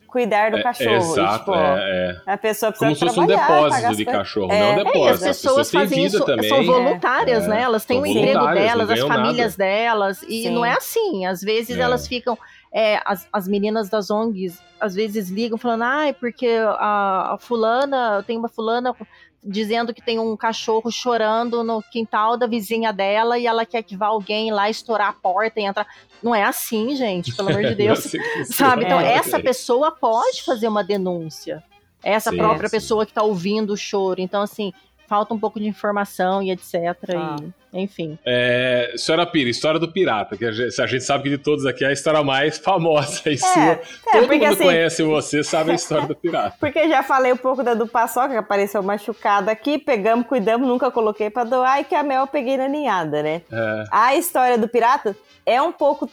cuidar 0.07 0.51
do 0.51 0.59
É, 0.59 0.63
cachorro. 0.63 0.91
Exato, 0.97 1.35
e, 1.35 1.39
tipo, 1.39 1.55
é, 1.55 2.21
é. 2.27 2.33
a 2.33 2.37
pessoa 2.39 2.73
precisa 2.73 2.87
Como 2.87 2.97
se 2.97 3.07
fosse 3.07 3.21
um 3.21 3.27
depósito 3.27 3.97
de 3.97 4.05
cachorro, 4.05 4.53
É. 4.53 4.59
não 4.61 4.69
um 4.69 4.73
É, 4.73 4.85
depósito. 4.85 5.29
as 5.29 5.41
pessoas 5.41 5.71
têm 5.71 5.81
fazem 5.81 6.03
vida 6.05 6.17
isso, 6.17 6.25
também. 6.27 6.49
são 6.49 6.65
voluntárias, 6.65 7.45
É, 7.45 7.49
né? 7.49 7.63
Elas 7.63 7.85
têm 7.85 8.01
o 8.01 8.07
emprego 8.07 8.33
voluntárias, 8.39 8.69
não 8.71 8.87
delas, 8.87 8.91
as 8.91 9.09
famílias 9.09 9.57
delas, 9.57 10.23
e 10.25 10.43
Sim. 10.45 10.51
não 10.51 10.65
é 10.65 10.73
assim. 10.73 11.27
Às 11.27 11.41
vezes 11.41 11.77
É. 11.77 11.81
elas 11.81 12.07
ficam. 12.09 12.39
é, 12.73 13.01
as, 13.05 13.27
as 13.33 13.49
meninas 13.49 13.89
das 13.89 14.13
ONGs 14.13 14.61
às 14.81 14.95
vezes 14.95 15.29
ligam 15.29 15.59
falando, 15.59 15.83
ai, 15.83 16.13
porque 16.13 16.47
a, 16.79 17.35
a 17.35 17.39
fulana, 17.41 18.23
tem 18.25 18.39
uma 18.39 18.49
fulana 18.49 18.95
dizendo 19.43 19.95
que 19.95 20.03
tem 20.03 20.19
um 20.19 20.37
cachorro 20.37 20.91
chorando 20.91 21.65
no 21.65 21.83
quintal 21.83 22.37
da 22.37 22.47
vizinha 22.47 22.93
dela 22.93 23.39
e 23.39 23.47
ela 23.47 23.65
quer 23.65 23.83
que 23.83 23.97
vá 23.97 24.07
alguém 24.07 24.53
lá 24.53 24.69
estourar 24.69 25.09
a 25.09 25.13
porta 25.13 25.61
e 25.61 25.65
entrar. 25.65 25.87
Não 26.23 26.35
é 26.35 26.43
assim, 26.43 26.95
gente, 26.95 27.35
pelo 27.35 27.49
amor 27.49 27.63
de 27.63 27.75
Deus. 27.77 28.05
O 28.05 28.11
que 28.11 28.45
Sabe? 28.45 28.85
Então, 28.85 29.01
é. 29.01 29.15
essa 29.15 29.41
pessoa 29.41 29.91
pode 29.91 30.43
fazer 30.43 30.69
uma 30.69 30.85
denúncia. 30.85 31.63
Essa 32.03 32.31
Sim, 32.31 32.39
própria 32.39 32.69
sim. 32.69 32.77
pessoa 32.77 33.05
que 33.05 33.13
tá 33.13 33.23
ouvindo 33.23 33.73
o 33.73 33.77
choro. 33.77 34.21
Então, 34.21 34.43
assim, 34.43 34.73
falta 35.07 35.35
um 35.35 35.39
pouco 35.39 35.59
de 35.59 35.67
informação 35.67 36.43
e 36.43 36.51
etc. 36.51 36.75
Ah. 37.17 37.37
E, 37.41 37.60
enfim. 37.73 38.19
É, 38.25 38.93
senhora 38.97 39.27
Pira, 39.27 39.49
história 39.49 39.79
do 39.79 39.91
pirata, 39.91 40.37
que 40.37 40.45
a 40.45 40.53
gente, 40.53 40.81
a 40.81 40.87
gente 40.87 41.05
sabe 41.05 41.25
que 41.25 41.31
de 41.31 41.39
todos 41.39 41.65
aqui 41.67 41.85
é 41.85 41.89
a 41.89 41.93
história 41.93 42.23
mais 42.23 42.59
famosa 42.59 43.23
e 43.31 43.39
sua. 43.39 43.63
É, 43.63 43.77
Todo 43.77 44.27
porque 44.27 44.39
mundo 44.39 44.55
assim, 44.55 44.65
conhece 44.65 45.03
você, 45.03 45.45
sabe 45.45 45.73
a 45.73 45.75
história 45.75 46.07
do 46.07 46.15
pirata. 46.17 46.57
Porque 46.61 46.89
já 46.89 47.03
falei 47.03 47.33
um 47.33 47.37
pouco 47.37 47.63
da 47.63 47.75
do 47.75 47.87
paçoca, 47.87 48.31
que 48.31 48.37
apareceu 48.37 48.83
machucada 48.83 49.51
aqui, 49.53 49.79
pegamos, 49.79 50.27
cuidamos, 50.27 50.67
nunca 50.69 50.91
coloquei 50.91 51.31
pra 51.31 51.45
doar, 51.45 51.81
e 51.81 51.85
que 51.85 51.95
a 51.95 52.03
Mel 52.03 52.23
eu 52.23 52.27
peguei 52.27 52.57
na 52.57 52.69
ninhada, 52.69 53.23
né? 53.23 53.43
É, 53.51 53.85
A 53.91 54.17
história 54.17 54.59
do 54.59 54.69
pirata 54.69 55.17
é 55.47 55.61
um 55.63 55.73
pouco 55.73 56.11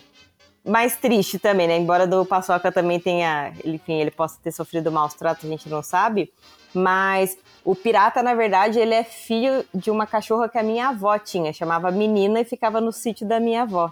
mais 0.67 0.97
triste 0.97 1.39
também, 1.39 1.67
né? 1.67 1.77
Embora 1.77 2.05
do 2.05 2.25
Paçoca 2.25 2.71
também 2.71 2.99
tenha, 2.99 3.53
enfim, 3.63 3.99
ele 4.01 4.11
possa 4.11 4.37
ter 4.43 4.51
sofrido 4.51 4.91
maus 4.91 5.13
tratos, 5.13 5.45
a 5.45 5.47
gente 5.47 5.69
não 5.69 5.81
sabe. 5.81 6.31
Mas 6.73 7.37
o 7.63 7.73
pirata, 7.73 8.21
na 8.21 8.35
verdade, 8.35 8.77
ele 8.77 8.93
é 8.93 9.03
filho 9.03 9.65
de 9.73 9.89
uma 9.89 10.05
cachorra 10.05 10.49
que 10.49 10.57
a 10.57 10.63
minha 10.63 10.89
avó 10.89 11.17
tinha, 11.17 11.53
chamava 11.53 11.89
Menina 11.89 12.41
e 12.41 12.45
ficava 12.45 12.81
no 12.81 12.91
sítio 12.91 13.25
da 13.25 13.39
minha 13.39 13.63
avó. 13.63 13.91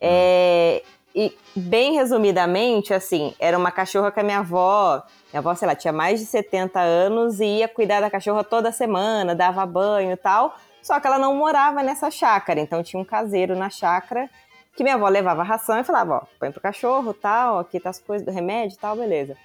É, 0.00 0.82
e 1.14 1.36
bem 1.54 1.94
resumidamente, 1.94 2.92
assim, 2.92 3.34
era 3.38 3.56
uma 3.56 3.70
cachorra 3.70 4.10
que 4.10 4.20
a 4.20 4.22
minha 4.22 4.40
avó, 4.40 5.02
minha 5.32 5.38
avó, 5.38 5.54
sei 5.54 5.68
lá, 5.68 5.74
tinha 5.74 5.92
mais 5.92 6.20
de 6.20 6.26
70 6.26 6.80
anos 6.80 7.40
e 7.40 7.44
ia 7.44 7.68
cuidar 7.68 8.00
da 8.00 8.10
cachorra 8.10 8.44
toda 8.44 8.72
semana, 8.72 9.34
dava 9.34 9.64
banho 9.64 10.12
e 10.12 10.16
tal. 10.16 10.56
Só 10.82 10.98
que 10.98 11.06
ela 11.06 11.18
não 11.18 11.34
morava 11.34 11.82
nessa 11.82 12.10
chácara, 12.10 12.58
então 12.58 12.82
tinha 12.82 13.00
um 13.00 13.04
caseiro 13.04 13.56
na 13.56 13.70
chácara 13.70 14.28
que 14.76 14.82
minha 14.82 14.94
avó 14.94 15.08
levava 15.08 15.42
ração 15.42 15.78
e 15.78 15.84
falava, 15.84 16.16
ó, 16.16 16.22
põe 16.38 16.50
pro 16.50 16.60
cachorro, 16.60 17.12
tal, 17.12 17.58
aqui 17.58 17.78
tá 17.80 17.90
as 17.90 17.98
coisas 17.98 18.24
do 18.24 18.32
remédio, 18.32 18.78
tal, 18.80 18.96
beleza. 18.96 19.36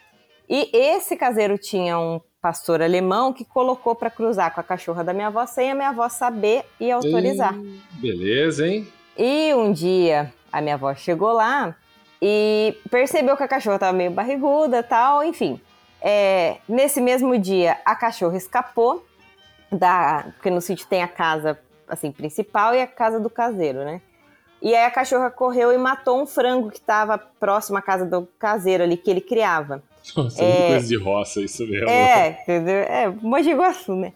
E 0.47 0.69
esse 0.73 1.15
caseiro 1.15 1.57
tinha 1.57 1.97
um 1.97 2.22
pastor 2.41 2.81
alemão 2.81 3.34
que 3.34 3.43
colocou 3.43 3.95
pra 3.95 4.11
cruzar 4.11 4.53
com 4.53 4.60
a 4.60 4.64
cachorra 4.64 5.03
da 5.03 5.14
minha 5.14 5.27
avó 5.27 5.45
sem 5.47 5.72
a 5.72 5.76
minha 5.76 5.89
avó 5.89 6.07
saber 6.07 6.64
e 6.80 6.91
autorizar. 6.91 7.56
Hum, 7.56 7.80
beleza, 7.93 8.68
hein? 8.68 8.88
E 9.18 9.53
um 9.56 9.72
dia 9.72 10.31
a 10.52 10.61
minha 10.61 10.76
avó 10.76 10.93
chegou 10.93 11.34
lá 11.34 11.76
e 12.22 12.77
percebeu 12.91 13.35
que 13.35 13.43
a 13.43 13.47
cachorra 13.47 13.77
estava 13.77 13.93
meio 13.93 14.11
barriguda 14.11 14.84
tal, 14.84 15.23
enfim. 15.23 15.60
É, 15.99 16.57
nesse 16.69 17.02
mesmo 17.02 17.38
dia 17.39 17.77
a 17.84 17.95
cachorra 17.95 18.38
escapou 18.38 19.03
da. 19.72 20.27
Porque 20.35 20.52
no 20.52 20.61
sítio 20.61 20.85
tem 20.88 21.02
a 21.02 21.07
casa 21.07 21.60
assim, 21.88 22.11
principal 22.11 22.76
e 22.76 22.81
a 22.81 22.88
casa 22.88 23.19
do 23.19 23.30
caseiro, 23.30 23.80
né? 23.80 24.02
E 24.61 24.73
aí 24.76 24.86
a 24.86 24.91
cachorra 24.91 25.30
correu 25.30 25.72
e 25.72 25.77
matou 25.77 26.22
um 26.22 26.26
frango 26.26 26.69
que 26.72 26.77
estava 26.77 27.18
próximo 27.18 27.77
à 27.77 27.82
casa 27.82 28.06
do 28.06 28.27
caseiro 28.40 28.84
ali 28.84 28.98
que 28.98 29.10
ele 29.11 29.22
criava. 29.22 29.84
Nossa, 30.15 30.44
é 30.44 30.65
É. 30.65 30.68
coisa 30.69 30.88
de 30.88 30.98
roça 30.98 31.41
isso 31.41 31.65
mesmo. 31.68 31.90
É, 31.90 32.30
entendeu? 32.41 32.76
É, 32.76 33.07
Mogi 33.22 33.53
Guaçu, 33.53 33.95
né? 33.95 34.14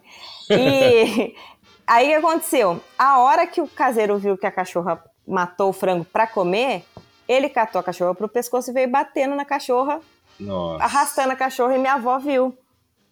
E 0.50 1.34
aí 1.86 2.06
o 2.06 2.08
que 2.08 2.14
aconteceu? 2.14 2.80
A 2.98 3.20
hora 3.20 3.46
que 3.46 3.60
o 3.60 3.68
caseiro 3.68 4.18
viu 4.18 4.36
que 4.38 4.46
a 4.46 4.50
cachorra 4.52 5.02
matou 5.26 5.70
o 5.70 5.72
frango 5.72 6.04
pra 6.04 6.26
comer, 6.26 6.84
ele 7.28 7.48
catou 7.48 7.80
a 7.80 7.84
cachorra 7.84 8.14
pro 8.14 8.28
pescoço 8.28 8.70
e 8.70 8.74
veio 8.74 8.88
batendo 8.90 9.36
na 9.36 9.44
cachorra, 9.44 10.00
Nossa. 10.38 10.82
arrastando 10.82 11.32
a 11.32 11.36
cachorra 11.36 11.76
e 11.76 11.78
minha 11.78 11.94
avó 11.94 12.18
viu. 12.18 12.56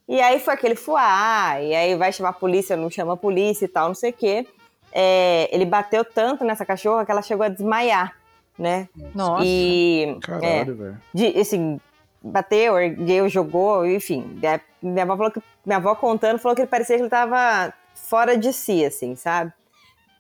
E 0.09 0.21
aí 0.21 0.41
foi 0.41 0.55
aquele 0.55 0.75
fuá, 0.75 1.61
e 1.61 1.75
aí 1.75 1.95
vai 1.95 2.11
chamar 2.13 2.31
a 2.31 2.33
polícia, 2.33 2.77
não 2.77 2.91
chama 2.91 3.13
a 3.13 3.17
polícia 3.17 3.67
e 3.67 3.69
tal, 3.69 3.89
não 3.89 3.95
sei 3.95 4.11
o 4.11 4.15
quê. 4.15 4.47
É, 4.93 5.49
ele 5.53 5.65
bateu 5.65 6.05
tanto 6.05 6.45
nessa 6.45 6.65
cachorra 6.65 7.05
que 7.05 7.11
ela 7.11 7.23
chegou 7.23 7.45
a 7.45 7.49
desmaiar, 7.49 8.15
né? 8.59 8.89
Nossa. 9.15 9.45
E 9.45 10.17
é, 10.43 10.61
Caralho, 10.61 10.77
velho. 10.77 11.03
de, 11.13 11.39
assim, 11.39 11.81
bateu, 12.23 12.79
ergueu, 12.79 13.29
jogou, 13.29 13.87
enfim. 13.87 14.39
Daí 14.41 14.61
Minha 14.83 15.03
avó 15.05 15.17
falou 15.17 15.33
que 15.33 15.43
minha 15.65 15.77
avó 15.77 15.95
contando 15.95 16.39
falou 16.39 16.57
que 16.57 16.63
ele 16.63 16.71
parecia 16.71 16.97
que 16.97 17.03
ele 17.03 17.11
tava 17.11 17.73
fora 17.95 18.37
de 18.37 18.53
si, 18.53 18.85
assim, 18.85 19.15
sabe? 19.15 19.53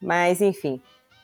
Mas 0.01 0.41
enfim. 0.41 0.81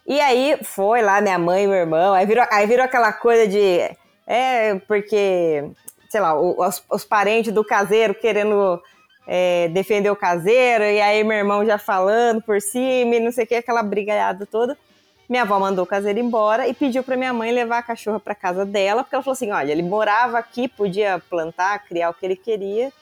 E 0.07 0.21
aí 0.21 0.59
foi 0.63 1.03
lá 1.03 1.21
minha 1.21 1.39
mãe 1.39 1.65
e 1.65 1.67
meu 1.67 1.77
irmão, 1.77 2.15
aí 2.15 2.27
virou, 2.27 2.45
aí 2.51 2.67
virou 2.67 2.85
aquela 2.85 3.13
coisa 3.13 3.47
de 3.47 3.81
é 4.27 4.77
porque, 4.87 5.65
sei 6.09 6.21
lá, 6.21 6.39
os, 6.39 6.83
os 6.91 7.05
parentes 7.05 7.53
do 7.53 7.65
caseiro 7.65 8.15
querendo 8.15 8.83
é, 9.27 9.69
defender 9.69 10.11
o 10.11 10.17
caseiro, 10.17 10.85
e 10.85 11.01
aí 11.01 11.25
meu 11.25 11.37
irmão 11.37 11.65
já 11.65 11.79
falando 11.79 12.43
por 12.43 12.61
cima, 12.61 13.17
e 13.17 13.21
não 13.21 13.33
sei 13.33 13.45
o 13.45 13.47
que, 13.47 13.55
aquela 13.55 13.83
brigaiada 13.83 14.47
toda. 14.47 14.77
Minha 15.29 15.43
avó 15.43 15.59
mandou 15.59 15.85
o 15.85 15.87
caseiro 15.87 16.19
embora 16.19 16.69
e 16.69 16.75
pediu 16.75 17.03
pra 17.03 17.17
minha 17.17 17.33
mãe 17.33 17.51
levar 17.51 17.79
a 17.79 17.83
cachorra 17.83 18.21
pra 18.21 18.35
casa 18.35 18.67
dela, 18.67 19.03
porque 19.03 19.15
ela 19.15 19.25
falou 19.25 19.33
assim: 19.33 19.51
olha, 19.51 19.73
ele 19.73 19.83
morava 19.83 20.39
aqui, 20.39 20.69
podia 20.69 21.23
plantar, 21.31 21.79
criar 21.87 22.11
o 22.11 22.15
que 22.15 22.27
ele 22.27 22.37
queria, 22.37 22.93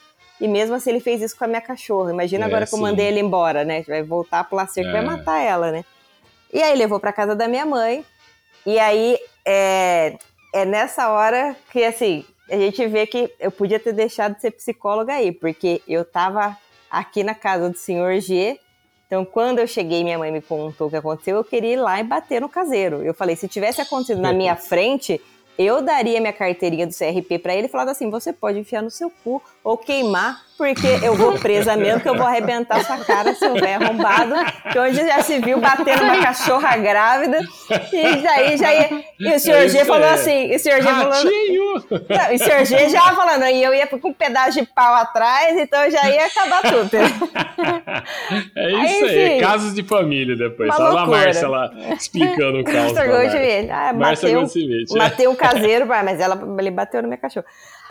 e 0.40 0.46
mesmo 0.46 0.76
assim 0.76 0.90
ele 0.90 1.00
fez 1.00 1.20
isso 1.20 1.36
com 1.36 1.44
a 1.44 1.48
minha 1.48 1.60
cachorra. 1.60 2.12
Imagina 2.12 2.44
É, 2.44 2.46
agora 2.46 2.66
que 2.66 2.74
eu 2.74 2.78
mandei 2.78 3.06
ele 3.06 3.18
embora, 3.18 3.64
né? 3.64 3.82
Vai 3.88 4.02
voltar 4.04 4.44
pro 4.44 4.56
lacer 4.56 4.84
que 4.84 4.90
É. 4.90 4.92
vai 4.92 5.04
matar 5.04 5.40
ela, 5.40 5.72
né? 5.72 5.84
E 6.52 6.62
aí 6.62 6.76
levou 6.76 7.00
pra 7.00 7.12
casa 7.12 7.34
da 7.34 7.48
minha 7.48 7.66
mãe, 7.66 8.04
e 8.64 8.78
aí 8.78 9.18
é, 9.44 10.16
é 10.54 10.64
nessa 10.64 11.10
hora 11.10 11.56
que, 11.72 11.84
assim, 11.84 12.24
a 12.52 12.58
gente 12.58 12.86
vê 12.86 13.06
que 13.06 13.32
eu 13.40 13.50
podia 13.50 13.80
ter 13.80 13.94
deixado 13.94 14.34
de 14.34 14.42
ser 14.42 14.50
psicóloga 14.50 15.14
aí, 15.14 15.32
porque 15.32 15.80
eu 15.88 16.04
tava 16.04 16.56
aqui 16.90 17.24
na 17.24 17.34
casa 17.34 17.70
do 17.70 17.78
senhor 17.78 18.20
G. 18.20 18.60
Então, 19.06 19.24
quando 19.24 19.58
eu 19.58 19.66
cheguei, 19.66 20.04
minha 20.04 20.18
mãe 20.18 20.30
me 20.30 20.42
contou 20.42 20.86
o 20.88 20.90
que 20.90 20.96
aconteceu, 20.96 21.36
eu 21.36 21.44
queria 21.44 21.72
ir 21.72 21.76
lá 21.76 21.98
e 21.98 22.04
bater 22.04 22.42
no 22.42 22.50
caseiro. 22.50 23.02
Eu 23.02 23.14
falei, 23.14 23.36
se 23.36 23.48
tivesse 23.48 23.80
acontecido 23.80 24.20
na 24.20 24.34
minha 24.34 24.54
frente, 24.56 25.18
eu 25.58 25.80
daria 25.80 26.20
minha 26.20 26.32
carteirinha 26.32 26.86
do 26.86 26.94
CRP 26.94 27.38
pra 27.38 27.54
ele 27.54 27.68
e 27.68 27.70
falava 27.70 27.90
assim: 27.90 28.10
você 28.10 28.32
pode 28.34 28.58
enfiar 28.58 28.82
no 28.82 28.90
seu 28.90 29.10
cu 29.24 29.42
ou 29.64 29.78
queimar, 29.78 30.44
porque 30.56 30.86
eu 31.02 31.14
vou 31.14 31.38
presa 31.38 31.76
mesmo, 31.76 32.00
que 32.00 32.08
eu 32.08 32.14
vou 32.16 32.26
arrebentar 32.26 32.84
sua 32.84 32.98
cara, 32.98 33.34
seu 33.34 33.54
velho 33.54 33.84
arrombado. 33.84 34.34
Que 34.70 34.78
onde 34.78 34.96
já 34.96 35.22
se 35.22 35.38
viu 35.40 35.58
batendo 35.60 36.02
uma 36.04 36.22
cachorra 36.22 36.76
grávida. 36.76 37.40
E 37.92 38.16
daí 38.22 38.56
já 38.56 38.72
ia. 38.72 39.04
E 39.18 39.34
o 39.34 39.38
senhor 39.40 39.62
É 39.62 39.68
G 39.68 39.84
falou 39.84 40.06
aí. 40.08 40.14
assim: 40.14 40.52
e 40.52 40.56
o 40.56 40.58
senhor 40.58 40.80
G 40.82 40.88
falando. 40.88 41.24
Não, 42.08 42.32
e 42.32 42.34
o 42.36 42.38
senhor 42.38 42.64
G 42.64 42.88
já 42.88 43.00
falando, 43.14 43.44
e 43.46 43.62
eu 43.62 43.74
ia 43.74 43.86
com 43.86 43.96
um 44.08 44.12
pedaço 44.12 44.60
de 44.60 44.66
pau 44.66 44.94
atrás, 44.94 45.58
então 45.58 45.90
já 45.90 46.08
ia 46.10 46.26
acabar 46.26 46.62
tudo. 46.62 46.90
É 48.56 48.70
isso 48.70 49.04
Aí, 49.06 49.32
aí, 49.34 49.40
casos 49.40 49.74
de 49.74 49.82
família 49.82 50.36
depois. 50.36 50.68
Uma 50.68 50.76
Só 50.76 50.82
a 50.86 50.90
loucura. 50.90 51.18
Márcia 51.18 51.48
lá 51.48 51.70
explicando 51.98 52.60
o 52.60 52.64
caos. 52.64 52.76
Márcia 52.76 52.94
pra 52.94 53.06
Gold, 53.06 53.26
Márcia. 53.34 53.74
ah, 53.74 53.92
Márcia 53.92 54.28
bateu, 54.28 54.40
Goldschmidt. 54.40 54.94
matei 54.96 55.28
um 55.28 55.34
caseiro, 55.34 55.86
mas 55.86 56.20
ela, 56.20 56.40
ele 56.58 56.70
bateu 56.70 57.02
no 57.02 57.08
meu 57.08 57.18
cachorro. 57.18 57.46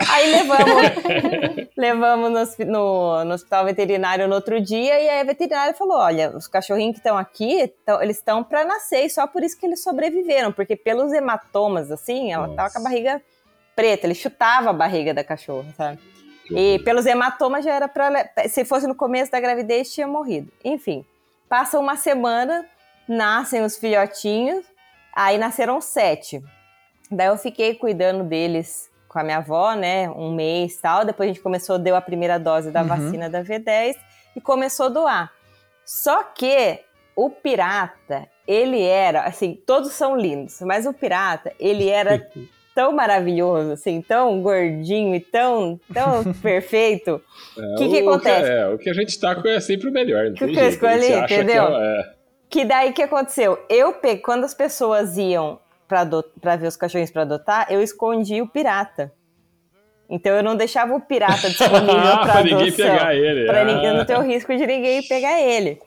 Aí 0.10 0.32
levamos, 0.32 1.68
levamos 1.78 2.58
no, 2.60 2.66
no- 2.66 3.26
no 3.26 3.34
hospital 3.34 3.66
veterinário 3.66 4.28
no 4.28 4.36
outro 4.36 4.60
dia, 4.62 5.00
e 5.00 5.10
aí 5.10 5.20
a 5.20 5.24
veterinária 5.24 5.74
falou: 5.74 5.98
olha, 5.98 6.36
os 6.36 6.48
cachorrinhos 6.48 6.94
que 6.94 7.00
estão 7.00 7.18
aqui, 7.18 7.72
tão- 7.86 8.02
eles 8.02 8.18
estão 8.18 8.44
para 8.44 8.64
nascer, 8.66 9.06
e 9.06 9.10
só 9.10 9.28
por 9.28 9.44
isso 9.44 9.58
que 9.60 9.66
eles 9.66 9.84
sobreviveram, 9.84 10.52
porque 10.52 10.76
pelos 10.76 11.12
hematomas, 11.14 11.92
assim, 11.92 12.32
ela 12.32 12.50
tava 12.56 12.72
com 12.72 12.80
a 12.80 12.84
barriga 12.84 13.22
preta, 13.76 14.06
ele 14.08 14.16
chutava 14.16 14.70
a 14.70 14.74
barriga 14.74 15.14
da 15.14 15.24
cachorra, 15.24 15.72
sabe? 15.78 16.00
E 16.50 16.80
pelos 16.80 17.06
hematomas 17.06 17.64
já 17.64 17.74
era 17.74 17.88
para. 17.88 18.30
Se 18.50 18.66
fosse 18.66 18.86
no 18.86 18.94
começo 18.96 19.32
da 19.32 19.40
gravidez, 19.40 19.94
tinha 19.94 20.06
morrido. 20.08 20.52
Enfim, 20.66 21.06
passa 21.48 21.80
uma 21.80 21.96
semana, 21.96 22.66
nascem 23.08 23.64
os 23.64 23.78
filhotinhos. 23.78 24.66
Aí 25.14 25.38
nasceram 25.38 25.80
sete. 25.80 26.44
Daí 27.10 27.28
eu 27.28 27.38
fiquei 27.38 27.76
cuidando 27.76 28.24
deles 28.26 28.90
com 29.12 29.20
a 29.20 29.24
minha 29.24 29.38
avó, 29.38 29.74
né? 29.74 30.10
Um 30.10 30.34
mês 30.34 30.78
tal. 30.78 31.04
Depois 31.04 31.30
a 31.30 31.34
gente 31.34 31.44
começou, 31.44 31.78
deu 31.78 31.98
a 31.98 32.02
primeira 32.02 32.40
dose 32.40 32.72
da 32.72 32.82
Uhum. 32.82 32.88
vacina 32.88 33.30
da 33.30 33.44
V10 33.44 33.98
e 34.36 34.40
começou 34.40 34.86
a 34.86 34.90
doar. 34.90 35.32
Só 35.86 36.24
que 36.24 36.80
o 37.14 37.30
pirata, 37.30 38.26
ele 38.48 38.82
era, 38.82 39.24
assim, 39.24 39.54
todos 39.68 39.92
são 39.92 40.16
lindos, 40.16 40.62
mas 40.62 40.86
o 40.86 40.94
pirata, 40.94 41.52
ele 41.60 41.90
era 41.90 42.26
tão 42.74 42.94
maravilhoso, 42.94 43.74
assim, 43.74 44.02
tão 44.02 44.42
gordinho 44.42 45.14
e 45.14 45.20
tão, 45.20 45.78
tão 45.94 46.24
perfeito. 46.42 47.22
É, 47.58 47.76
que 47.78 47.90
que 47.90 48.02
o- 48.02 48.10
acontece? 48.10 48.50
é, 48.50 48.68
o 48.70 48.78
que 48.78 48.90
a 48.90 48.94
gente 48.94 49.20
tá 49.20 49.36
com 49.36 49.46
é 49.46 49.60
sempre 49.60 49.90
o 49.90 49.92
melhor. 49.92 50.28
Não 50.28 50.34
Que 50.36 50.46
tem 50.46 50.54
que 50.54 50.60
eu 50.60 50.64
jeito. 50.70 50.86
escolhi, 50.86 51.14
entendeu? 51.26 51.68
Que 51.68 51.74
é, 51.74 52.00
é. 52.00 52.14
Que 52.50 52.66
daí 52.66 52.94
que 52.94 53.04
aconteceu? 53.04 53.60
Eu 53.70 53.92
peguei, 53.94 54.20
quando 54.22 54.46
as 54.46 54.54
pessoas 54.54 55.18
iam 55.18 55.60
pra 56.40 56.56
ver 56.56 56.68
os 56.68 56.76
cachorrinhos 56.78 57.12
pra 57.12 57.24
adotar, 57.24 57.68
eu 57.70 57.82
escondi 57.82 58.42
o 58.42 58.48
pirata. 58.48 59.12
Então 60.10 60.34
eu 60.36 60.44
não 60.44 60.56
deixava 60.56 60.94
o 60.94 61.02
pirata 61.02 61.48
disponível 61.50 62.20
Pra 62.24 62.44
ninguém 62.44 62.72
pegar 62.72 63.16
ele. 63.16 63.46
Pra 63.46 63.62
Ah. 63.62 63.66
ninguém 63.66 63.94
não 63.94 64.06
ter 64.06 64.18
o 64.18 64.22
risco 64.22 64.56
de 64.56 64.66
ninguém 64.68 65.02
pegar 65.08 65.40
ele. 65.42 65.80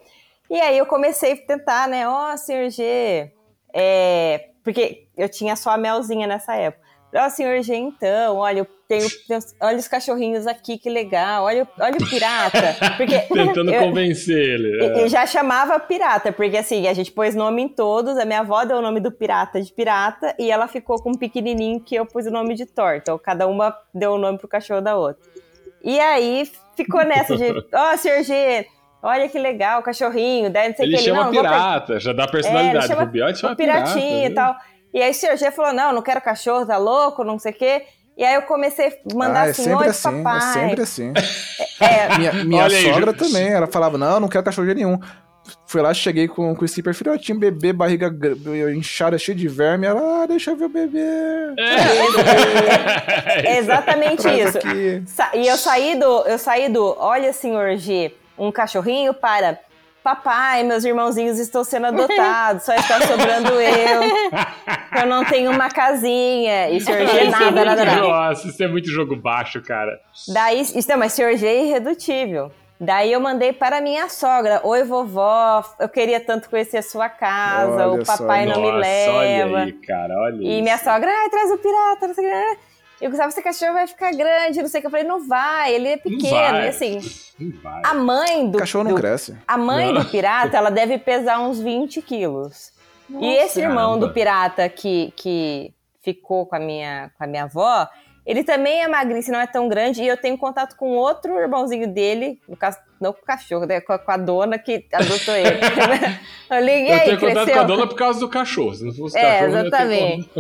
E 0.51 0.61
aí 0.61 0.77
eu 0.79 0.87
comecei 0.87 1.33
a 1.33 1.37
tentar, 1.37 1.89
né? 1.89 2.09
Ó, 2.09 2.37
senhor 2.37 2.71
G. 2.71 3.31
é, 3.73 4.49
Porque 4.63 5.07
eu 5.17 5.29
tinha 5.29 5.57
só 5.57 5.71
a 5.71 5.77
melzinha 5.77 6.27
nessa 6.27 6.55
época. 6.55 6.85
Ó, 7.17 7.29
senhor 7.29 7.63
G, 7.63 7.75
então, 7.77 8.37
olha, 8.39 8.67
eu 9.03 9.09
tenho, 9.09 9.11
tenho- 9.29 9.41
olha 9.61 9.77
os 9.77 9.89
cachorrinhos 9.89 10.47
aqui, 10.47 10.79
que 10.79 10.89
legal. 10.91 11.45
Olha, 11.45 11.65
o- 11.65 11.83
olha 11.83 11.97
o 11.97 12.09
pirata. 12.09 12.77
Porque 12.97 13.19
Tentando 13.33 13.71
eu- 13.75 13.83
convencer 13.83 14.37
ele. 14.39 14.69
e- 14.69 14.85
é. 15.01 15.03
Eu 15.05 15.09
já 15.09 15.27
chamava 15.27 15.79
pirata, 15.81 16.33
porque 16.33 16.57
assim, 16.57 16.87
a 16.89 16.95
gente 16.95 17.11
pôs 17.13 17.35
nome 17.35 17.63
em 17.63 17.69
todos. 17.69 18.17
A 18.19 18.25
minha 18.25 18.41
avó 18.41 18.65
deu 18.65 18.79
o 18.79 18.83
nome 18.83 19.01
do 19.01 19.11
pirata 19.13 19.61
de 19.61 19.73
pirata 19.73 20.35
e 20.39 20.51
ela 20.51 20.69
ficou 20.69 21.03
com 21.03 21.11
um 21.11 21.19
pequenininho 21.19 21.81
que 21.81 21.95
eu 21.95 22.07
pus 22.07 22.27
o 22.27 22.31
nome 22.31 22.55
de 22.55 22.67
Thor. 22.67 22.95
Então 22.97 23.19
cada 23.19 23.47
uma 23.47 23.77
deu 23.95 24.13
o 24.13 24.19
nome 24.19 24.39
pro 24.39 24.49
cachorro 24.49 24.81
da 24.81 24.97
outra. 24.97 25.23
E 25.83 26.01
aí 26.01 26.51
ficou 26.77 27.05
nessa 27.05 27.37
de, 27.37 27.45
ó, 27.75 27.97
G, 28.23 28.67
olha 29.03 29.29
que 29.29 29.39
legal, 29.39 29.83
cachorrinho. 29.83 30.49
Daí 30.51 30.69
não 30.69 30.77
sei 30.77 30.87
o 30.87 30.89
Ele 30.89 30.97
que 30.97 31.03
chama 31.03 31.25
não, 31.25 31.31
pirata, 31.31 32.01
já 32.01 32.13
dá 32.13 32.23
É, 32.23 32.25
ele 32.25 32.33
personalidade. 32.33 32.87
chama 32.89 33.03
o 33.03 33.07
Biote 33.07 33.39
chama 33.39 33.53
o 33.53 33.57
piratinho 33.57 33.95
pirata, 34.23 34.27
e 34.31 34.35
tal. 34.35 34.57
E 34.95 35.03
aí 35.03 35.11
o 35.11 35.15
falou, 35.51 35.73
não, 35.73 35.93
não 35.93 36.01
quero 36.03 36.21
cachorro, 36.21 36.65
tá 36.65 36.77
louco, 36.79 37.25
não 37.25 37.39
sei 37.39 37.51
o 37.53 37.55
quê. 37.55 37.83
E 38.17 38.25
aí 38.25 38.35
eu 38.35 38.43
comecei 38.43 38.87
a 38.89 39.15
mandar 39.15 39.43
ah, 39.43 39.47
é 39.47 39.51
assim, 39.51 39.65
sempre 39.65 39.85
oi, 39.85 39.89
assim, 39.89 40.23
papai. 40.23 40.37
é 40.39 40.53
sempre 40.53 40.83
assim. 40.83 41.13
É, 41.81 42.17
Minha, 42.19 42.33
minha 42.45 42.65
aí, 42.67 42.93
sogra 42.93 43.11
Ju- 43.13 43.19
também, 43.19 43.49
ela 43.49 43.67
falava, 43.67 43.99
não, 43.99 44.21
não 44.21 44.29
quero 44.29 44.45
cachorro 44.45 44.69
de 44.69 44.75
nenhum. 44.75 44.99
Fui 45.67 45.83
lá, 45.83 45.93
cheguei 45.93 46.27
com, 46.27 46.55
com 46.55 46.63
o 46.63 46.65
skipper 46.65 46.95
filhotinho, 46.95 47.39
bebê, 47.39 47.73
barriga 47.73 48.11
inchada, 48.75 49.19
cheia 49.19 49.37
de 49.37 49.47
verme. 49.47 49.87
Ela, 49.87 50.23
ah, 50.23 50.27
deixa 50.27 50.53
eu 50.53 50.57
ver 50.57 50.65
o 50.67 50.69
bebê. 50.71 51.01
É 53.45 53.59
exatamente 53.59 54.23
Traz 54.23 54.49
isso. 54.49 54.59
aqui. 54.59 55.03
E 55.35 55.47
eu 55.47 55.57
saí 55.59 55.99
do, 55.99 56.23
eu 56.27 56.39
saí 56.39 56.69
do, 56.69 56.97
olha, 56.99 57.33
senhor 57.33 57.77
G, 57.77 58.15
um 58.39 58.51
cachorrinho 58.51 59.13
para 59.13 59.59
papai, 60.05 60.63
meus 60.63 60.85
irmãozinhos 60.85 61.39
estão 61.39 61.65
sendo 61.65 61.87
adotados, 61.87 62.63
só 62.65 62.75
está 62.75 63.01
sobrando 63.01 63.53
eu. 63.55 64.03
Eu 65.01 65.07
não 65.07 65.25
tenho 65.25 65.51
uma 65.51 65.71
casinha. 65.71 66.69
E 66.71 66.79
senhor 66.81 66.99
G, 66.99 67.05
Isso 67.07 67.17
é 67.17 67.31
nada, 67.31 67.65
nada, 67.65 67.85
nada. 67.87 68.01
Nossa, 68.03 68.47
isso 68.47 68.63
é 68.63 68.69
muito 68.69 68.89
jogo 68.91 69.17
baixo, 69.17 69.63
cara. 69.63 69.99
Daí, 70.29 70.61
isso 70.61 70.89
não, 70.89 70.99
mas 70.99 71.15
senhor 71.15 71.35
G 71.37 71.47
é 71.47 71.65
irredutível. 71.65 72.53
Daí 72.79 73.13
eu 73.13 73.21
mandei 73.21 73.53
para 73.53 73.81
minha 73.81 74.09
sogra, 74.11 74.61
oi 74.63 74.83
vovó, 74.85 75.65
eu 75.81 75.89
queria 75.89 76.21
tanto 76.21 76.51
conhecer 76.51 76.79
a 76.79 76.83
sua 76.83 77.09
casa, 77.09 77.89
Olha 77.89 78.03
o 78.03 78.05
papai 78.05 78.47
só. 78.47 78.53
não 78.53 78.61
me 78.61 78.67
Nossa, 78.73 78.79
leva. 78.81 79.17
olha 79.53 79.65
aí, 79.65 79.73
cara, 79.73 80.15
olha 80.19 80.37
E 80.43 80.53
isso. 80.55 80.63
minha 80.63 80.77
sogra, 80.79 81.09
ai, 81.11 81.31
traz 81.31 81.51
o 81.51 81.57
pirata, 81.59 82.07
não 82.09 82.15
sei 82.15 82.27
o 82.27 82.31
que. 82.31 82.59
Eu 83.05 83.11
Gustavo, 83.11 83.29
esse 83.29 83.43
cachorro 83.43 83.75
vai 83.75 83.87
ficar 83.87 84.13
grande, 84.13 84.63
não 84.63 84.69
sei 84.69 84.79
o 84.79 84.81
que. 84.81 84.87
Eu 84.87 84.91
falei, 84.91 85.07
não 85.07 85.29
vai, 85.29 85.75
ele 85.75 85.89
é 85.89 85.97
pequeno. 85.99 86.31
vai. 86.31 86.65
E 86.65 86.69
assim, 86.69 86.99
Não 87.39 87.61
vai. 87.61 87.83
a 87.85 87.93
mãe 87.95 88.51
do. 88.51 88.59
cachorro 88.59 88.85
não 88.85 88.93
do- 88.93 88.97
cresce. 89.01 89.37
A 89.47 89.59
mãe 89.59 89.93
Não. 89.93 90.01
do 90.03 90.09
pirata, 90.09 90.57
ela 90.57 90.71
deve 90.71 90.97
pesar 90.97 91.39
uns 91.41 91.61
20 91.61 92.01
quilos. 92.01 92.73
e 93.11 93.27
esse 93.37 93.61
irmão 93.61 93.91
caramba. 93.91 94.07
do 94.07 94.13
pirata 94.15 94.69
que, 94.71 95.13
que 95.17 95.75
ficou 96.03 96.47
com 96.47 96.57
a, 96.57 96.59
minha, 96.59 97.11
com 97.19 97.25
a 97.25 97.27
minha 97.27 97.45
avó, 97.45 97.87
ele 98.25 98.43
também 98.43 98.83
é 98.83 98.89
magrinho, 98.89 99.23
não 99.29 99.41
é 99.41 99.47
tão 99.47 99.69
grande. 99.69 100.03
E 100.03 100.09
eu 100.09 100.17
tenho 100.17 100.39
contato 100.39 100.75
com 100.75 100.97
outro 100.97 101.39
irmãozinho 101.39 101.87
dele, 101.87 102.41
no 102.49 102.57
caso, 102.57 102.79
não 102.99 103.13
com 103.13 103.21
o 103.21 103.25
cachorro, 103.27 103.67
né, 103.67 103.83
com, 103.83 103.93
a, 103.93 103.99
com 103.99 104.11
a 104.13 104.17
dona 104.17 104.59
que 104.59 104.87
adotou 104.91 105.35
ele. 105.35 105.61
eu 106.51 106.59
liguei, 106.61 106.89
Eu 106.89 106.95
aí, 106.95 107.01
tenho 107.05 107.21
contato 107.21 107.35
cresceu. 107.45 107.55
com 107.55 107.61
a 107.61 107.65
dona 107.65 107.87
por 107.87 107.97
causa 107.97 108.19
do 108.21 108.29
cachorro. 108.31 108.75
Se 108.75 108.83
não 108.83 108.95
fosse 108.95 109.19
É, 109.19 109.41
cachorro, 109.41 109.59
exatamente. 109.59 110.31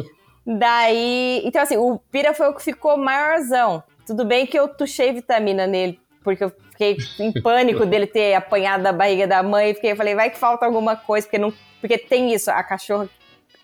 Daí, 0.46 1.40
então 1.44 1.62
assim, 1.62 1.76
o 1.76 1.98
Pira 2.10 2.34
foi 2.34 2.48
o 2.48 2.54
que 2.54 2.62
ficou 2.62 2.96
maiorzão. 2.96 3.82
Tudo 4.06 4.24
bem 4.24 4.46
que 4.46 4.58
eu 4.58 4.68
tuchei 4.68 5.12
vitamina 5.12 5.66
nele, 5.66 5.98
porque 6.22 6.44
eu 6.44 6.52
fiquei 6.70 6.96
em 7.18 7.32
pânico 7.42 7.86
dele 7.86 8.06
ter 8.06 8.34
apanhado 8.34 8.82
da 8.82 8.92
barriga 8.92 9.26
da 9.26 9.42
mãe. 9.42 9.70
e 9.70 9.74
Fiquei, 9.74 9.94
falei, 9.94 10.14
vai 10.14 10.28
que 10.30 10.36
falta 10.38 10.66
alguma 10.66 10.96
coisa, 10.96 11.26
porque 11.26 11.38
não, 11.38 11.52
porque 11.80 11.96
tem 11.96 12.32
isso, 12.34 12.50
a 12.50 12.62
cachorra 12.62 13.08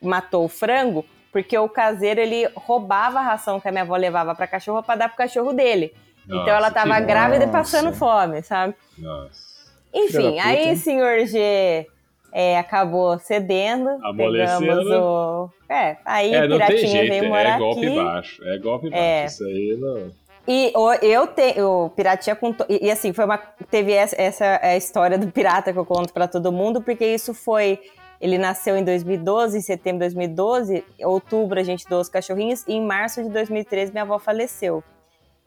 matou 0.01 0.45
o 0.47 0.49
frango, 0.49 1.05
porque 1.31 1.57
o 1.59 1.69
caseiro 1.69 2.19
ele 2.21 2.49
roubava 2.55 3.19
a 3.19 3.23
ração 3.23 3.61
que 3.61 3.69
a 3.69 3.71
minha 3.71 3.83
avó 3.85 3.97
levava 3.97 4.35
pra 4.35 4.47
cachorra 4.47 4.83
pra 4.83 4.97
dar 4.97 5.09
pro 5.09 5.19
cachorro 5.19 5.53
dele. 5.53 5.95
então 6.25 6.49
ela 6.49 6.61
Nossa, 6.71 6.73
tava 6.75 6.95
que- 6.95 7.07
grávida 7.07 7.45
e 7.45 7.47
Nossa. 7.47 7.59
passando 7.59 7.93
fome, 7.93 8.43
sabe? 8.43 8.75
Nossa. 8.97 9.51
Enfim, 9.93 10.39
aí 10.39 10.75
senhor 10.77 11.27
G 11.27 11.87
é, 12.33 12.59
acabou 12.59 13.19
cedendo. 13.19 13.89
Amolecendo. 14.05 14.93
O. 15.03 15.51
É, 15.69 15.97
aí 16.05 16.35
É, 16.35 16.47
Piratinha 16.49 16.87
jeito, 16.87 17.09
veio 17.11 17.29
morar 17.29 17.57
é 17.57 17.59
golpe 17.59 17.87
aqui. 17.87 17.97
baixo. 17.97 18.45
É 18.49 18.59
golpe 18.59 18.91
baixo. 18.91 19.03
É. 19.03 19.25
Isso 19.27 19.45
aí 19.45 19.77
não. 19.79 20.11
E 20.49 20.73
eu 21.03 21.27
tenho. 21.27 21.69
O 21.87 21.91
Piratinha 21.91 22.35
com. 22.35 22.53
to- 22.53 22.67
E, 22.69 22.87
e 22.87 22.91
assim, 22.91 23.13
foi 23.13 23.25
uma. 23.25 23.39
Teve 23.71 23.93
essa, 23.93 24.17
essa 24.21 24.45
é 24.63 24.77
história 24.77 25.17
do 25.19 25.29
pirata 25.31 25.73
que 25.73 25.79
eu 25.79 25.85
conto 25.85 26.13
pra 26.13 26.27
todo 26.27 26.51
mundo, 26.51 26.81
porque 26.83 27.05
isso 27.05 27.33
foi. 27.35 27.79
Ele 28.21 28.37
nasceu 28.37 28.77
em 28.77 28.85
2012, 28.85 29.57
em 29.59 29.61
setembro 29.63 30.01
de 30.07 30.15
2012. 30.15 30.85
Em 30.99 31.05
outubro 31.07 31.59
a 31.59 31.63
gente 31.63 31.87
doou 31.89 32.01
os 32.03 32.09
cachorrinhos. 32.09 32.65
E 32.67 32.75
em 32.75 32.85
março 32.85 33.23
de 33.23 33.29
2013 33.31 33.93
minha 33.93 34.03
avó 34.03 34.19
faleceu. 34.19 34.83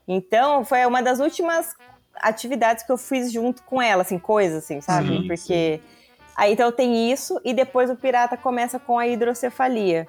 Então 0.08 0.64
foi 0.66 0.86
uma 0.86 1.02
das 1.02 1.20
últimas 1.20 1.74
atividades 2.16 2.84
que 2.84 2.92
eu 2.92 2.98
fiz 2.98 3.32
junto 3.32 3.64
com 3.64 3.82
ela, 3.82 4.02
assim, 4.04 4.18
coisas 4.20 4.64
assim, 4.64 4.80
sabe? 4.82 5.08
Sim, 5.08 5.28
porque. 5.28 5.82
Aí 6.36 6.54
então 6.54 6.72
tem 6.72 7.12
isso, 7.12 7.40
e 7.46 7.54
depois 7.54 7.90
o 7.90 7.96
pirata 7.96 8.36
começa 8.38 8.80
com 8.80 8.98
a 8.98 9.08
hidrocefalia. 9.08 10.08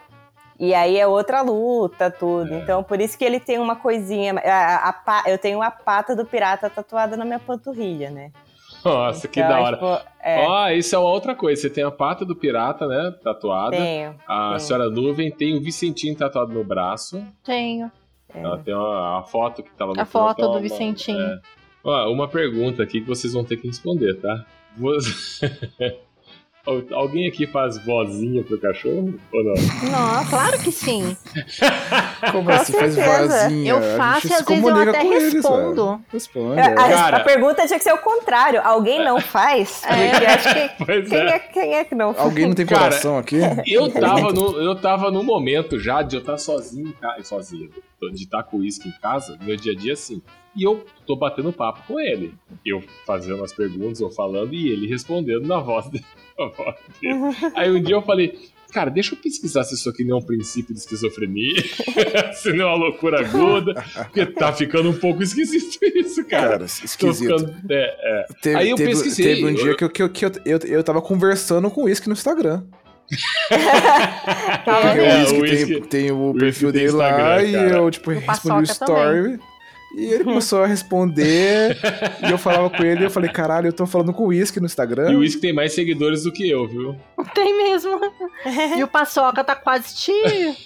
E 0.59 0.73
aí 0.73 0.97
é 0.99 1.07
outra 1.07 1.43
luta, 1.43 2.11
tudo. 2.11 2.55
É. 2.55 2.59
Então, 2.61 2.83
por 2.83 3.01
isso 3.01 3.19
que 3.19 3.25
ele 3.25 3.41
tem 3.41 3.59
uma 3.59 3.75
coisinha. 3.77 4.35
a- 4.39 4.89
a- 4.91 5.23
a 5.25 5.31
eu 5.31 5.37
tenho 5.37 5.61
a 5.61 5.71
pata 5.71 6.15
do 6.15 6.25
pirata 6.25 6.71
tatuada 6.71 7.17
na 7.17 7.25
minha 7.25 7.41
panturrilha, 7.41 8.09
né? 8.11 8.31
Nossa, 8.85 9.27
que 9.27 9.41
Então, 9.41 9.51
da 9.51 9.61
hora. 9.61 9.77
tipo, 9.77 10.09
é, 10.23 10.47
Ó, 10.47 10.69
isso 10.71 10.95
é 10.95 10.99
uma 10.99 11.09
outra 11.11 11.35
coisa. 11.35 11.61
Você 11.63 11.71
tem 11.71 11.83
a 11.83 11.91
pata 11.91 12.25
do 12.25 12.37
pirata, 12.37 12.87
né? 12.87 13.15
Tatuada. 13.23 13.77
tenho. 13.77 14.15
A 14.29 14.49
tenho. 14.51 14.61
senhora 14.61 14.89
Nuvem 14.91 15.31
tem 15.31 15.57
o 15.57 15.61
Vicentinho 15.63 16.15
tatuado 16.17 16.53
no 16.53 16.63
braço. 16.63 17.25
Tenho. 17.45 17.91
Ela 18.33 18.59
tem 18.59 18.75
a, 18.75 19.19
a 19.19 19.23
foto 19.23 19.63
que 19.63 19.71
tava 19.73 19.93
no 19.95 20.01
A 20.01 20.05
foto 20.05 20.29
do 20.29 20.35
protoma. 20.37 20.61
Vicentinho. 20.61 21.21
É. 21.21 21.41
Ó, 21.83 22.13
uma 22.13 22.29
pergunta 22.29 22.83
aqui 22.83 23.01
que 23.01 23.07
vocês 23.09 23.33
vão 23.33 23.43
ter 23.45 23.57
que 23.57 23.67
responder, 23.67 24.15
tá? 24.21 24.45
Você- 24.77 25.51
Alguém 26.93 27.29
aqui 27.29 27.47
faz 27.47 27.77
vozinha 27.85 28.43
pro 28.43 28.59
cachorro 28.59 29.13
ou 29.33 29.45
não? 29.45 29.53
Nossa, 29.91 30.31
claro 30.31 30.59
que 30.61 30.73
sim. 30.73 31.15
Como 32.33 32.45
Com 32.45 32.51
assim? 32.53 32.73
Faz 32.73 32.95
certeza. 32.95 33.43
vozinha. 33.45 33.71
Eu 33.71 33.83
faço 33.99 34.27
e 34.29 34.33
às 34.33 34.45
vezes 34.47 34.65
eu 34.65 34.75
até 34.77 35.01
com 35.03 35.13
eles, 35.13 35.33
respondo. 35.35 36.01
Responde. 36.11 36.61
A, 36.61 36.65
é. 36.65 36.73
a- 36.73 36.75
Cara- 36.75 37.17
a 37.19 37.21
pergunta 37.21 37.67
tinha 37.67 37.79
que 37.79 37.85
ser 37.85 37.93
o 37.93 37.99
contrário. 37.99 38.63
Alguém 38.65 39.05
não 39.05 39.21
faz? 39.23 39.83
Porque 39.87 40.27
acho 40.27 40.55
que. 40.55 41.05
Quem 41.11 41.19
é. 41.19 41.29
é, 41.35 41.39
quem 41.39 41.75
é 41.75 41.85
que 41.85 41.95
não 41.95 42.15
faz? 42.15 42.27
Alguém 42.27 42.47
não 42.47 42.55
tem 42.55 42.65
Cara, 42.65 42.81
coração 42.85 43.19
aqui? 43.19 43.37
Eu 43.67 43.91
tava, 43.91 44.33
no, 44.33 44.59
eu 44.59 44.75
tava 44.75 45.11
num 45.11 45.23
momento 45.23 45.79
já 45.79 46.01
de 46.03 46.17
eu 46.17 46.21
estar 46.21 46.39
sozinho 46.39 46.89
em 46.89 46.93
casa. 46.93 47.23
Sozinho. 47.25 47.69
De 48.13 48.23
estar 48.25 48.43
com 48.43 48.57
o 48.59 48.61
uísque 48.61 48.89
em 48.89 48.93
casa, 49.01 49.37
no 49.39 49.45
meu 49.45 49.57
dia 49.57 49.73
a 49.73 49.77
dia, 49.77 49.93
assim. 49.95 50.21
E 50.57 50.63
eu 50.63 50.85
tô 51.07 51.17
batendo 51.17 51.53
papo 51.53 51.81
com 51.87 51.99
ele. 52.01 52.35
Eu 52.65 52.83
fazendo 53.07 53.43
as 53.45 53.53
perguntas 53.53 54.01
ou 54.01 54.11
falando 54.11 54.53
e 54.55 54.69
ele 54.71 54.87
respondendo 54.87 55.47
na 55.47 55.59
voz 55.59 55.89
dele. 55.89 56.05
Na 56.39 56.47
voz 56.49 56.77
dele. 57.01 57.53
Aí 57.55 57.71
um 57.71 57.83
dia 57.83 57.95
eu 57.97 58.03
falei. 58.03 58.39
Cara, 58.73 58.91
deixa 58.91 59.15
eu 59.15 59.19
pesquisar 59.19 59.63
se 59.63 59.77
isso 59.77 59.89
aqui 59.89 60.03
não 60.05 60.17
é 60.17 60.19
um 60.19 60.25
princípio 60.25 60.75
de 60.75 60.81
esquizofrenia, 60.81 61.63
se 62.35 62.53
não 62.53 62.65
é 62.65 62.69
uma 62.71 62.77
loucura 62.87 63.21
aguda, 63.21 63.73
porque 63.95 64.27
tá 64.27 64.53
ficando 64.53 64.91
um 64.91 64.99
pouco 64.99 65.23
esquisito 65.23 65.79
isso, 65.95 66.25
cara. 66.25 66.49
Cara, 66.51 66.65
esquisito. 66.65 67.39
ficando- 67.39 67.55
é, 67.71 67.85
é. 68.03 68.27
Teve, 68.43 68.57
Aí 68.57 68.71
eu 68.71 68.77
teve- 68.77 68.91
pesquisei. 68.91 69.37
Teve 69.37 69.47
um 69.47 69.55
dia 69.55 69.77
que, 69.77 69.85
eu, 69.85 69.89
que, 69.89 70.03
eu, 70.03 70.09
que 70.11 70.25
eu, 70.25 70.33
eu, 70.45 70.59
eu 70.67 70.83
tava 70.83 71.01
conversando 71.01 71.71
com 71.71 71.83
o 71.83 71.85
Whisky 71.85 72.09
no 72.09 72.15
Instagram. 72.15 72.65
Tava 74.65 74.89
Porque 74.89 75.01
É, 75.01 75.25
o 75.29 75.41
Whisky 75.41 75.67
tem, 75.67 75.83
tem 75.83 76.11
o 76.11 76.35
perfil 76.35 76.73
dele 76.73 76.91
lá 76.91 77.11
Instagram, 77.11 77.43
e 77.49 77.53
cara. 77.53 77.77
eu, 77.79 77.91
tipo, 77.91 78.11
respondi 78.11 78.65
o 78.65 78.67
Paçoca 78.67 78.87
também. 78.87 79.39
E 79.97 80.07
ele 80.07 80.25
começou 80.25 80.63
a 80.63 80.67
responder, 80.67 81.77
e 82.27 82.31
eu 82.31 82.37
falava 82.39 82.69
com 82.71 82.83
ele, 82.83 83.01
e 83.03 83.05
eu 83.05 83.11
falei, 83.11 83.31
caralho, 83.31 83.69
eu 83.69 83.73
tô 83.73 83.87
falando 83.87 84.13
com 84.13 84.25
o 84.25 84.27
Whisky 84.29 84.59
no 84.61 84.67
Instagram. 84.67 85.13
E 85.13 85.17
o 85.17 85.21
Whisky 85.21 85.41
tem 85.41 85.53
mais 85.53 85.73
seguidores 85.73 86.25
do 86.25 86.33
que 86.33 86.49
eu, 86.51 86.67
viu? 86.67 86.97
Tem 87.35 87.57
mesmo. 87.57 88.01
E 88.77 88.83
o 88.83 88.89
Paçoca 88.89 89.43
tá 89.45 89.55
quase 89.55 89.95
te... 89.95 90.13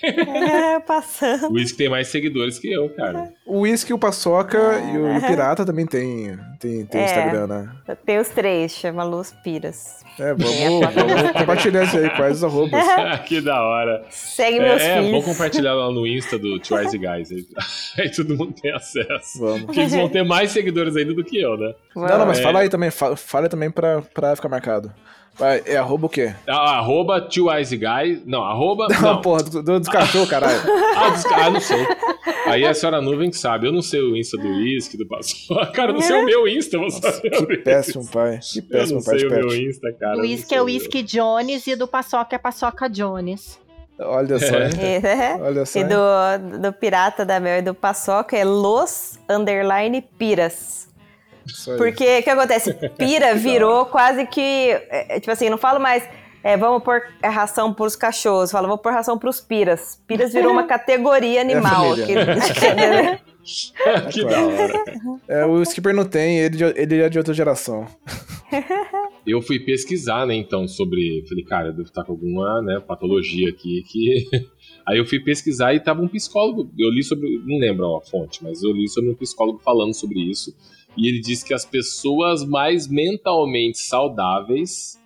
É, 0.03 0.81
passando. 0.81 1.49
O 1.49 1.53
Whisky 1.53 1.77
tem 1.79 1.89
mais 1.89 2.09
seguidores 2.09 2.59
que 2.59 2.73
eu, 2.73 2.89
cara. 2.91 3.33
O 3.47 3.61
Whisky, 3.61 3.93
o 3.93 3.99
Paçoca 3.99 4.59
e 4.93 4.97
o, 4.99 5.13
e 5.13 5.19
o 5.19 5.21
Pirata 5.27 5.65
também 5.65 5.87
tem, 5.87 6.37
tem, 6.59 6.87
tem 6.87 7.01
É. 7.01 7.05
Instagram, 7.05 7.47
né? 7.47 7.71
Tem 8.05 8.19
os 8.19 8.29
três, 8.29 8.73
chama 8.73 9.05
Luz 9.05 9.35
Piras. 9.45 9.99
É, 10.19 10.35
vamos, 10.35 10.95
vamos 10.95 11.31
compartilhar 11.33 11.85
isso 11.85 11.97
aí, 11.97 12.11
quais 12.11 12.39
os 12.39 12.45
arrobas. 12.45 12.83
que 13.27 13.41
da 13.41 13.63
hora. 13.63 14.05
Segue 14.11 14.59
meus 14.59 14.83
É, 14.83 14.99
é 14.99 15.03
filhos. 15.03 15.11
bom 15.13 15.23
compartilhar 15.23 15.75
lá 15.75 15.93
no 15.93 16.05
Insta 16.07 16.37
do 16.39 16.59
Twice 16.59 16.99
Guys. 16.99 17.31
Aí, 17.31 17.47
aí 17.99 18.11
todo 18.11 18.37
mundo 18.37 18.53
tem 18.61 18.73
acesso. 18.75 19.18
Vamos. 19.39 19.63
Porque 19.65 19.81
eles 19.81 19.95
vão 19.95 20.09
ter 20.09 20.23
mais 20.25 20.51
seguidores 20.51 20.97
ainda 20.97 21.15
do 21.15 21.25
que 21.25 21.41
eu, 21.41 21.57
né? 21.57 21.75
Não, 21.95 22.19
não, 22.19 22.27
mas 22.27 22.39
É. 22.39 22.43
fala 22.43 22.61
aí 22.61 22.69
também, 22.69 22.91
fala, 22.91 23.17
fala 23.17 23.49
também 23.49 23.71
pra, 23.71 24.03
pra 24.15 24.35
ficar 24.37 24.49
marcado. 24.49 24.93
Vai, 25.39 25.63
é 25.67 25.77
arroba 25.77 26.07
o 26.07 26.09
quê? 26.09 26.35
Ah, 26.49 26.79
arroba 26.79 27.21
Twice 27.21 27.77
Guys. 27.77 28.27
Não, 28.27 28.43
arroba. 28.43 28.89
Não, 28.91 29.01
Não, 29.01 29.21
porra, 29.23 29.45
do, 29.45 29.63
do, 29.63 29.79
dos 29.79 29.87
cachorros, 29.91 30.29
caralho. 30.29 30.59
Ah, 30.97 31.11
dos- 31.11 31.25
ah, 31.27 31.49
não 31.51 31.61
sei. 31.61 31.87
Aí 32.47 32.65
a 32.65 32.75
senhora 32.75 33.01
nuvem 33.01 33.31
que 33.31 33.37
sabe. 33.37 33.69
Eu 33.69 33.73
não 33.73 33.81
sei 33.81 34.01
o 34.01 34.17
Insta 34.17 34.37
do 34.37 34.49
Whisky, 34.49 34.97
do 34.97 35.07
Paçoca. 35.07 35.67
Cara, 35.71 35.91
eu 35.91 35.95
não 35.95 36.01
sei 36.03 36.17
o 36.17 36.25
meu 36.25 36.49
Insta, 36.49 36.75
eu 36.77 36.81
vou 36.81 36.91
saber. 36.91 37.37
o 37.41 37.47
Que 37.47 37.57
péssimo 37.59 38.05
pai. 38.11 38.41
Que 38.53 38.59
Eu 38.59 38.63
não 38.63 38.69
péssimo 38.69 39.05
pai 39.05 39.19
sei 39.21 39.29
o 39.29 39.31
meu 39.31 39.49
pet. 39.49 39.65
Insta, 39.69 39.93
cara. 40.01 40.15
Do 40.17 40.23
Whisky 40.23 40.49
sei 40.49 40.59
é 40.59 40.61
o 40.61 40.65
meu. 40.65 40.75
Whisky 40.75 41.03
Jones 41.05 41.67
e 41.69 41.77
do 41.77 41.87
Paçoca 41.87 42.35
é 42.35 42.39
Paçoca 42.39 42.89
Jones. 42.91 43.61
Olha 44.01 44.39
só, 44.39 44.53
né? 44.59 45.39
Olha 45.43 45.67
só. 45.67 45.79
E 45.79 45.85
do, 45.85 46.59
do 46.61 46.73
Pirata 46.73 47.25
da 47.25 47.41
Mel 47.41 47.59
e 47.59 47.63
do 47.63 47.75
Paçoca 47.75 48.37
é 48.37 48.45
Los 48.45 49.19
Underline 49.29 50.01
Piras. 50.19 50.87
Isso 51.47 51.71
aí. 51.73 51.77
Porque 51.79 52.19
o 52.19 52.23
que 52.23 52.31
acontece? 52.31 52.75
Pira 52.97 53.35
virou 53.35 53.87
quase 53.87 54.27
que. 54.27 54.71
é, 54.91 55.17
é, 55.17 55.21
tipo 55.21 55.33
assim, 55.33 55.49
não 55.51 55.59
falo 55.59 55.81
mais. 55.81 56.03
é, 56.45 56.57
vamos 56.57 56.83
pôr 56.85 57.03
a 57.23 57.29
ração 57.29 57.73
pros 57.75 57.97
cachorros, 57.97 58.51
falo, 58.51 58.69
vou 58.69 58.79
pôr 58.79 58.93
ração 58.93 59.19
pros 59.19 59.41
piras. 59.41 60.01
Piras 60.07 60.33
virou 60.33 60.53
uma 60.53 60.65
categoria 60.69 61.41
animal. 61.41 61.97
família. 61.97 62.07
que- 62.07 63.28
Que 64.13 64.25
da 64.25 64.47
hora. 64.47 64.85
É, 65.29 65.47
o 65.47 65.63
Skipper 65.63 65.95
não 65.95 66.05
tem, 66.05 66.39
ele, 66.39 66.59
ele 66.77 66.97
é 67.01 67.09
de 67.09 67.19
outra 67.19 67.35
geração. 67.35 67.87
Eu 69.27 69.43
fui 69.43 69.61
pesquisar, 69.61 70.27
né, 70.27 70.35
então, 70.35 70.67
sobre. 70.67 71.23
Falei, 71.29 71.45
cara, 71.45 71.69
eu 71.69 71.73
devo 71.73 71.89
estar 71.89 72.03
com 72.03 72.13
alguma 72.13 72.63
né, 72.63 72.81
patologia 72.81 73.51
aqui 73.51 73.83
que. 73.83 74.27
Aí 74.89 74.97
eu 74.97 75.05
fui 75.05 75.21
pesquisar 75.21 75.75
e 75.75 75.81
tava 75.81 76.01
um 76.01 76.09
psicólogo. 76.09 76.71
Eu 76.79 76.89
li 76.89 77.03
sobre. 77.03 77.39
Não 77.45 77.59
lembro 77.59 77.95
a 77.95 78.01
fonte, 78.01 78.43
mas 78.43 78.63
eu 78.63 78.73
li 78.73 78.89
sobre 78.89 79.11
um 79.11 79.15
psicólogo 79.15 79.59
falando 79.59 79.93
sobre 79.93 80.19
isso. 80.19 80.57
E 80.97 81.07
ele 81.07 81.21
disse 81.21 81.45
que 81.45 81.53
as 81.53 81.67
pessoas 81.67 82.43
mais 82.43 82.89
mentalmente 82.89 83.79
saudáveis 83.79 84.99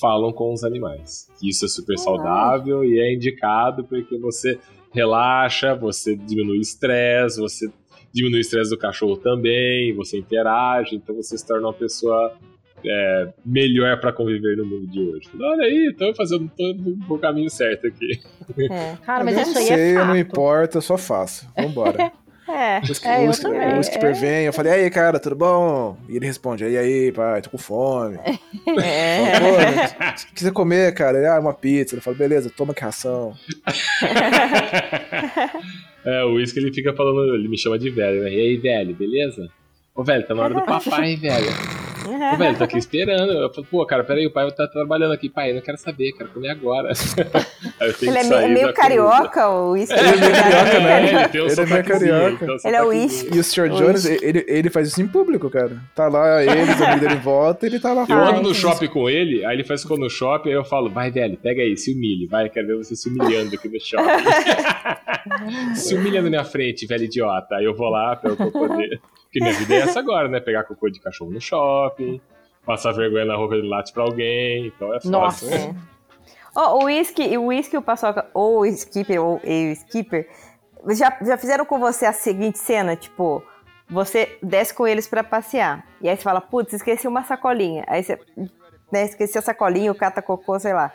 falam 0.00 0.32
com 0.32 0.52
os 0.52 0.64
animais. 0.64 1.28
Isso 1.40 1.64
é 1.64 1.68
super 1.68 1.96
saudável 1.98 2.84
e 2.84 2.98
é 2.98 3.14
indicado 3.14 3.84
porque 3.84 4.18
você 4.18 4.58
relaxa, 4.92 5.74
você 5.74 6.16
diminui 6.16 6.58
o 6.58 6.60
estresse, 6.60 7.40
você 7.40 7.70
diminui 8.12 8.38
o 8.38 8.40
estresse 8.40 8.70
do 8.70 8.78
cachorro 8.78 9.16
também, 9.16 9.94
você 9.94 10.18
interage, 10.18 10.96
então 10.96 11.14
você 11.14 11.38
se 11.38 11.46
torna 11.46 11.68
uma 11.68 11.74
pessoa 11.74 12.32
é, 12.84 13.28
melhor 13.44 13.98
pra 14.00 14.12
conviver 14.12 14.56
no 14.56 14.64
mundo 14.64 14.86
de 14.86 15.00
hoje. 15.00 15.28
Olha 15.40 15.64
aí, 15.64 15.92
tô 15.98 16.14
fazendo 16.14 16.48
todo 16.56 16.96
o 17.08 17.18
caminho 17.18 17.50
certo 17.50 17.86
aqui. 17.88 18.20
É, 18.70 18.96
Cara, 19.04 19.24
mas 19.24 19.36
eu 19.36 19.42
isso 19.42 19.52
não 19.52 19.60
aí 19.60 19.66
sei, 19.66 19.78
é 19.78 19.90
eu 19.92 19.98
não 20.00 20.06
fato. 20.06 20.16
importa, 20.18 20.78
eu 20.78 20.82
só 20.82 20.96
faço. 20.96 21.46
Vambora. 21.56 22.12
é, 22.48 22.78
O, 22.78 22.86
Sk- 22.94 23.04
É, 23.06 23.18
o 23.18 23.24
eu 23.26 23.32
Sk- 23.32 23.42
também. 23.42 23.78
o 23.78 23.80
Skipper 23.80 24.14
vem, 24.14 24.46
eu 24.46 24.52
falei, 24.52 24.72
e 24.72 24.74
aí, 24.84 24.90
cara, 24.90 25.18
tudo 25.20 25.34
bom? 25.36 25.98
E 26.08 26.16
ele 26.16 26.24
responde, 26.26 26.64
e 26.64 26.78
aí, 26.78 27.12
pai, 27.12 27.42
tô 27.42 27.50
com 27.50 27.58
fome. 27.58 28.16
é. 28.24 28.38
Né, 28.74 30.16
se 30.16 30.26
quiser 30.32 30.52
comer, 30.52 30.94
cara, 30.94 31.18
ele, 31.18 31.26
ah, 31.26 31.38
uma 31.40 31.52
pizza. 31.52 31.94
Ele 31.94 32.00
fala, 32.00 32.16
beleza, 32.16 32.48
toma 32.48 32.72
que 32.72 32.80
ração. 32.82 33.34
É, 36.04 36.24
o 36.24 36.34
Whisky 36.34 36.58
ele 36.60 36.72
fica 36.72 36.92
falando, 36.94 37.34
ele 37.34 37.48
me 37.48 37.58
chama 37.58 37.78
de 37.78 37.90
velho, 37.90 38.22
né? 38.22 38.32
E 38.32 38.40
aí, 38.40 38.56
velho, 38.56 38.94
beleza? 38.94 39.48
Ô, 39.94 40.04
velho, 40.04 40.26
tá 40.26 40.34
na 40.34 40.42
hora 40.42 40.54
do 40.54 40.62
papai, 40.66 41.16
velho. 41.16 41.87
Ô, 42.34 42.36
velho, 42.36 42.56
tô 42.58 42.64
aqui 42.64 42.78
esperando. 42.78 43.30
Eu 43.32 43.52
falo, 43.52 43.66
pô, 43.70 43.84
cara, 43.86 44.04
peraí, 44.04 44.26
o 44.26 44.30
pai 44.32 44.50
tá 44.52 44.66
trabalhando 44.66 45.12
aqui. 45.12 45.28
Pai, 45.28 45.50
eu 45.50 45.54
não 45.56 45.62
quero 45.62 45.78
saber, 45.78 46.12
quero 46.12 46.30
comer 46.30 46.50
agora. 46.50 46.90
Aí 47.80 47.88
eu 47.88 47.94
tenho 47.94 48.12
Ele 48.12 48.18
é, 48.18 48.22
que 48.22 48.28
me- 48.28 48.34
é 48.34 48.40
sair 48.40 48.52
meio 48.52 48.72
carioca, 48.72 49.48
o 49.48 49.70
uísque. 49.72 49.94
Ele 49.98 50.08
é 50.08 50.16
meio 50.16 50.32
carioca, 50.32 50.80
né? 50.80 50.90
É, 50.90 51.08
ele 51.20 51.28
tem 51.28 51.42
um 51.42 51.46
Ele 51.46 51.60
é 51.60 51.66
meio 51.66 51.84
carioca. 51.84 52.46
Ele 52.64 52.76
é 52.76 52.82
o 52.82 52.86
uísque. 52.88 53.36
E 53.36 53.38
o 53.38 53.44
Sr. 53.44 53.68
Jones, 53.70 54.04
ele, 54.06 54.44
ele 54.48 54.70
faz 54.70 54.88
isso 54.88 55.00
em 55.02 55.06
público, 55.08 55.48
cara. 55.50 55.76
Tá 55.94 56.08
lá, 56.08 56.42
ele, 56.42 56.62
os 56.62 56.82
amigos 56.82 57.00
dele 57.00 57.16
volta, 57.16 57.66
ele 57.66 57.78
tá 57.80 57.92
lá 57.92 58.06
Eu 58.08 58.18
ando 58.18 58.42
no 58.42 58.54
shopping 58.54 58.88
com 58.88 59.08
ele, 59.08 59.44
aí 59.44 59.56
ele 59.56 59.64
faz 59.64 59.82
ficou 59.82 59.98
no 59.98 60.08
shopping, 60.10 60.50
aí 60.50 60.54
eu 60.54 60.64
falo, 60.64 60.88
vai, 60.90 61.10
velho, 61.10 61.36
pega 61.36 61.62
aí, 61.62 61.76
se 61.76 61.92
humilhe, 61.92 62.26
vai, 62.26 62.48
quero 62.48 62.66
ver 62.66 62.76
você 62.76 62.94
se 62.96 63.08
humilhando 63.08 63.54
aqui 63.54 63.68
no 63.68 63.80
shopping. 63.80 64.06
se 65.74 65.94
humilha 65.94 66.22
na 66.22 66.28
minha 66.30 66.44
frente, 66.44 66.86
velho 66.86 67.04
idiota. 67.04 67.56
Aí 67.56 67.64
eu 67.64 67.74
vou 67.74 67.88
lá, 67.88 68.16
pego 68.16 68.34
o 68.34 68.36
cocô 68.36 68.68
dele. 68.76 69.00
Porque 69.24 69.40
minha 69.40 69.52
vida 69.52 69.74
é 69.74 69.78
essa 69.80 69.98
agora, 69.98 70.26
né? 70.28 70.40
Pegar 70.40 70.64
cocô 70.64 70.88
de 70.88 71.00
cachorro 71.00 71.30
no 71.30 71.40
shopping, 71.40 71.97
passar 72.64 72.92
vergonha 72.92 73.24
na 73.24 73.36
roupa 73.36 73.56
de 73.56 73.66
late 73.66 73.92
pra 73.92 74.02
alguém, 74.02 74.66
então 74.66 74.92
é 74.94 74.98
Nossa. 75.04 75.50
fácil. 75.50 75.76
Ó, 76.54 76.78
o 76.78 76.84
whisky, 76.84 77.36
o 77.36 77.46
whisky 77.46 77.76
o 77.76 77.82
paçoca, 77.82 78.28
ou 78.34 78.60
o 78.60 78.66
skipper, 78.66 79.22
ou 79.22 79.36
o 79.36 79.72
skipper, 79.72 80.28
já, 80.88 81.16
já 81.22 81.38
fizeram 81.38 81.64
com 81.64 81.78
você 81.78 82.04
a 82.06 82.12
seguinte 82.12 82.58
cena, 82.58 82.96
tipo, 82.96 83.42
você 83.88 84.38
desce 84.42 84.74
com 84.74 84.86
eles 84.86 85.06
pra 85.06 85.22
passear, 85.24 85.86
e 86.00 86.08
aí 86.08 86.16
você 86.16 86.22
fala, 86.22 86.40
putz, 86.40 86.72
esqueci 86.72 87.06
uma 87.06 87.22
sacolinha, 87.22 87.84
aí 87.86 88.02
você, 88.02 88.18
né, 88.92 89.04
esqueci 89.04 89.38
a 89.38 89.42
sacolinha, 89.42 89.92
o 89.92 89.94
cata 89.94 90.20
cocô, 90.20 90.58
sei 90.58 90.74
lá. 90.74 90.92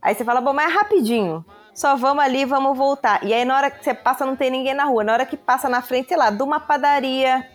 Aí 0.00 0.14
você 0.14 0.24
fala, 0.24 0.40
bom, 0.40 0.52
mas 0.52 0.70
é 0.70 0.74
rapidinho, 0.74 1.44
só 1.74 1.96
vamos 1.96 2.24
ali, 2.24 2.44
vamos 2.44 2.76
voltar. 2.76 3.22
E 3.24 3.34
aí 3.34 3.44
na 3.44 3.56
hora 3.56 3.70
que 3.70 3.84
você 3.84 3.92
passa 3.92 4.24
não 4.24 4.36
tem 4.36 4.50
ninguém 4.50 4.74
na 4.74 4.84
rua, 4.84 5.04
na 5.04 5.12
hora 5.12 5.26
que 5.26 5.36
passa 5.36 5.68
na 5.68 5.82
frente, 5.82 6.08
sei 6.08 6.16
lá, 6.16 6.30
de 6.30 6.42
uma 6.42 6.60
padaria, 6.60 7.48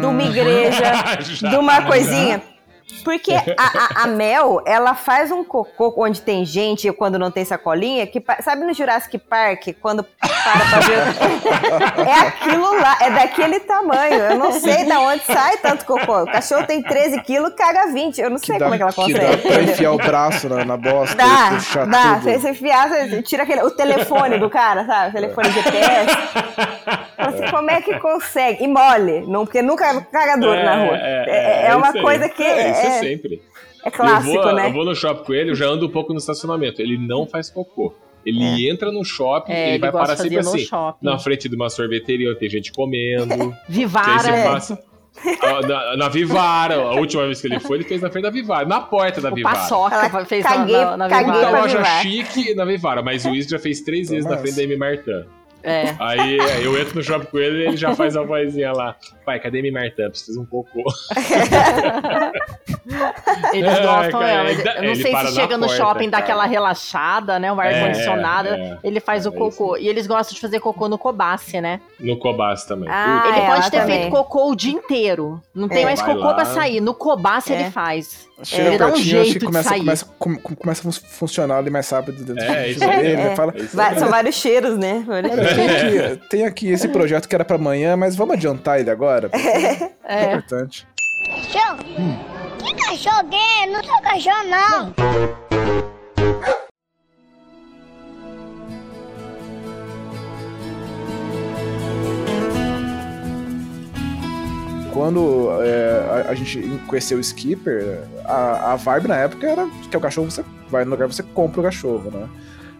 de 0.00 0.06
uma 0.06 0.22
igreja, 0.22 0.92
de 1.48 1.56
uma 1.56 1.82
coisinha... 1.82 2.53
Porque 3.02 3.32
a, 3.34 3.42
a- 3.58 4.02
a 4.04 4.06
Mel, 4.06 4.62
ela 4.66 4.94
faz 4.94 5.30
um 5.30 5.42
cocô 5.44 5.92
onde 5.98 6.20
tem 6.22 6.44
gente, 6.44 6.90
quando 6.92 7.18
não 7.18 7.30
tem 7.30 7.44
sacolinha, 7.44 8.06
que 8.06 8.22
sabe 8.42 8.64
no 8.64 8.72
Jurassic 8.72 9.18
Park, 9.18 9.68
quando 9.80 10.04
para 10.04 10.66
pra 10.70 10.78
ver. 10.80 12.06
é 12.08 12.28
aquilo 12.28 12.78
lá, 12.80 12.96
é 13.00 13.10
daquele 13.10 13.60
tamanho. 13.60 14.14
Eu 14.14 14.38
não 14.38 14.52
sei 14.52 14.84
de 14.84 14.92
onde 14.92 15.22
sai 15.24 15.56
tanto 15.58 15.84
cocô. 15.84 16.22
O 16.22 16.26
cachorro 16.26 16.66
tem 16.66 16.82
13 16.82 17.22
quilos, 17.22 17.54
caga 17.54 17.86
20. 17.92 18.20
Eu 18.20 18.30
não 18.30 18.38
sei 18.38 18.58
como 18.58 18.74
é 18.74 18.76
que 18.76 18.82
ela 18.82 18.92
que 18.92 18.96
consegue. 19.12 19.36
dá 19.36 19.36
pra 19.50 19.62
enfiar 19.62 19.92
o 19.92 19.96
braço 19.98 20.48
na, 20.48 20.64
na 20.64 20.76
bosta 20.76 21.16
Dá, 21.16 21.50
e 21.52 21.54
puxar 21.56 21.86
dá. 21.86 22.02
tudo. 22.14 22.22
Você, 22.22 22.38
você 22.38 22.50
enfiar, 22.50 22.88
você 22.88 23.22
tira 23.22 23.42
aquele, 23.42 23.62
o 23.62 23.70
telefone 23.70 24.38
do 24.38 24.48
cara, 24.50 24.84
sabe? 24.86 25.08
O 25.10 25.12
telefone 25.12 25.50
GPS. 25.50 26.16
Assim, 27.16 27.50
como 27.50 27.70
é 27.70 27.80
que 27.80 27.98
consegue? 27.98 28.64
E 28.64 28.68
mole, 28.68 29.24
não, 29.26 29.44
porque 29.44 29.62
nunca 29.62 30.00
caga 30.12 30.36
duro 30.36 30.62
na 30.62 30.76
rua. 30.84 30.96
É, 30.98 31.66
é 31.68 31.76
uma 31.76 31.88
isso 31.88 31.96
aí. 31.98 32.02
coisa 32.02 32.28
que 32.28 32.42
É, 32.42 32.73
isso 32.78 32.86
é, 32.86 32.98
sempre. 33.00 33.42
é 33.84 33.90
clássico, 33.90 34.34
eu 34.36 34.42
vou, 34.42 34.52
né? 34.54 34.68
Eu 34.68 34.72
vou 34.72 34.84
no 34.84 34.94
shopping 34.94 35.24
com 35.24 35.34
ele, 35.34 35.50
eu 35.50 35.54
já 35.54 35.66
ando 35.66 35.86
um 35.86 35.90
pouco 35.90 36.12
no 36.12 36.18
estacionamento. 36.18 36.80
Ele 36.82 36.96
não 36.98 37.26
faz 37.26 37.50
cocô. 37.50 37.94
Ele 38.26 38.70
entra 38.70 38.90
no 38.90 39.04
shopping, 39.04 39.52
É, 39.52 39.62
ele, 39.64 39.70
ele 39.72 39.78
vai 39.80 39.92
parar 39.92 40.16
sempre 40.16 40.38
assim, 40.38 40.60
shopping. 40.60 41.04
na 41.04 41.18
frente 41.18 41.46
de 41.48 41.54
uma 41.56 41.68
sorveteria 41.68 42.30
onde 42.30 42.38
tem 42.38 42.48
gente 42.48 42.72
comendo. 42.72 43.54
Vivara. 43.68 44.28
é. 44.30 44.44
passa. 44.44 44.78
Na, 45.68 45.96
na 45.96 46.08
Vivara, 46.08 46.74
a 46.74 46.94
última 46.94 47.24
vez 47.26 47.40
que 47.40 47.46
ele 47.46 47.60
foi, 47.60 47.76
ele 47.76 47.84
fez 47.84 48.00
na 48.02 48.10
frente 48.10 48.24
da 48.24 48.30
Vivara, 48.30 48.66
na 48.66 48.80
porta 48.80 49.20
da 49.20 49.30
O 49.30 49.34
Vivara. 49.34 49.54
Paçoca 49.56 49.94
Ela 49.94 50.24
fez 50.24 50.42
caguei- 50.44 50.74
na, 50.74 50.96
na, 50.96 50.96
na 50.96 51.08
caguei 51.08 51.32
Vivara. 51.34 51.60
Loja 51.60 51.76
Vivara. 51.78 52.02
chique 52.02 52.54
na 52.54 52.64
Vivara, 52.64 53.02
mas 53.02 53.24
o 53.24 53.30
Wiz 53.30 53.46
já 53.46 53.58
fez 53.58 53.80
três 53.82 54.08
vezes 54.08 54.28
na 54.28 54.36
frente 54.38 54.56
da 54.56 54.62
M. 54.64 54.76
Martin. 54.76 55.24
É. 55.64 55.94
Aí 55.98 56.36
eu 56.62 56.78
entro 56.78 56.96
no 56.96 57.02
shopping 57.02 57.26
com 57.26 57.38
ele 57.38 57.62
e 57.64 57.66
ele 57.68 57.76
já 57.76 57.94
faz 57.94 58.16
a 58.16 58.22
vozinha 58.22 58.70
lá. 58.72 58.94
Pai, 59.24 59.40
cadê 59.40 59.58
M. 59.60 59.70
Martin? 59.70 60.10
Preciso 60.10 60.42
um 60.42 60.46
cocô. 60.46 60.82
Eles 63.52 63.72
É, 63.72 63.82
gostam, 63.82 64.20
cara, 64.20 64.50
é, 64.50 64.78
eu 64.78 64.82
não 64.88 64.94
sei 64.94 65.16
se 65.16 65.34
chega 65.34 65.56
no 65.56 65.66
porta, 65.66 65.82
shopping, 65.82 66.04
dá 66.10 66.18
cara. 66.18 66.24
aquela 66.24 66.46
relaxada, 66.46 67.38
né? 67.38 67.52
O 67.52 67.58
ar 67.60 67.72
É, 67.72 67.86
condicionado, 67.86 68.48
é. 68.50 68.78
ele 68.84 69.00
faz 69.00 69.24
É 69.24 69.28
o 69.28 69.32
cocô. 69.32 69.76
E 69.76 69.88
eles 69.88 70.06
gostam 70.06 70.34
de 70.34 70.40
fazer 70.40 70.60
cocô 70.60 70.88
no 70.88 70.98
cobace, 70.98 71.60
né? 71.60 71.80
No 71.98 72.18
Cobas 72.18 72.64
também. 72.64 72.88
Ah, 72.90 73.22
ele 73.28 73.46
pode 73.46 73.70
ter 73.70 73.80
também. 73.80 74.00
feito 74.02 74.10
cocô 74.12 74.50
o 74.50 74.54
dia 74.56 74.72
inteiro. 74.72 75.40
Não 75.54 75.68
tem 75.68 75.82
É. 75.82 75.84
mais 75.84 76.00
Vai 76.00 76.14
cocô 76.14 76.26
lá. 76.26 76.34
pra 76.34 76.44
sair. 76.44 76.80
No 76.80 76.94
cobace 76.94 77.52
É. 77.52 77.60
ele 77.60 77.70
faz. 77.70 78.28
Chega 78.42 78.68
Ele 78.68 78.78
dá 78.78 78.86
um 78.88 78.92
acho 78.92 79.02
que 79.02 79.38
de 79.38 79.44
começa, 79.46 79.68
sair. 79.68 79.78
começa, 79.80 80.04
com- 80.18 80.36
com- 80.36 80.54
começa 80.56 80.80
a 80.88 80.92
fun- 80.92 81.00
funcionar 81.08 81.58
ali 81.58 81.70
mais 81.70 81.88
rápido 81.88 82.24
dentro 82.24 82.42
É, 82.42 82.64
do 82.64 82.70
isso 82.70 82.80
dele, 82.80 83.16
né? 83.16 83.32
É. 83.32 83.36
Fala, 83.36 83.54
É. 83.56 83.98
São 83.98 84.08
vários 84.08 84.34
cheiros, 84.34 84.76
né? 84.78 85.04
Vários 85.06 85.32
Olha, 85.32 85.54
cheiros. 85.54 85.66
tem 85.88 86.06
aqui, 86.10 86.20
tem 86.28 86.44
aqui 86.46 86.70
esse 86.70 86.88
projeto 86.88 87.28
que 87.28 87.34
era 87.34 87.44
pra 87.44 87.56
amanhã, 87.56 87.96
mas 87.96 88.16
vamos 88.16 88.34
adiantar 88.34 88.80
ele 88.80 88.90
agora? 88.90 89.28
porque 89.28 89.46
É 89.46 89.90
É. 90.04 90.22
importante. 90.32 90.86
Cachorro? 91.52 91.78
Que 92.58 92.74
cachorro 92.74 93.28
gay? 93.28 93.66
Não 93.72 93.82
sou 93.84 94.00
cachorro, 94.02 94.44
não. 94.48 94.94
Quando 104.94 105.48
é, 105.60 106.24
a, 106.28 106.30
a 106.30 106.34
gente 106.34 106.62
conheceu 106.86 107.18
o 107.18 107.20
Skipper, 107.20 108.04
a, 108.24 108.72
a 108.72 108.76
vibe 108.76 109.08
na 109.08 109.16
época 109.16 109.46
era 109.46 109.68
que 109.90 109.96
o 109.96 110.00
cachorro 110.00 110.30
você 110.30 110.44
vai 110.70 110.84
no 110.84 110.92
lugar 110.92 111.08
você 111.08 111.22
compra 111.22 111.60
o 111.60 111.64
cachorro, 111.64 112.10
né? 112.10 112.28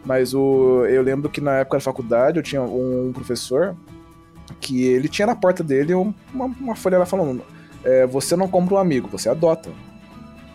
Mas 0.06 0.32
o, 0.32 0.86
eu 0.86 1.02
lembro 1.02 1.28
que 1.28 1.40
na 1.40 1.56
época 1.56 1.78
da 1.78 1.80
faculdade 1.80 2.38
eu 2.38 2.42
tinha 2.42 2.62
um 2.62 3.10
professor 3.12 3.74
que 4.60 4.84
ele 4.84 5.08
tinha 5.08 5.26
na 5.26 5.34
porta 5.34 5.64
dele 5.64 5.92
uma, 5.94 6.14
uma 6.32 6.76
folha 6.76 6.98
lá 6.98 7.06
falando: 7.06 7.42
é, 7.82 8.06
você 8.06 8.36
não 8.36 8.46
compra 8.46 8.76
um 8.76 8.78
amigo, 8.78 9.08
você 9.08 9.28
adota. 9.28 9.70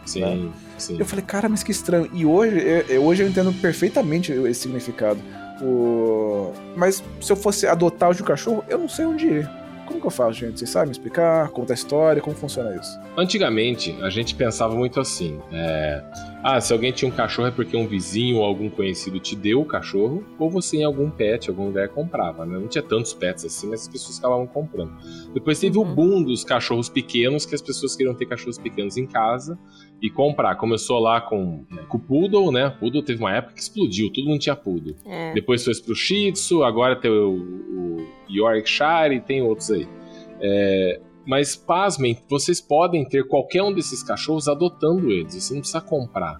Sim, 0.06 0.22
né? 0.22 0.52
sim. 0.78 0.98
Eu 0.98 1.06
falei, 1.06 1.26
cara, 1.26 1.50
mas 1.50 1.62
que 1.62 1.72
estranho. 1.72 2.10
E 2.14 2.26
hoje, 2.26 2.58
eu, 2.88 3.04
hoje 3.04 3.24
eu 3.24 3.28
entendo 3.28 3.52
perfeitamente 3.54 4.32
esse 4.32 4.62
significado. 4.62 5.20
O... 5.62 6.54
Mas 6.76 7.04
se 7.20 7.32
eu 7.32 7.36
fosse 7.36 7.68
adotar 7.68 8.10
hoje 8.10 8.22
o 8.22 8.26
cachorro, 8.26 8.64
eu 8.70 8.78
não 8.78 8.88
sei 8.88 9.06
onde 9.06 9.28
ir. 9.28 9.50
Como 9.90 10.00
que 10.00 10.06
eu 10.06 10.12
faço, 10.12 10.34
gente? 10.34 10.60
Vocês 10.60 10.70
sabem 10.70 10.90
me 10.90 10.92
explicar? 10.92 11.50
Conta 11.50 11.74
a 11.74 11.76
história? 11.76 12.22
Como 12.22 12.36
funciona 12.36 12.76
isso? 12.76 13.00
Antigamente, 13.18 13.98
a 14.04 14.10
gente 14.12 14.36
pensava 14.36 14.76
muito 14.76 15.00
assim: 15.00 15.40
é, 15.52 16.04
ah, 16.44 16.62
se 16.62 16.72
alguém 16.72 16.92
tinha 16.92 17.10
um 17.10 17.12
cachorro 17.12 17.48
é 17.48 17.52
porque 17.52 17.76
um 17.76 17.88
vizinho 17.88 18.38
ou 18.38 18.46
algum 18.46 18.70
conhecido 18.70 19.20
te 19.20 19.36
deu 19.36 19.62
o 19.62 19.66
cachorro, 19.66 20.24
ou 20.38 20.48
você 20.48 20.78
em 20.78 20.84
algum 20.84 21.10
pet, 21.10 21.50
algum 21.50 21.66
lugar 21.66 21.90
comprava, 21.90 22.46
né? 22.46 22.60
Não 22.60 22.68
tinha 22.68 22.84
tantos 22.84 23.16
pets 23.16 23.44
assim, 23.44 23.68
mas 23.68 23.82
as 23.82 23.88
pessoas 23.88 24.20
acabavam 24.20 24.46
comprando. 24.46 24.94
Depois 25.34 25.60
teve 25.60 25.80
o 25.80 25.84
boom 25.84 26.22
dos 26.22 26.44
cachorros 26.44 26.88
pequenos, 26.88 27.48
que 27.48 27.56
as 27.56 27.62
pessoas 27.62 27.96
queriam 27.96 28.14
ter 28.14 28.28
cachorros 28.28 28.60
pequenos 28.60 28.96
em 28.96 29.08
casa 29.08 29.58
e 30.02 30.10
comprar. 30.10 30.56
Começou 30.56 31.00
lá 31.00 31.20
com, 31.22 31.66
com 31.88 31.98
o 31.98 32.00
Poodle, 32.00 32.52
né? 32.52 32.70
Poodle 32.80 33.04
teve 33.04 33.20
uma 33.20 33.36
época 33.36 33.56
que 33.56 33.62
explodiu, 33.62 34.12
todo 34.12 34.28
mundo 34.28 34.40
tinha 34.40 34.56
Poodle. 34.56 34.96
É. 35.06 35.34
Depois 35.34 35.64
foi 35.64 35.74
pro 35.84 35.96
Shih 35.96 36.32
Tzu, 36.32 36.64
agora 36.64 36.96
tem 36.96 37.12
o, 37.12 37.34
o 37.34 38.08
Yorkshire 38.30 39.16
e 39.16 39.20
tem 39.20 39.42
outros 39.42 39.72
aí. 39.72 39.88
É, 40.42 41.02
mas 41.26 41.56
pasmem, 41.56 42.18
vocês 42.30 42.62
podem 42.62 43.08
ter 43.08 43.28
qualquer 43.28 43.62
um 43.62 43.74
desses 43.74 44.02
cachorros 44.02 44.48
adotando 44.48 45.12
eles, 45.12 45.36
você 45.36 45.54
não 45.54 45.62
precisa 45.62 45.82
comprar. 45.82 46.40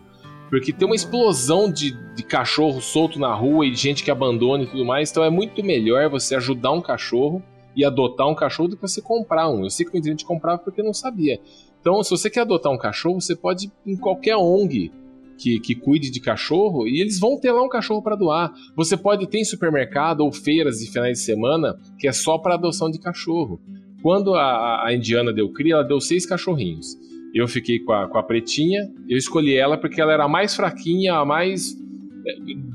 Porque 0.50 0.74
tem 0.74 0.88
uma 0.88 0.96
explosão 0.96 1.72
de, 1.72 1.92
de 2.16 2.24
cachorro 2.24 2.82
solto 2.82 3.20
na 3.20 3.32
rua 3.34 3.68
e 3.68 3.72
de 3.72 3.78
gente 3.78 4.04
que 4.04 4.10
abandona 4.10 4.64
e 4.64 4.68
tudo 4.68 4.84
mais, 4.84 5.12
então 5.12 5.24
é 5.24 5.30
muito 5.30 5.64
melhor 5.64 6.10
você 6.10 6.36
ajudar 6.36 6.72
um 6.72 6.82
cachorro 6.82 7.44
e 7.76 7.86
adotar 7.86 8.28
um 8.28 8.34
cachorro 8.34 8.70
do 8.70 8.76
que 8.76 8.82
você 8.82 9.02
comprar 9.02 9.48
um. 9.48 9.64
Eu 9.64 9.70
sei 9.70 9.86
que 9.86 9.94
muita 9.94 10.10
gente 10.10 10.26
comprava 10.26 10.58
porque 10.58 10.82
não 10.82 10.94
sabia. 10.94 11.40
Então, 11.80 12.04
se 12.04 12.10
você 12.10 12.30
quer 12.30 12.42
adotar 12.42 12.72
um 12.72 12.78
cachorro, 12.78 13.22
você 13.22 13.36
pode 13.36 13.68
ir 13.86 13.92
em 13.94 13.96
qualquer 13.96 14.36
ONG 14.36 14.92
que, 15.40 15.60
que 15.60 15.74
cuide 15.74 16.12
de 16.12 16.20
cachorro 16.20 16.86
e 16.86 17.00
eles 17.00 17.20
vão 17.20 17.40
ter 17.40 17.52
lá 17.52 17.64
um 17.64 17.70
cachorro 17.70 18.02
para 18.02 18.16
doar. 18.16 18.52
Você 18.76 18.98
pode 18.98 19.26
ter 19.28 19.40
em 19.40 19.46
supermercado 19.46 20.22
ou 20.22 20.32
feiras 20.32 20.80
de 20.80 20.92
finais 20.92 21.20
de 21.20 21.24
semana 21.24 21.78
que 21.98 22.08
é 22.08 22.12
só 22.12 22.38
para 22.38 22.56
adoção 22.56 22.92
de 22.92 23.00
cachorro. 23.00 23.60
Quando 24.02 24.36
a, 24.36 24.86
a 24.86 24.94
Indiana 24.94 25.34
deu 25.34 25.50
cria, 25.52 25.76
ela 25.76 25.84
deu 25.84 26.00
seis 26.00 26.26
cachorrinhos. 26.26 26.98
Eu 27.34 27.48
fiquei 27.48 27.80
com 27.80 27.94
a, 27.94 28.08
com 28.08 28.18
a 28.18 28.24
pretinha, 28.24 28.90
eu 29.08 29.18
escolhi 29.18 29.56
ela 29.56 29.78
porque 29.78 30.02
ela 30.02 30.14
era 30.14 30.26
a 30.26 30.30
mais 30.30 30.56
fraquinha, 30.56 31.16
a 31.16 31.26
mais. 31.26 31.78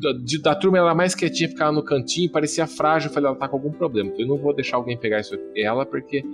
Da, 0.00 0.12
de, 0.12 0.40
da 0.40 0.54
turma 0.54 0.78
ela 0.78 0.94
mais 0.94 1.14
quietinha, 1.14 1.48
ficava 1.48 1.70
no 1.70 1.82
cantinho, 1.82 2.30
parecia 2.30 2.66
frágil. 2.66 3.08
Eu 3.08 3.14
falei, 3.14 3.28
ela 3.28 3.36
tá 3.36 3.48
com 3.48 3.56
algum 3.56 3.72
problema. 3.72 4.10
Então 4.10 4.22
eu 4.22 4.28
não 4.28 4.38
vou 4.38 4.54
deixar 4.54 4.76
alguém 4.76 4.96
pegar 4.96 5.20
isso, 5.20 5.36
ela 5.56 5.84
porque 5.84 6.24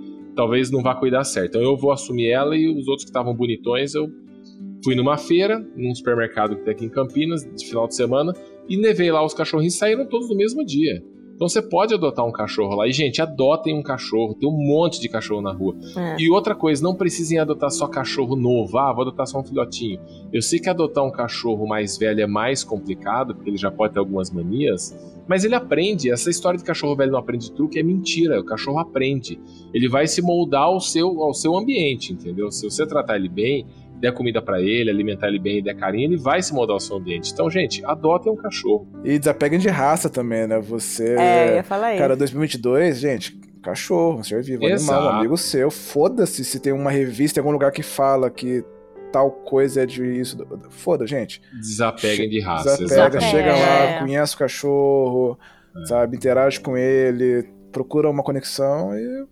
talvez 0.41 0.71
não 0.71 0.81
vá 0.81 0.95
cuidar 0.95 1.23
certo. 1.23 1.49
Então 1.49 1.61
eu 1.61 1.77
vou 1.77 1.91
assumir 1.91 2.31
ela 2.31 2.57
e 2.57 2.67
os 2.67 2.87
outros 2.87 3.03
que 3.03 3.11
estavam 3.11 3.31
bonitões 3.31 3.93
eu 3.93 4.09
fui 4.83 4.95
numa 4.95 5.15
feira, 5.15 5.59
num 5.75 5.93
supermercado 5.93 6.55
que 6.55 6.63
tem 6.63 6.73
aqui 6.73 6.85
em 6.85 6.89
Campinas, 6.89 7.43
de 7.43 7.67
final 7.67 7.87
de 7.87 7.95
semana, 7.95 8.33
e 8.67 8.75
levei 8.75 9.11
lá 9.11 9.23
os 9.23 9.35
cachorrinhos, 9.35 9.77
saíram 9.77 10.07
todos 10.07 10.27
no 10.29 10.35
mesmo 10.35 10.65
dia. 10.65 10.99
Então 11.41 11.49
você 11.49 11.59
pode 11.59 11.91
adotar 11.91 12.23
um 12.23 12.31
cachorro 12.31 12.75
lá. 12.75 12.87
E, 12.87 12.93
gente, 12.93 13.19
adotem 13.19 13.75
um 13.75 13.81
cachorro. 13.81 14.35
Tem 14.35 14.47
um 14.47 14.51
monte 14.51 15.01
de 15.01 15.09
cachorro 15.09 15.41
na 15.41 15.51
rua. 15.51 15.75
É. 15.97 16.17
E 16.19 16.29
outra 16.29 16.53
coisa, 16.53 16.83
não 16.83 16.93
precisem 16.93 17.39
adotar 17.39 17.71
só 17.71 17.87
cachorro 17.87 18.35
novo. 18.35 18.77
Ah, 18.77 18.93
vou 18.93 19.01
adotar 19.01 19.25
só 19.25 19.39
um 19.39 19.43
filhotinho. 19.43 19.99
Eu 20.31 20.39
sei 20.39 20.59
que 20.59 20.69
adotar 20.69 21.03
um 21.03 21.09
cachorro 21.09 21.65
mais 21.65 21.97
velho 21.97 22.21
é 22.21 22.27
mais 22.27 22.63
complicado, 22.63 23.33
porque 23.33 23.49
ele 23.49 23.57
já 23.57 23.71
pode 23.71 23.93
ter 23.93 23.99
algumas 23.99 24.29
manias. 24.29 24.95
Mas 25.27 25.43
ele 25.43 25.55
aprende. 25.55 26.11
Essa 26.11 26.29
história 26.29 26.59
de 26.59 26.63
cachorro 26.63 26.95
velho 26.95 27.13
não 27.13 27.17
aprende 27.17 27.51
truque 27.51 27.79
é 27.79 27.83
mentira. 27.83 28.39
O 28.39 28.45
cachorro 28.45 28.77
aprende. 28.77 29.39
Ele 29.73 29.89
vai 29.89 30.05
se 30.05 30.21
moldar 30.21 30.65
ao 30.65 30.79
seu, 30.79 31.23
ao 31.23 31.33
seu 31.33 31.57
ambiente, 31.57 32.13
entendeu? 32.13 32.51
Se 32.51 32.69
você 32.69 32.85
tratar 32.85 33.15
ele 33.15 33.29
bem, 33.29 33.65
der 34.01 34.13
comida 34.13 34.41
para 34.41 34.59
ele, 34.59 34.89
alimentar 34.89 35.27
ele 35.27 35.39
bem 35.39 35.59
e 35.59 35.61
der 35.61 35.75
carinho, 35.75 36.09
ele 36.09 36.17
vai 36.17 36.41
se 36.41 36.53
moldar 36.53 36.73
ao 36.73 36.79
seu 36.79 36.97
ambiente. 36.97 37.31
Então, 37.31 37.49
gente, 37.49 37.85
adotem 37.85 38.31
um 38.31 38.35
cachorro. 38.35 38.87
E 39.05 39.17
desapeguem 39.19 39.59
de 39.59 39.69
raça 39.69 40.09
também, 40.09 40.47
né? 40.47 40.59
Você. 40.59 41.15
É, 41.17 41.51
eu 41.51 41.55
ia 41.57 41.63
falar 41.63 41.95
Cara, 41.97 42.13
isso. 42.13 42.19
2022, 42.19 42.97
gente, 42.99 43.39
cachorro, 43.61 44.19
um 44.19 44.23
ser 44.23 44.41
vivo, 44.41 44.63
Exato. 44.65 44.91
animal, 44.99 45.13
um 45.13 45.17
amigo 45.19 45.37
seu. 45.37 45.69
Foda-se 45.69 46.43
se 46.43 46.59
tem 46.59 46.73
uma 46.73 46.89
revista 46.91 47.39
em 47.39 47.41
algum 47.41 47.51
lugar 47.53 47.71
que 47.71 47.83
fala 47.83 48.29
que 48.29 48.63
tal 49.11 49.29
coisa 49.31 49.83
é 49.83 49.85
de 49.85 50.03
isso. 50.03 50.37
Foda, 50.69 51.05
gente. 51.05 51.41
Desapeguem 51.59 52.27
de 52.29 52.39
raça. 52.39 52.77
Desapega, 52.77 53.17
exatamente. 53.17 53.31
chega 53.31 53.49
É. 53.51 53.93
lá, 53.95 53.99
conhece 53.99 54.35
o 54.35 54.37
cachorro, 54.37 55.39
sabe? 55.85 56.17
Interage 56.17 56.59
com 56.59 56.75
ele, 56.75 57.47
procura 57.71 58.09
uma 58.09 58.23
conexão 58.23 58.97
e. 58.97 59.25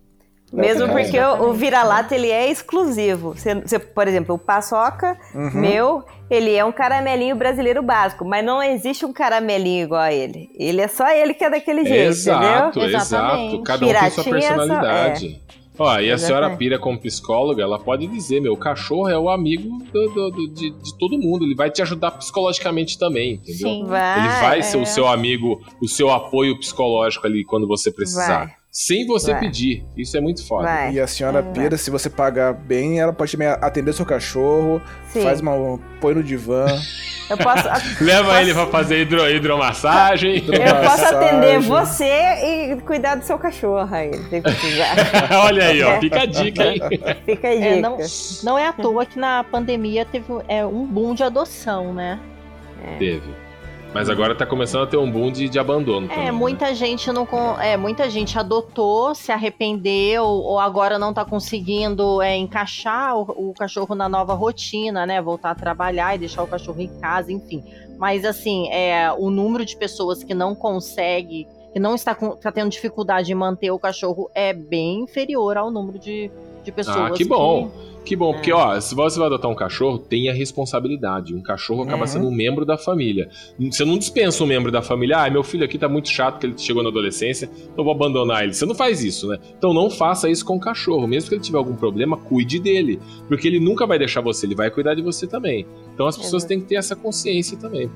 Mesmo 0.52 0.84
É, 0.84 0.88
porque 0.88 1.18
o, 1.20 1.50
o 1.50 1.52
vira-lata 1.52 2.14
ele 2.14 2.28
é 2.30 2.50
exclusivo. 2.50 3.34
Você, 3.34 3.54
você- 3.54 3.78
por 3.78 4.08
exemplo, 4.08 4.34
o 4.34 4.38
paçoca 4.38 5.16
Uhum. 5.34 5.50
meu, 5.60 6.04
ele 6.28 6.54
é 6.54 6.64
um 6.64 6.72
caramelinho 6.72 7.36
brasileiro 7.36 7.82
básico, 7.82 8.24
mas 8.24 8.44
não 8.44 8.60
existe 8.62 9.06
um 9.06 9.12
caramelinho 9.12 9.84
igual 9.84 10.00
a 10.02 10.12
ele. 10.12 10.50
Ele 10.58 10.80
é 10.80 10.88
só 10.88 11.08
ele 11.10 11.34
que 11.34 11.44
é 11.44 11.50
daquele 11.50 11.84
jeito, 11.84 12.08
Exato, 12.10 12.78
entendeu? 12.78 12.88
exato. 12.88 13.14
Exatamente. 13.14 13.62
Cada 13.62 13.86
um 13.86 13.88
tem 13.88 14.10
sua 14.10 14.24
Piratinha 14.24 14.50
é 14.50 14.56
só- 14.56 14.56
personalidade. 14.56 15.42
Ó, 15.78 15.98
e 15.98 16.12
a 16.12 16.18
senhora 16.18 16.46
Exatamente. 16.46 16.58
Pira, 16.58 16.78
como 16.78 16.98
psicóloga, 17.00 17.62
ela 17.62 17.78
pode 17.78 18.06
dizer: 18.06 18.38
meu, 18.40 18.52
o 18.52 18.56
cachorro 18.56 19.08
é 19.08 19.18
o 19.18 19.30
amigo 19.30 19.78
do- 19.90 20.08
do- 20.10 20.30
do- 20.30 20.48
de, 20.52 20.70
de 20.72 20.98
todo 20.98 21.16
mundo. 21.16 21.44
Ele 21.46 21.54
vai 21.54 21.70
te 21.70 21.80
ajudar 21.80 22.10
psicologicamente 22.10 22.98
também, 22.98 23.34
entendeu? 23.34 23.56
Sim. 23.68 23.84
Vai, 23.86 24.18
Ele 24.18 24.28
vai 24.28 24.62
ser 24.62 24.76
é. 24.76 24.82
o 24.82 24.84
seu 24.84 25.08
amigo, 25.08 25.58
o 25.80 25.88
seu 25.88 26.10
apoio 26.10 26.58
psicológico 26.58 27.26
ali 27.26 27.44
quando 27.44 27.66
você 27.66 27.90
precisar. 27.90 28.44
Vai. 28.46 28.59
Sem 28.72 29.04
você 29.04 29.32
Vai. 29.32 29.40
pedir. 29.40 29.84
Isso 29.96 30.16
é 30.16 30.20
muito 30.20 30.46
foda. 30.46 30.62
vai. 30.68 30.92
E 30.92 31.00
a 31.00 31.06
senhora 31.06 31.42
Vai. 31.42 31.52
Pira, 31.52 31.76
se 31.76 31.90
você 31.90 32.08
pagar 32.08 32.52
bem, 32.54 33.00
ela 33.00 33.12
pode 33.12 33.32
também 33.32 33.48
atender 33.48 33.92
seu 33.92 34.06
cachorro, 34.06 34.80
Sim. 35.08 35.22
faz 35.22 35.40
uma. 35.40 35.78
põe 36.00 36.14
no 36.14 36.22
divã. 36.22 36.66
Eu 37.28 37.36
posso, 37.36 37.64
Leva 38.02 38.28
Posso- 38.28 38.40
ele 38.40 38.54
pra 38.54 38.66
fazer 38.68 39.00
hidro, 39.02 39.28
hidromassagem. 39.28 40.44
eu 40.46 40.88
posso 40.88 41.04
atender 41.04 41.58
você 41.60 42.04
e 42.74 42.76
cuidar 42.82 43.16
do 43.16 43.24
seu 43.24 43.38
cachorro 43.38 43.92
aí, 43.92 44.12
se 44.14 44.40
precisar. 44.40 44.94
Olha 45.46 45.66
aí, 45.66 45.82
ó. 45.82 45.98
Fica 45.98 46.22
a 46.22 46.26
dica, 46.26 46.64
hein? 46.66 46.80
Fica 46.88 47.10
a 47.10 47.14
dica. 47.14 47.48
É, 47.48 47.80
não, 47.80 47.98
não 48.44 48.56
é 48.58 48.68
à 48.68 48.72
toa 48.72 49.04
que 49.04 49.18
na 49.18 49.42
pandemia 49.44 50.04
teve 50.04 50.26
é, 50.46 50.64
um 50.64 50.86
boom 50.86 51.14
de 51.14 51.24
adoção, 51.24 51.92
né? 51.92 52.20
Teve. 52.98 53.34
Mas 53.92 54.08
agora 54.08 54.34
tá 54.36 54.46
começando 54.46 54.84
a 54.84 54.86
ter 54.86 54.96
um 54.96 55.10
boom 55.10 55.32
de, 55.32 55.48
de 55.48 55.58
abandono. 55.58 56.06
também, 56.06 56.22
É, 56.22 56.26
né? 56.26 56.32
muita 56.32 56.72
gente 56.74 57.10
não 57.12 57.26
é, 57.60 57.76
muita 57.76 58.08
gente 58.08 58.38
adotou, 58.38 59.14
se 59.16 59.32
arrependeu 59.32 60.24
ou 60.24 60.60
agora 60.60 60.96
não 60.98 61.12
tá 61.12 61.24
conseguindo 61.24 62.22
é, 62.22 62.36
encaixar 62.36 63.16
o, 63.16 63.50
o 63.50 63.52
cachorro 63.54 63.94
na 63.96 64.08
nova 64.08 64.32
rotina, 64.34 65.04
né? 65.04 65.20
Voltar 65.20 65.50
a 65.50 65.54
trabalhar 65.56 66.14
e 66.14 66.18
deixar 66.18 66.42
o 66.44 66.46
cachorro 66.46 66.80
em 66.80 66.88
casa, 67.00 67.32
enfim. 67.32 67.64
Mas 67.98 68.24
assim, 68.24 68.68
é, 68.70 69.12
o 69.12 69.28
número 69.28 69.64
de 69.64 69.76
pessoas 69.76 70.22
que 70.22 70.34
não 70.34 70.54
consegue, 70.54 71.46
que 71.72 71.80
não 71.80 71.94
está, 71.96 72.14
com- 72.14 72.36
tá 72.36 72.52
tendo 72.52 72.70
dificuldade 72.70 73.32
em 73.32 73.34
manter 73.34 73.72
o 73.72 73.78
cachorro 73.78 74.30
é 74.34 74.52
bem 74.54 75.00
inferior 75.00 75.56
ao 75.56 75.70
número 75.70 75.98
de, 75.98 76.30
de 76.62 76.70
pessoas. 76.72 76.96
Ah, 76.96 77.10
que 77.10 77.24
bom. 77.24 77.68
Que 77.68 77.89
bom, 78.16 78.32
porque 78.32 78.52
ó, 78.52 78.80
se 78.80 78.94
você 78.94 79.18
vai 79.18 79.26
adotar 79.26 79.50
um 79.50 79.54
cachorro, 79.54 79.98
tenha 79.98 80.32
responsabilidade. 80.32 81.34
Um 81.34 81.40
cachorro 81.42 81.82
acaba 81.82 82.02
Uhum. 82.02 82.06
sendo 82.06 82.26
um 82.28 82.30
membro 82.34 82.64
da 82.64 82.76
família. 82.76 83.28
Você 83.58 83.84
não 83.84 83.96
dispensa 83.98 84.42
um 84.42 84.46
membro 84.46 84.72
da 84.72 84.82
família. 84.82 85.18
Ah, 85.24 85.30
meu 85.30 85.42
filho 85.42 85.64
aqui 85.64 85.78
tá 85.78 85.88
muito 85.88 86.08
chato 86.08 86.38
que 86.40 86.46
ele 86.46 86.54
chegou 86.58 86.82
na 86.82 86.88
adolescência, 86.88 87.44
então 87.54 87.74
eu 87.78 87.84
vou 87.84 87.92
abandonar 87.94 88.42
ele. 88.42 88.52
Você 88.52 88.66
não 88.66 88.74
faz 88.74 89.02
isso, 89.04 89.28
né? 89.28 89.38
Então 89.56 89.72
não 89.72 89.88
faça 89.90 90.28
isso 90.28 90.44
com 90.44 90.56
o 90.56 90.60
cachorro. 90.60 91.06
Mesmo 91.06 91.28
que 91.28 91.34
ele 91.36 91.42
tiver 91.42 91.58
algum 91.58 91.76
problema, 91.76 92.16
cuide 92.16 92.58
dele. 92.58 92.98
Porque 93.28 93.46
ele 93.46 93.60
nunca 93.60 93.86
vai 93.86 93.98
deixar 93.98 94.20
você, 94.20 94.46
ele 94.46 94.54
vai 94.54 94.70
cuidar 94.70 94.94
de 94.94 95.02
você 95.02 95.26
também. 95.26 95.66
Então 95.94 96.06
as 96.06 96.16
pessoas 96.16 96.42
Exato. 96.42 96.48
têm 96.48 96.60
que 96.60 96.66
ter 96.66 96.76
essa 96.76 96.96
consciência 96.96 97.56
também. 97.58 97.90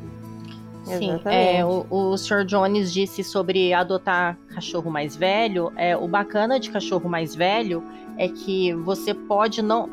Sim, 0.85 1.21
é, 1.25 1.65
o, 1.65 1.87
o 1.91 2.17
Sr. 2.17 2.45
Jones 2.45 2.93
disse 2.93 3.25
sobre 3.25 3.73
adotar 3.73 4.39
cachorro 4.49 4.91
mais 4.91 5.17
velho. 5.17 5.73
É, 5.77 5.97
o 5.97 6.07
bacana 6.07 6.61
de 6.61 6.71
cachorro 6.71 7.09
mais 7.09 7.35
velho 7.35 7.83
é 8.19 8.29
que 8.29 8.73
você 8.75 9.15
pode 9.15 9.63
não. 9.63 9.91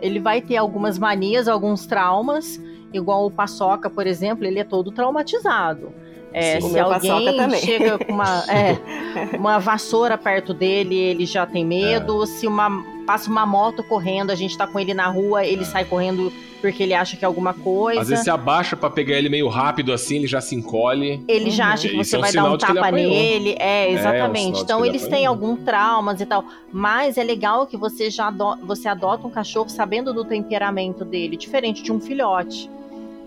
Ele 0.00 0.18
vai 0.18 0.40
ter 0.40 0.56
algumas 0.56 0.98
manias, 0.98 1.48
alguns 1.48 1.86
traumas, 1.86 2.60
igual 2.92 3.26
o 3.26 3.30
Paçoca, 3.30 3.88
por 3.88 4.06
exemplo, 4.06 4.44
ele 4.44 4.58
é 4.58 4.64
todo 4.64 4.90
traumatizado. 4.90 5.92
É, 6.32 6.60
Sim. 6.60 6.70
Se 6.70 6.78
alguém 6.80 7.50
chega 7.60 7.96
com 7.96 8.12
uma, 8.12 8.44
é, 8.48 8.76
uma 9.38 9.58
vassoura 9.60 10.18
perto 10.18 10.52
dele, 10.52 10.96
ele 10.96 11.26
já 11.26 11.46
tem 11.46 11.64
medo. 11.64 12.26
Se 12.26 12.44
uma, 12.46 12.84
passa 13.04 13.30
uma 13.30 13.44
moto 13.46 13.82
correndo, 13.84 14.30
a 14.30 14.34
gente 14.34 14.56
tá 14.56 14.66
com 14.66 14.78
ele 14.80 14.94
na 14.94 15.06
rua, 15.06 15.44
ele 15.44 15.64
sai 15.64 15.84
correndo 15.84 16.32
porque 16.60 16.82
ele 16.82 16.94
acha 16.94 17.14
que 17.16 17.24
é 17.24 17.26
alguma 17.26 17.52
coisa. 17.52 18.00
Às 18.00 18.08
vezes 18.08 18.24
você 18.24 18.30
abaixa 18.30 18.74
pra 18.74 18.88
pegar 18.88 19.18
ele 19.18 19.28
meio 19.28 19.48
rápido 19.48 19.92
assim, 19.92 20.16
ele 20.16 20.26
já 20.26 20.40
se 20.40 20.54
encolhe. 20.54 21.22
Ele 21.28 21.50
já 21.50 21.72
acha 21.74 21.88
que 21.88 21.96
Isso 22.00 22.10
você 22.10 22.16
é 22.16 22.18
um 22.18 22.22
vai 22.22 22.32
dar 22.32 22.44
um 22.50 22.56
que 22.56 22.66
tapa 22.74 22.90
nele. 22.90 23.54
É, 23.58 23.64
É, 23.84 23.86
é 23.86 23.90
um 23.90 23.98
exatamente. 23.98 24.60
então 24.62 24.80
que 24.80 24.88
ele 24.88 24.96
eles 24.96 25.06
têm 25.08 25.26
algum 25.26 25.56
traumas 25.56 26.20
e 26.22 26.26
tal. 26.26 26.42
Mas 26.72 27.18
é 27.18 27.22
legal 27.22 27.66
que 27.66 27.76
você 27.76 28.08
já 28.08 28.28
ado- 28.28 28.56
você 28.62 28.88
adota 28.88 29.26
um 29.26 29.30
cachorro 29.30 29.68
sabendo 29.68 30.14
do 30.14 30.24
temperamento 30.24 31.04
dele, 31.04 31.36
diferente 31.36 31.82
de 31.82 31.92
um 31.92 32.00
filhote. 32.00 32.70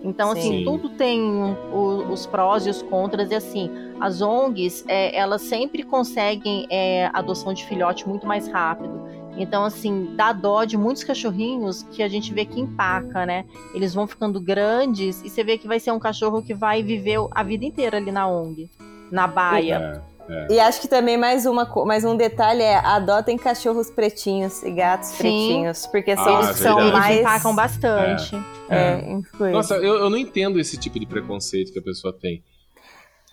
Então, 0.02 0.30
assim, 0.30 0.58
Sim. 0.58 0.64
tudo 0.64 0.88
tem 0.90 1.20
o- 1.72 2.06
os 2.10 2.24
prós 2.26 2.66
e 2.66 2.70
os 2.70 2.82
contras. 2.82 3.30
E 3.30 3.34
assim, 3.34 3.70
as 4.00 4.20
ONGs, 4.20 4.84
é, 4.88 5.16
elas 5.16 5.42
sempre 5.42 5.82
conseguem 5.84 6.66
é, 6.70 7.10
adoção 7.12 7.52
de 7.52 7.64
filhote 7.66 8.08
muito 8.08 8.26
mais 8.26 8.48
rápido. 8.48 9.00
Então, 9.38 9.64
assim, 9.64 10.14
dá 10.16 10.32
dó 10.32 10.64
de 10.64 10.76
muitos 10.76 11.04
cachorrinhos 11.04 11.82
que 11.92 12.02
a 12.02 12.08
gente 12.08 12.32
vê 12.34 12.44
que 12.44 12.60
empaca, 12.60 13.24
né? 13.24 13.44
Eles 13.74 13.94
vão 13.94 14.06
ficando 14.06 14.40
grandes 14.40 15.22
e 15.24 15.30
você 15.30 15.44
vê 15.44 15.56
que 15.56 15.66
vai 15.68 15.78
ser 15.80 15.92
um 15.92 15.98
cachorro 15.98 16.42
que 16.42 16.54
vai 16.54 16.82
viver 16.82 17.18
a 17.30 17.42
vida 17.42 17.64
inteira 17.64 17.96
ali 17.98 18.10
na 18.10 18.28
ONG, 18.28 18.68
na 19.10 19.26
baia. 19.26 20.02
É, 20.28 20.32
é. 20.32 20.46
E 20.50 20.60
acho 20.60 20.80
que 20.80 20.88
também 20.88 21.16
mais, 21.16 21.46
uma, 21.46 21.64
mais 21.86 22.04
um 22.04 22.16
detalhe 22.16 22.62
é 22.62 22.76
adotem 22.76 23.38
cachorros 23.38 23.90
pretinhos 23.90 24.62
e 24.62 24.70
gatos 24.70 25.08
Sim. 25.10 25.16
pretinhos. 25.18 25.86
Porque 25.86 26.10
Ah, 26.10 26.32
eles 26.32 26.48
é 26.50 26.52
são 26.54 26.76
verdade. 26.76 26.82
Eles 26.82 26.98
mais. 26.98 27.20
empacam 27.20 27.54
bastante. 27.54 28.36
É, 28.68 29.10
influência. 29.10 29.56
Nossa, 29.56 29.74
eu, 29.76 29.94
eu 29.94 30.10
não 30.10 30.18
entendo 30.18 30.60
esse 30.60 30.76
tipo 30.76 30.98
de 31.00 31.06
preconceito 31.06 31.72
que 31.72 31.78
a 31.78 31.82
pessoa 31.82 32.12
tem. 32.12 32.42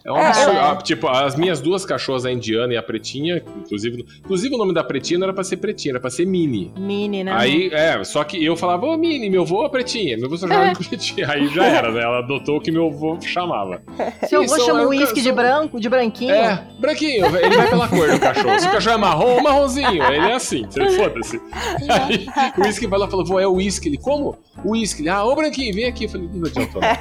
É 0.06 0.11
um 0.11 0.18
É, 0.18 0.27
absurdo. 0.27 0.52
é. 0.52 0.60
Ah, 0.60 0.76
Tipo, 0.76 1.07
as 1.07 1.36
minhas 1.36 1.60
duas 1.60 1.84
cachorras, 1.84 2.26
a 2.26 2.32
indiana 2.32 2.73
e 2.73 2.77
a 2.77 2.84
pretinha, 2.84 3.41
inclusive, 3.57 4.06
inclusive 4.19 4.53
o 4.53 4.57
nome 4.57 4.72
da 4.72 4.84
pretinha 4.84 5.18
não 5.19 5.26
era 5.26 5.34
pra 5.34 5.44
ser 5.44 5.57
pretinha, 5.57 5.94
era 5.94 5.99
pra 5.99 6.11
ser 6.11 6.26
Mini. 6.27 6.72
Mini, 6.77 7.23
né? 7.23 7.32
Aí, 7.34 7.69
é, 7.73 8.03
só 8.03 8.23
que 8.23 8.44
eu 8.44 8.56
falava, 8.56 8.86
ô 8.86 8.95
Mini, 8.98 9.30
meu 9.32 9.41
avô 9.41 9.65
é 9.65 9.69
pretinha, 9.69 10.15
meu 10.15 10.27
avô 10.27 10.38
só 10.38 10.48
chamava 10.48 10.73
de 10.80 10.88
pretinha. 10.88 11.27
Aí 11.32 11.48
já 11.48 11.65
era, 11.65 11.91
né? 11.91 12.03
Ela 12.03 12.19
adotou 12.19 12.57
o 12.57 12.61
que 12.61 12.72
meu 12.72 12.86
avô 12.88 13.18
chamava. 13.19 13.82
Seu 14.30 14.44
avô 14.44 14.56
é 14.56 14.60
chama 14.60 14.84
o 14.84 14.90
uísque 14.90 15.22
de 15.22 15.32
branco, 15.32 15.80
de 15.80 15.90
branquinho. 15.90 16.32
É, 16.36 16.64
branquinho, 16.80 17.26
ele 17.38 17.56
vai 17.57 17.68
pela 17.69 17.88
cor 17.88 18.07
do 18.11 18.19
cachorro. 18.19 18.60
Se 18.60 18.68
o 18.68 18.72
cachorro 18.72 18.95
é 18.95 18.99
marrom, 18.99 19.41
marronzinho. 19.41 20.03
Ele 20.03 20.27
é 20.27 20.34
assim, 20.34 20.68
foda-se. 20.98 21.41
Aí 21.90 22.27
o 22.57 22.61
uísque 22.61 22.86
vai 22.86 22.99
lá 22.99 23.07
e 23.07 23.10
fala, 23.10 23.23
vô, 23.23 23.40
é 23.40 23.48
o 23.48 23.53
uísque. 23.53 23.90
Ele, 23.90 23.98
como? 23.98 24.38
O 24.64 24.72
uísque. 24.73 25.07
Ah, 25.10 25.23
ô 25.26 25.36
branquinho, 25.36 25.73
vem 25.73 25.86
aqui. 25.86 26.03
Eu 26.06 26.10
falei, 26.10 26.30
não 26.32 26.48
adiantou 26.48 26.80
né? 26.82 26.95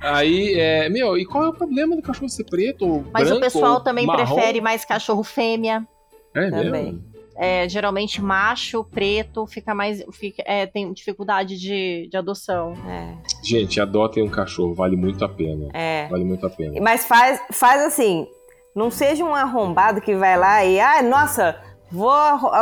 Aí, 0.00 0.54
é, 0.54 0.88
meu, 0.88 1.16
e 1.18 1.24
qual 1.24 1.44
é 1.44 1.48
o 1.48 1.52
problema 1.52 1.94
do 1.94 2.02
cachorro 2.02 2.28
ser 2.28 2.44
preto 2.44 2.86
ou 2.86 3.04
Mas 3.12 3.24
branco 3.24 3.38
o 3.38 3.40
pessoal 3.40 3.80
também 3.80 4.06
marrom? 4.06 4.34
prefere 4.34 4.60
mais 4.60 4.84
cachorro 4.84 5.22
fêmea. 5.22 5.86
É 6.34 6.50
mesmo? 6.50 6.62
Também. 6.64 7.04
É, 7.36 7.66
geralmente 7.68 8.20
macho, 8.20 8.84
preto, 8.84 9.46
fica 9.46 9.74
mais. 9.74 10.04
Fica, 10.12 10.42
é, 10.46 10.66
tem 10.66 10.92
dificuldade 10.92 11.58
de, 11.58 12.08
de 12.10 12.16
adoção. 12.16 12.74
É, 12.86 13.14
Gente, 13.42 13.80
adotem 13.80 14.22
um 14.22 14.28
cachorro, 14.28 14.74
vale 14.74 14.94
muito 14.96 15.24
a 15.24 15.28
pena. 15.28 15.68
é. 15.72 16.06
Vale 16.08 16.24
muito 16.24 16.44
a 16.46 16.50
pena. 16.50 16.78
Mas 16.82 17.06
faz, 17.06 17.40
faz 17.50 17.82
assim, 17.82 18.26
não 18.74 18.90
seja 18.90 19.24
um 19.24 19.34
arrombado 19.34 20.00
que 20.02 20.14
vai 20.14 20.36
lá 20.36 20.64
e, 20.64 20.78
ah, 20.80 21.02
nossa, 21.02 21.58
vou, 21.90 22.12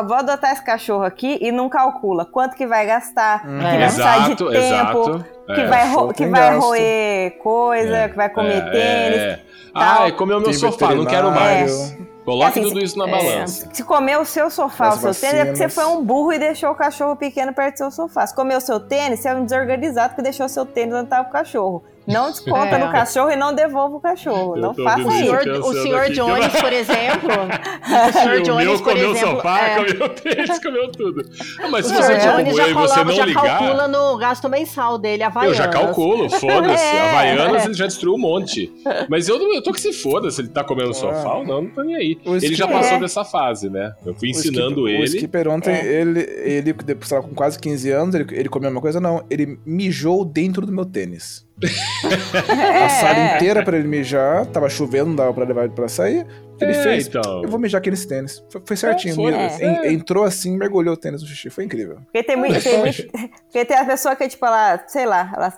vou 0.06 0.16
adotar 0.16 0.52
esse 0.52 0.62
cachorro 0.64 1.04
aqui 1.04 1.38
e 1.40 1.52
não 1.52 1.68
calcula 1.68 2.24
quanto 2.24 2.56
que 2.56 2.66
vai 2.66 2.86
gastar, 2.86 3.42
que 3.42 3.62
vai 3.62 3.76
precisar 3.78 4.18
de 4.28 4.36
tempo, 4.36 4.52
exato. 4.52 5.24
que 5.46 5.60
É. 5.60 5.66
vai, 5.66 5.88
ro- 5.92 6.12
que 6.14 6.26
vai 6.26 6.56
roer 6.58 7.38
coisa, 7.38 7.96
É, 7.96 8.08
que 8.08 8.16
vai 8.16 8.28
comer 8.28 8.56
é, 8.56 8.70
tênis. 8.70 9.18
é. 9.18 9.40
Ai, 9.74 10.12
comeu 10.12 10.38
meu 10.38 10.46
Tem 10.50 10.54
sofá, 10.58 10.94
não 10.94 11.04
quero 11.04 11.30
mais. 11.30 11.70
veterinário. 11.72 12.08
Coloque 12.24 12.58
Assim, 12.60 12.68
tudo 12.68 12.78
isso 12.84 12.98
na 12.98 13.08
é, 13.08 13.10
balança. 13.10 13.68
Se 13.72 13.82
comer 13.84 14.18
o 14.18 14.24
seu 14.24 14.50
sofá, 14.50 14.88
As 14.88 15.02
o 15.02 15.14
seu 15.14 15.14
tênis, 15.14 15.40
é 15.40 15.44
porque 15.46 15.56
você 15.56 15.64
vacinas. 15.68 15.74
foi 15.74 15.86
um 15.98 16.04
burro 16.04 16.32
e 16.34 16.38
deixou 16.38 16.70
o 16.70 16.74
cachorro 16.74 17.16
pequeno 17.16 17.54
perto 17.54 17.74
do 17.74 17.78
seu 17.78 17.90
sofá. 17.90 18.26
Se 18.26 18.34
comer 18.34 18.56
o 18.56 18.60
seu 18.60 18.78
tênis, 18.80 19.20
você 19.20 19.28
é 19.30 19.34
um 19.34 19.44
desorganizado 19.44 20.14
que 20.14 20.20
deixou 20.20 20.44
o 20.44 20.48
seu 20.48 20.66
tênis 20.66 20.94
onde 20.94 21.04
estava 21.04 21.26
o 21.26 21.32
cachorro. 21.32 21.82
Não 22.08 22.30
desconta 22.30 22.76
É. 22.76 22.78
no 22.84 22.90
cachorro 22.90 23.30
e 23.30 23.36
não 23.36 23.54
devolva 23.54 23.96
o 23.96 24.00
cachorro. 24.00 24.56
Eu 24.56 24.62
não 24.62 24.74
faça 24.74 24.98
O 25.04 25.08
isso. 25.08 25.18
senhor, 25.18 25.40
o 25.62 25.72
senhor 25.74 26.10
Jones, 26.10 26.52
por 26.60 26.72
exemplo. 26.72 27.28
o 28.08 28.12
senhor 28.12 28.40
o 28.40 28.42
Jones, 28.42 28.64
meu 28.66 28.78
por 28.78 28.84
comeu 28.84 29.08
o 29.10 29.12
exemplo. 29.12 29.36
sofá, 29.36 29.60
é, 29.60 29.74
comeu 29.84 30.06
o 30.06 30.08
tênis, 30.08 30.58
comeu 30.62 30.90
tudo. 30.92 31.22
Ah, 31.60 31.68
mas 31.68 31.86
o 31.86 31.88
se 31.90 31.94
você 31.94 32.20
for 32.20 32.32
Jones 32.42 32.56
já, 32.56 32.68
e 32.68 32.72
você 32.72 32.94
coloca, 32.94 33.04
não 33.04 33.12
já 33.14 33.24
ligar... 33.26 33.58
calcula 33.58 33.88
no 33.88 34.16
gasto 34.18 34.48
mensal 34.48 34.98
dele, 34.98 35.22
a 35.22 35.26
Eu 35.26 35.30
Havaianas. 35.30 35.56
já 35.58 35.68
calculo, 35.68 36.30
foda-se. 36.40 36.84
É. 36.84 37.08
Havaianas 37.10 37.64
ele 37.66 37.74
já 37.74 37.86
destruiu 37.86 38.14
um 38.14 38.18
monte. 38.18 38.72
Mas 39.08 39.28
eu, 39.28 39.36
eu 39.52 39.62
tô 39.62 39.72
que 39.72 39.80
se 39.80 39.92
foda 39.92 40.30
se 40.30 40.40
ele 40.40 40.48
tá 40.48 40.64
comendo 40.64 40.94
sofá 40.94 41.34
ou 41.34 41.46
não, 41.46 41.62
não 41.62 41.70
tô 41.70 41.82
nem 41.82 41.94
aí. 41.94 42.18
O 42.24 42.34
Ele 42.36 42.54
já 42.54 42.66
passou 42.66 42.96
É. 42.96 43.00
dessa 43.00 43.24
fase, 43.24 43.68
né? 43.68 43.92
Eu 44.06 44.14
fui 44.14 44.28
O 44.28 44.30
ensinando 44.30 44.88
Skip- 44.88 44.94
ele. 44.94 45.02
O 45.02 45.04
Skipper 45.04 45.48
ontem, 45.48 45.74
É. 45.74 45.84
ele, 46.00 46.20
ele, 46.20 46.72
depois 46.72 47.08
tava 47.08 47.22
com 47.22 47.34
quase 47.34 47.58
15 47.58 47.90
anos, 47.90 48.14
ele, 48.14 48.26
ele 48.32 48.48
comeu 48.48 48.70
uma 48.70 48.80
coisa, 48.80 48.98
não. 49.00 49.22
Ele 49.28 49.58
mijou 49.66 50.24
dentro 50.24 50.64
do 50.64 50.72
meu 50.72 50.86
tênis. 50.86 51.46
É, 51.62 52.84
A 52.84 52.88
sala 52.88 53.18
é. 53.18 53.36
inteira 53.36 53.64
pra 53.64 53.76
ele 53.76 53.88
mijar, 53.88 54.46
tava 54.46 54.68
chovendo, 54.68 55.08
não 55.08 55.16
dava 55.16 55.32
pra 55.34 55.44
levar 55.44 55.64
ele 55.64 55.72
pra 55.74 55.88
sair. 55.88 56.26
Ele 56.60 56.72
É, 56.72 56.82
fez? 56.82 57.06
então. 57.06 57.42
Eu 57.42 57.48
vou 57.48 57.58
mijar 57.58 57.80
aqui 57.80 57.90
nesse 57.90 58.06
tênis. 58.06 58.42
Foi, 58.50 58.62
foi 58.66 58.76
certinho. 58.76 59.14
foi, 59.14 59.32
é. 59.34 59.58
en- 59.88 59.92
Entrou 59.94 60.24
assim, 60.24 60.56
mergulhou 60.56 60.94
o 60.94 60.96
tênis 60.96 61.22
no 61.22 61.28
xixi. 61.28 61.50
Foi 61.50 61.64
incrível. 61.64 61.96
Porque 62.04 62.22
tem 62.22 62.36
muito. 62.36 62.62
Tem 62.62 62.78
muito 62.78 63.06
porque 63.44 63.64
tem 63.64 63.76
a 63.76 63.84
pessoa 63.84 64.14
que, 64.16 64.28
tipo, 64.28 64.44
ela, 64.44 64.82
sei 64.86 65.06
lá, 65.06 65.32
ela, 65.34 65.52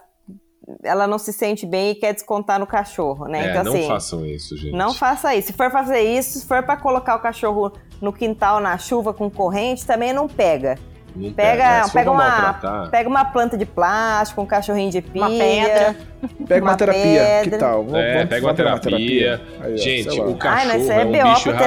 ela 0.84 1.06
não 1.06 1.18
se 1.18 1.32
sente 1.32 1.66
bem 1.66 1.90
e 1.90 1.94
quer 1.94 2.12
descontar 2.14 2.58
no 2.58 2.66
cachorro, 2.66 3.26
né? 3.26 3.46
É, 3.46 3.50
então, 3.50 3.64
não 3.64 3.72
assim. 3.74 3.86
façam 3.88 4.26
isso, 4.26 4.56
gente. 4.56 4.72
Não 4.76 4.94
faça 4.94 5.34
isso. 5.34 5.48
Se 5.48 5.52
for 5.54 5.70
fazer 5.70 6.00
isso, 6.00 6.38
se 6.38 6.46
for 6.46 6.62
pra 6.62 6.76
colocar 6.76 7.16
o 7.16 7.20
cachorro 7.20 7.72
no 8.00 8.12
quintal 8.12 8.60
na 8.60 8.76
chuva 8.78 9.12
com 9.12 9.30
corrente, 9.30 9.86
também 9.86 10.12
não 10.12 10.28
pega. 10.28 10.78
Não 11.16 11.32
Pega, 11.32 11.82
pega, 11.92 12.04
pra 12.04 12.10
uma, 12.10 12.88
pega 12.90 13.08
uma 13.08 13.24
planta 13.24 13.56
de 13.58 13.66
plástico, 13.66 14.40
um 14.42 14.46
cachorrinho 14.46 14.90
de 14.90 15.00
pilha. 15.02 15.26
Uma 15.26 15.30
pedra. 15.38 15.96
Pega 16.46 16.62
uma, 16.64 16.70
Uma 16.72 16.76
terapia, 16.76 17.02
pedra. 17.02 17.50
que 17.50 17.56
tal? 17.58 17.82
Vamos- 17.84 17.98
É, 17.98 18.12
vamos- 18.14 18.28
pega 18.28 18.46
uma 18.46 18.52
vamos 18.52 18.56
pegar 18.56 18.78
terapia. 18.78 19.40
Aí, 19.62 19.72
ó, 19.72 19.76
Gente, 19.76 20.18
lá. 20.20 20.26
o 20.26 20.34
cachorro 20.36 20.60
Ai, 20.60 20.66
mas 20.66 20.82
isso 20.82 20.92
é 20.92 20.94
é 20.94 20.98
um 21.04 21.12
BO 21.12 21.12
bicho 21.34 21.50
uma- 21.50 21.58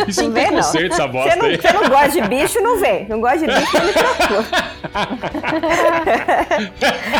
Isso 0.08 0.22
não 0.24 0.30
vem, 0.32 0.42
tem 0.44 0.52
não. 0.52 0.62
conserto, 0.62 0.92
essa 0.92 1.02
Você 1.02 1.08
bosta 1.08 1.36
não, 1.36 1.46
aí. 1.46 1.56
você 1.56 1.72
não 1.72 1.88
gosta 1.88 2.08
de 2.10 2.20
bicho, 2.28 2.60
não 2.60 2.80
vem. 2.80 3.08
Não 3.08 3.20
gosta 3.20 3.38
de 3.38 3.46
bicho, 3.46 3.76
não 3.78 3.84
me 3.86 3.92
procura. 3.92 4.46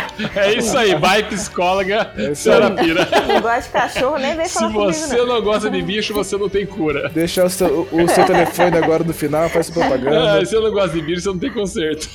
É 0.35 0.53
isso 0.57 0.77
aí, 0.77 0.95
vai 0.95 1.23
psicóloga, 1.27 2.11
É 2.17 2.27
aí. 2.27 2.35
terapia. 2.35 2.93
Não 3.27 3.41
gosta 3.41 3.61
de 3.61 3.69
cachorro, 3.69 4.17
nem 4.17 4.35
vem 4.35 4.45
Se 4.47 4.53
falar 4.53 4.71
comigo, 4.71 4.93
você 4.93 5.17
não. 5.17 5.25
não 5.27 5.41
gosta 5.41 5.69
de 5.69 5.81
bicho, 5.81 6.13
você 6.13 6.37
não 6.37 6.49
tem 6.49 6.65
cura. 6.65 7.09
Deixar 7.09 7.45
o 7.45 7.49
seu, 7.49 7.87
o 7.91 8.07
seu 8.07 8.25
telefone 8.25 8.77
agora 8.77 9.03
no 9.03 9.13
final, 9.13 9.49
faz 9.49 9.69
Ah, 9.69 9.73
propaganda. 9.73 10.45
se 10.45 10.51
você 10.51 10.59
não 10.59 10.71
gosta 10.71 10.89
de 10.89 11.01
bicho, 11.01 11.21
você 11.21 11.29
não 11.29 11.39
tem 11.39 11.51
conserto. 11.51 12.09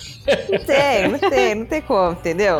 Não 0.50 0.58
tem, 0.58 1.08
não 1.08 1.18
tem, 1.18 1.54
não 1.54 1.66
tem 1.66 1.80
como, 1.82 2.12
entendeu? 2.12 2.58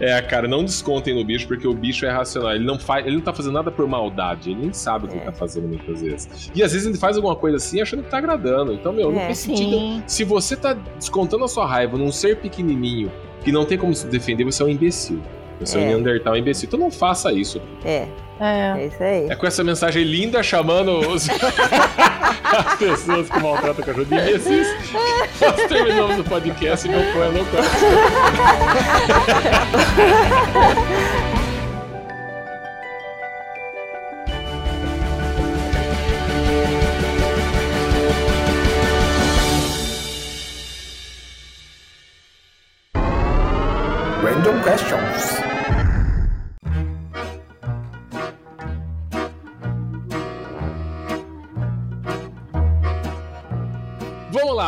É, 0.00 0.22
cara, 0.22 0.46
não 0.46 0.64
descontem 0.64 1.12
no 1.12 1.24
bicho, 1.24 1.48
porque 1.48 1.66
o 1.66 1.74
bicho 1.74 2.06
é 2.06 2.10
racional. 2.10 2.54
Ele 2.54 2.64
não, 2.64 2.78
faz, 2.78 3.04
ele 3.04 3.16
não 3.16 3.22
tá 3.22 3.32
fazendo 3.32 3.54
nada 3.54 3.68
por 3.70 3.84
maldade. 3.88 4.50
Ele 4.52 4.60
nem 4.62 4.72
sabe 4.72 5.06
o 5.06 5.08
que 5.08 5.14
É. 5.14 5.16
ele 5.16 5.26
tá 5.26 5.32
fazendo 5.32 5.66
muitas 5.66 6.00
vezes. 6.00 6.50
E 6.54 6.62
às 6.62 6.72
vezes 6.72 6.86
ele 6.86 6.96
faz 6.96 7.16
alguma 7.16 7.34
coisa 7.34 7.56
assim 7.56 7.80
achando 7.80 8.04
que 8.04 8.10
tá 8.10 8.18
agradando. 8.18 8.72
Então, 8.72 8.92
meu, 8.92 9.10
não 9.10 9.18
É, 9.20 9.24
faz 9.26 9.38
sim. 9.38 9.56
sentido. 9.56 10.02
Se 10.06 10.22
você 10.22 10.54
tá 10.54 10.76
descontando 10.96 11.42
a 11.44 11.48
sua 11.48 11.66
raiva 11.66 11.98
num 11.98 12.12
ser 12.12 12.36
pequenininho 12.36 13.10
que 13.42 13.52
não 13.52 13.64
tem 13.64 13.78
como 13.78 13.94
se 13.94 14.06
defender, 14.06 14.44
você 14.44 14.62
é 14.62 14.66
um 14.66 14.68
imbecil. 14.68 15.20
Você 15.60 15.76
é, 15.76 15.80
um 15.80 15.84
É. 15.84 15.86
Neandertal 15.88 16.36
imbecil. 16.36 16.66
Então 16.66 16.78
não 16.78 16.90
faça 16.90 17.32
isso. 17.32 17.60
É, 17.84 18.06
É. 18.40 18.74
é 18.78 18.86
isso 18.86 19.02
aí. 19.02 19.26
É 19.28 19.34
com 19.34 19.46
essa 19.46 19.64
mensagem 19.64 20.04
linda 20.04 20.42
chamando 20.42 20.98
os... 21.10 21.28
as 22.48 22.74
pessoas 22.78 23.28
que 23.28 23.40
maltratam 23.40 23.82
o 23.82 23.86
cachorro 23.86 24.04
de 24.06 24.14
imbecis. 24.14 24.68
Nós 25.40 25.62
terminamos 25.68 26.18
o 26.20 26.24
podcast 26.24 26.86
e 26.86 26.90
não 26.90 27.02
foi, 27.12 27.32
não 27.32 27.44
foi. 27.44 27.60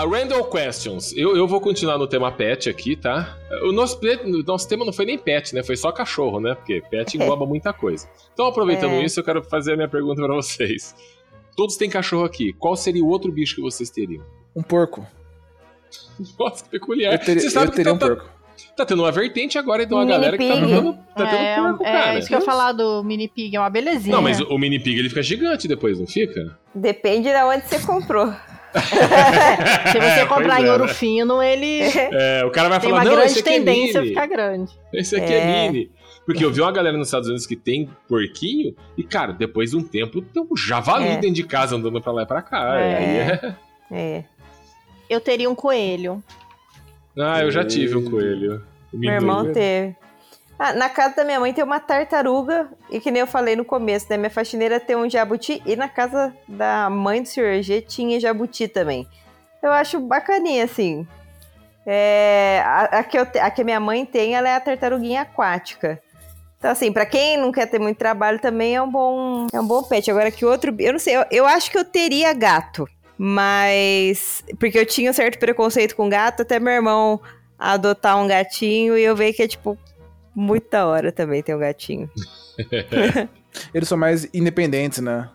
Lá, 0.05 0.19
Randall 0.19 0.45
Questions. 0.45 1.13
Eu, 1.17 1.37
eu 1.37 1.47
vou 1.47 1.61
continuar 1.61 1.99
no 1.99 2.07
tema 2.07 2.31
pet 2.33 2.69
aqui, 2.69 2.97
tá? 2.97 3.37
O 3.63 3.73
nosso, 3.73 3.99
o 4.25 4.43
nosso 4.45 4.69
tema 4.69 4.85
não 4.85 4.93
foi 4.93 5.05
nem 5.05 5.19
pet, 5.19 5.55
né? 5.55 5.63
Foi 5.63 5.77
só 5.77 5.93
cachorro, 5.93 6.41
né? 6.41 6.55
Porque 6.55 6.83
pet 6.91 7.17
engloba 7.17 7.45
muita 7.47 7.73
coisa. 7.73 8.09
Então, 8.33 8.47
aproveitando 8.47 8.93
É. 8.93 9.05
isso, 9.05 9.21
eu 9.21 9.25
quero 9.25 9.43
fazer 9.43 9.73
a 9.73 9.77
minha 9.77 9.89
pergunta 9.89 10.23
pra 10.23 10.35
vocês. 10.35 10.95
Todos 11.57 11.77
têm 11.77 11.91
cachorro 11.91 12.25
aqui. 12.25 12.53
Qual 12.53 12.77
seria 12.77 13.05
o 13.05 13.09
outro 13.09 13.31
bicho 13.31 13.57
que 13.57 13.61
vocês 13.63 13.91
teriam? 13.91 14.25
Um 14.55 14.63
porco. 14.63 15.07
Nossa, 16.39 16.65
que 16.65 16.71
peculiar. 16.71 17.13
Eu 17.15 17.19
teria, 17.19 17.43
Você 17.43 17.51
sabe 17.51 17.67
eu 17.67 17.71
que 17.71 17.77
teria 17.77 17.93
tá, 17.93 17.97
um 17.97 17.99
tá- 17.99 18.07
porco. 18.07 18.31
tá 18.77 18.85
tendo 18.87 19.03
uma 19.03 19.11
vertente 19.13 19.59
agora, 19.59 19.83
então, 19.83 19.99
Mini 19.99 20.11
galera 20.11 20.39
que 20.39 20.47
tá 20.49 20.55
pig. 20.55 20.67
dando, 20.67 20.93
tá 20.95 21.27
tendo 21.27 21.35
é, 21.37 21.57
porco, 21.57 21.85
é 21.85 21.93
cara. 21.93 22.19
isso 22.19 22.29
que 22.29 22.35
eu 22.35 22.39
ia 22.39 22.45
falar 22.45 22.73
do 22.73 23.03
mini 23.03 23.29
pig, 23.29 23.57
é 23.57 23.61
uma 23.61 23.71
belezinha. 23.71 24.15
Não, 24.15 24.23
mas 24.23 24.41
o 24.41 24.59
mini 24.59 24.79
pig 24.79 24.99
ele 24.99 25.09
fica 25.09 25.23
gigante 25.23 25.67
depois, 25.67 25.99
não 25.99 26.07
fica? 26.07 26.57
Depende 26.75 27.29
de 27.31 27.43
onde 27.43 27.67
você 27.69 27.79
comprou. 27.81 28.33
Se 29.93 29.99
você 30.01 30.27
comprar 30.27 30.57
Pois 30.57 30.65
em 30.65 30.69
é, 30.69 30.73
ouro 30.73 30.87
né? 30.87 30.95
fino, 30.95 31.43
ele 31.43 31.81
É, 32.13 32.45
o 32.45 32.51
cara 32.51 32.69
vai 32.69 32.81
tem 32.81 32.91
falar, 32.91 33.03
uma 33.03 33.09
não, 33.11 33.17
grande 33.17 33.31
esse 33.33 33.41
aqui 33.41 33.49
é 33.49 33.53
tendência 33.53 34.01
a 34.01 34.05
ficar 34.05 34.27
grande. 34.27 34.73
Esse 34.93 35.17
aqui 35.17 35.33
é. 35.33 35.67
É. 35.67 35.71
mini. 35.71 35.91
Porque 36.27 36.45
eu 36.45 36.51
vi 36.53 36.61
uma 36.61 36.71
galera 36.71 36.97
nos 36.97 37.09
Estados 37.09 37.29
Unidos 37.29 37.47
que 37.47 37.57
tem 37.57 37.89
porquinho 38.09 38.75
e, 38.97 39.03
cara, 39.03 39.33
depois 39.33 39.71
de 39.71 39.77
um 39.77 39.83
tempo 39.83 40.21
tem 40.23 40.43
um 40.43 40.57
javali 40.57 41.09
É. 41.09 41.17
dentro 41.17 41.33
de 41.35 41.43
casa 41.45 41.75
andando 41.77 42.01
pra 42.01 42.13
lá 42.13 42.23
e 42.23 42.27
pra 42.27 42.43
cá. 42.43 42.79
É. 42.79 42.97
Aí 42.97 43.17
é- 43.19 43.55
É. 43.93 44.25
Eu 45.09 45.21
teria 45.21 45.51
um 45.51 45.55
coelho. 45.55 46.23
Ah, 47.19 47.43
eu 47.43 47.51
já 47.51 47.65
tive 47.65 47.97
um 47.97 48.09
coelho. 48.09 48.63
Um 48.95 48.99
Meu 48.99 49.13
irmão 49.13 49.53
teve. 49.53 49.97
Ah, 50.63 50.75
na 50.75 50.91
casa 50.91 51.17
da 51.17 51.25
minha 51.25 51.41
mãe 51.41 51.55
tem 51.55 51.65
uma 51.65 51.81
tartaruga, 51.81 52.69
e 52.91 53.01
que 53.01 53.11
nem 53.11 53.21
eu 53.21 53.27
falei 53.27 53.57
no 53.57 53.65
começo, 53.65 54.05
né? 54.11 54.19
Minha 54.19 54.29
faxineira 54.29 54.79
tem 54.79 54.95
um 54.95 55.09
jabuti, 55.09 55.63
e 55.65 55.75
na 55.75 55.89
casa 55.89 56.37
da 56.47 56.91
mãe 56.91 57.23
do 57.23 57.29
senhor 57.29 57.63
G 57.63 57.81
tinha 57.81 58.21
jabuti 58.21 58.69
também. 58.69 59.09
Eu 59.63 59.73
acho 59.73 59.99
bacaninha, 59.99 60.65
assim. 60.65 61.09
É, 61.87 62.63
a, 62.63 62.99
a 62.99 63.03
que 63.03 63.19
eu 63.19 63.27
a 63.41 63.51
que 63.51 63.65
minha 63.65 63.81
mãe 63.81 64.05
tem, 64.05 64.35
ela 64.35 64.51
é 64.51 64.55
a 64.55 64.61
tartaruguinha 64.61 65.23
aquática. 65.23 65.99
Então, 66.59 66.71
assim, 66.71 66.93
pra 66.93 67.07
quem 67.07 67.39
não 67.39 67.51
quer 67.51 67.65
ter 67.65 67.79
muito 67.79 67.97
trabalho 67.97 68.39
também 68.39 68.77
é 68.77 68.83
um 68.83 68.91
bom, 68.91 69.47
é 69.51 69.59
um 69.59 69.67
bom 69.67 69.83
pet. 69.83 70.11
Agora 70.11 70.31
que 70.31 70.45
outro, 70.45 70.77
eu 70.79 70.93
não 70.93 71.01
sei, 71.01 71.17
eu, 71.17 71.25
eu 71.31 71.47
acho 71.47 71.71
que 71.71 71.79
eu 71.79 71.87
teria 71.87 72.35
gato, 72.35 72.87
mas 73.17 74.45
porque 74.59 74.79
eu 74.79 74.85
tinha 74.85 75.11
um 75.11 75.15
certo 75.15 75.39
preconceito 75.39 75.97
com 75.97 76.07
gato, 76.07 76.43
até 76.43 76.61
meu 76.61 76.75
irmão 76.75 77.19
adotar 77.59 78.19
um 78.19 78.27
gatinho 78.27 78.97
e 78.99 79.03
eu 79.03 79.17
vejo 79.17 79.37
que 79.37 79.43
é 79.43 79.49
tipo 79.49 79.79
muito 80.35 80.71
da 80.71 80.87
hora 80.87 81.11
também 81.13 81.43
ter 81.43 81.55
um 81.55 81.59
gatinho. 81.59 82.11
Eles 83.75 83.89
são 83.89 83.99
mais 83.99 84.29
independentes, 84.33 85.01
né? 85.01 85.29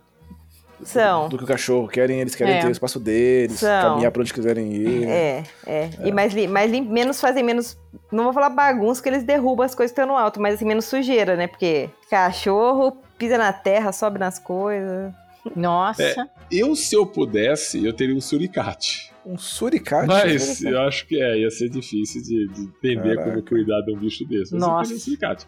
São. 0.84 1.30
Do 1.30 1.38
que 1.38 1.44
o 1.44 1.48
cachorro. 1.48 1.88
Querem, 1.88 2.20
eles 2.20 2.36
querem 2.36 2.56
É. 2.56 2.60
ter 2.62 2.68
o 2.68 2.72
espaço 2.72 3.00
deles, 3.00 3.60
São. 3.60 3.82
caminhar 3.92 4.12
pra 4.12 4.22
onde 4.22 4.34
quiserem 4.34 4.74
ir. 4.74 5.08
É, 5.08 5.44
é. 5.66 5.90
E 6.04 6.12
mais, 6.12 6.34
lim- 6.34 6.48
mais 6.48 6.70
lim- 6.70 6.82
menos 6.88 7.20
fazem 7.20 7.42
menos. 7.44 7.78
Não 8.12 8.26
vou 8.26 8.34
falar 8.34 8.50
bagunça, 8.50 9.02
que 9.02 9.08
eles 9.10 9.24
derrubam 9.24 9.66
as 9.66 9.74
coisas 9.74 9.94
que 9.96 10.00
estão 10.02 10.14
no 10.14 10.20
alto, 10.20 10.40
mas 10.40 10.56
assim, 10.56 10.66
menos 10.66 10.86
sujeira, 10.86 11.36
né? 11.38 11.48
Porque 11.48 11.90
cachorro 12.10 12.98
pisa 13.18 13.38
na 13.38 13.54
terra, 13.54 13.92
sobe 13.94 14.20
nas 14.20 14.38
coisas. 14.38 15.12
Nossa. 15.56 16.04
É. 16.04 16.16
Eu, 16.52 16.76
se 16.76 16.94
eu 16.96 17.06
pudesse, 17.06 17.84
eu 17.84 17.94
teria 17.94 18.16
um 18.16 18.22
suricate. 18.22 19.12
Um 19.26 19.38
suricate? 19.38 20.08
Mas 20.08 20.64
eu 20.64 20.80
acho 20.82 21.08
que 21.08 21.22
é, 21.22 21.40
ia 21.40 21.50
ser 21.50 21.70
difícil 21.70 22.22
de, 22.22 22.48
de 22.48 22.62
entender 22.62 23.16
Caraca. 23.16 23.32
como 23.32 23.44
cuidar 23.44 23.82
de 23.82 23.94
um 23.94 23.98
bicho 23.98 24.26
desse. 24.26 24.54
Mas 24.54 24.62
Nossa. 24.62 24.94
um 24.94 25.00
suricate. 25.00 25.46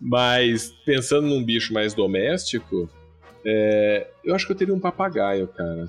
Mas 0.00 0.72
pensando 0.84 1.26
num 1.26 1.42
bicho 1.44 1.72
mais 1.72 1.94
doméstico, 1.94 2.88
é, 3.44 4.06
eu 4.24 4.34
acho 4.34 4.46
que 4.46 4.52
eu 4.52 4.56
teria 4.56 4.74
um 4.74 4.80
papagaio, 4.80 5.48
cara. 5.48 5.88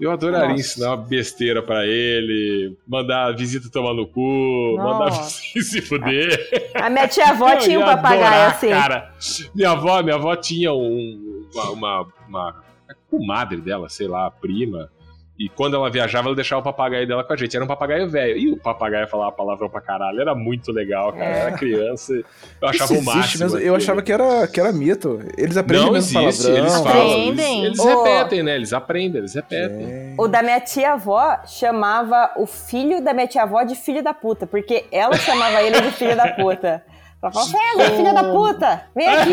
Eu 0.00 0.10
adoraria 0.10 0.48
Nossa. 0.48 0.60
ensinar 0.60 0.88
uma 0.88 0.96
besteira 0.96 1.62
pra 1.62 1.86
ele, 1.86 2.76
mandar 2.88 3.26
a 3.26 3.32
visita 3.32 3.70
tomar 3.70 3.94
no 3.94 4.06
cu, 4.06 4.74
mandar 4.76 5.06
a 5.06 5.10
Nossa. 5.10 5.40
visita 5.54 5.64
se 5.64 5.80
fuder. 5.82 6.70
A 6.74 6.90
minha 6.90 7.06
tia-avó 7.06 7.50
Eu 7.50 7.58
tinha 7.58 7.78
um 7.78 7.84
papagaio 7.84 8.24
adorar, 8.24 8.50
assim. 8.50 8.68
Cara, 8.70 9.14
minha 9.54 9.70
avó, 9.70 10.02
minha 10.02 10.16
avó 10.16 10.34
tinha 10.34 10.72
um, 10.72 11.46
uma, 11.54 11.70
uma, 11.70 12.12
uma 12.28 12.62
comadre 13.10 13.60
dela, 13.60 13.88
sei 13.88 14.08
lá, 14.08 14.30
prima. 14.30 14.90
E 15.38 15.48
quando 15.48 15.74
ela 15.74 15.90
viajava, 15.90 16.28
ela 16.28 16.36
deixava 16.36 16.60
o 16.60 16.64
papagaio 16.64 17.06
dela 17.08 17.24
com 17.24 17.32
a 17.32 17.36
gente. 17.36 17.56
Era 17.56 17.64
um 17.64 17.68
papagaio 17.68 18.08
velho. 18.08 18.36
E 18.36 18.52
o 18.52 18.56
papagaio 18.56 19.08
falava 19.08 19.32
palavrão 19.32 19.68
pra 19.68 19.80
caralho. 19.80 20.20
Era 20.20 20.34
muito 20.34 20.70
legal, 20.70 21.12
cara. 21.12 21.24
É. 21.24 21.40
Era 21.40 21.52
criança. 21.52 22.12
Eu 22.12 22.68
achava 22.68 22.92
Isso 22.92 23.02
o 23.02 23.04
máximo. 23.04 23.44
mesmo. 23.44 23.58
Eu 23.58 23.74
achava 23.74 24.02
que 24.02 24.12
era, 24.12 24.46
que 24.46 24.60
era 24.60 24.70
mito. 24.72 25.20
Eles 25.36 25.56
aprendem 25.56 25.86
Não 25.86 25.92
mesmo 25.94 26.20
existe, 26.20 26.44
palavrão. 26.44 26.64
eles 26.64 26.72
falam. 26.74 26.90
Aprendem. 27.10 27.64
Eles, 27.64 27.78
eles 27.78 27.80
Ô. 27.80 28.02
repetem, 28.04 28.42
né? 28.42 28.54
Eles 28.54 28.72
aprendem, 28.72 29.18
eles 29.18 29.34
repetem. 29.34 29.84
É. 29.90 30.14
O 30.18 30.28
da 30.28 30.42
minha 30.42 30.60
tia-avó 30.60 31.38
chamava 31.46 32.32
o 32.36 32.46
filho 32.46 33.02
da 33.02 33.12
minha 33.14 33.26
tia-avó 33.26 33.62
de 33.64 33.74
filho 33.74 34.02
da 34.02 34.12
puta, 34.14 34.46
porque 34.46 34.84
ela 34.92 35.16
chamava 35.16 35.62
ele 35.62 35.80
de 35.80 35.90
filho 35.92 36.14
da 36.16 36.28
puta. 36.34 36.84
Ela 37.22 37.30
falava, 37.32 37.50
César, 37.52 37.90
filho 37.96 38.14
da 38.14 38.24
puta, 38.24 38.86
vem 38.96 39.06
aqui. 39.08 39.32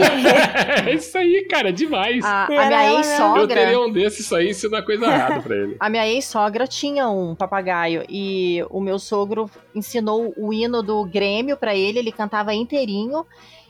É 0.90 0.94
isso 0.94 1.18
aí, 1.18 1.48
cara, 1.50 1.70
é 1.70 1.72
demais. 1.72 2.24
A, 2.24 2.46
a 2.48 2.54
Era 2.54 2.68
minha 2.68 2.82
ela 2.82 2.92
Eu 2.92 2.98
ex-sogra. 3.00 3.48
teria 3.56 3.80
um 3.80 3.92
desses, 3.92 4.20
isso 4.20 4.36
aí, 4.36 4.50
ensinar 4.52 4.84
coisa 4.84 5.06
errada 5.06 5.42
pra 5.42 5.56
ele. 5.56 5.76
A 5.82 5.90
minha 5.90 6.08
ex-sogra 6.08 6.68
tinha 6.68 7.10
um 7.10 7.34
papagaio 7.34 8.04
e 8.08 8.64
o 8.70 8.80
meu 8.80 9.00
sogro 9.00 9.50
ensinou 9.74 10.34
o 10.38 10.54
hino 10.54 10.84
do 10.84 11.04
Grêmio 11.06 11.58
pra 11.58 11.76
ele, 11.76 11.98
ele 12.00 12.12
cantava 12.12 12.54
inteirinho 12.54 13.26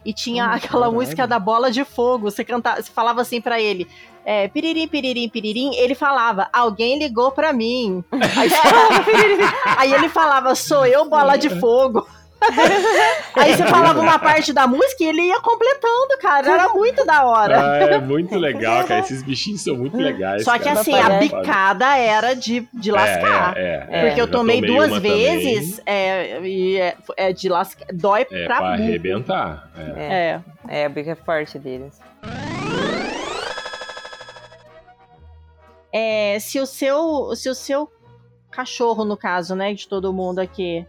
e 0.05 0.13
tinha 0.13 0.45
Hum, 0.47 0.51
aquela 0.53 0.79
caralho. 0.85 0.93
música 0.93 1.25
da 1.27 1.39
bola 1.39 1.71
de 1.71 1.85
fogo. 1.85 2.29
Você 2.29 2.43
cantava, 2.43 2.81
você 2.81 2.91
falava 2.91 3.21
assim 3.21 3.39
pra 3.39 3.59
ele, 3.61 3.87
é, 4.25 4.47
piririm, 4.49 4.87
piririm, 4.87 5.29
piririm, 5.29 5.73
ele 5.75 5.95
falava, 5.95 6.49
alguém 6.51 6.97
ligou 6.99 7.31
pra 7.31 7.53
mim. 7.53 8.03
Aí. 8.11 8.49
Aí 9.77 9.93
ele 9.93 10.09
falava, 10.09 10.55
sou 10.55 10.85
eu, 10.85 11.09
bola 11.09 11.37
de 11.37 11.49
fogo. 11.49 12.05
Aí 13.35 13.53
você 13.53 13.65
falava 13.65 13.99
uma 13.99 14.17
parte 14.17 14.53
da 14.53 14.65
música 14.65 15.03
e 15.03 15.07
ele 15.07 15.21
ia 15.23 15.39
completando, 15.41 16.17
cara. 16.21 16.51
Era 16.51 16.69
muito 16.69 17.05
da 17.05 17.25
hora. 17.25 17.59
Ah, 17.59 17.77
é 17.77 17.99
muito 17.99 18.35
legal, 18.37 18.85
cara. 18.85 19.01
Esses 19.01 19.21
bichinhos 19.21 19.61
são 19.61 19.75
muito 19.75 19.97
legais. 19.97 20.43
Só 20.43 20.57
que 20.57 20.63
cara. 20.63 20.79
assim, 20.79 20.93
a 20.97 21.09
bicada 21.19 21.97
era 21.97 22.33
de, 22.33 22.67
de 22.73 22.91
lascar. 22.91 23.57
É, 23.57 23.61
é, 23.61 23.87
é. 23.89 24.05
Porque 24.05 24.21
eu 24.21 24.25
já 24.25 24.31
tomei 24.31 24.61
duas 24.61 24.97
vezes 24.99 25.81
é, 25.85 26.39
e 26.41 26.77
é, 26.77 26.95
é 27.17 27.33
de 27.33 27.49
lascar. 27.49 27.87
Dói. 27.93 28.25
É, 28.31 28.45
pra, 28.45 28.57
pra 28.57 28.67
arrebentar. 28.73 29.69
É. 29.77 29.81
É, 29.81 30.41
É. 30.69 30.83
é, 30.83 30.87
o 30.87 30.89
bico 30.89 31.09
é 31.09 31.15
forte 31.15 31.59
deles. 31.59 31.99
É, 35.91 36.37
se 36.39 36.59
o 36.59 36.65
seu 36.65 37.35
se 37.35 37.49
o 37.49 37.55
seu 37.55 37.91
cachorro, 38.51 39.03
no 39.03 39.17
caso, 39.17 39.55
né, 39.55 39.73
de 39.73 39.87
todo 39.87 40.13
mundo 40.13 40.39
aqui, 40.39 40.85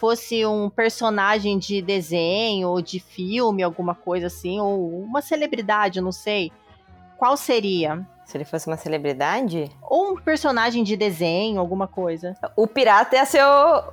fosse 0.00 0.46
um 0.46 0.70
personagem 0.70 1.58
de 1.58 1.82
desenho 1.82 2.68
ou 2.68 2.80
de 2.80 2.98
filme, 2.98 3.62
alguma 3.62 3.94
coisa 3.94 4.28
assim, 4.28 4.58
ou 4.58 4.98
uma 5.02 5.20
celebridade, 5.20 6.00
não 6.00 6.10
sei, 6.10 6.50
qual 7.18 7.36
seria? 7.36 8.00
Se 8.24 8.36
ele 8.36 8.44
fosse 8.44 8.66
uma 8.68 8.76
celebridade, 8.76 9.68
Ou 9.82 10.12
um 10.12 10.16
personagem 10.16 10.84
de 10.84 10.96
desenho, 10.96 11.58
alguma 11.58 11.86
coisa. 11.88 12.34
o 12.56 12.66
pirata 12.66 13.16
é 13.16 13.24
seu, 13.24 13.44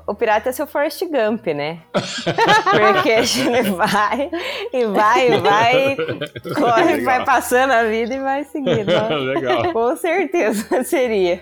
o 0.06 0.14
pirata 0.14 0.50
é 0.50 0.52
seu 0.52 0.68
Forrest 0.68 1.02
Gump, 1.06 1.48
né? 1.48 1.80
Porque 1.92 3.12
a 3.12 3.24
gente 3.24 3.72
vai 3.72 4.30
e 4.72 4.86
vai 4.86 5.34
e 5.34 5.38
vai, 5.40 5.96
corre, 6.56 6.84
Legal. 6.84 7.04
vai 7.04 7.26
passando 7.26 7.72
a 7.72 7.84
vida 7.84 8.14
e 8.14 8.20
vai 8.20 8.44
seguindo. 8.44 8.92
Legal. 9.34 9.74
Com 9.74 9.96
certeza 9.98 10.84
seria. 10.84 11.42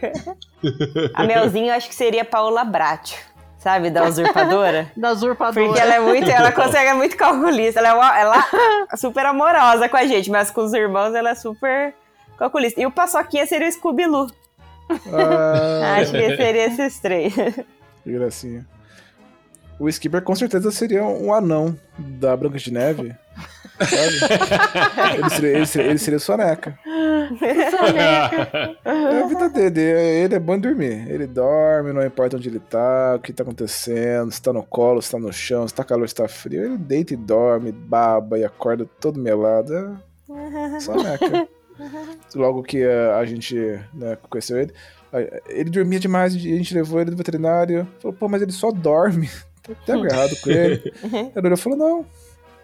A 1.13 1.23
Melzinha 1.25 1.73
eu 1.73 1.75
acho 1.75 1.89
que 1.89 1.95
seria 1.95 2.23
Paola 2.23 2.63
Bratio, 2.63 3.19
sabe, 3.65 3.89
da 3.89 4.03
usurpadora. 4.05 4.91
Da 4.95 5.11
usurpadora. 5.11 5.65
Porque 5.65 5.81
ela 5.81 5.95
é 5.95 5.99
muito, 5.99 6.29
ela 6.29 6.51
consegue 6.51 6.89
é 6.89 6.93
muito 6.93 7.17
calculista, 7.17 7.79
ela 7.79 7.89
é, 7.89 7.93
uma- 7.93 8.19
ela 8.19 8.45
é 8.93 8.95
super 8.95 9.25
amorosa 9.25 9.89
com 9.89 9.97
a 9.97 10.05
gente, 10.05 10.29
mas 10.29 10.51
com 10.51 10.61
os 10.61 10.71
irmãos 10.71 11.15
ela 11.15 11.31
é 11.31 11.35
super 11.35 11.91
calculista. 12.37 12.79
E 12.79 12.85
o 12.85 12.91
Paçoquinha 12.91 13.45
seria 13.47 13.67
o 13.67 13.71
Scooby-Loo. 13.71 14.27
Ah, 15.11 15.95
Acho 15.99 16.11
que 16.11 16.37
seria 16.37 16.65
esses 16.67 16.99
três. 16.99 17.33
que 17.33 18.11
gracinha. 18.11 18.63
O 19.79 19.89
Skipper 19.89 20.21
com 20.21 20.35
certeza 20.35 20.69
seria 20.71 21.03
um 21.03 21.33
anão 21.33 21.75
da 21.97 22.37
Branca 22.37 22.59
de 22.59 22.71
Neve. 22.71 23.15
Sabe? 23.79 25.17
Ele 25.17 25.29
seria, 25.29 25.49
ele 25.57 25.65
seria, 25.65 25.89
ele 25.89 25.99
seria 25.99 26.19
soneca. 26.19 26.79
É 28.83 29.21
a 29.21 29.27
vida 29.27 29.49
dele. 29.49 29.81
Ele 29.81 30.35
é 30.35 30.39
bom 30.39 30.55
em 30.55 30.59
dormir. 30.59 31.09
Ele 31.09 31.27
dorme, 31.27 31.91
não 31.91 32.05
importa 32.05 32.37
onde 32.37 32.49
ele 32.49 32.59
tá, 32.59 33.15
o 33.15 33.19
que 33.19 33.33
tá 33.33 33.43
acontecendo, 33.43 34.31
se 34.31 34.41
tá 34.41 34.53
no 34.53 34.63
colo, 34.63 35.01
se 35.01 35.11
tá 35.11 35.19
no 35.19 35.31
chão, 35.33 35.67
se 35.67 35.73
tá 35.73 35.83
calor, 35.83 36.07
se 36.07 36.15
tá 36.15 36.27
frio. 36.27 36.63
Ele 36.63 36.77
deita 36.77 37.13
e 37.13 37.17
dorme, 37.17 37.71
baba 37.71 38.39
e 38.39 38.45
acorda 38.45 38.87
todo 38.99 39.19
melado. 39.19 39.99
É 40.29 40.79
soneca. 40.79 41.47
Logo 42.33 42.63
que 42.63 42.83
a, 42.83 43.17
a 43.17 43.25
gente 43.25 43.55
né, 43.93 44.17
conheceu 44.29 44.57
ele, 44.57 44.73
ele 45.47 45.69
dormia 45.69 45.99
demais, 45.99 46.35
a 46.35 46.39
gente 46.39 46.73
levou 46.73 46.99
ele 46.99 47.11
no 47.11 47.17
veterinário. 47.17 47.87
Falou, 47.99 48.15
pô, 48.17 48.27
mas 48.27 48.41
ele 48.41 48.51
só 48.51 48.71
dorme. 48.71 49.29
Tem 49.85 49.95
algo 49.95 50.07
errado 50.07 50.35
com 50.41 50.49
ele. 50.51 50.93
Ele 51.35 51.47
olhou 51.47 51.53
e 51.53 51.57
falou, 51.57 51.77
não, 51.77 52.05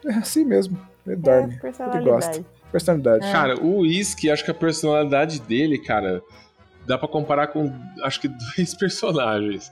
é 0.06 0.14
assim 0.18 0.46
mesmo. 0.46 0.78
Ele 1.06 1.16
dorme. 1.16 1.44
ele 1.48 1.52
gosta. 1.54 1.62
personalidade. 1.62 2.46
Personalidade. 2.72 3.32
Cara, 3.32 3.56
o 3.62 3.80
Whisky, 3.80 4.30
acho 4.30 4.46
que 4.46 4.52
a 4.52 4.54
personalidade 4.54 5.42
dele, 5.42 5.78
cara, 5.78 6.22
dá 6.86 6.98
pra 6.98 7.08
comparar 7.08 7.48
com, 7.48 7.72
acho 8.04 8.22
que, 8.22 8.28
dois 8.56 8.74
personagens. 8.74 9.72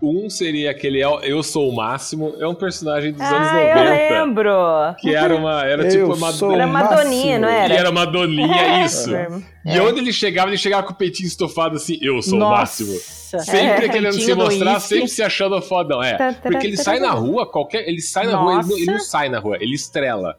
Um 0.00 0.30
seria 0.30 0.70
aquele 0.70 1.02
Eu 1.02 1.18
Eu 1.22 1.42
Sou 1.42 1.68
o 1.68 1.74
Máximo, 1.74 2.32
é 2.38 2.46
um 2.46 2.54
personagem 2.54 3.10
dos 3.10 3.20
anos 3.20 3.48
Ah, 3.48 3.60
eu 3.60 3.74
90. 3.74 3.90
lembro. 3.90 4.50
Que 5.00 5.12
era 5.12 5.34
uma. 5.34 5.64
Era 5.64 5.82
Eu 5.86 5.90
tipo 5.90 6.14
uma. 6.14 6.28
Era 6.54 6.66
o 6.66 6.70
Madoninha, 6.70 6.70
máximo. 6.70 7.40
não 7.40 7.48
era? 7.48 7.74
era 7.74 7.90
uma 7.90 8.04
doninha, 8.06 8.84
isso. 8.86 9.12
É. 9.12 9.26
E 9.66 9.80
onde 9.80 9.98
ele 9.98 10.12
chegava, 10.12 10.50
ele 10.50 10.56
chegava 10.56 10.84
com 10.86 10.92
o 10.92 10.96
peitinho 10.96 11.26
estofado 11.26 11.74
assim, 11.74 11.98
eu 12.00 12.22
sou 12.22 12.38
o 12.38 12.40
máximo. 12.48 12.92
Nossa. 12.92 13.40
Sempre 13.40 13.86
É. 13.86 13.88
querendo 13.88 14.12
se 14.20 14.32
mostrar, 14.34 14.78
sempre 14.78 15.08
se 15.08 15.20
achando 15.20 15.60
fodão. 15.60 16.00
É. 16.00 16.32
Porque 16.34 16.64
ele 16.68 16.76
sai 16.76 17.00
na 17.00 17.10
rua, 17.10 17.44
qualquer. 17.50 17.88
Ele 17.88 18.00
sai 18.00 18.26
na 18.28 18.36
rua, 18.36 18.52
ele 18.60 18.68
não, 18.68 18.76
ele 18.76 18.86
não 18.86 18.94
Nossa. 18.94 19.06
sai 19.10 19.28
na 19.28 19.40
rua, 19.40 19.56
ele 19.60 19.74
estrela. 19.74 20.38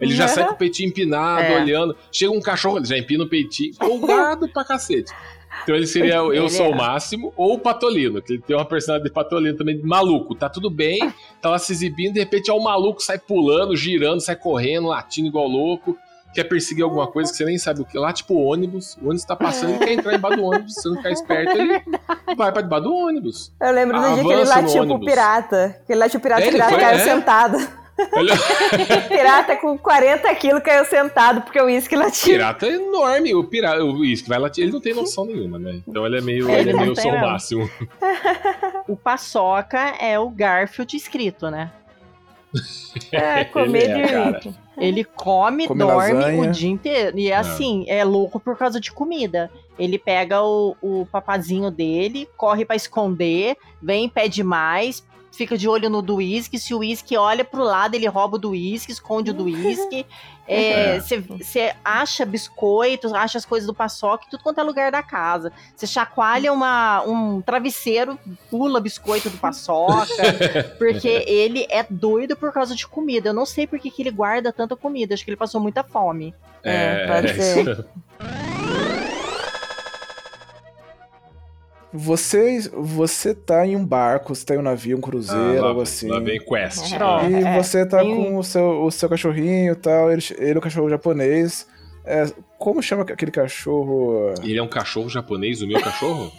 Ele 0.00 0.14
já 0.14 0.28
sai 0.28 0.44
com 0.46 0.52
o 0.54 0.56
peitinho 0.58 0.88
empinado, 0.88 1.42
É. 1.42 1.60
olhando. 1.60 1.96
Chega 2.12 2.32
um 2.32 2.40
cachorro, 2.40 2.78
ele 2.78 2.86
já 2.86 2.96
empina 2.98 3.24
o 3.24 3.28
peitinho, 3.28 3.74
folgado 3.74 4.48
pra 4.48 4.64
cacete. 4.64 5.12
Então 5.62 5.74
ele 5.74 5.86
seria 5.86 6.16
Eu 6.16 6.32
Ele 6.34 6.50
Sou 6.50 6.66
é. 6.66 6.68
o 6.68 6.76
Máximo 6.76 7.32
ou 7.34 7.54
o 7.54 7.58
Patolino, 7.58 8.20
que 8.20 8.34
ele 8.34 8.42
tem 8.42 8.54
uma 8.54 8.64
personalidade 8.64 9.08
de 9.08 9.14
Patolino 9.14 9.56
também 9.56 9.80
maluco. 9.82 10.34
Tá 10.34 10.48
tudo 10.50 10.68
bem, 10.68 11.12
tá 11.40 11.48
lá 11.48 11.58
se 11.58 11.72
exibindo, 11.72 12.12
de 12.14 12.20
repente 12.20 12.50
é 12.50 12.52
o 12.54 12.62
maluco 12.62 13.02
sai 13.02 13.18
pulando, 13.18 13.74
girando, 13.74 14.20
sai 14.20 14.36
correndo, 14.36 14.88
latindo 14.88 15.28
igual 15.28 15.48
louco. 15.48 15.96
Quer 16.34 16.44
perseguir 16.44 16.84
alguma 16.84 17.06
coisa 17.06 17.30
que 17.30 17.36
você 17.38 17.46
nem 17.46 17.56
sabe 17.56 17.80
o 17.80 17.84
que. 17.86 17.96
Lá, 17.96 18.12
tipo 18.12 18.34
ônibus. 18.34 18.94
O 19.00 19.04
ônibus 19.06 19.24
tá 19.24 19.34
passando, 19.34 19.70
ele 19.70 19.78
quer 19.78 19.92
entrar 19.94 20.14
embaixo 20.14 20.36
do 20.36 20.44
ônibus. 20.44 20.74
Se 20.74 20.82
você 20.82 20.88
não 20.90 20.96
ficar 20.98 21.10
esperto, 21.12 21.56
ele 21.56 21.82
vai 22.36 22.52
pra 22.52 22.60
debaixo 22.60 22.84
do 22.84 22.94
ônibus. 22.94 23.52
Eu 23.58 23.72
lembro 23.72 23.98
do 23.98 24.14
dia 24.14 24.22
que 24.24 24.32
ele 24.32 24.44
latiu 24.44 24.86
pro 24.86 25.00
pirata. 25.00 25.80
Que 25.86 25.92
ele 25.94 26.00
latiu 26.00 26.20
pro 26.20 26.28
pirata 26.28 26.42
É, 26.42 26.46
e 26.46 26.48
o 26.50 26.52
pirata 26.52 26.76
caiu 26.76 26.98
é. 26.98 27.04
sentado. 27.04 27.85
Pirata 29.08 29.56
com 29.56 29.76
40 29.78 30.34
quilos 30.34 30.62
caiu 30.62 30.84
sentado 30.84 31.40
porque 31.42 31.60
o 31.60 31.64
uísque 31.64 31.96
latiu. 31.96 32.32
pirata 32.34 32.66
é 32.66 32.74
enorme. 32.74 33.34
O 33.34 33.44
pirata, 33.44 33.82
o 33.84 33.98
uísque 33.98 34.28
vai 34.28 34.38
latir, 34.38 34.64
ele 34.64 34.72
não 34.72 34.80
tem 34.80 34.94
noção 34.94 35.24
nenhuma, 35.24 35.58
né? 35.58 35.80
Então 35.86 36.04
ele 36.06 36.18
é 36.18 36.20
meio, 36.20 36.48
Ele 36.50 36.60
ele 36.60 36.70
é 36.70 36.74
meio 36.80 36.94
sou 36.96 37.10
o 37.10 37.12
mesmo. 37.12 37.26
máximo. 37.26 37.70
O 38.88 38.96
Paçoca 38.96 39.78
é 40.00 40.16
o 40.18 40.30
Garfield 40.30 40.96
escrito, 40.96 41.50
né? 41.50 41.72
É, 43.12 43.44
comer 43.44 43.90
Ele 43.90 44.02
é. 44.02 44.40
Ele 44.78 45.04
come, 45.04 45.66
Come 45.66 45.80
dorme 45.80 46.12
lasanha. 46.12 46.42
o 46.42 46.52
dia 46.52 46.70
inteiro. 46.70 47.18
E 47.18 47.30
é 47.30 47.36
assim, 47.36 47.84
é 47.88 48.04
louco 48.04 48.38
por 48.38 48.56
causa 48.56 48.78
de 48.80 48.92
comida. 48.92 49.50
Ele 49.78 49.98
pega 49.98 50.42
o, 50.42 50.76
o 50.82 51.06
papazinho 51.10 51.70
dele, 51.70 52.28
corre 52.36 52.64
pra 52.64 52.76
esconder, 52.76 53.56
vem, 53.82 54.08
pede 54.08 54.42
mais, 54.42 55.02
fica 55.36 55.56
de 55.56 55.68
olho 55.68 55.90
no 55.90 56.02
do 56.02 56.16
uísque. 56.16 56.58
Se 56.58 56.74
o 56.74 56.78
uísque 56.78 57.16
olha 57.16 57.44
pro 57.44 57.62
lado, 57.62 57.94
ele 57.94 58.06
rouba 58.06 58.36
o 58.36 58.38
do 58.38 58.50
uísque, 58.50 58.92
esconde 58.92 59.30
o 59.30 59.34
do 59.34 59.44
uísque. 59.46 60.06
É. 60.48 61.00
Você 61.00 61.74
acha 61.84 62.24
biscoitos, 62.24 63.12
acha 63.12 63.36
as 63.36 63.44
coisas 63.44 63.66
do 63.66 63.74
paçoca 63.74 64.24
em 64.26 64.30
tudo 64.30 64.42
quanto 64.42 64.60
é 64.60 64.62
lugar 64.62 64.92
da 64.92 65.02
casa. 65.02 65.52
Você 65.74 65.86
chacoalha 65.86 66.52
uma, 66.52 67.02
um 67.02 67.40
travesseiro, 67.40 68.18
pula 68.48 68.80
biscoito 68.80 69.28
do 69.28 69.38
paçoca. 69.38 70.06
Porque 70.78 71.24
ele 71.26 71.66
é 71.68 71.84
doido 71.88 72.36
por 72.36 72.52
causa 72.52 72.74
de 72.74 72.86
comida. 72.86 73.30
Eu 73.30 73.34
não 73.34 73.46
sei 73.46 73.66
por 73.66 73.78
que, 73.78 73.90
que 73.90 74.02
ele 74.02 74.10
guarda 74.10 74.52
tanta 74.52 74.76
comida. 74.76 75.14
Acho 75.14 75.24
que 75.24 75.30
ele 75.30 75.36
passou 75.36 75.60
muita 75.60 75.82
fome. 75.82 76.34
É, 76.62 77.06
pode 77.06 77.34
ser. 77.34 77.86
Você, 81.92 82.68
você 82.74 83.34
tá 83.34 83.66
em 83.66 83.74
um 83.76 83.84
barco, 83.84 84.34
você 84.34 84.44
tá 84.44 84.54
em 84.54 84.58
um 84.58 84.62
navio, 84.62 84.98
um 84.98 85.00
cruzeiro, 85.00 85.58
Ah, 85.58 85.62
lá, 85.62 85.68
algo 85.68 85.80
assim. 85.82 86.08
lá 86.08 86.18
vem 86.20 86.38
Quest. 86.40 86.94
Pronto. 86.96 87.30
E 87.30 87.34
É, 87.42 87.62
você 87.62 87.86
tá 87.86 88.00
tem- 88.00 88.14
com 88.14 88.36
o 88.36 88.44
seu, 88.44 88.82
o 88.84 88.90
seu 88.90 89.08
cachorrinho 89.08 89.72
e 89.72 89.76
tal, 89.76 90.12
ele, 90.12 90.22
ele 90.38 90.52
é 90.54 90.58
um 90.58 90.60
cachorro 90.60 90.90
japonês. 90.90 91.66
É, 92.04 92.26
como 92.58 92.82
chama 92.82 93.02
aquele 93.02 93.30
cachorro? 93.30 94.32
Ele 94.42 94.58
é 94.58 94.62
um 94.62 94.68
cachorro 94.68 95.08
japonês, 95.08 95.62
o 95.62 95.66
meu 95.66 95.80
cachorro? 95.80 96.30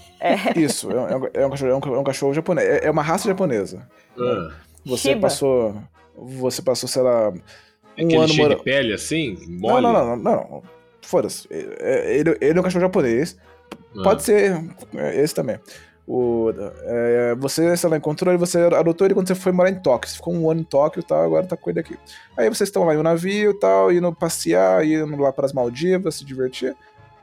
Isso, 0.56 0.92
é 0.92 0.96
um, 0.96 1.08
é 1.08 1.16
um- 1.18 1.30
é 1.34 1.46
um 1.46 1.50
cachorro, 1.50 1.72
é 1.72 1.76
um- 1.76 1.96
é 1.96 2.00
um 2.00 2.04
cachorro 2.04 2.34
japonês. 2.34 2.68
É, 2.68 2.86
é 2.88 2.92
uma 2.92 3.02
raça 3.04 3.28
japonesa. 3.28 3.88
Ah, 4.20 4.50
Você 4.86 5.10
Shiba. 5.10 5.22
passou. 5.22 5.76
Você 6.16 6.62
passou, 6.62 6.88
sei 6.90 7.02
lá. 7.02 7.32
é 7.98 8.04
Um 8.04 8.06
aquele 8.06 8.16
ano 8.18 8.28
cheio 8.28 8.42
mora- 8.44 8.56
de 8.56 8.64
pele 8.64 8.94
assim? 8.94 9.38
Não, 9.48 9.60
Mole? 9.70 9.82
não, 9.84 9.94
não, 9.94 10.06
não, 10.16 10.18
não. 10.18 10.64
Foda-se. 11.02 11.48
É- 11.52 12.16
Ele, 12.18 12.38
ele 12.42 12.58
é 12.58 12.62
um 12.62 12.64
cachorro 12.64 12.82
japonês. 12.86 13.38
Ah. 13.98 14.04
Pode 14.04 14.24
ser 14.24 14.64
é, 14.96 15.22
esse 15.22 15.34
também. 15.34 15.60
O, 16.08 16.54
é, 16.84 17.36
você, 17.36 17.76
sei 17.76 17.90
lá, 17.90 17.98
encontrou 17.98 18.32
ele, 18.34 18.40
você 18.40 18.60
adotou 18.62 19.06
ele 19.06 19.14
quando 19.14 19.28
você 19.28 19.36
foi 19.36 19.52
morar 19.52 19.70
em 19.70 19.76
Tóquio. 19.76 20.10
Você 20.10 20.16
ficou 20.16 20.34
um 20.34 20.50
ano 20.50 20.62
em 20.62 20.64
Tóquio 20.64 21.02
e 21.02 21.04
tal, 21.04 21.22
agora 21.22 21.46
tá 21.46 21.58
com 21.58 21.70
ele 21.70 21.82
aqui. 21.82 21.98
Aí 22.38 22.48
vocês 22.48 22.70
estão 22.70 22.86
lá 22.86 22.94
em 22.96 22.98
um 22.98 23.04
navio 23.04 23.52
e 23.52 23.60
tal, 23.60 23.92
indo 23.92 24.14
passear, 24.14 24.86
indo 24.86 25.18
lá 25.18 25.34
pras 25.34 25.52
Maldivas, 25.52 26.16
se 26.16 26.26
divertir. 26.26 26.76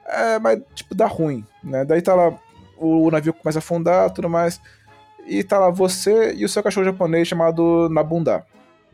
É, 0.07 0.39
mas, 0.39 0.61
tipo, 0.75 0.95
dá 0.95 1.07
ruim, 1.07 1.47
né? 1.63 1.83
Daí 1.85 2.03
tá 2.03 2.15
lá, 2.15 2.39
o, 2.77 3.07
o 3.07 3.11
navio 3.11 3.33
começa 3.33 3.59
a 3.59 3.61
afundar 3.61 4.11
tudo 4.11 4.29
mais. 4.29 4.61
E 5.27 5.43
tá 5.43 5.59
lá 5.59 5.71
você 5.71 6.35
e 6.35 6.45
o 6.45 6.49
seu 6.49 6.63
cachorro 6.63 6.85
japonês 6.85 7.27
chamado 7.27 7.89
Nabunda. 7.89 8.45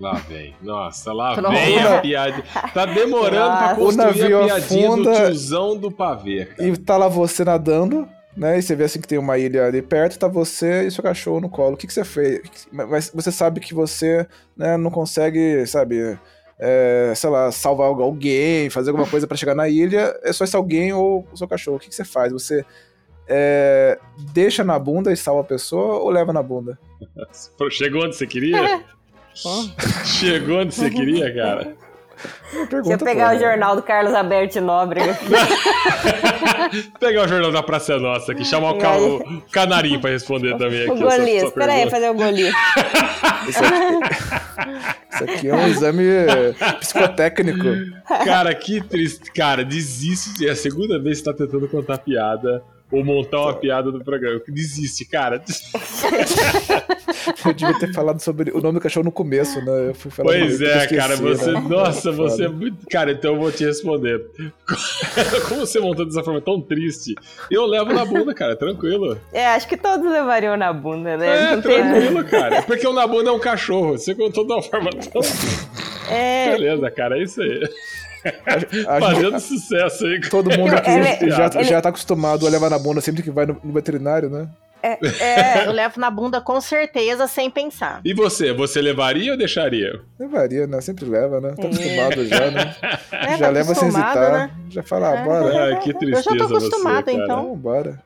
Lá 0.00 0.14
vem. 0.14 0.56
Nossa, 0.62 1.12
lá 1.12 1.34
Pronto. 1.34 1.50
vem 1.52 1.78
a 1.78 2.00
piada. 2.00 2.42
Tá 2.72 2.86
demorando 2.86 3.56
pra 3.58 3.68
Nossa. 3.68 3.80
O 3.80 3.84
construir 3.84 4.06
navio 4.06 4.40
a 4.40 4.44
piadinha 4.46 4.88
afunda- 4.88 5.10
do 5.10 5.16
tiozão 5.16 5.76
do 5.76 5.90
pavê, 5.92 6.46
cara. 6.46 6.68
E 6.68 6.76
tá 6.78 6.96
lá 6.96 7.06
você 7.06 7.44
nadando, 7.44 8.08
né? 8.34 8.58
E 8.58 8.62
você 8.62 8.74
vê 8.74 8.84
assim 8.84 8.98
que 8.98 9.06
tem 9.06 9.18
uma 9.18 9.36
ilha 9.36 9.66
ali 9.66 9.82
perto, 9.82 10.18
tá 10.18 10.26
você 10.26 10.86
e 10.86 10.90
seu 10.90 11.04
cachorro 11.04 11.38
no 11.40 11.50
colo. 11.50 11.74
O 11.74 11.76
que, 11.76 11.86
que 11.86 11.92
você 11.92 12.02
fez? 12.02 12.40
Mas 12.72 13.10
você 13.14 13.30
sabe 13.30 13.60
que 13.60 13.74
você 13.74 14.26
né, 14.56 14.78
não 14.78 14.90
consegue, 14.90 15.66
sabe, 15.66 16.18
é, 16.58 17.12
sei 17.14 17.28
lá, 17.28 17.52
salvar 17.52 17.88
alguém, 17.88 18.70
fazer 18.70 18.90
alguma 18.90 19.06
coisa 19.06 19.26
pra 19.26 19.36
chegar 19.36 19.54
na 19.54 19.68
ilha. 19.68 20.18
É 20.22 20.32
só 20.32 20.44
esse 20.44 20.56
alguém 20.56 20.94
ou 20.94 21.28
o 21.30 21.36
seu 21.36 21.46
cachorro. 21.46 21.76
O 21.76 21.80
que, 21.80 21.90
que 21.90 21.94
você 21.94 22.06
faz? 22.06 22.32
Você 22.32 22.64
é, 23.28 23.98
deixa 24.32 24.64
na 24.64 24.78
bunda 24.78 25.12
e 25.12 25.16
salva 25.16 25.42
a 25.42 25.44
pessoa 25.44 25.96
ou 25.98 26.08
leva 26.08 26.32
na 26.32 26.42
bunda? 26.42 26.78
Chegou 27.70 28.04
onde 28.06 28.16
você 28.16 28.26
queria? 28.26 28.82
Chegou 30.04 30.60
onde 30.60 30.74
você 30.74 30.90
queria, 30.90 31.34
cara? 31.34 31.74
Deixa 32.52 32.92
eu 32.92 32.98
pegar 32.98 33.28
boa, 33.28 33.36
o 33.36 33.40
jornal 33.40 33.76
do 33.76 33.82
Carlos 33.82 34.12
Alberto 34.12 34.60
Nóbrega. 34.60 35.16
Pegar 37.00 37.24
o 37.24 37.28
jornal 37.28 37.50
da 37.50 37.62
Praça 37.62 37.98
Nossa 37.98 38.32
aqui, 38.32 38.44
chamar 38.44 38.72
o, 38.72 38.78
ca... 38.78 38.96
o 38.98 39.42
canarinho 39.50 40.00
pra 40.00 40.10
responder 40.10 40.56
também 40.58 40.82
aqui. 40.82 40.90
O 40.90 40.96
Golias. 40.96 41.52
aí, 41.56 41.88
fazer 41.88 42.10
o 42.10 42.14
Golias. 42.14 42.54
Isso 43.48 43.64
aqui, 43.64 45.14
isso 45.14 45.24
aqui 45.24 45.48
é 45.48 45.54
um 45.54 45.66
exame 45.66 46.04
psicotécnico. 46.80 47.68
Cara, 48.24 48.54
que 48.54 48.82
triste. 48.82 49.32
Cara, 49.32 49.64
desiste. 49.64 50.46
É 50.46 50.50
a 50.50 50.56
segunda 50.56 51.00
vez 51.00 51.18
que 51.18 51.24
você 51.24 51.32
tá 51.32 51.44
tentando 51.44 51.68
contar 51.68 51.98
piada 51.98 52.62
ou 52.90 53.04
montar 53.04 53.40
uma 53.42 53.54
piada 53.54 53.90
do 53.92 54.02
programa. 54.04 54.40
Desiste, 54.48 55.04
cara. 55.04 55.42
Eu 57.44 57.52
devia 57.52 57.78
ter 57.78 57.92
falado 57.92 58.20
sobre 58.20 58.50
o 58.50 58.60
nome 58.60 58.74
do 58.78 58.80
cachorro 58.82 59.04
no 59.04 59.12
começo, 59.12 59.60
né? 59.64 59.88
Eu 59.88 59.94
fui 59.94 60.10
falar 60.10 60.28
Pois 60.30 60.60
eu 60.60 60.68
é, 60.68 60.78
esqueci, 60.78 60.96
cara, 60.96 61.16
você. 61.16 61.52
né? 61.52 61.60
Nossa, 61.68 62.12
você 62.12 62.44
é 62.44 62.48
muito. 62.48 62.86
Cara, 62.90 63.12
então 63.12 63.34
eu 63.34 63.40
vou 63.40 63.52
te 63.52 63.64
responder. 63.64 64.24
Como 65.48 65.60
você 65.60 65.80
montou 65.80 66.04
dessa 66.06 66.22
forma 66.22 66.40
tão 66.40 66.60
triste, 66.60 67.14
eu 67.50 67.66
levo 67.66 67.92
na 67.92 68.04
bunda, 68.04 68.34
cara, 68.34 68.56
tranquilo. 68.56 69.18
É, 69.32 69.46
acho 69.48 69.68
que 69.68 69.76
todos 69.76 70.10
levariam 70.10 70.56
na 70.56 70.72
bunda, 70.72 71.16
né? 71.16 71.52
É, 71.52 71.56
Não 71.56 71.62
tem- 71.62 71.82
tranquilo, 71.82 72.24
cara. 72.24 72.62
Porque 72.62 72.86
o 72.86 72.92
Nabunda 72.92 73.30
é 73.30 73.32
um 73.32 73.38
cachorro. 73.38 73.92
Você 73.98 74.14
contou 74.14 74.46
de 74.46 74.52
uma 74.52 74.62
forma 74.62 74.90
tão. 74.90 75.20
É, 76.10 76.52
Beleza, 76.52 76.90
cara, 76.90 77.18
é 77.18 77.22
isso 77.22 77.40
aí. 77.40 77.68
A 78.88 79.00
Fazendo 79.00 79.30
gente- 79.32 79.40
sucesso 79.42 80.04
aí. 80.06 80.20
todo 80.28 80.50
mundo 80.56 80.74
aqui 80.74 80.90
Ele- 80.90 81.30
já, 81.30 81.46
ele- 81.54 81.64
já 81.64 81.80
tá 81.80 81.88
acostumado 81.88 82.46
a 82.46 82.50
levar 82.50 82.68
na 82.70 82.78
bunda 82.78 83.00
sempre 83.00 83.22
que 83.22 83.30
vai 83.30 83.46
no, 83.46 83.56
no 83.62 83.72
veterinário, 83.72 84.28
né? 84.28 84.48
é, 84.82 85.66
Eu 85.66 85.72
levo 85.72 86.00
na 86.00 86.10
bunda 86.10 86.40
com 86.40 86.58
certeza, 86.60 87.26
sem 87.26 87.50
pensar. 87.50 88.00
E 88.02 88.14
você? 88.14 88.50
Você 88.52 88.80
levaria 88.80 89.32
ou 89.32 89.36
deixaria? 89.38 90.00
Levaria, 90.18 90.66
né? 90.66 90.80
Sempre 90.80 91.04
leva, 91.04 91.38
né? 91.40 91.50
Tá 91.54 91.62
É. 91.62 91.66
acostumado 91.66 92.26
já, 92.26 92.50
né? 92.50 92.74
É, 93.12 93.36
já 93.36 93.46
tá 93.46 93.48
leva 93.50 93.74
sem 93.74 93.88
acostumado, 93.88 94.18
hesitar. 94.18 94.32
né? 94.32 94.50
Já 94.70 94.82
fala, 94.82 95.10
ah, 95.10 95.16
É. 95.16 95.24
bora. 95.24 95.64
Ai, 95.64 95.78
que 95.80 95.92
tristeza. 95.92 96.30
Eu 96.30 96.38
já 96.38 96.46
tô 96.48 96.82
cara. 96.82 97.00
então. 97.12 97.24
Então, 97.24 97.56
bora. 97.56 98.02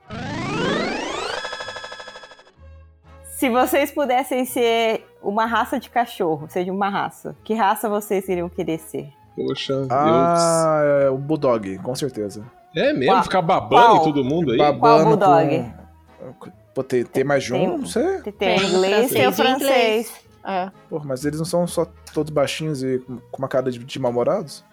se 3.36 3.48
vocês 3.50 3.90
pudessem 3.90 4.44
ser 4.44 5.04
uma 5.22 5.46
raça 5.46 5.78
de 5.78 5.88
cachorro, 5.90 6.46
seja 6.48 6.72
uma 6.72 6.88
raça, 6.88 7.36
que 7.44 7.54
raça 7.54 7.88
vocês 7.88 8.28
iriam 8.28 8.48
querer 8.48 8.78
ser? 8.78 9.08
Poxa, 9.36 9.86
Ah, 9.90 10.82
é 11.06 11.11
o 11.11 11.19
Bulldog, 11.19 11.78
com 11.78 11.94
certeza. 11.94 12.44
É 12.77 12.93
mesmo? 12.93 13.12
Qual? 13.12 13.23
Ficar 13.24 13.43
babando 13.43 13.86
Qual? 13.86 13.97
em 13.97 14.05
todo 14.05 14.24
mundo 14.24 14.52
aí? 14.52 14.59
Babando 14.59 15.11
Bulldog? 15.16 15.73
com- 16.39 16.51
Pô, 16.74 16.82
tem, 16.82 17.05
tem 17.05 17.23
mais 17.23 17.44
de 17.44 17.55
um? 17.55 17.78
Não 17.78 17.86
sei. 17.86 18.20
Tem, 18.36 18.59
o 18.59 18.62
inglês, 18.65 19.11
tem 19.12 19.28
o 19.28 19.32
francês 19.32 19.61
e 19.61 19.65
o 19.65 19.66
francês. 19.69 20.12
É. 20.47 20.70
Pô, 20.90 21.01
mas 21.05 21.24
eles 21.24 21.39
não 21.39 21.44
são 21.47 21.66
só 21.66 21.86
todos 22.12 22.32
baixinhos 22.32 22.82
e 22.82 22.98
com 23.31 23.39
uma 23.39 23.47
cara 23.48 23.70
de, 23.70 23.78
de 23.78 23.98
mal-humorados? 24.01 24.65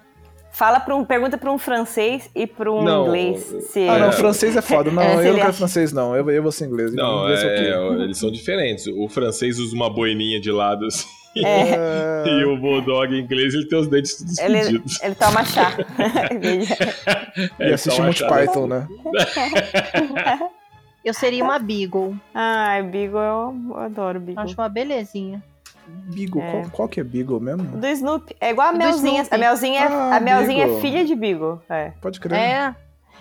Fala 0.51 0.79
pra 0.81 0.95
um, 0.95 1.05
pergunta 1.05 1.37
pra 1.37 1.51
um 1.51 1.57
francês 1.57 2.29
e 2.35 2.45
pra 2.47 2.69
um 2.71 2.83
Não, 2.83 3.05
inglês. 3.05 3.41
Se 3.69 3.87
Ah, 3.87 3.99
não, 3.99 4.07
É. 4.07 4.11
francês 4.11 4.57
é 4.57 4.61
foda. 4.61 4.89
Não, 4.91 5.01
É, 5.01 5.13
eu 5.13 5.15
não 5.17 5.35
quero 5.35 5.43
acha- 5.49 5.53
francês, 5.59 5.93
não. 5.93 6.13
Eu, 6.15 6.29
eu 6.29 6.41
vou 6.43 6.51
ser 6.51 6.65
inglês. 6.65 6.93
Não, 6.93 7.21
inglês 7.21 7.43
é, 7.43 7.69
é 7.69 7.79
o 7.79 7.95
quê? 7.97 8.03
eles 8.03 8.17
são 8.17 8.29
diferentes. 8.31 8.85
O 8.87 9.07
francês 9.07 9.59
usa 9.59 9.73
uma 9.75 9.89
boininha 9.89 10.41
de 10.41 10.51
lado 10.51 10.85
assim, 10.87 11.07
É, 11.35 12.25
e 12.27 12.43
o 12.45 12.57
bulldog 12.57 13.17
inglês 13.17 13.53
ele 13.53 13.65
tem 13.67 13.79
os 13.79 13.87
dentes 13.87 14.17
todos 14.17 14.37
ele, 14.39 14.57
escondidos. 14.59 15.01
ele 15.01 15.15
toma 15.15 15.43
chá. 15.45 15.71
E 17.59 17.63
É, 17.63 17.73
assiste 17.73 17.93
então, 17.95 18.05
Monty 18.07 18.27
Python, 18.27 18.67
né? 18.67 18.87
Eu 21.03 21.13
seria 21.15 21.43
uma 21.43 21.57
Beagle. 21.57 22.15
Ai, 22.33 22.83
Beagle, 22.83 23.19
eu 23.19 23.77
adoro 23.77 24.19
Beagle. 24.19 24.43
Acho 24.43 24.53
uma 24.53 24.69
belezinha. 24.69 25.41
Beagle, 25.87 26.41
É. 26.41 26.51
qual, 26.51 26.69
qual 26.71 26.87
que 26.87 26.99
é 26.99 27.03
Beagle 27.03 27.39
mesmo? 27.39 27.63
Do 27.63 27.87
Snoopy. 27.87 28.35
É 28.39 28.51
igual 28.51 28.67
a 28.67 28.71
Melzinha. 28.71 29.25
A 29.31 29.37
Melzinha, 29.37 29.81
é- 29.81 29.87
Ah, 29.87 30.15
a 30.17 30.19
Melzinha 30.19 30.63
é 30.63 30.67
Beagle. 30.67 30.81
filha 30.81 31.03
de 31.03 31.15
Beagle. 31.15 31.59
É. 31.67 31.91
Pode 31.99 32.19
crer. 32.19 32.37
É, 32.37 32.75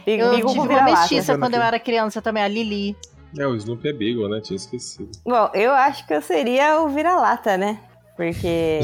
Beagle, 0.05 0.27
eu 0.27 0.31
Beagle 0.37 0.53
tive 0.53 0.75
uma 0.75 0.83
mestiça 0.83 1.39
quando 1.39 1.55
eu 1.55 1.63
era 1.63 1.81
criança 1.81 2.21
também, 2.21 2.43
a 2.43 2.49
Lili. 2.49 2.95
É, 3.39 3.47
o 3.47 3.55
Snoopy 3.57 3.89
é 3.89 3.93
Beagle, 3.95 4.29
né? 4.29 4.41
Tinha 4.43 4.57
esquecido. 4.57 5.11
Bom, 5.25 5.49
eu 5.55 5.73
acho 5.73 6.07
que 6.07 6.13
eu 6.13 6.21
seria 6.21 6.81
o 6.83 6.89
vira-lata, 6.89 7.57
né? 7.57 7.79
Porque 8.21 8.81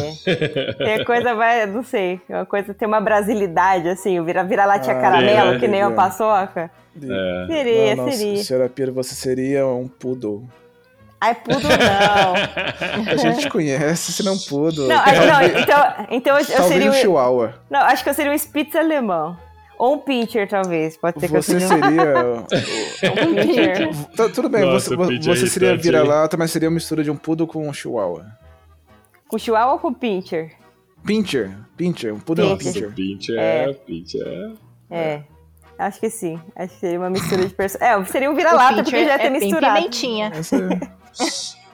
tem 0.79 1.05
coisa 1.05 1.35
vai, 1.35 1.67
não 1.67 1.85
sei, 1.85 2.19
uma 2.27 2.47
coisa 2.47 2.73
tem 2.73 2.89
uma 2.89 3.03
brasilidade, 3.03 3.87
assim, 3.87 4.25
vira, 4.25 4.43
vira 4.43 4.65
latinha 4.65 4.97
Ah, 4.97 5.01
caramelo, 5.03 5.53
é, 5.57 5.59
que 5.59 5.69
nem 5.69 5.81
é. 5.81 5.87
uma 5.87 5.95
paçoca. 5.95 6.71
É. 6.97 7.47
Seria, 7.47 7.97
não, 7.97 8.07
não, 8.07 8.13
seria. 8.13 8.43
senhora 8.43 8.69
Pira, 8.71 8.91
você 8.91 9.15
seria 9.15 9.67
um 9.67 9.89
poodle. 9.89 10.49
Ai, 11.21 11.35
pudo 11.35 11.69
não. 11.69 13.13
A 13.13 13.17
gente 13.17 13.51
conhece, 13.51 14.11
você 14.11 14.23
não 14.23 14.33
é 14.33 14.39
poodle. 14.49 14.89
Não, 14.89 15.03
ai, 15.05 15.27
não, 15.27 15.61
então, 15.61 16.07
então 16.09 16.39
eu, 16.39 16.47
eu 16.57 16.63
seria 16.63 16.91
um 16.91 16.95
chihuahua. 16.95 17.55
Não, 17.69 17.81
acho 17.81 18.03
que 18.03 18.09
eu 18.09 18.15
seria 18.15 18.33
um 18.33 18.39
Spitz 18.39 18.75
alemão. 18.75 19.37
Ou 19.79 19.97
um 19.97 19.99
pincher, 19.99 20.49
talvez. 20.49 20.97
Pode 20.97 21.21
ser 21.21 21.27
que 21.27 21.35
Você 21.35 21.57
eu 21.57 21.61
seja 21.61 21.69
seria... 21.69 23.23
um 23.23 23.35
pincher. 23.37 23.95
Tá, 24.17 24.31
tudo 24.31 24.49
bem, 24.49 24.63
Nossa, 24.63 24.97
você, 24.97 25.15
é 25.15 25.19
você 25.19 25.47
seria 25.47 25.77
vira-lata, 25.77 26.39
mas 26.39 26.51
seria 26.51 26.71
uma 26.71 26.75
mistura 26.77 27.05
de 27.05 27.11
um 27.11 27.17
poodle 27.17 27.47
com 27.47 27.69
um 27.69 27.73
chihuahua. 27.75 28.25
Com 29.29 29.39
chihuahua 29.39 29.75
ou 29.75 29.79
com 29.79 29.93
pincher? 29.93 30.53
Pincher, 31.05 31.57
pincher, 31.77 32.13
um 32.13 32.17
é 32.17 32.21
um 32.21 32.57
Pincher. 32.57 32.59
pincher. 32.59 32.93
Pinch 32.95 33.31
é, 33.33 33.65
É. 33.71 33.73
Pinch 33.73 34.15
é. 34.21 34.53
É. 34.91 35.25
Acho 35.79 36.01
que 36.01 36.09
sim. 36.11 36.41
Acho 36.55 36.75
que 36.75 36.81
seria 36.81 36.99
uma 36.99 37.11
mistura 37.11 37.47
de 37.47 37.55
personagens. 37.55 38.09
É, 38.09 38.13
seria 38.13 38.31
um 38.31 38.35
vira-lata, 38.35 38.83
porque 38.83 39.05
já 39.05 39.13
ia 39.13 39.19
ter 39.19 39.25
é 39.27 39.31
bem 39.31 39.41
misturado. 39.41 39.77
pimentinha. 39.77 40.33
É- 40.33 40.97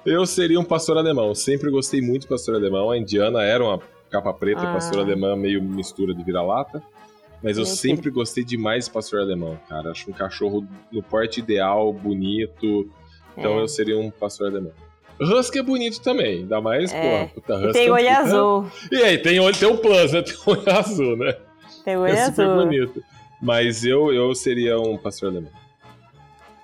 Eu 0.04 0.26
seria 0.26 0.58
um 0.58 0.64
pastor 0.64 0.98
alemão. 0.98 1.32
Sempre 1.34 1.70
gostei 1.70 2.00
muito 2.02 2.22
de 2.22 2.28
pastor 2.28 2.56
alemão. 2.56 2.90
A 2.90 2.98
Indiana 2.98 3.42
era 3.42 3.62
uma 3.62 3.80
capa 4.10 4.32
preta, 4.34 4.62
Ah. 4.62 4.72
pastor 4.74 4.98
alemã 5.00 5.36
meio 5.36 5.62
mistura 5.62 6.12
de 6.12 6.22
vira-lata. 6.24 6.82
Mas 7.42 7.56
eu 7.56 7.64
Meu 7.64 7.72
sempre 7.74 8.10
gostei 8.10 8.44
demais 8.44 8.86
de 8.86 8.90
pastor 8.90 9.20
alemão, 9.20 9.58
cara. 9.68 9.90
Acho 9.92 10.10
um 10.10 10.12
cachorro 10.12 10.66
no 10.90 11.02
porte 11.02 11.38
ideal, 11.40 11.92
bonito. 11.92 12.90
Então 13.36 13.52
É. 13.58 13.62
eu 13.62 13.68
seria 13.68 13.96
um 13.98 14.10
pastor 14.10 14.48
alemão. 14.48 14.72
Husky 15.22 15.58
é 15.58 15.62
bonito 15.62 16.00
também, 16.00 16.38
ainda 16.40 16.60
mais, 16.60 16.92
É. 16.92 17.26
pô, 17.26 17.34
puta, 17.40 17.52
E 17.54 17.56
Husky 17.66 17.72
tem 17.72 17.86
é 17.86 17.90
um 17.90 17.94
olho 17.94 18.06
puta- 18.08 18.20
azul. 18.20 18.70
E 18.90 18.96
aí, 19.02 19.18
tem 19.18 19.40
olho, 19.40 19.56
tem 19.56 19.68
o 19.68 19.78
plus, 19.78 20.12
né? 20.12 20.22
Tem 20.22 20.34
o 20.46 20.50
olho 20.50 20.70
azul, 20.78 21.16
né? 21.16 21.36
Tem 21.84 21.96
olho 21.96 22.12
é 22.12 22.24
super 22.26 22.46
azul. 22.46 22.56
bonito. 22.64 23.04
Mas 23.40 23.84
eu, 23.84 24.12
eu 24.12 24.34
seria 24.34 24.78
um 24.80 24.96
pastor 24.96 25.30
alemão. 25.30 25.50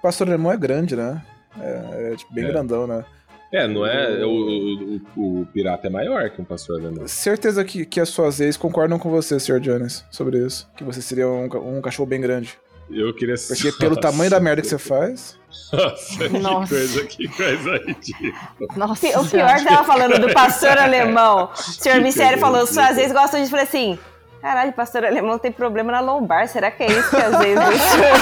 Pastor 0.03 0.29
alemão 0.29 0.53
é 0.53 0.57
grande, 0.57 0.95
né? 0.95 1.23
É, 1.61 2.13
é, 2.13 2.17
tipo, 2.17 2.33
bem 2.33 2.45
É. 2.45 2.49
grandão, 2.49 2.87
né? 2.87 3.05
É, 3.51 3.67
não 3.67 3.85
é. 3.85 4.25
O, 4.25 4.31
o, 4.31 5.01
o- 5.17 5.41
o 5.43 5.47
pirata 5.47 5.87
é 5.87 5.91
maior 5.91 6.29
que 6.31 6.41
um 6.41 6.45
pastor 6.45 6.79
alemão. 6.81 7.09
Certeza 7.09 7.65
que, 7.65 7.85
que 7.87 7.99
as 7.99 8.11
suas 8.11 8.41
ex 8.41 8.57
concordam 8.57 8.99
com 8.99 9.11
você, 9.11 9.41
Sr. 9.41 9.59
Jones, 9.59 10.05
sobre 10.11 10.39
isso. 10.45 10.69
Que 10.77 10.85
você 10.85 11.01
seria 11.01 11.27
um, 11.27 11.79
um 11.79 11.81
cachorro 11.81 12.07
bem 12.07 12.21
grande. 12.21 12.59
Eu 12.91 13.13
queria 13.15 13.35
Porque 13.49 13.73
pelo 13.73 13.97
tamanho 14.01 14.31
da 14.31 14.39
merda 14.39 14.61
que 14.63 14.69
você 14.69 14.79
faz. 14.79 15.38
Nossa, 15.73 16.29
que 16.29 16.69
coisa, 16.69 17.05
que 17.07 17.29
coisa 17.29 17.77
ridícula. 17.87 18.33
Nossa, 18.77 19.21
O 19.21 19.27
pior 19.29 19.57
que 19.57 19.65
tava 19.65 19.85
falando 19.85 20.19
do 20.19 20.33
pastor 20.33 20.77
alemão. 20.79 21.51
O 21.53 21.57
senhor 21.57 21.97
Que 21.97 22.03
Missério 22.05 22.39
falou, 22.39 22.63
às 22.63 22.75
vezes 22.97 23.13
gostam 23.13 23.43
de... 23.43 23.51
Falei 23.51 23.65
assim, 23.65 23.99
caralho, 24.41 24.73
pastor 24.73 25.05
alemão 25.05 25.39
tem 25.39 25.51
problema 25.53 25.93
na 25.93 26.01
lombar. 26.01 26.49
Será 26.49 26.71
que 26.71 26.83
é 26.83 26.87
isso 26.87 27.11
que 27.11 27.17
às 27.17 27.39
vezes 27.39 27.63
o 27.65 27.73
senhor... 27.91 28.17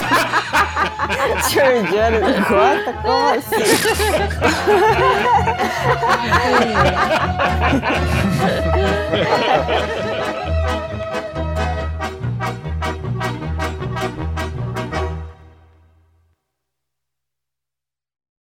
o 1.36 1.40
senhor 1.42 1.82
Jones 1.84 2.48
gosta? 2.48 2.92
Como 3.02 3.28
assim? 3.28 3.56